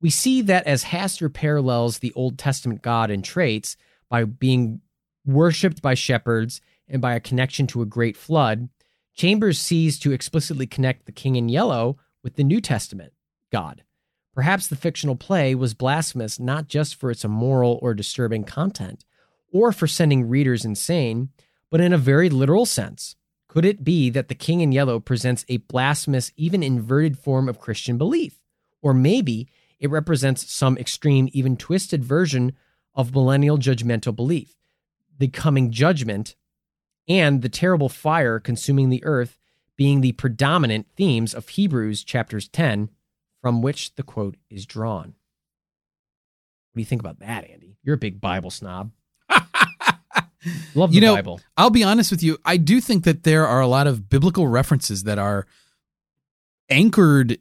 we 0.01 0.09
see 0.09 0.41
that 0.41 0.65
as 0.67 0.85
Hastur 0.85 1.31
parallels 1.31 1.99
the 1.99 2.11
Old 2.13 2.37
Testament 2.37 2.81
God 2.81 3.11
in 3.11 3.21
traits 3.21 3.77
by 4.09 4.25
being 4.25 4.81
worshipped 5.25 5.81
by 5.81 5.93
shepherds 5.93 6.59
and 6.87 7.01
by 7.01 7.13
a 7.13 7.19
connection 7.19 7.67
to 7.67 7.81
a 7.81 7.85
great 7.85 8.17
flood, 8.17 8.69
Chambers 9.13 9.59
sees 9.59 9.99
to 9.99 10.11
explicitly 10.11 10.65
connect 10.65 11.05
the 11.05 11.11
king 11.11 11.35
in 11.35 11.49
yellow 11.49 11.97
with 12.23 12.35
the 12.35 12.43
New 12.43 12.61
Testament 12.61 13.13
God. 13.51 13.83
Perhaps 14.33 14.67
the 14.67 14.75
fictional 14.75 15.15
play 15.15 15.53
was 15.53 15.73
blasphemous 15.73 16.39
not 16.39 16.67
just 16.67 16.95
for 16.95 17.11
its 17.11 17.25
immoral 17.25 17.79
or 17.81 17.93
disturbing 17.93 18.43
content, 18.43 19.05
or 19.51 19.71
for 19.71 19.87
sending 19.87 20.29
readers 20.29 20.63
insane, 20.63 21.29
but 21.69 21.81
in 21.81 21.91
a 21.91 21.97
very 21.97 22.29
literal 22.29 22.65
sense. 22.65 23.15
Could 23.47 23.65
it 23.65 23.83
be 23.83 24.09
that 24.09 24.29
the 24.29 24.35
king 24.35 24.61
in 24.61 24.71
yellow 24.71 24.99
presents 25.01 25.43
a 25.49 25.57
blasphemous, 25.57 26.31
even 26.37 26.63
inverted 26.63 27.19
form 27.19 27.49
of 27.49 27.59
Christian 27.59 27.97
belief? 27.97 28.39
Or 28.81 28.93
maybe 28.93 29.49
it 29.77 29.89
represents 29.89 30.49
some 30.49 30.77
extreme, 30.77 31.27
even 31.33 31.57
twisted 31.57 32.03
version 32.03 32.53
of 32.95 33.13
millennial 33.13 33.57
judgmental 33.57 34.15
belief. 34.15 34.55
The 35.17 35.27
coming 35.27 35.71
judgment 35.71 36.35
and 37.07 37.41
the 37.41 37.49
terrible 37.49 37.89
fire 37.89 38.39
consuming 38.39 38.89
the 38.89 39.03
earth 39.03 39.37
being 39.77 40.01
the 40.01 40.11
predominant 40.13 40.87
themes 40.95 41.33
of 41.33 41.49
Hebrews 41.49 42.03
chapters 42.03 42.47
10, 42.47 42.89
from 43.41 43.61
which 43.61 43.95
the 43.95 44.03
quote 44.03 44.35
is 44.49 44.65
drawn. 44.65 45.15
What 46.71 46.75
do 46.75 46.81
you 46.81 46.85
think 46.85 47.01
about 47.01 47.19
that, 47.19 47.49
Andy? 47.49 47.77
You're 47.83 47.95
a 47.95 47.97
big 47.99 48.21
Bible 48.21 48.51
snob. 48.51 48.91
Love 50.75 50.91
the 50.91 50.95
You 50.95 51.01
know, 51.01 51.15
Bible. 51.15 51.41
I'll 51.57 51.69
be 51.69 51.83
honest 51.83 52.11
with 52.11 52.23
you. 52.23 52.37
I 52.45 52.57
do 52.57 52.79
think 52.79 53.03
that 53.03 53.23
there 53.23 53.45
are 53.45 53.59
a 53.59 53.67
lot 53.67 53.87
of 53.87 54.09
biblical 54.09 54.47
references 54.47 55.03
that 55.03 55.17
are 55.17 55.47
anchored 56.69 57.39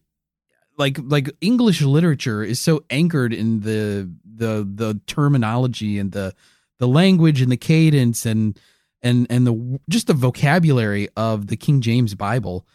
like 0.77 0.99
like 1.03 1.31
English 1.41 1.83
literature 1.83 2.43
is 2.43 2.61
so 2.61 2.83
anchored 2.91 3.33
in 3.33 3.61
the 3.61 4.11
the 4.25 4.67
the 4.69 5.01
terminology 5.07 5.99
and 5.99 6.13
the 6.13 6.35
the 6.79 6.89
language 6.89 7.41
and 7.43 7.53
the 7.53 7.57
cadence 7.57 8.25
and 8.25 8.59
and 9.03 9.27
and 9.31 9.47
the 9.47 9.81
just 9.89 10.07
the 10.07 10.15
vocabulary 10.15 11.09
of 11.17 11.47
the 11.47 11.57
King 11.57 11.81
James 11.81 12.15
Bible 12.15 12.67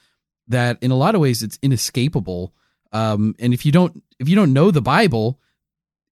that 0.47 0.77
in 0.81 0.91
a 0.91 0.95
lot 0.95 1.15
of 1.15 1.21
ways 1.21 1.41
it's 1.43 1.59
inescapable. 1.61 2.53
Um, 2.91 3.35
and 3.39 3.53
if 3.53 3.65
you 3.65 3.71
don't 3.71 4.01
if 4.19 4.29
you 4.29 4.35
don't 4.35 4.53
know 4.53 4.71
the 4.71 4.81
Bible, 4.81 5.39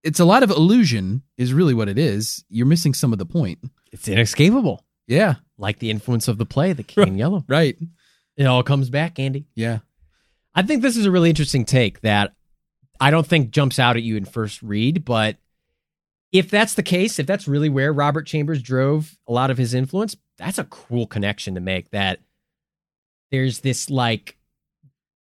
it's 0.04 0.20
a 0.20 0.26
lot 0.26 0.44
of 0.44 0.50
illusion 0.50 1.24
is 1.38 1.54
really 1.54 1.74
what 1.74 1.88
it 1.90 1.98
is. 1.98 2.44
You're 2.50 2.66
missing 2.66 2.94
some 2.94 3.14
of 3.14 3.20
the 3.20 3.26
point. 3.26 3.60
It's 3.92 4.08
inescapable. 4.08 4.84
Yeah, 5.08 5.36
Like 5.58 5.80
the 5.80 5.92
influence 5.92 6.28
of 6.30 6.38
the 6.38 6.46
play, 6.46 6.72
The 6.74 6.82
King 6.84 7.08
in 7.10 7.18
Yellow. 7.18 7.44
right. 7.48 7.78
It 8.38 8.46
all 8.46 8.64
comes 8.64 8.90
back, 8.90 9.20
Andy. 9.20 9.46
Yeah. 9.54 9.80
I 10.56 10.62
think 10.64 10.82
this 10.82 10.98
is 10.98 11.06
a 11.06 11.12
really 11.12 11.30
interesting 11.30 11.66
take 11.66 12.02
that 12.02 12.34
I 13.00 13.12
don't 13.12 13.28
think 13.28 13.52
jumps 13.52 13.80
out 13.80 13.98
at 13.98 14.04
you 14.04 14.16
in 14.18 14.26
first 14.26 14.64
read, 14.64 15.04
but 15.06 15.38
if 16.34 16.50
that's 16.50 16.74
the 16.74 16.84
case, 16.84 17.20
if 17.20 17.28
that's 17.28 17.48
really 17.48 17.70
where 17.70 17.94
Robert 17.94 18.26
Chambers 18.26 18.62
drove 18.62 19.18
a 19.28 19.32
lot 19.32 19.52
of 19.52 19.58
his 19.58 19.76
influence, 19.76 20.18
that's 20.38 20.58
a 20.58 20.64
cool 20.66 21.06
connection 21.06 21.54
to 21.54 21.62
make 21.62 21.92
that 21.92 22.20
there's 23.32 23.60
this 23.60 23.90
like 23.90 24.36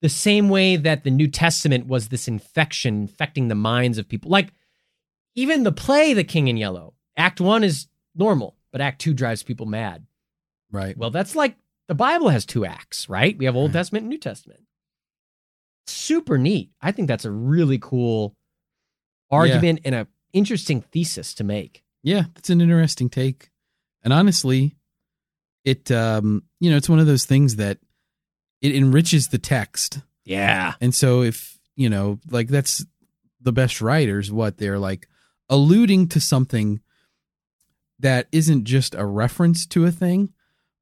the 0.01 0.09
same 0.09 0.49
way 0.49 0.77
that 0.77 1.03
the 1.03 1.11
New 1.11 1.27
Testament 1.27 1.85
was 1.85 2.07
this 2.07 2.27
infection 2.29 3.01
infecting 3.01 3.49
the 3.49 3.55
minds 3.55 3.97
of 3.97 4.07
people. 4.07 4.31
Like 4.31 4.53
even 5.35 5.63
the 5.63 5.71
play 5.71 6.13
The 6.13 6.23
King 6.23 6.47
in 6.47 6.57
Yellow, 6.57 6.93
Act 7.17 7.41
1 7.41 7.63
is 7.65 7.87
normal, 8.15 8.55
but 8.71 8.81
Act 8.81 9.01
2 9.01 9.13
drives 9.13 9.43
people 9.43 9.65
mad. 9.65 10.05
Right. 10.71 10.97
Well, 10.97 11.11
that's 11.11 11.35
like 11.35 11.57
the 11.89 11.95
Bible 11.95 12.29
has 12.29 12.45
two 12.45 12.65
acts, 12.65 13.09
right? 13.09 13.37
We 13.37 13.45
have 13.45 13.55
Old 13.57 13.71
Right. 13.71 13.79
Testament 13.79 14.03
and 14.03 14.09
New 14.09 14.17
Testament. 14.17 14.61
Super 15.87 16.37
neat. 16.37 16.71
I 16.81 16.93
think 16.93 17.09
that's 17.09 17.25
a 17.25 17.31
really 17.31 17.79
cool 17.79 18.33
argument 19.29 19.81
and 19.83 19.95
a 19.95 20.07
interesting 20.33 20.81
thesis 20.81 21.33
to 21.35 21.43
make. 21.43 21.83
Yeah, 22.03 22.23
that's 22.33 22.49
an 22.49 22.61
interesting 22.61 23.09
take. 23.09 23.49
And 24.03 24.13
honestly, 24.13 24.75
it 25.63 25.91
um, 25.91 26.43
you 26.59 26.69
know, 26.69 26.77
it's 26.77 26.89
one 26.89 26.99
of 26.99 27.07
those 27.07 27.25
things 27.25 27.57
that 27.57 27.79
it 28.61 28.75
enriches 28.75 29.27
the 29.27 29.37
text. 29.37 29.99
Yeah. 30.23 30.73
And 30.79 30.93
so 30.93 31.21
if, 31.23 31.57
you 31.75 31.89
know, 31.89 32.19
like 32.29 32.47
that's 32.47 32.85
the 33.41 33.51
best 33.51 33.81
writers 33.81 34.31
what 34.31 34.57
they're 34.57 34.79
like 34.79 35.07
alluding 35.49 36.07
to 36.09 36.19
something 36.19 36.79
that 37.99 38.27
isn't 38.31 38.65
just 38.65 38.95
a 38.95 39.05
reference 39.05 39.65
to 39.67 39.85
a 39.85 39.91
thing, 39.91 40.31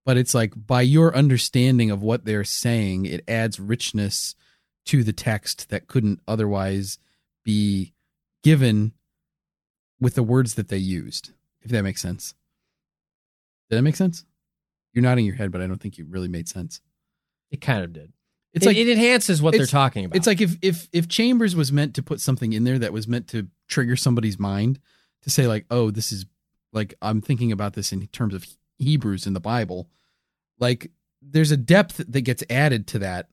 but 0.06 0.18
it's 0.18 0.34
like 0.34 0.54
by 0.56 0.82
your 0.82 1.16
understanding 1.16 1.92
of 1.92 2.02
what 2.02 2.26
they're 2.26 2.44
saying, 2.44 3.06
it 3.06 3.24
adds 3.28 3.60
richness 3.60 4.36
to 4.86 5.04
the 5.04 5.14
text 5.14 5.70
that 5.70 5.88
couldn't 5.88 6.20
otherwise 6.28 6.98
be 7.44 7.94
given 8.44 8.94
with 10.00 10.16
the 10.16 10.24
words 10.24 10.56
that 10.56 10.70
they 10.70 10.78
used, 10.78 11.32
if 11.62 11.72
that 11.72 11.84
makes 11.84 12.02
sense. 12.02 12.34
Did 13.70 13.78
that 13.78 13.82
make 13.84 13.96
sense? 13.96 14.26
You're 14.94 15.04
nodding 15.04 15.26
your 15.26 15.36
head, 15.36 15.52
but 15.52 15.62
I 15.62 15.68
don't 15.68 15.80
think 15.80 16.00
it 16.00 16.08
really 16.08 16.28
made 16.28 16.48
sense. 16.48 16.82
It 17.52 17.62
kind 17.62 17.84
of 17.84 17.94
did. 17.94 18.14
It's 18.54 18.66
it, 18.66 18.70
like 18.70 18.78
it 18.78 18.90
enhances 18.90 19.42
what 19.42 19.54
they're 19.54 19.66
talking 19.66 20.06
about. 20.06 20.18
it's 20.18 20.26
like 20.26 20.42
if 20.42 20.58
if 20.62 20.88
if 20.92 21.08
Chambers 21.08 21.56
was 21.56 21.72
meant 21.72 21.94
to 21.96 22.04
put 22.04 22.20
something 22.20 22.54
in 22.54 22.64
there 22.64 22.80
that 22.80 22.94
was 22.94 23.08
meant 23.08 23.28
to 23.30 23.48
trigger 23.68 23.96
somebody's 23.96 24.40
mind 24.40 24.80
to 25.22 25.30
say 25.30 25.46
like, 25.48 25.66
oh, 25.70 25.92
this 25.92 26.12
is 26.12 26.26
like 26.74 26.96
I'm 27.02 27.22
thinking 27.22 27.52
about 27.52 27.74
this 27.74 27.92
in 27.92 28.08
terms 28.08 28.34
of 28.34 28.48
Hebrews 28.78 29.28
in 29.28 29.34
the 29.34 29.40
Bible. 29.40 29.90
Like 30.58 30.92
there's 31.22 31.52
a 31.52 31.58
depth 31.58 32.04
that 32.08 32.22
gets 32.22 32.44
added 32.50 32.88
to 32.88 33.00
that 33.00 33.30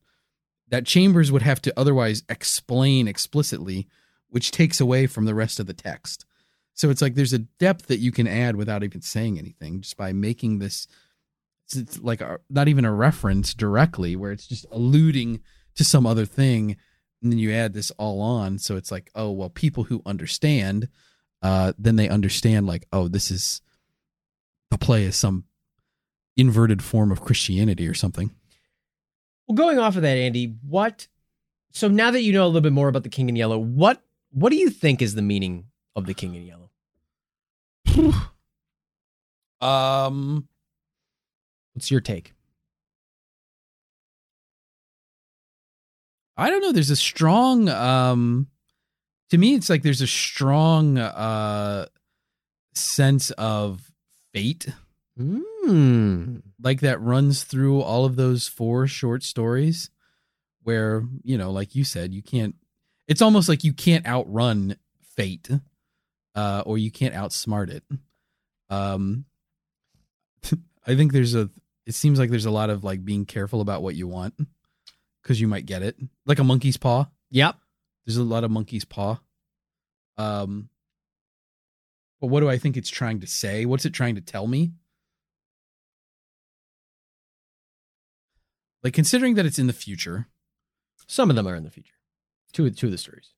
that 0.69 0.85
Chambers 0.85 1.31
would 1.31 1.43
have 1.43 1.63
to 1.63 1.73
otherwise 1.79 2.25
explain 2.29 3.09
explicitly, 3.09 3.87
which 4.29 4.51
takes 4.51 4.81
away 4.81 5.07
from 5.07 5.25
the 5.25 5.35
rest 5.35 5.61
of 5.61 5.67
the 5.67 5.73
text. 5.73 6.27
So 6.77 6.91
it's 6.91 7.03
like 7.03 7.15
there's 7.15 7.33
a 7.33 7.39
depth 7.39 7.87
that 7.87 7.99
you 7.99 8.13
can 8.13 8.29
add 8.29 8.55
without 8.55 8.85
even 8.85 9.01
saying 9.01 9.39
anything, 9.39 9.81
just 9.81 9.97
by 9.97 10.13
making 10.13 10.59
this 10.61 10.87
it's- 11.75 11.99
like 11.99 12.21
a, 12.21 12.39
not 12.49 12.69
even 12.69 12.85
a 12.85 12.93
reference 12.93 13.53
directly, 13.55 14.15
where 14.15 14.31
it's 14.31 14.47
just 14.47 14.67
alluding 14.71 15.41
to 15.75 15.85
some 15.85 16.07
other 16.07 16.25
thing, 16.27 16.77
and 17.23 17.33
then 17.33 17.39
you 17.39 17.51
add 17.53 17.73
this 17.73 17.91
all 17.93 18.21
on. 18.21 18.59
So 18.59 18.77
it's 18.77 18.93
like, 18.93 19.11
oh 19.15 19.33
well, 19.33 19.51
people 19.51 19.85
who 19.85 20.01
understand, 20.07 20.89
uh, 21.43 21.73
then 21.79 21.97
they 21.97 22.09
understand 22.09 22.67
like, 22.67 22.87
oh, 22.93 23.09
this 23.09 23.31
is 23.31 23.63
the 24.71 24.79
play 24.79 25.05
is 25.05 25.17
some 25.17 25.45
inverted 26.37 26.83
form 26.83 27.11
of 27.11 27.23
Christianity 27.23 27.89
or 27.89 27.95
something. 27.95 28.31
well, 29.49 29.57
going 29.57 29.79
off 29.79 29.97
of 29.97 30.03
that, 30.03 30.17
Andy, 30.19 30.57
what 30.63 31.09
so 31.71 31.89
now 31.89 32.11
that 32.11 32.23
you 32.23 32.33
know 32.33 32.45
a 32.45 32.49
little 32.49 32.61
bit 32.61 32.73
more 32.73 32.89
about 32.89 33.03
the 33.03 33.09
King 33.09 33.29
in 33.31 33.37
Yellow, 33.37 33.59
what 33.59 34.03
what 34.31 34.51
do 34.51 34.57
you 34.57 34.69
think 34.71 35.01
is 35.01 35.15
the 35.15 35.23
meaning 35.23 35.67
of 35.97 36.05
the 36.07 36.15
King 36.15 36.35
in 36.35 36.43
Yellow? 36.45 36.66
Um, 39.63 40.47
What's 41.73 41.91
your 41.91 42.03
take? 42.03 42.35
I 46.37 46.51
don't 46.51 46.61
know. 46.61 46.73
There's 46.73 46.91
a 46.91 46.97
strong 46.97 47.69
um 47.71 48.49
to 49.31 49.39
me 49.39 49.55
it's 49.55 49.71
like 49.71 49.83
there's 49.83 50.03
a 50.03 50.07
strong 50.07 50.99
uh 50.99 51.87
sense 52.75 53.31
of 53.33 53.91
fate 54.33 54.69
Mm. 55.19 56.43
like 56.63 56.81
that 56.83 57.01
runs 57.01 57.43
through 57.43 57.81
all 57.81 58.05
of 58.05 58.17
those 58.17 58.47
four 58.47 58.87
short 58.87 59.23
stories 59.23 59.89
where, 60.63 61.05
you 61.25 61.39
know, 61.39 61.51
like 61.51 61.75
you 61.75 61.85
said, 61.85 62.13
you 62.13 62.23
can't 62.23 62.55
it's 63.09 63.23
almost 63.23 63.49
like 63.49 63.65
you 63.65 63.73
can't 63.73 64.07
outrun 64.07 64.77
fate 65.17 65.49
uh 66.37 66.63
or 66.65 66.79
you 66.79 66.93
can't 66.93 67.15
outsmart 67.15 67.71
it. 67.71 67.83
Um 68.71 69.25
I 70.87 70.95
think 70.95 71.13
there's 71.13 71.35
a 71.35 71.51
it 71.85 71.95
seems 71.95 72.19
like 72.19 72.31
there's 72.31 72.47
a 72.47 72.51
lot 72.51 72.71
of 72.71 72.85
like 72.85 73.05
being 73.05 73.25
careful 73.27 73.61
about 73.61 73.83
what 73.83 73.97
you 73.97 74.07
want 74.07 74.35
cuz 75.25 75.41
you 75.41 75.49
might 75.49 75.67
get 75.67 75.83
it. 75.83 75.97
Like 76.25 76.39
a 76.39 76.45
monkey's 76.45 76.77
paw. 76.77 77.09
Yep. 77.31 77.57
There's 78.05 78.17
a 78.17 78.23
lot 78.23 78.45
of 78.45 78.53
monkey's 78.53 78.85
paw. 78.85 79.19
Um, 80.17 80.69
but 82.21 82.29
what 82.29 82.41
do 82.41 82.49
I 82.49 82.57
think 82.57 82.77
it's 82.77 82.89
trying 82.89 83.21
to 83.21 83.27
say? 83.27 83.67
What's 83.67 83.85
it 83.85 83.93
trying 83.93 84.15
to 84.15 84.21
tell 84.21 84.47
me? 84.47 84.73
Like 88.83 88.95
considering 88.95 89.35
that 89.35 89.45
it's 89.47 89.59
in 89.59 89.67
the 89.67 89.73
future, 89.73 90.29
Some 91.09 91.31
of 91.31 91.37
them 91.37 91.47
are 91.47 91.55
in 91.55 91.65
the 91.65 91.71
future. 91.71 91.95
Two 92.53 92.67
of 92.67 92.77
two 92.77 92.87
of 92.87 92.93
the 92.93 92.99
stories. 92.99 93.33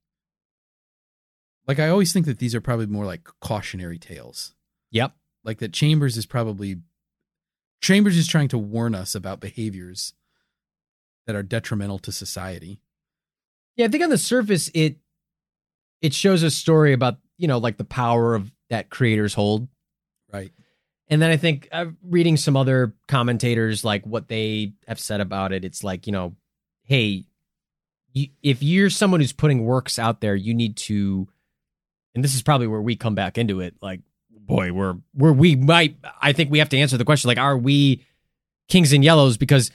Like 1.69 1.79
I 1.79 1.89
always 1.89 2.13
think 2.13 2.27
that 2.27 2.39
these 2.39 2.55
are 2.55 2.61
probably 2.61 2.87
more 2.87 3.05
like 3.05 3.29
cautionary 3.41 3.99
tales. 3.99 4.55
Yep. 4.91 5.15
Like 5.45 5.59
that 5.59 5.73
Chambers 5.73 6.17
is 6.17 6.27
probably 6.27 6.79
Chambers 7.81 8.17
is 8.17 8.27
trying 8.27 8.49
to 8.49 8.59
warn 8.59 8.95
us 8.95 9.15
about 9.15 9.39
behaviors 9.39 10.15
that 11.27 11.37
are 11.37 11.43
detrimental 11.43 11.99
to 12.01 12.11
society. 12.11 12.81
Yeah, 13.77 13.85
I 13.85 13.89
think 13.89 14.03
on 14.03 14.11
the 14.11 14.19
surface 14.19 14.71
it 14.75 14.97
it 16.01 16.15
shows 16.15 16.43
a 16.43 16.51
story 16.51 16.93
about, 16.93 17.19
you 17.37 17.47
know, 17.47 17.59
like 17.59 17.77
the 17.77 17.85
power 17.85 18.35
of 18.35 18.51
that 18.71 18.89
creators 18.89 19.35
hold. 19.35 19.69
Right. 20.33 20.53
And 21.09 21.23
then 21.23 21.31
I 21.31 21.37
think 21.37 21.69
uh, 21.73 21.87
reading 22.03 22.37
some 22.37 22.57
other 22.57 22.95
commentators, 23.09 23.85
like 23.85 24.07
what 24.07 24.29
they 24.29 24.75
have 24.87 25.01
said 25.01 25.21
about 25.21 25.53
it, 25.53 25.65
it's 25.65 25.83
like, 25.83 26.07
you 26.07 26.13
know, 26.13 26.37
hey, 26.83 27.25
you, 28.13 28.29
if 28.43 28.63
you're 28.63 28.91
someone 28.91 29.21
who's 29.21 29.33
putting 29.33 29.65
works 29.65 29.99
out 29.99 30.21
there, 30.21 30.37
you 30.37 30.55
need 30.55 30.77
to, 30.77 31.29
and 32.19 32.25
this 32.25 32.35
is 32.35 32.43
probably 32.43 32.67
where 32.67 32.83
we 32.83 32.97
come 32.97 33.15
back 33.15 33.39
into 33.39 33.61
it. 33.61 33.77
Like, 33.81 34.01
boy, 34.31 34.73
we're, 34.73 34.97
where 35.15 35.33
we 35.33 35.55
might, 35.55 35.97
I 36.21 36.33
think 36.33 36.51
we 36.51 36.59
have 36.59 36.69
to 36.71 36.77
answer 36.79 36.97
the 36.97 37.05
question, 37.05 37.29
like, 37.29 37.39
are 37.39 37.57
we 37.57 38.05
kings 38.69 38.93
and 38.93 39.05
yellows? 39.05 39.37
Because 39.37 39.71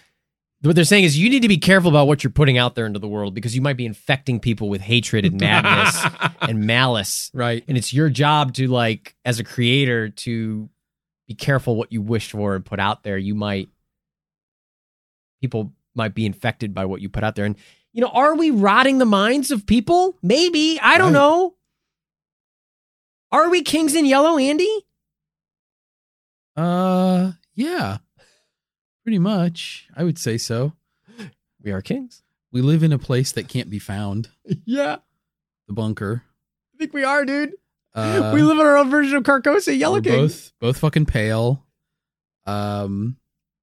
what 0.61 0.75
they're 0.75 0.83
saying 0.83 1.05
is 1.05 1.17
you 1.17 1.29
need 1.29 1.41
to 1.43 1.47
be 1.47 1.57
careful 1.57 1.89
about 1.89 2.07
what 2.07 2.21
you're 2.23 2.31
putting 2.31 2.57
out 2.57 2.75
there 2.75 2.85
into 2.85 2.99
the 2.99 3.07
world 3.07 3.33
because 3.33 3.55
you 3.55 3.61
might 3.61 3.77
be 3.77 3.85
infecting 3.85 4.39
people 4.41 4.67
with 4.67 4.81
hatred 4.81 5.23
and 5.25 5.39
madness 5.39 6.05
and 6.41 6.65
malice 6.67 7.31
Right. 7.33 7.63
and 7.67 7.77
it's 7.77 7.93
your 7.93 8.09
job 8.09 8.53
to 8.55 8.67
like 8.67 9.15
as 9.25 9.39
a 9.39 9.43
creator 9.43 10.09
to 10.09 10.69
be 11.27 11.33
careful 11.35 11.75
what 11.75 11.91
you 11.91 12.01
wish 12.01 12.31
for 12.31 12.55
and 12.55 12.63
put 12.65 12.79
out 12.79 13.03
there 13.03 13.17
you 13.17 13.35
might 13.35 13.69
people 15.41 15.73
might 15.95 16.15
be 16.15 16.25
infected 16.25 16.73
by 16.73 16.85
what 16.85 17.01
you 17.01 17.09
put 17.09 17.23
out 17.23 17.35
there. 17.35 17.45
And 17.45 17.55
you 17.91 18.01
know, 18.01 18.07
are 18.07 18.35
we 18.35 18.49
rotting 18.49 18.97
the 18.97 19.05
minds 19.05 19.51
of 19.51 19.65
people? 19.67 20.17
Maybe. 20.23 20.79
I 20.81 20.97
don't 20.97 21.07
Right. 21.07 21.19
know. 21.19 21.55
Are 23.33 23.49
we 23.49 23.63
kings 23.63 23.95
in 23.95 24.05
yellow, 24.05 24.37
Andy? 24.37 24.69
Uh, 26.55 27.31
yeah, 27.55 27.97
pretty 29.03 29.19
much. 29.19 29.87
I 29.95 30.03
would 30.03 30.17
say 30.19 30.37
so. 30.37 30.73
We 31.61 31.71
are 31.71 31.81
kings. 31.81 32.21
We 32.51 32.61
live 32.61 32.83
in 32.83 32.93
a 32.93 32.99
place 32.99 33.31
that 33.31 33.47
can't 33.47 33.69
be 33.69 33.79
found. 33.79 34.29
Yeah, 34.65 34.97
The 35.67 35.73
bunker. 35.73 36.23
I 36.75 36.77
think 36.77 36.93
we 36.93 37.03
are, 37.03 37.25
dude. 37.25 37.53
Uh, 37.95 38.31
we 38.33 38.41
live 38.43 38.59
in 38.59 38.65
our 38.65 38.77
own 38.77 38.89
version 38.89 39.17
of 39.17 39.23
Carcosa, 39.23 39.77
Yellow 39.77 40.01
King. 40.01 40.13
both 40.13 40.53
both 40.59 40.77
fucking 40.79 41.05
pale. 41.05 41.63
Um, 42.45 43.17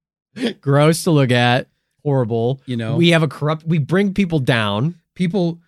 Gross 0.60 1.04
to 1.04 1.10
look 1.10 1.30
at. 1.30 1.68
Horrible. 2.02 2.60
you 2.64 2.76
know, 2.76 2.96
We 2.96 3.10
have 3.10 3.22
a 3.22 3.28
corrupt. 3.28 3.64
We 3.64 3.78
bring 3.78 4.14
people 4.14 4.38
down. 4.40 4.94
people. 5.14 5.60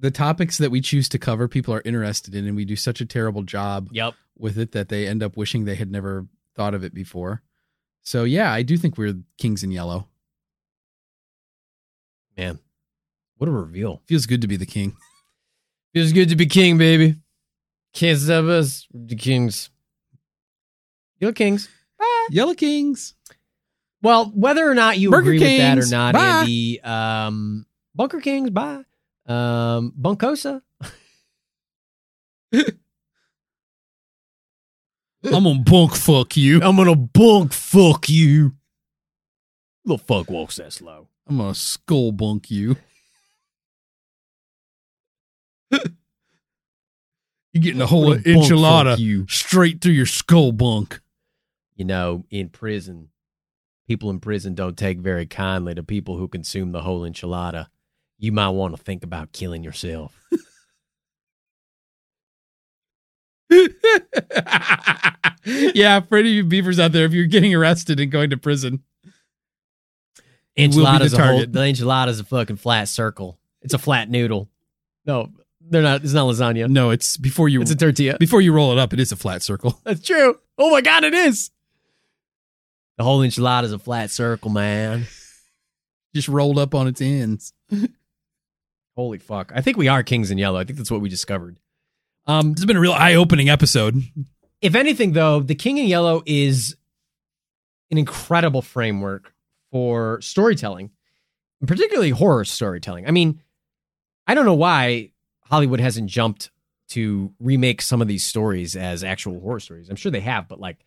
The 0.00 0.10
topics 0.10 0.58
that 0.58 0.70
we 0.70 0.80
choose 0.80 1.08
to 1.10 1.18
cover, 1.18 1.48
people 1.48 1.74
are 1.74 1.82
interested 1.84 2.34
in, 2.34 2.46
and 2.46 2.54
we 2.56 2.64
do 2.64 2.76
such 2.76 3.00
a 3.00 3.06
terrible 3.06 3.42
job 3.42 3.88
Yep. 3.92 4.14
with 4.38 4.56
it 4.58 4.72
that 4.72 4.88
they 4.88 5.06
end 5.08 5.22
up 5.22 5.36
wishing 5.36 5.64
they 5.64 5.74
had 5.74 5.90
never 5.90 6.26
thought 6.54 6.74
of 6.74 6.84
it 6.84 6.94
before. 6.94 7.42
So 8.02 8.24
yeah, 8.24 8.52
I 8.52 8.62
do 8.62 8.76
think 8.76 8.96
we're 8.96 9.16
kings 9.38 9.62
in 9.64 9.70
yellow. 9.72 10.08
Man, 12.36 12.58
what 13.36 13.48
a 13.48 13.52
reveal. 13.52 14.02
Feels 14.06 14.26
good 14.26 14.40
to 14.42 14.48
be 14.48 14.56
the 14.56 14.66
king. 14.66 14.96
Feels 15.94 16.12
good 16.12 16.28
to 16.28 16.36
be 16.36 16.46
king, 16.46 16.78
baby. 16.78 17.16
Can't 17.92 18.18
stop 18.18 18.44
us. 18.44 18.86
The 18.94 19.16
kings. 19.16 19.70
You're 21.18 21.32
kings. 21.32 21.68
Yellow 22.30 22.54
kings. 22.54 23.14
Well, 24.02 24.26
whether 24.34 24.70
or 24.70 24.74
not 24.74 24.98
you 24.98 25.10
Burger 25.10 25.30
agree 25.32 25.38
with 25.40 25.58
that 25.58 25.78
or 25.78 25.86
not, 25.86 26.14
bye. 26.14 26.20
Andy, 26.40 26.80
um, 26.82 27.66
Bunker 27.96 28.20
Kings, 28.20 28.50
bye. 28.50 28.82
Um, 29.28 29.92
Bunkosa. 30.00 30.62
I'm 35.24 35.44
gonna 35.44 35.58
bunk 35.60 35.94
fuck 35.94 36.36
you. 36.36 36.62
I'm 36.62 36.76
gonna 36.76 36.96
bunk 36.96 37.52
fuck 37.52 38.08
you. 38.08 38.54
The 39.84 39.98
fuck 39.98 40.30
walks 40.30 40.56
that 40.56 40.72
slow. 40.72 41.08
I'm 41.26 41.38
gonna 41.38 41.54
skull 41.54 42.12
bunk 42.12 42.50
you. 42.50 42.76
You're 45.70 47.62
getting 47.62 47.82
a 47.82 47.86
whole 47.86 48.12
I'm 48.12 48.22
gonna 48.22 48.34
bunk 48.34 48.46
enchilada 48.46 48.98
you. 48.98 49.26
straight 49.28 49.80
through 49.80 49.92
your 49.92 50.06
skull 50.06 50.52
bunk. 50.52 51.00
You 51.74 51.84
know, 51.84 52.24
in 52.30 52.48
prison, 52.48 53.10
people 53.86 54.10
in 54.10 54.20
prison 54.20 54.54
don't 54.54 54.76
take 54.76 54.98
very 54.98 55.26
kindly 55.26 55.74
to 55.74 55.82
people 55.82 56.16
who 56.16 56.28
consume 56.28 56.72
the 56.72 56.82
whole 56.82 57.02
enchilada. 57.02 57.66
You 58.18 58.32
might 58.32 58.48
want 58.50 58.76
to 58.76 58.82
think 58.82 59.04
about 59.04 59.32
killing 59.32 59.62
yourself. 59.62 60.12
yeah, 65.44 66.00
for 66.00 66.18
any 66.18 66.28
of 66.30 66.34
you 66.34 66.44
beavers 66.44 66.78
out 66.78 66.92
there, 66.92 67.04
if 67.06 67.12
you're 67.12 67.26
getting 67.26 67.54
arrested 67.54 68.00
and 68.00 68.10
going 68.10 68.30
to 68.30 68.36
prison, 68.36 68.82
be 70.56 70.66
the 70.66 70.68
Enchilada's 70.68 71.14
a 71.14 71.24
whole, 71.24 71.38
the 71.40 71.60
enchilada's 71.60 72.20
a 72.20 72.24
fucking 72.24 72.56
flat 72.56 72.88
circle. 72.88 73.38
It's 73.62 73.74
a 73.74 73.78
flat 73.78 74.10
noodle. 74.10 74.48
No, 75.06 75.30
they're 75.60 75.82
not. 75.82 76.02
It's 76.02 76.12
not 76.12 76.26
lasagna. 76.26 76.68
no, 76.68 76.90
it's 76.90 77.16
before 77.16 77.48
you 77.48 77.62
It's 77.62 77.70
a 77.70 77.76
tortilla. 77.76 78.16
before 78.18 78.40
you 78.40 78.52
roll 78.52 78.72
it 78.72 78.78
up, 78.78 78.92
it 78.92 79.00
is 79.00 79.12
a 79.12 79.16
flat 79.16 79.42
circle. 79.42 79.80
That's 79.84 80.02
true. 80.02 80.38
Oh 80.58 80.70
my 80.70 80.80
god, 80.80 81.04
it 81.04 81.14
is. 81.14 81.50
The 82.96 83.04
whole 83.04 83.20
enchilada 83.20 83.64
is 83.64 83.72
a 83.72 83.78
flat 83.78 84.10
circle, 84.10 84.50
man. 84.50 85.06
Just 86.14 86.28
rolled 86.28 86.58
up 86.58 86.74
on 86.74 86.88
its 86.88 87.00
ends. 87.00 87.52
Holy 88.98 89.18
fuck! 89.18 89.52
I 89.54 89.60
think 89.60 89.76
we 89.76 89.86
are 89.86 90.02
kings 90.02 90.32
in 90.32 90.38
yellow. 90.38 90.58
I 90.58 90.64
think 90.64 90.76
that's 90.76 90.90
what 90.90 91.00
we 91.00 91.08
discovered. 91.08 91.60
Um, 92.26 92.50
This 92.54 92.62
has 92.62 92.66
been 92.66 92.76
a 92.76 92.80
real 92.80 92.92
eye-opening 92.92 93.48
episode. 93.48 94.02
if 94.60 94.74
anything, 94.74 95.12
though, 95.12 95.38
the 95.38 95.54
King 95.54 95.78
in 95.78 95.86
Yellow 95.86 96.24
is 96.26 96.76
an 97.92 97.96
incredible 97.98 98.60
framework 98.60 99.32
for 99.70 100.20
storytelling, 100.20 100.90
particularly 101.64 102.10
horror 102.10 102.44
storytelling. 102.44 103.06
I 103.06 103.12
mean, 103.12 103.40
I 104.26 104.34
don't 104.34 104.44
know 104.44 104.54
why 104.54 105.12
Hollywood 105.42 105.78
hasn't 105.78 106.10
jumped 106.10 106.50
to 106.88 107.32
remake 107.38 107.80
some 107.82 108.02
of 108.02 108.08
these 108.08 108.24
stories 108.24 108.74
as 108.74 109.04
actual 109.04 109.38
horror 109.38 109.60
stories. 109.60 109.88
I'm 109.88 109.94
sure 109.96 110.10
they 110.10 110.22
have, 110.22 110.48
but 110.48 110.58
like 110.58 110.78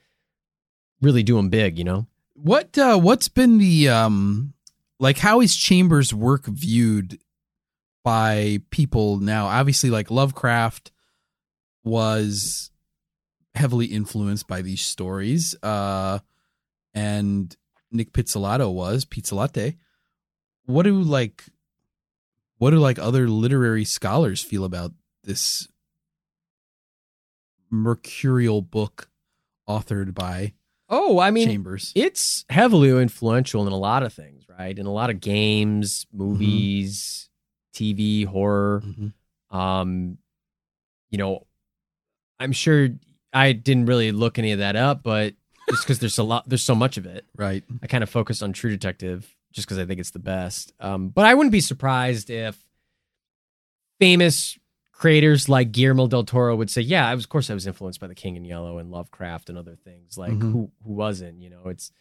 really 1.01 1.23
do 1.23 1.37
them 1.37 1.47
big, 1.47 1.77
you 1.77 1.85
know? 1.85 2.07
What 2.33 2.77
uh 2.77 2.99
what's 2.99 3.29
been 3.29 3.57
the 3.57 3.87
um 3.87 4.53
like 4.99 5.17
how 5.19 5.39
is 5.39 5.55
Chambers' 5.55 6.13
work 6.13 6.45
viewed 6.45 7.17
by 8.03 8.59
people 8.69 9.17
now? 9.17 9.47
Obviously 9.47 9.89
like 9.89 10.09
Lovecraft 10.11 10.91
was 11.83 12.71
heavily 13.55 13.87
influenced 13.87 14.47
by 14.47 14.61
these 14.61 14.81
stories. 14.81 15.55
Uh 15.63 16.19
and 16.93 17.55
Nic 17.91 18.13
Pizzolatto 18.13 18.71
was 18.73 19.05
Pizzolate. 19.05 19.77
What 20.65 20.83
do 20.83 21.01
like 21.01 21.43
what 22.57 22.71
do 22.71 22.77
like 22.77 22.99
other 22.99 23.27
literary 23.27 23.85
scholars 23.85 24.41
feel 24.41 24.63
about 24.63 24.91
this 25.23 25.67
mercurial 27.69 28.61
book 28.61 29.09
authored 29.67 30.13
by 30.13 30.53
Oh, 30.93 31.19
I 31.19 31.31
mean, 31.31 31.47
Chambers? 31.47 31.93
it's 31.95 32.43
heavily 32.49 32.89
influential 32.89 33.65
in 33.65 33.71
a 33.71 33.77
lot 33.77 34.03
of 34.03 34.13
things, 34.13 34.43
right? 34.59 34.77
In 34.77 34.85
a 34.85 34.91
lot 34.91 35.09
of 35.09 35.21
games, 35.21 36.05
movies, 36.11 37.29
TV, 37.73 38.25
horror. 38.25 38.81
Mhm. 38.85 39.13
Um, 39.55 40.17
you 41.09 41.17
know, 41.17 41.45
I'm 42.39 42.51
sure 42.51 42.89
I 43.33 43.53
didn't 43.53 43.85
really 43.85 44.11
look 44.11 44.39
any 44.39 44.51
of 44.51 44.59
that 44.59 44.75
up, 44.75 45.03
but 45.03 45.35
just 45.69 45.83
because 45.83 45.99
there's 45.99 46.17
a 46.17 46.23
lot, 46.23 46.47
there's 46.49 46.63
so 46.63 46.75
much 46.75 46.97
of 46.97 47.05
it, 47.05 47.25
Right. 47.35 47.63
I 47.81 47.87
kind 47.87 48.03
of 48.03 48.09
focused 48.09 48.41
on 48.43 48.51
True 48.53 48.69
Detective 48.71 49.33
just 49.53 49.67
because 49.67 49.77
I 49.77 49.85
think 49.85 49.99
it's 49.99 50.11
the 50.11 50.19
best. 50.19 50.73
Um, 50.79 51.09
but 51.09 51.25
I 51.25 51.33
wouldn't 51.33 51.51
be 51.51 51.61
surprised 51.61 52.29
if 52.29 52.65
famous 53.99 54.57
creators 54.91 55.49
like 55.49 55.71
Guillermo 55.71 56.07
del 56.07 56.23
Toro 56.23 56.55
would 56.55 56.69
say, 56.69 56.81
"Yeah, 56.81 57.07
I 57.07 57.15
was, 57.15 57.25
of 57.25 57.29
course, 57.29 57.49
I 57.49 57.53
was 57.53 57.67
influenced 57.67 57.99
by 57.99 58.07
The 58.07 58.15
King 58.15 58.35
in 58.35 58.45
Yellow 58.45 58.77
and 58.77 58.91
Lovecraft 58.91 59.49
and 59.49 59.57
other 59.57 59.75
things." 59.75 60.17
Like 60.17 60.33
Mhm. 60.33 60.51
who 60.51 60.71
who 60.83 60.93
wasn't? 60.93 61.41
You 61.41 61.49
know, 61.49 61.67
it's 61.67 61.91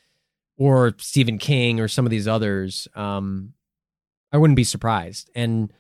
or 0.56 0.94
Stephen 0.98 1.38
King 1.38 1.80
or 1.80 1.88
some 1.88 2.04
of 2.06 2.10
these 2.10 2.28
others. 2.28 2.86
Um, 2.94 3.54
I 4.32 4.38
wouldn't 4.38 4.56
be 4.56 4.64
surprised, 4.64 5.30
and 5.34 5.72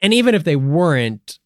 and 0.00 0.12
even 0.12 0.34
if 0.34 0.44
they 0.44 0.56
weren't, 0.56 1.38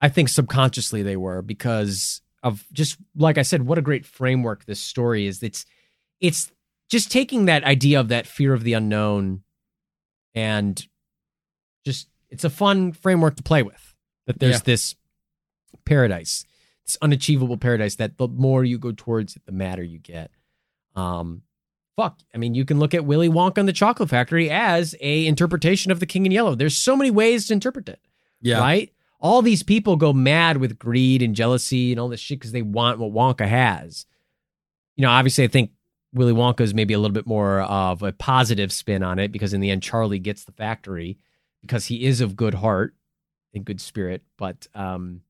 I 0.00 0.08
think 0.08 0.28
subconsciously 0.28 1.02
they 1.02 1.16
were 1.16 1.42
because 1.42 2.22
of 2.42 2.64
just 2.72 2.96
like 3.14 3.38
I 3.38 3.42
said, 3.42 3.66
what 3.66 3.78
a 3.78 3.82
great 3.82 4.06
framework 4.06 4.64
this 4.64 4.80
story 4.80 5.26
is. 5.26 5.42
It's 5.42 5.64
it's 6.20 6.50
just 6.90 7.10
taking 7.10 7.44
that 7.46 7.64
idea 7.64 8.00
of 8.00 8.08
that 8.08 8.26
fear 8.26 8.52
of 8.54 8.64
the 8.64 8.72
unknown 8.72 9.42
and 10.34 10.86
just 11.84 12.08
it's 12.30 12.44
a 12.44 12.50
fun 12.50 12.92
framework 12.92 13.36
to 13.36 13.42
play 13.42 13.62
with. 13.62 13.94
That 14.26 14.38
there's 14.38 14.56
Yeah. 14.56 14.62
this 14.64 14.94
paradise, 15.84 16.44
this 16.86 16.96
unachievable 17.02 17.56
paradise 17.58 17.96
that 17.96 18.16
the 18.18 18.28
more 18.28 18.64
you 18.64 18.78
go 18.78 18.92
towards 18.92 19.36
it, 19.36 19.44
the 19.46 19.52
madder 19.52 19.82
you 19.82 19.98
get. 19.98 20.30
Um 20.96 21.42
fuck. 21.96 22.20
I 22.34 22.38
mean, 22.38 22.54
you 22.54 22.64
can 22.64 22.78
look 22.78 22.94
at 22.94 23.04
Willy 23.04 23.28
Wonka 23.28 23.58
and 23.58 23.68
the 23.68 23.72
Chocolate 23.72 24.08
Factory 24.08 24.48
as 24.50 24.94
a 25.00 25.26
interpretation 25.26 25.92
of 25.92 26.00
the 26.00 26.06
King 26.06 26.26
in 26.26 26.32
Yellow. 26.32 26.54
There's 26.54 26.76
so 26.76 26.96
many 26.96 27.10
ways 27.10 27.46
to 27.48 27.52
interpret 27.52 27.88
it 27.88 28.00
Yeah. 28.40 28.58
right? 28.60 28.92
All 29.20 29.40
these 29.42 29.62
people 29.62 29.96
go 29.96 30.12
mad 30.12 30.56
with 30.56 30.78
greed 30.78 31.22
and 31.22 31.34
jealousy 31.34 31.92
and 31.92 32.00
all 32.00 32.08
this 32.08 32.18
shit 32.20 32.38
because 32.40 32.52
they 32.52 32.62
want 32.62 32.98
what 32.98 33.12
Wonka 33.12 33.46
has. 33.46 34.04
You 34.96 35.02
know, 35.02 35.10
obviously, 35.10 35.44
I 35.44 35.48
think 35.48 35.70
Willy 36.12 36.32
Wonka 36.32 36.60
is 36.62 36.74
maybe 36.74 36.92
a 36.94 36.98
little 36.98 37.14
bit 37.14 37.26
more 37.26 37.60
of 37.60 38.02
a 38.02 38.12
positive 38.12 38.72
spin 38.72 39.02
on 39.02 39.18
it 39.18 39.30
because 39.30 39.54
in 39.54 39.60
the 39.60 39.70
end, 39.70 39.82
Charlie 39.82 40.18
gets 40.18 40.44
the 40.44 40.52
factory 40.52 41.18
because 41.60 41.86
he 41.86 42.04
is 42.04 42.20
of 42.20 42.34
good 42.36 42.54
heart 42.54 42.94
and 43.54 43.64
good 43.64 43.80
spirit. 43.80 44.22
But 44.36 44.66
um, 44.74 45.20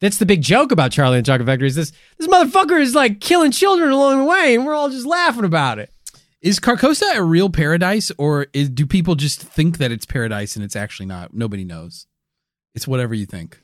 that's 0.00 0.18
the 0.18 0.26
big 0.26 0.42
joke 0.42 0.70
about 0.72 0.92
Charlie 0.92 1.18
and 1.18 1.26
the 1.26 1.30
Chocolate 1.30 1.46
Factory 1.46 1.66
is 1.68 1.74
this 1.74 1.92
this 2.18 2.28
motherfucker 2.28 2.80
is 2.80 2.94
like 2.94 3.20
killing 3.20 3.50
children 3.50 3.90
along 3.90 4.18
the 4.18 4.24
way, 4.24 4.54
and 4.54 4.64
we're 4.64 4.74
all 4.74 4.90
just 4.90 5.06
laughing 5.06 5.44
about 5.44 5.78
it. 5.78 5.92
Is 6.40 6.60
Carcosa 6.60 7.16
a 7.16 7.22
real 7.22 7.50
paradise, 7.50 8.12
or 8.16 8.46
is, 8.52 8.68
do 8.68 8.86
people 8.86 9.16
just 9.16 9.42
think 9.42 9.78
that 9.78 9.90
it's 9.90 10.06
paradise 10.06 10.54
and 10.54 10.64
it's 10.64 10.76
actually 10.76 11.06
not? 11.06 11.34
Nobody 11.34 11.64
knows. 11.64 12.06
It's 12.74 12.86
whatever 12.86 13.12
you 13.14 13.26
think. 13.26 13.60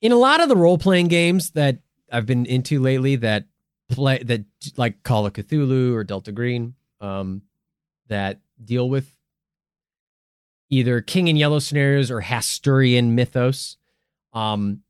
in 0.00 0.12
a 0.12 0.16
lot 0.16 0.40
of 0.40 0.48
the 0.48 0.56
role 0.56 0.78
playing 0.78 1.08
games 1.08 1.50
that 1.50 1.78
I've 2.12 2.26
been 2.26 2.46
into 2.46 2.80
lately 2.80 3.16
that 3.16 3.46
play 3.88 4.22
that 4.22 4.44
like 4.76 5.02
Call 5.02 5.26
of 5.26 5.32
Cthulhu 5.32 5.92
or 5.94 6.04
Delta 6.04 6.30
Green 6.30 6.74
um 7.00 7.42
that 8.08 8.38
deal 8.64 8.88
with 8.88 9.16
either 10.70 11.00
king 11.00 11.28
and 11.28 11.36
yellow 11.36 11.58
scenarios 11.58 12.10
or 12.10 12.22
Hasturian 12.22 13.10
mythos 13.10 13.76
um 14.32 14.82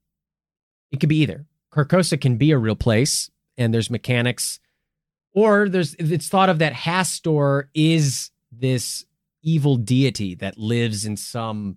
it 0.92 1.00
could 1.00 1.08
be 1.08 1.18
either 1.18 1.46
Carcosa 1.72 2.20
can 2.20 2.36
be 2.36 2.50
a 2.52 2.58
real 2.58 2.76
place 2.76 3.30
and 3.58 3.72
there's 3.74 3.90
mechanics 3.90 4.60
or 5.32 5.68
there's 5.68 5.94
it's 5.94 6.28
thought 6.28 6.48
of 6.50 6.58
that 6.58 6.72
Hastur 6.74 7.64
is 7.74 8.30
this 8.52 9.04
evil 9.42 9.76
deity 9.76 10.34
that 10.36 10.56
lives 10.58 11.04
in 11.06 11.16
some 11.16 11.76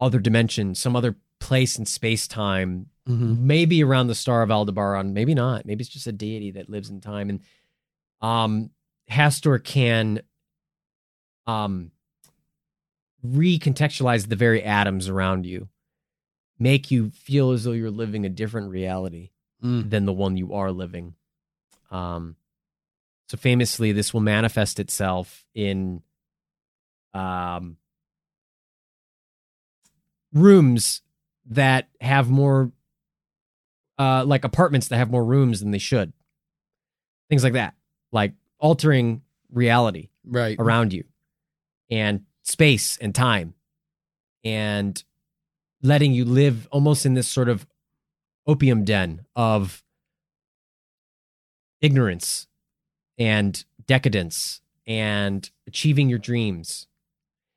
other 0.00 0.18
dimension, 0.20 0.74
some 0.74 0.94
other 0.94 1.16
place 1.40 1.78
in 1.78 1.86
space 1.86 2.28
time, 2.28 2.86
Mm-hmm. 3.08 3.46
maybe 3.46 3.84
around 3.84 4.06
the 4.06 4.14
star 4.14 4.40
of 4.42 4.50
Aldebaran, 4.50 5.12
maybe 5.12 5.34
not. 5.34 5.66
Maybe 5.66 5.82
it's 5.82 5.92
just 5.92 6.06
a 6.06 6.12
deity 6.12 6.52
that 6.52 6.70
lives 6.70 6.88
in 6.88 7.02
time. 7.02 7.28
And 7.28 7.40
um 8.22 8.70
Hastur 9.10 9.62
can 9.62 10.22
um 11.46 11.90
recontextualize 13.26 14.28
the 14.28 14.36
very 14.36 14.62
atoms 14.62 15.08
around 15.08 15.46
you, 15.46 15.68
make 16.58 16.90
you 16.90 17.10
feel 17.10 17.50
as 17.50 17.64
though 17.64 17.72
you're 17.72 17.90
living 17.90 18.24
a 18.24 18.28
different 18.28 18.70
reality 18.70 19.30
Mm. 19.62 19.88
than 19.88 20.04
the 20.04 20.12
one 20.12 20.36
you 20.36 20.52
are 20.52 20.70
living. 20.72 21.14
Um, 21.90 22.36
so 23.28 23.36
famously, 23.38 23.92
this 23.92 24.12
will 24.12 24.20
manifest 24.20 24.78
itself 24.78 25.46
in 25.54 26.02
um, 27.14 27.78
rooms 30.32 31.02
that 31.46 31.88
have 32.00 32.28
more, 32.28 32.72
uh, 33.98 34.24
like 34.26 34.44
apartments 34.44 34.88
that 34.88 34.96
have 34.96 35.10
more 35.10 35.24
rooms 35.24 35.60
than 35.60 35.70
they 35.70 35.78
should. 35.78 36.12
Things 37.28 37.44
like 37.44 37.52
that, 37.54 37.74
like 38.12 38.32
altering 38.58 39.22
reality 39.50 40.08
Right. 40.24 40.58
around 40.58 40.92
you 40.92 41.04
and 41.90 42.24
space 42.42 42.96
and 42.98 43.14
time 43.14 43.54
and 44.42 45.02
letting 45.84 46.12
you 46.12 46.24
live 46.24 46.66
almost 46.72 47.06
in 47.06 47.14
this 47.14 47.28
sort 47.28 47.48
of 47.48 47.66
opium 48.46 48.84
den 48.84 49.24
of 49.36 49.84
ignorance 51.80 52.48
and 53.18 53.64
decadence 53.86 54.62
and 54.86 55.50
achieving 55.66 56.08
your 56.08 56.18
dreams. 56.18 56.88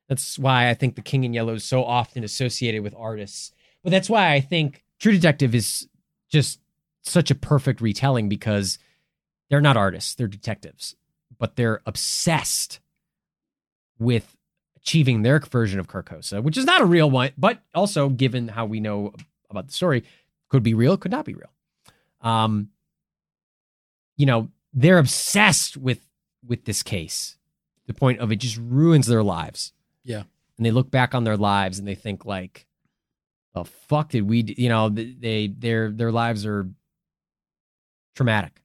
That's 0.08 0.38
why 0.38 0.68
I 0.68 0.74
think 0.74 0.94
The 0.94 1.02
King 1.02 1.24
in 1.24 1.34
Yellow 1.34 1.54
is 1.54 1.64
so 1.64 1.84
often 1.84 2.22
associated 2.22 2.82
with 2.82 2.94
artists. 2.96 3.52
But 3.82 3.90
that's 3.90 4.10
why 4.10 4.32
I 4.32 4.40
think 4.40 4.84
True 4.98 5.12
Detective 5.12 5.54
is 5.54 5.88
just 6.30 6.60
such 7.02 7.30
a 7.30 7.34
perfect 7.34 7.80
retelling 7.80 8.28
because 8.28 8.78
they're 9.48 9.60
not 9.60 9.76
artists, 9.76 10.14
they're 10.14 10.26
detectives, 10.26 10.96
but 11.38 11.56
they're 11.56 11.80
obsessed 11.86 12.80
with 13.98 14.36
achieving 14.88 15.20
their 15.20 15.38
version 15.38 15.78
of 15.78 15.86
Carcosa, 15.86 16.42
which 16.42 16.56
is 16.56 16.64
not 16.64 16.80
a 16.80 16.86
real 16.86 17.10
one, 17.10 17.30
but 17.36 17.60
also 17.74 18.08
given 18.08 18.48
how 18.48 18.64
we 18.64 18.80
know 18.80 19.12
about 19.50 19.66
the 19.66 19.72
story, 19.72 20.02
could 20.48 20.62
be 20.62 20.72
real, 20.72 20.96
could 20.96 21.10
not 21.10 21.26
be 21.26 21.34
real. 21.34 21.52
Um, 22.22 22.70
you 24.16 24.24
know, 24.24 24.48
they're 24.72 24.98
obsessed 24.98 25.76
with 25.76 26.00
with 26.46 26.64
this 26.64 26.82
case, 26.82 27.36
the 27.86 27.92
point 27.92 28.20
of 28.20 28.32
it 28.32 28.36
just 28.36 28.56
ruins 28.56 29.06
their 29.06 29.22
lives. 29.22 29.72
Yeah. 30.04 30.22
and 30.56 30.64
they 30.64 30.70
look 30.70 30.90
back 30.90 31.14
on 31.14 31.24
their 31.24 31.36
lives 31.36 31.78
and 31.78 31.86
they 31.86 31.94
think 31.94 32.24
like, 32.24 32.66
"The 33.52 33.64
fuck 33.64 34.08
did 34.08 34.22
we?" 34.22 34.42
Do? 34.42 34.54
You 34.56 34.70
know, 34.70 34.88
they 34.88 35.48
their 35.48 35.90
their 35.90 36.10
lives 36.10 36.46
are 36.46 36.66
traumatic. 38.14 38.62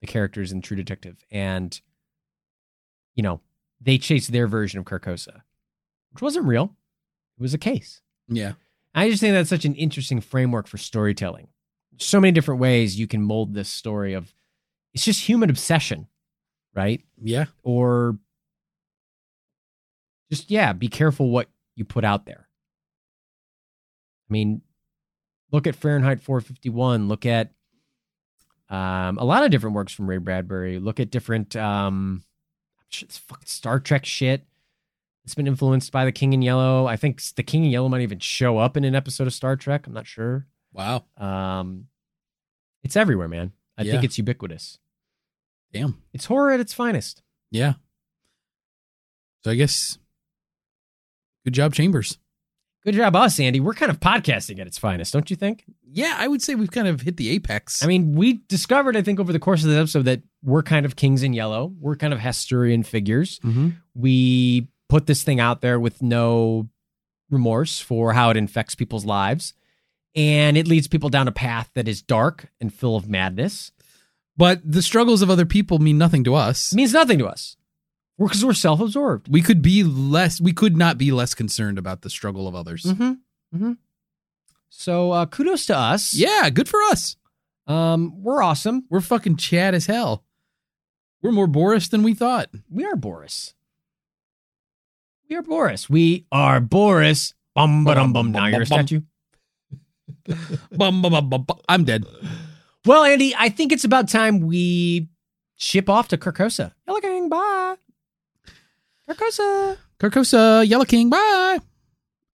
The 0.00 0.08
characters 0.08 0.50
in 0.50 0.62
True 0.62 0.76
Detective, 0.76 1.24
and 1.30 1.80
you 3.14 3.22
know, 3.22 3.40
they 3.80 3.98
chase 3.98 4.26
their 4.26 4.48
version 4.48 4.80
of 4.80 4.86
Carcosa, 4.86 5.42
which 6.12 6.22
wasn't 6.22 6.46
real. 6.46 6.76
It 7.38 7.42
was 7.42 7.54
a 7.54 7.58
case. 7.58 8.00
Yeah. 8.28 8.52
I 8.94 9.08
just 9.08 9.20
think 9.20 9.34
that's 9.34 9.50
such 9.50 9.64
an 9.64 9.74
interesting 9.74 10.20
framework 10.20 10.66
for 10.66 10.78
storytelling. 10.78 11.48
So 11.98 12.20
many 12.20 12.32
different 12.32 12.60
ways 12.60 12.98
you 12.98 13.06
can 13.06 13.22
mold 13.22 13.54
this 13.54 13.68
story 13.68 14.14
of 14.14 14.34
it's 14.92 15.04
just 15.04 15.28
human 15.28 15.50
obsession, 15.50 16.08
right? 16.74 17.02
Yeah. 17.22 17.46
Or 17.62 18.18
just 20.30 20.50
yeah, 20.50 20.72
be 20.72 20.88
careful 20.88 21.30
what 21.30 21.48
you 21.76 21.84
put 21.84 22.04
out 22.04 22.26
there. 22.26 22.48
I 24.28 24.32
mean, 24.32 24.62
look 25.52 25.66
at 25.66 25.76
Fahrenheit 25.76 26.20
451, 26.20 27.08
look 27.08 27.26
at 27.26 27.52
um, 28.68 29.18
a 29.18 29.24
lot 29.24 29.44
of 29.44 29.50
different 29.50 29.74
works 29.74 29.92
from 29.92 30.08
Ray 30.08 30.18
Bradbury, 30.18 30.78
look 30.78 31.00
at 31.00 31.10
different 31.10 31.54
um 31.56 32.22
Star 33.44 33.78
Trek 33.78 34.04
shit. 34.04 34.46
It's 35.24 35.34
been 35.34 35.46
influenced 35.46 35.92
by 35.92 36.04
The 36.04 36.12
King 36.12 36.32
in 36.32 36.42
Yellow. 36.42 36.86
I 36.86 36.96
think 36.96 37.22
The 37.36 37.42
King 37.42 37.64
in 37.64 37.70
Yellow 37.70 37.88
might 37.88 38.00
even 38.00 38.18
show 38.18 38.58
up 38.58 38.76
in 38.76 38.84
an 38.84 38.94
episode 38.94 39.26
of 39.26 39.34
Star 39.34 39.54
Trek. 39.56 39.86
I'm 39.86 39.92
not 39.92 40.06
sure. 40.06 40.46
Wow. 40.72 41.04
Um, 41.16 41.86
it's 42.82 42.96
everywhere, 42.96 43.28
man. 43.28 43.52
I 43.76 43.82
Yeah. 43.82 43.92
think 43.92 44.04
it's 44.04 44.18
ubiquitous. 44.18 44.78
Damn. 45.72 46.02
It's 46.12 46.24
horror 46.26 46.50
at 46.52 46.60
its 46.60 46.72
finest. 46.72 47.22
Yeah. 47.50 47.74
So 49.44 49.50
I 49.52 49.54
guess 49.54 49.98
good 51.44 51.54
job, 51.54 51.74
Chambers. 51.74 52.18
Good 52.82 52.94
job, 52.94 53.14
us, 53.14 53.38
Andy. 53.38 53.60
We're 53.60 53.74
kind 53.74 53.90
of 53.90 54.00
podcasting 54.00 54.58
at 54.58 54.66
its 54.66 54.78
finest, 54.78 55.12
don't 55.12 55.28
you 55.28 55.36
think? 55.36 55.64
Yeah, 55.86 56.14
I 56.18 56.28
would 56.28 56.40
say 56.40 56.54
we've 56.54 56.70
kind 56.70 56.88
of 56.88 57.02
hit 57.02 57.18
the 57.18 57.28
apex. 57.30 57.82
I 57.84 57.86
mean, 57.86 58.14
we 58.14 58.40
discovered, 58.48 58.96
I 58.96 59.02
think, 59.02 59.20
over 59.20 59.34
the 59.34 59.38
course 59.38 59.62
of 59.62 59.68
this 59.68 59.78
episode 59.78 60.06
that 60.06 60.22
we're 60.42 60.62
kind 60.62 60.86
of 60.86 60.96
kings 60.96 61.22
in 61.22 61.34
yellow. 61.34 61.74
We're 61.78 61.96
kind 61.96 62.14
of 62.14 62.20
Hasturian 62.20 62.86
figures. 62.86 63.38
mm-hmm. 63.40 63.70
We 63.94 64.68
put 64.90 65.06
this 65.06 65.22
thing 65.22 65.40
out 65.40 65.62
there 65.62 65.80
with 65.80 66.02
no 66.02 66.68
remorse 67.30 67.78
for 67.80 68.12
how 68.12 68.28
it 68.30 68.36
infects 68.36 68.74
people's 68.74 69.06
lives. 69.06 69.54
And 70.16 70.56
it 70.56 70.66
leads 70.66 70.88
people 70.88 71.08
down 71.08 71.28
a 71.28 71.32
path 71.32 71.70
that 71.74 71.86
is 71.88 72.02
dark 72.02 72.50
and 72.60 72.74
full 72.74 72.96
of 72.96 73.08
madness. 73.08 73.70
but 74.36 74.60
the 74.64 74.82
struggles 74.82 75.22
of 75.22 75.30
other 75.30 75.46
people 75.46 75.78
mean 75.78 75.98
nothing 75.98 76.24
to 76.24 76.34
us. 76.34 76.72
It 76.72 76.76
means 76.76 76.92
nothing 76.92 77.18
to 77.20 77.26
us. 77.26 77.56
We're 78.18 78.26
because 78.28 78.44
we're 78.44 78.52
self 78.54 78.80
absorbed. 78.80 79.28
We 79.30 79.40
could 79.42 79.62
be 79.62 79.82
less. 79.84 80.40
We 80.40 80.52
could 80.52 80.76
not 80.76 80.98
be 80.98 81.12
less 81.12 81.34
concerned 81.34 81.78
about 81.78 82.02
the 82.02 82.10
struggle 82.10 82.48
of 82.48 82.54
others. 82.54 82.82
Mm-hmm. 82.82 83.12
Mm-hmm. 83.54 83.72
So 84.68 85.12
uh, 85.12 85.26
kudos 85.26 85.66
to 85.66 85.76
us. 85.76 86.14
Yeah, 86.14 86.50
good 86.50 86.68
for 86.68 86.80
us. 86.90 87.16
Um, 87.66 88.22
we're 88.22 88.42
awesome. 88.42 88.84
We're 88.90 89.00
fucking 89.00 89.36
Chad 89.36 89.74
as 89.74 89.86
hell. 89.86 90.24
We're 91.22 91.32
more 91.32 91.46
Boris 91.46 91.88
than 91.88 92.02
we 92.02 92.14
thought. 92.14 92.48
We 92.70 92.84
are 92.84 92.96
Boris. 92.96 93.54
We 95.30 95.36
are 95.36 95.42
Boris. 95.42 95.88
We 95.88 96.26
are 96.32 96.58
Boris. 96.58 97.34
Bum 97.54 97.84
ba 97.84 97.94
dum 97.94 98.12
bum. 98.12 98.32
Now 98.32 98.46
you're 98.46 98.62
a 98.62 98.66
statue. 98.66 99.02
Bum, 100.72 101.02
bum, 101.02 101.12
bum, 101.12 101.28
bum. 101.28 101.58
I'm 101.68 101.84
dead. 101.84 102.04
Well, 102.84 103.04
Andy, 103.04 103.34
I 103.36 103.48
think 103.48 103.72
it's 103.72 103.84
about 103.84 104.08
time 104.08 104.40
we 104.40 105.08
ship 105.56 105.88
off 105.88 106.08
to 106.08 106.18
Carcosa. 106.18 106.72
Yellow 106.86 107.00
King, 107.00 107.28
bye. 107.28 107.76
Carcosa. 109.08 109.76
Carcosa, 109.98 110.68
Yellow 110.68 110.84
King, 110.84 111.10
bye. 111.10 111.58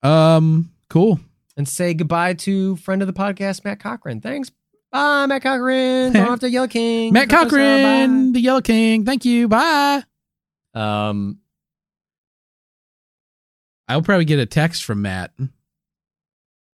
Um, 0.03 0.71
cool. 0.89 1.21
And 1.57 1.69
say 1.69 1.95
goodbye 1.95 2.35
to 2.35 2.77
friend 2.77 3.03
of 3.03 3.09
the 3.09 3.15
podcast, 3.15 3.65
Matt 3.65 3.81
Cochran. 3.81 4.21
Thanks. 4.21 4.51
Bye, 4.91 5.27
Matt 5.27 5.43
Cochran. 5.43 6.13
Going 6.15 6.29
off 6.29 6.41
to 6.41 6.51
Yellow 6.51 6.69
King. 6.69 7.13
Matt 7.13 7.29
Carcosa, 7.29 7.43
Cochran, 7.45 8.33
the 8.33 8.41
Yellow 8.41 8.63
King. 8.63 9.05
Thank 9.05 9.25
you. 9.25 9.49
Bye. 9.49 10.03
bye. 10.73 10.81
Um, 11.09 11.41
I'll 13.89 14.03
probably 14.03 14.25
get 14.25 14.39
a 14.39 14.47
text 14.47 14.85
from 14.85 15.03
Matt 15.03 15.33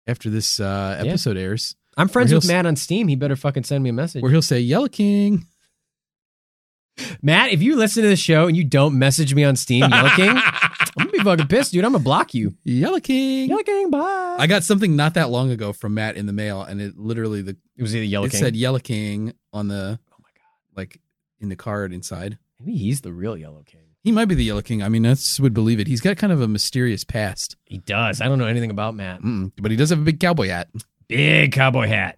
after 0.08 0.30
this 0.30 0.60
uh, 0.60 1.02
Yeah. 1.04 1.10
episode 1.10 1.38
airs, 1.38 1.76
I'm 1.98 2.08
friends 2.08 2.34
with 2.34 2.48
Matt 2.48 2.66
on 2.66 2.76
Steam. 2.76 3.08
He 3.08 3.16
better 3.16 3.36
fucking 3.36 3.64
send 3.64 3.84
me 3.84 3.90
a 3.90 3.94
message. 3.94 4.22
where 4.24 4.32
he'll 4.32 4.42
say 4.42 4.60
Yellow 4.60 4.88
King. 4.88 5.46
Matt, 7.22 7.52
if 7.52 7.62
you 7.62 7.76
listen 7.78 8.04
to 8.04 8.10
the 8.10 8.16
show 8.16 8.48
and 8.48 8.56
you 8.56 8.64
don't 8.64 8.98
message 9.00 9.34
me 9.34 9.44
on 9.44 9.56
Steam, 9.56 9.90
Yellow 9.90 10.10
King, 10.10 10.30
I'm 10.98 11.06
gonna 11.06 11.12
be 11.12 11.20
fucking 11.20 11.48
pissed, 11.48 11.72
dude. 11.72 11.84
I'm 11.86 11.94
gonna 11.94 12.04
block 12.04 12.34
you. 12.34 12.54
Yellow 12.64 13.00
King. 13.00 13.50
Yellow 13.50 13.64
King, 13.64 13.90
bye. 13.90 14.36
I 14.38 14.46
got 14.48 14.64
something 14.64 14.96
not 14.96 15.14
that 15.16 15.30
long 15.30 15.52
ago 15.52 15.74
from 15.74 15.94
Matt 15.96 16.16
in 16.18 16.26
the 16.26 16.34
mail, 16.34 16.62
and 16.64 16.82
it 16.82 16.98
literally 16.98 17.42
the 17.42 17.58
it 17.78 17.82
was 17.82 17.96
either 17.96 18.06
Yellow 18.06 18.26
it 18.28 18.32
King. 18.32 18.40
said 18.40 18.56
Yellow 18.56 18.80
King 18.80 19.34
on 19.54 19.68
the 19.68 20.00
oh 20.12 20.16
my 20.22 20.30
god, 20.36 20.78
like 20.78 21.00
in 21.40 21.50
the 21.50 21.56
card 21.56 21.94
inside. 21.94 22.38
maybe 22.60 22.78
he's 22.78 23.02
the 23.02 23.12
real 23.14 23.38
Yellow 23.38 23.64
King. 23.66 23.81
He 24.04 24.12
might 24.12 24.26
be 24.26 24.36
the 24.36 24.44
Yellow 24.44 24.62
King. 24.62 24.82
I 24.82 24.90
mean, 24.90 25.04
that's 25.04 25.40
would 25.40 25.54
believe 25.54 25.80
it. 25.80 25.88
He's 25.88 26.02
got 26.02 26.18
kind 26.18 26.34
of 26.34 26.42
a 26.42 26.48
mysterious 26.48 27.04
past, 27.04 27.56
He 27.66 27.78
does. 27.80 28.20
I 28.20 28.28
don't 28.28 28.40
know 28.40 28.48
anything 28.48 28.72
about 28.72 28.96
Matt. 28.96 29.22
Mm, 29.22 29.52
but 29.58 29.70
he 29.70 29.78
does 29.78 29.92
have 29.92 30.00
a 30.00 30.04
big 30.04 30.20
cowboy 30.20 30.48
hat. 30.48 30.70
Big 31.08 31.52
cowboy 31.52 31.88
hat. 31.88 32.18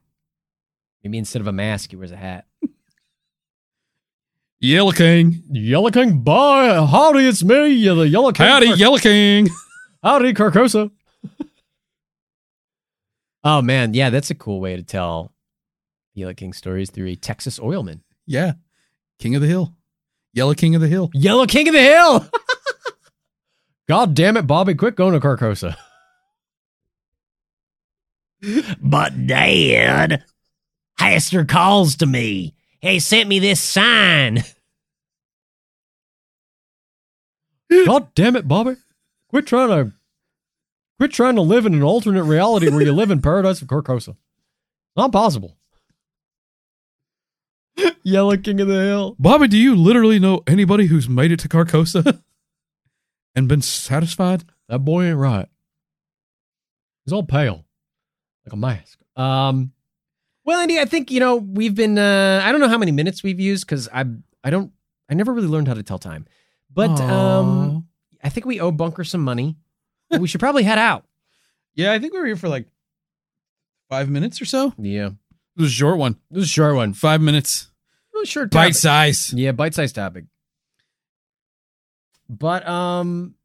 Maybe 1.03 1.17
instead 1.17 1.41
of 1.41 1.47
a 1.47 1.51
mask, 1.51 1.89
he 1.89 1.97
wears 1.97 2.11
a 2.11 2.15
hat. 2.15 2.45
Yellow 4.61 4.93
King. 4.93 5.43
Yellow 5.51 5.91
King, 5.91 6.19
bye. 6.19 6.85
Howdy, 6.85 7.27
it's 7.27 7.43
me, 7.43 7.85
the 7.85 8.07
Yellow 8.07 8.31
King. 8.31 8.45
Howdy, 8.45 8.67
Yellow 8.77 8.97
King. 8.97 9.49
Howdy, 10.03 10.33
Carcosa. 10.33 10.89
oh 13.43 13.61
man, 13.61 13.93
yeah, 13.93 14.09
that's 14.09 14.29
a 14.29 14.35
cool 14.35 14.61
way 14.61 14.77
to 14.77 14.83
tell 14.83 15.33
Yellow 16.13 16.33
King 16.33 16.53
stories 16.53 16.89
through 16.89 17.07
a 17.07 17.15
Texas 17.15 17.59
oilman. 17.59 17.99
Yeah, 18.25 18.53
King 19.19 19.35
of 19.35 19.41
the 19.41 19.49
Hill. 19.49 19.75
Yellow 20.33 20.55
King 20.55 20.75
of 20.75 20.81
the 20.81 20.87
Hill. 20.87 21.11
Yellow 21.13 21.45
King 21.45 21.67
of 21.67 21.73
the 21.73 21.81
Hill. 21.81 22.27
God 23.87 24.15
damn 24.15 24.37
it, 24.37 24.47
Bobby, 24.47 24.73
quit 24.75 24.95
going 24.95 25.13
to 25.13 25.19
Carcosa. 25.19 25.75
but 28.81 29.27
Dad, 29.27 30.23
Hastur 30.99 31.47
calls 31.47 31.95
to 31.97 32.05
me. 32.05 32.55
He 32.81 32.99
sent 32.99 33.29
me 33.29 33.39
this 33.39 33.61
sign. 33.61 34.43
God 37.85 38.13
damn 38.15 38.35
it, 38.35 38.47
Bobby. 38.47 38.75
Quit 39.29 39.47
trying 39.47 39.69
to 39.69 39.93
quit 40.99 41.11
trying 41.11 41.35
to 41.35 41.41
live 41.41 41.65
in 41.65 41.73
an 41.73 41.83
alternate 41.83 42.23
reality 42.23 42.69
where 42.69 42.81
you 42.81 42.91
live 42.91 43.11
in 43.11 43.21
paradise 43.21 43.61
of 43.61 43.67
Carcosa. 43.67 44.15
Not 44.95 45.11
possible. 45.11 45.57
Yellow 48.03 48.37
King 48.37 48.61
of 48.61 48.67
the 48.67 48.73
Hill. 48.81 49.15
Bobby, 49.19 49.47
do 49.47 49.57
you 49.57 49.75
literally 49.75 50.19
know 50.19 50.43
anybody 50.47 50.87
who's 50.87 51.09
made 51.09 51.31
it 51.31 51.39
to 51.39 51.49
Carcosa 51.49 52.21
and 53.35 53.47
been 53.47 53.61
satisfied? 53.61 54.43
That 54.69 54.79
boy 54.79 55.05
ain't 55.05 55.17
right. 55.17 55.47
He's 57.05 57.13
all 57.13 57.23
pale, 57.23 57.65
like 58.45 58.53
a 58.53 58.55
mask. 58.55 58.99
Um, 59.15 59.73
well, 60.45 60.59
Andy, 60.59 60.79
I 60.79 60.85
think 60.85 61.11
you 61.11 61.19
know 61.19 61.35
we've 61.35 61.75
been. 61.75 61.97
Uh, 61.97 62.41
I 62.43 62.51
don't 62.51 62.61
know 62.61 62.67
how 62.69 62.77
many 62.77 62.91
minutes 62.91 63.23
we've 63.23 63.39
used 63.39 63.65
because 63.65 63.89
I 63.93 64.05
I 64.43 64.49
don't 64.49 64.71
I 65.09 65.13
never 65.13 65.33
really 65.33 65.47
learned 65.47 65.67
how 65.67 65.73
to 65.73 65.83
tell 65.83 65.99
time, 65.99 66.25
but 66.73 66.99
um, 67.01 67.87
I 68.23 68.29
think 68.29 68.45
we 68.45 68.59
owe 68.59 68.71
Bunker 68.71 69.03
some 69.03 69.21
money. 69.21 69.57
we 70.17 70.27
should 70.27 70.39
probably 70.39 70.63
head 70.63 70.77
out. 70.77 71.05
yeah, 71.75 71.91
I 71.91 71.99
think 71.99 72.13
we 72.13 72.19
were 72.19 72.25
here 72.25 72.35
for 72.35 72.49
like 72.49 72.67
five 73.89 74.09
minutes 74.09 74.41
or 74.41 74.45
so. 74.45 74.73
Yeah, 74.77 75.09
It 75.57 75.61
was 75.61 75.69
a 75.71 75.73
short 75.73 75.97
one. 75.97 76.17
this 76.31 76.43
is 76.45 76.49
a 76.49 76.53
short 76.53 76.75
one. 76.75 76.93
Five 76.93 77.21
minutes. 77.21 77.67
It 78.13 78.17
was 78.17 78.27
a 78.29 78.31
short 78.31 78.51
Bite 78.51 78.75
size. 78.75 79.31
Yeah, 79.33 79.51
bite 79.51 79.73
size 79.75 79.91
topic. 79.93 80.25
But 82.29 82.67
um, 82.67 83.35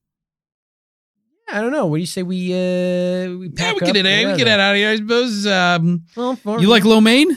yeah, 1.48 1.58
I 1.58 1.60
don't 1.60 1.72
know. 1.72 1.86
What 1.86 1.96
do 1.96 2.00
you 2.00 2.06
say 2.06 2.22
we 2.22 2.52
uh 2.52 3.36
we 3.36 3.50
Yeah, 3.56 3.72
we 3.72 3.80
up? 3.80 3.86
get 3.86 3.96
it. 3.96 4.06
eh? 4.06 4.30
We 4.32 4.38
get 4.38 4.46
it 4.48 4.58
out 4.60 4.70
of 4.72 4.76
here. 4.76 4.90
I 4.90 4.96
suppose. 4.96 5.46
Um, 5.46 6.04
Well, 6.16 6.36
for- 6.36 6.60
you 6.60 6.68
like 6.68 6.84
lo 6.84 7.00
mein? 7.00 7.36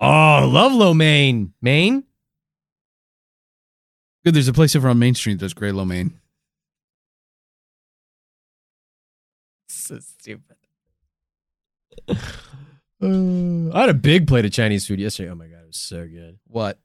Oh, 0.00 0.06
I 0.06 0.44
love 0.44 0.72
lo 0.72 0.94
mein. 0.94 1.52
Maine? 1.60 2.04
Good. 4.24 4.34
There's 4.34 4.48
a 4.48 4.52
place 4.52 4.74
over 4.76 4.88
on 4.88 4.98
Main 4.98 5.14
Street 5.14 5.34
that 5.34 5.40
does 5.40 5.54
great 5.54 5.74
lo 5.74 5.84
mein. 5.84 6.18
So 9.68 9.98
stupid. 10.00 10.56
Uh, 13.00 13.70
I 13.72 13.80
had 13.82 13.90
a 13.90 13.94
big 13.94 14.26
plate 14.26 14.44
of 14.44 14.52
Chinese 14.52 14.86
food 14.86 14.98
yesterday. 15.00 15.30
Oh 15.30 15.34
my 15.34 15.46
god, 15.46 15.60
it 15.62 15.66
was 15.68 15.76
so 15.76 16.06
good. 16.06 16.38
What? 16.46 16.78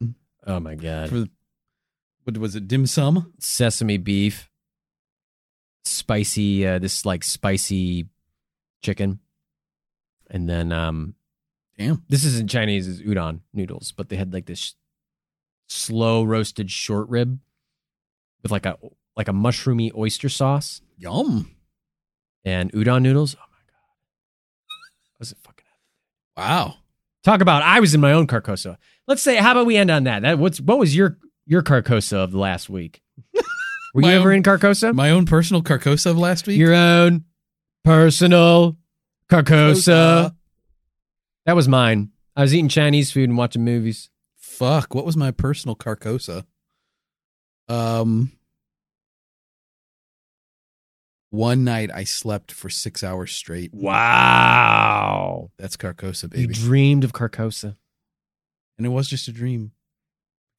Oh 0.45 0.59
my 0.59 0.75
god. 0.75 1.09
For 1.09 1.25
what 2.23 2.37
was 2.37 2.55
it? 2.55 2.67
Dim 2.67 2.85
sum? 2.85 3.33
Sesame 3.39 3.97
beef, 3.97 4.49
spicy 5.85 6.65
uh 6.67 6.79
this 6.79 7.05
like 7.05 7.23
spicy 7.23 8.07
chicken. 8.81 9.19
And 10.29 10.47
then 10.47 10.71
um 10.71 11.15
Damn. 11.77 12.03
this 12.09 12.23
isn't 12.25 12.49
Chinese, 12.49 12.87
it's 12.87 13.01
udon 13.01 13.39
noodles, 13.53 13.91
but 13.91 14.09
they 14.09 14.15
had 14.15 14.33
like 14.33 14.45
this 14.45 14.75
slow 15.67 16.23
roasted 16.23 16.69
short 16.69 17.09
rib 17.09 17.39
with 18.43 18.51
like 18.51 18.65
a 18.67 18.77
like 19.17 19.27
a 19.27 19.33
mushroomy 19.33 19.91
oyster 19.95 20.29
sauce 20.29 20.81
Yum. 20.97 21.55
and 22.45 22.71
udon 22.73 23.01
noodles. 23.01 23.35
Oh 23.35 23.45
my 23.51 23.57
god. 23.67 25.19
Was 25.19 25.31
it 25.31 25.37
Wow. 26.37 26.75
Talk 27.23 27.41
about 27.41 27.61
I 27.63 27.79
was 27.79 27.93
in 27.93 28.01
my 28.01 28.11
own 28.13 28.27
Carcosa. 28.27 28.77
Let's 29.07 29.21
say 29.21 29.35
how 29.37 29.51
about 29.51 29.65
we 29.65 29.77
end 29.77 29.91
on 29.91 30.03
that? 30.05 30.23
That 30.23 30.39
what's 30.39 30.59
what 30.59 30.77
was 30.79 30.95
your 30.95 31.17
your 31.45 31.61
Carcosa 31.61 32.17
of 32.17 32.31
the 32.31 32.37
last 32.39 32.69
week? 32.69 33.01
Were 33.93 34.01
you 34.01 34.09
ever 34.09 34.31
own- 34.31 34.37
in 34.37 34.43
Carcosa? 34.43 34.93
My 34.93 35.09
own 35.11 35.25
personal 35.25 35.61
Carcosa 35.61 36.07
of 36.07 36.17
last 36.17 36.47
week. 36.47 36.57
Your 36.57 36.73
own 36.73 37.25
personal 37.83 38.77
Carcosa. 39.29 40.33
That 41.45 41.55
was 41.55 41.67
mine. 41.67 42.11
I 42.35 42.41
was 42.41 42.53
eating 42.53 42.69
Chinese 42.69 43.11
food 43.11 43.29
and 43.29 43.37
watching 43.37 43.63
movies. 43.63 44.09
Fuck. 44.37 44.95
What 44.95 45.05
was 45.05 45.15
my 45.17 45.31
personal 45.31 45.75
Carcosa? 45.75 46.45
Um. 47.69 48.31
One 51.33 51.63
night 51.63 51.89
I 51.91 52.03
slept 52.03 52.51
for 52.51 52.69
six 52.69 53.03
hours 53.03 53.31
straight. 53.31 53.73
Wow. 53.73 55.49
That's 55.57 55.75
Carcosa, 55.77 56.29
baby. 56.29 56.41
You 56.43 56.47
dreamed 56.49 57.03
of 57.03 57.11
Carcosa. 57.13 57.75
and 58.77 58.85
it 58.87 58.89
was 58.89 59.07
just 59.07 59.27
a 59.27 59.31
dream. 59.31 59.71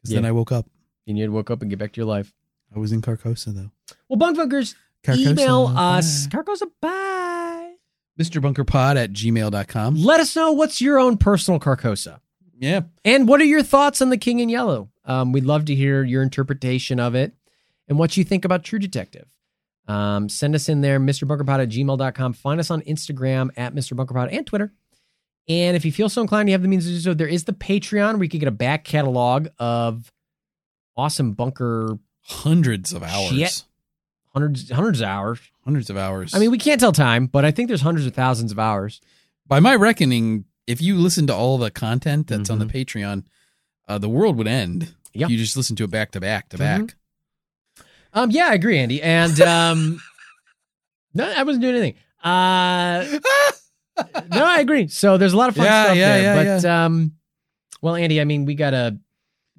'Cause 0.03 0.11
Yeah. 0.13 0.17
then 0.19 0.25
I 0.25 0.33
woke 0.33 0.51
up. 0.53 0.69
And 1.07 1.17
you'd 1.19 1.31
woke 1.31 1.51
up 1.51 1.63
and 1.63 1.71
get 1.71 1.79
back 1.79 1.93
to 1.93 2.01
your 2.01 2.07
life. 2.07 2.33
I 2.75 2.79
was 2.81 2.91
in 2.93 3.03
Carcosa 3.03 3.55
though. 3.55 3.71
Well, 4.09 4.17
Bunk 4.19 4.37
Bunkers, 4.37 4.75
Carcosa, 5.05 5.31
email 5.33 5.67
us. 5.77 6.27
bye. 6.27 6.39
Carcosa, 6.43 6.71
bye. 6.81 7.75
Mr. 8.19 8.41
Bunkerpod 8.41 8.97
at 8.97 9.13
gmail.com. 9.13 9.97
Let 9.97 10.19
us 10.21 10.35
know 10.37 10.53
what's 10.53 10.81
your 10.81 10.99
own 10.99 11.17
personal 11.19 11.59
Carcosa. 11.61 12.21
Yeah. 12.59 12.83
And 13.05 13.27
what 13.29 13.41
are 13.41 13.45
your 13.45 13.63
thoughts 13.65 14.01
on 14.03 14.11
The 14.11 14.17
King 14.19 14.39
in 14.41 14.49
Yellow? 14.49 14.91
Um, 15.05 15.31
we'd 15.33 15.45
love 15.45 15.65
to 15.67 15.75
hear 15.75 16.03
your 16.05 16.23
interpretation 16.23 16.99
of 17.01 17.15
it 17.15 17.33
and 17.89 17.99
what 17.99 18.17
you 18.17 18.25
think 18.25 18.45
about 18.45 18.65
True 18.65 18.79
Detective. 18.81 19.29
Um, 19.87 20.29
send 20.29 20.55
us 20.55 20.69
in 20.69 20.81
there, 20.81 20.99
MrBunkerPod 20.99 21.63
at 21.63 21.69
gmail.com. 21.69 22.33
Find 22.33 22.59
us 22.61 22.71
on 22.71 22.81
Instagram 22.83 23.51
at 23.57 23.75
MrBunkerPod 23.75 24.31
and 24.33 24.47
Twitter. 24.47 24.73
And 25.47 25.77
if 25.77 25.85
you 25.85 25.93
feel 25.93 26.09
so 26.09 26.23
inclined, 26.23 26.49
you 26.49 26.55
have 26.55 26.63
the 26.63 26.69
means 26.69 26.87
to 26.87 26.91
do 26.93 26.99
so. 27.01 27.13
There 27.15 27.27
is 27.29 27.45
the 27.45 27.53
Patreon 27.53 28.15
where 28.15 28.23
you 28.23 28.31
can 28.31 28.41
get 28.41 28.49
a 28.49 28.53
back 28.53 28.85
catalog 28.85 29.49
of 29.59 30.11
awesome 30.97 31.33
bunker 31.33 31.99
Hundreds 32.27 32.95
of 32.95 33.03
hours. 33.03 33.29
Shit. 33.37 33.65
hundreds 34.33 34.71
hundreds 34.71 35.01
of 35.03 35.07
hours. 35.07 35.39
Hundreds 35.65 35.91
of 35.91 35.99
hours. 35.99 36.35
I 36.35 36.39
mean, 36.39 36.51
we 36.51 36.57
can't 36.57 36.81
tell 36.81 36.93
time, 36.93 37.27
but 37.27 37.45
I 37.45 37.51
think 37.51 37.69
there's 37.69 37.83
hundreds 37.83 38.07
of 38.07 38.15
thousands 38.15 38.51
of 38.53 38.59
hours. 38.59 39.01
by 39.47 39.61
my 39.61 39.75
reckoning, 39.75 40.47
if 40.67 40.81
you 40.81 40.97
listen 40.97 41.27
to 41.27 41.35
all 41.35 41.59
the 41.59 41.71
content 41.71 42.29
that's 42.29 42.49
on 42.49 42.59
the 42.59 42.65
Mhm. 42.65 42.73
Patreon, 42.73 43.25
uh, 43.87 43.99
the 43.99 44.09
world 44.09 44.39
would 44.39 44.47
end. 44.49 44.95
Yeah. 45.13 45.27
You 45.29 45.37
just 45.37 45.55
listen 45.59 45.77
to 45.77 45.85
it 45.85 45.91
back 45.91 46.13
to 46.13 46.21
back 46.21 46.49
to 46.49 46.57
Mhm. 46.57 46.61
back. 46.61 46.97
Um, 48.15 48.31
yeah, 48.31 48.47
I 48.49 48.55
agree, 48.55 48.79
Andy. 48.79 49.03
And 49.03 49.39
um, 49.41 50.01
no, 51.15 51.31
I 51.37 51.43
wasn't 51.43 51.63
doing 51.63 51.75
anything. 51.77 51.95
Uh, 52.23 53.19
no, 54.31 54.45
I 54.45 54.61
agree. 54.61 54.89
So 54.89 55.19
there's 55.19 55.33
a 55.33 55.37
lot 55.37 55.49
of 55.51 55.57
fun 55.57 55.67
Yeah, 55.67 55.85
stuff 55.85 55.97
yeah, 55.97 56.19
there. 56.19 56.45
yeah, 56.45 56.57
but 56.61 56.65
um, 56.65 57.13
well, 57.83 57.95
Andy, 57.97 58.21
I 58.21 58.25
mean, 58.25 58.45
we 58.45 58.55
gotta 58.55 58.97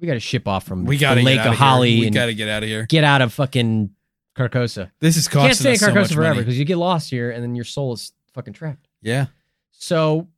we 0.00 0.06
gotta 0.06 0.20
ship 0.20 0.48
off 0.48 0.64
from 0.64 0.84
We 0.84 0.96
the 0.96 1.00
got 1.00 1.14
to 1.14 1.22
Lake 1.22 1.40
of 1.40 1.54
Hali 1.54 1.94
Here. 1.96 2.04
We 2.06 2.10
got 2.10 2.26
to 2.26 2.34
get 2.34 2.48
out 2.48 2.62
of 2.62 2.68
here. 2.68 2.86
get 2.86 3.04
out 3.04 3.22
of 3.22 3.32
fucking 3.32 3.90
Carcosa. 4.36 4.90
This 5.00 5.16
is 5.16 5.26
You 5.26 5.30
can't 5.32 5.54
stay 5.56 5.70
in 5.70 5.74
us 5.74 5.80
so 5.80 5.88
Carcosa 5.88 5.94
much 5.94 6.12
forever 6.14 6.40
because 6.40 6.58
you 6.58 6.64
get 6.64 6.76
lost 6.76 7.08
here 7.10 7.30
and 7.30 7.42
then 7.42 7.54
your 7.54 7.64
soul 7.64 7.92
is 7.94 8.12
fucking 8.34 8.52
trapped. 8.54 8.88
Yeah. 9.00 9.26
So 9.70 10.28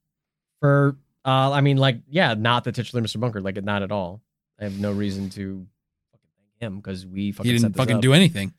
for 0.61 0.97
uh, 1.25 1.51
I 1.53 1.61
mean, 1.61 1.77
like, 1.77 2.01
yeah, 2.09 2.35
not 2.35 2.65
the 2.65 2.73
titular 2.73 3.03
Mr. 3.05 3.19
Bunker, 3.21 3.41
like, 3.41 3.63
not 3.63 3.83
at 3.83 3.91
all. 3.93 4.23
I 4.61 4.65
have 4.65 4.79
no 4.79 4.93
reason 4.93 5.29
to 5.31 5.67
him 6.61 6.77
because 6.77 7.07
we 7.07 7.33
fucking 7.33 7.51
He 7.53 7.59
didn't 7.59 7.77
fucking 7.77 7.97
up. 7.97 8.03
do 8.03 8.13
anything. 8.13 8.53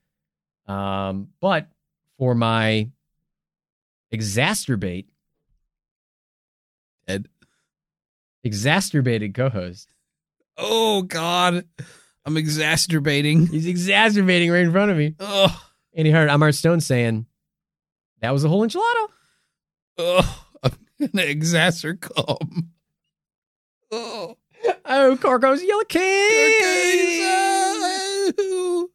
Um, 0.67 1.29
but 1.41 1.67
for 2.17 2.35
my 2.35 2.89
exacerbate, 4.13 5.05
Ed. 7.07 7.27
exacerbated 8.43 9.33
co-host, 9.33 9.89
Oh, 10.61 11.01
God. 11.03 11.65
I'm 12.25 12.35
exacerbating. 12.37 13.47
he's 13.47 13.65
exacerbating 13.65 14.51
right 14.51 14.63
in 14.63 14.71
front 14.73 14.91
of 14.91 14.97
me. 14.97 15.15
Oh, 15.19 15.63
Andy 15.93 16.11
Hart, 16.11 16.29
I'm 16.29 16.43
Art 16.43 16.53
Stone 16.53 16.81
saying 16.81 17.25
that 18.21 18.31
was 18.31 18.43
a 18.43 18.49
whole 18.49 18.67
enchilada. 18.67 19.07
oh. 19.99 20.45
I'm 20.61 20.71
to 21.15 21.25
exacerbate. 21.25 22.67
Oh. 23.91 24.35
Oh, 24.85 25.17
Carco's 25.21 25.63
Yellow 25.63 25.83
King. 28.31 28.89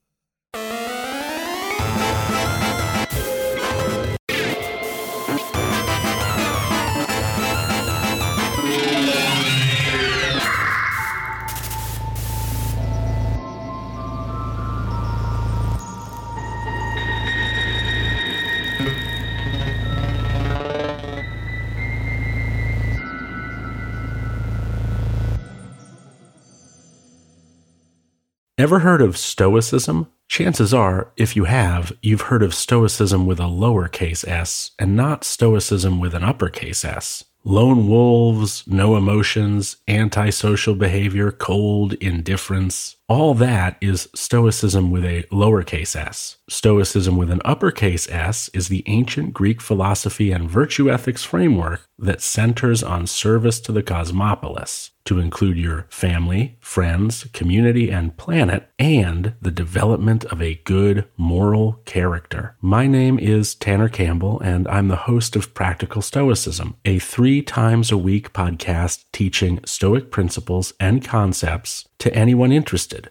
Ever 28.57 28.79
heard 28.79 29.03
of 29.03 29.17
Stoicism? 29.17 30.07
Chances 30.29 30.73
are, 30.73 31.11
if 31.17 31.35
you 31.35 31.43
have, 31.43 31.93
you've 32.03 32.31
heard 32.31 32.41
of 32.41 32.55
Stoicism 32.55 33.27
with 33.27 33.41
a 33.41 33.51
lowercase 33.51 34.25
s 34.29 34.71
and 34.79 34.95
not 34.95 35.25
Stoicism 35.25 35.99
with 35.99 36.15
an 36.15 36.23
uppercase 36.23 36.85
s. 36.85 37.25
Lone 37.43 37.89
wolves, 37.89 38.63
no 38.69 38.97
emotions, 38.97 39.79
antisocial 39.89 40.77
behavior, 40.77 41.33
cold 41.33 41.95
indifference. 41.95 42.95
All 43.09 43.35
that 43.35 43.77
is 43.81 44.09
Stoicism 44.15 44.93
with 44.93 45.05
a 45.05 45.25
lowercase 45.33 45.97
s. 45.97 46.37
Stoicism 46.49 47.17
with 47.17 47.33
an 47.33 47.43
uppercase 47.45 48.09
s 48.09 48.51
is 48.55 48.69
the 48.69 48.85
ancient 48.87 49.35
Greek 49.35 49.61
philosophy 49.61 50.31
and 50.31 50.49
virtue 50.49 50.89
ethics 50.89 51.25
framework 51.25 51.89
that 51.99 52.23
centers 52.23 52.85
on 52.85 53.09
service 53.09 53.59
to 53.59 53.73
the 53.73 53.83
cosmopolis, 53.83 54.93
to 55.05 55.19
include 55.19 55.59
your 55.59 55.87
family, 55.91 56.57
friends, 56.61 57.25
community, 57.33 57.91
and 57.91 58.17
planet, 58.17 58.71
and 58.79 59.35
the 59.41 59.51
development 59.51 60.25
of 60.27 60.41
a 60.41 60.61
good 60.65 61.07
moral 61.17 61.81
character. 61.85 62.57
My 62.61 62.87
name 62.87 63.19
is 63.19 63.55
Tanner 63.55 63.89
Campbell, 63.89 64.41
and 64.41 64.67
I'm 64.69 64.89
the 64.89 64.97
host 64.97 65.37
of 65.37 65.55
Practical 65.55 66.03
Stoicism, 66.03 66.77
a 66.85 66.99
three 66.99 67.43
times 67.43 67.93
a 67.93 67.99
week 67.99 68.33
podcast 68.33 69.05
teaching 69.13 69.61
Stoic 69.65 70.11
principles 70.11 70.73
and 70.81 71.05
concepts 71.05 71.87
to 71.99 72.15
anyone 72.15 72.53
interested 72.53 73.11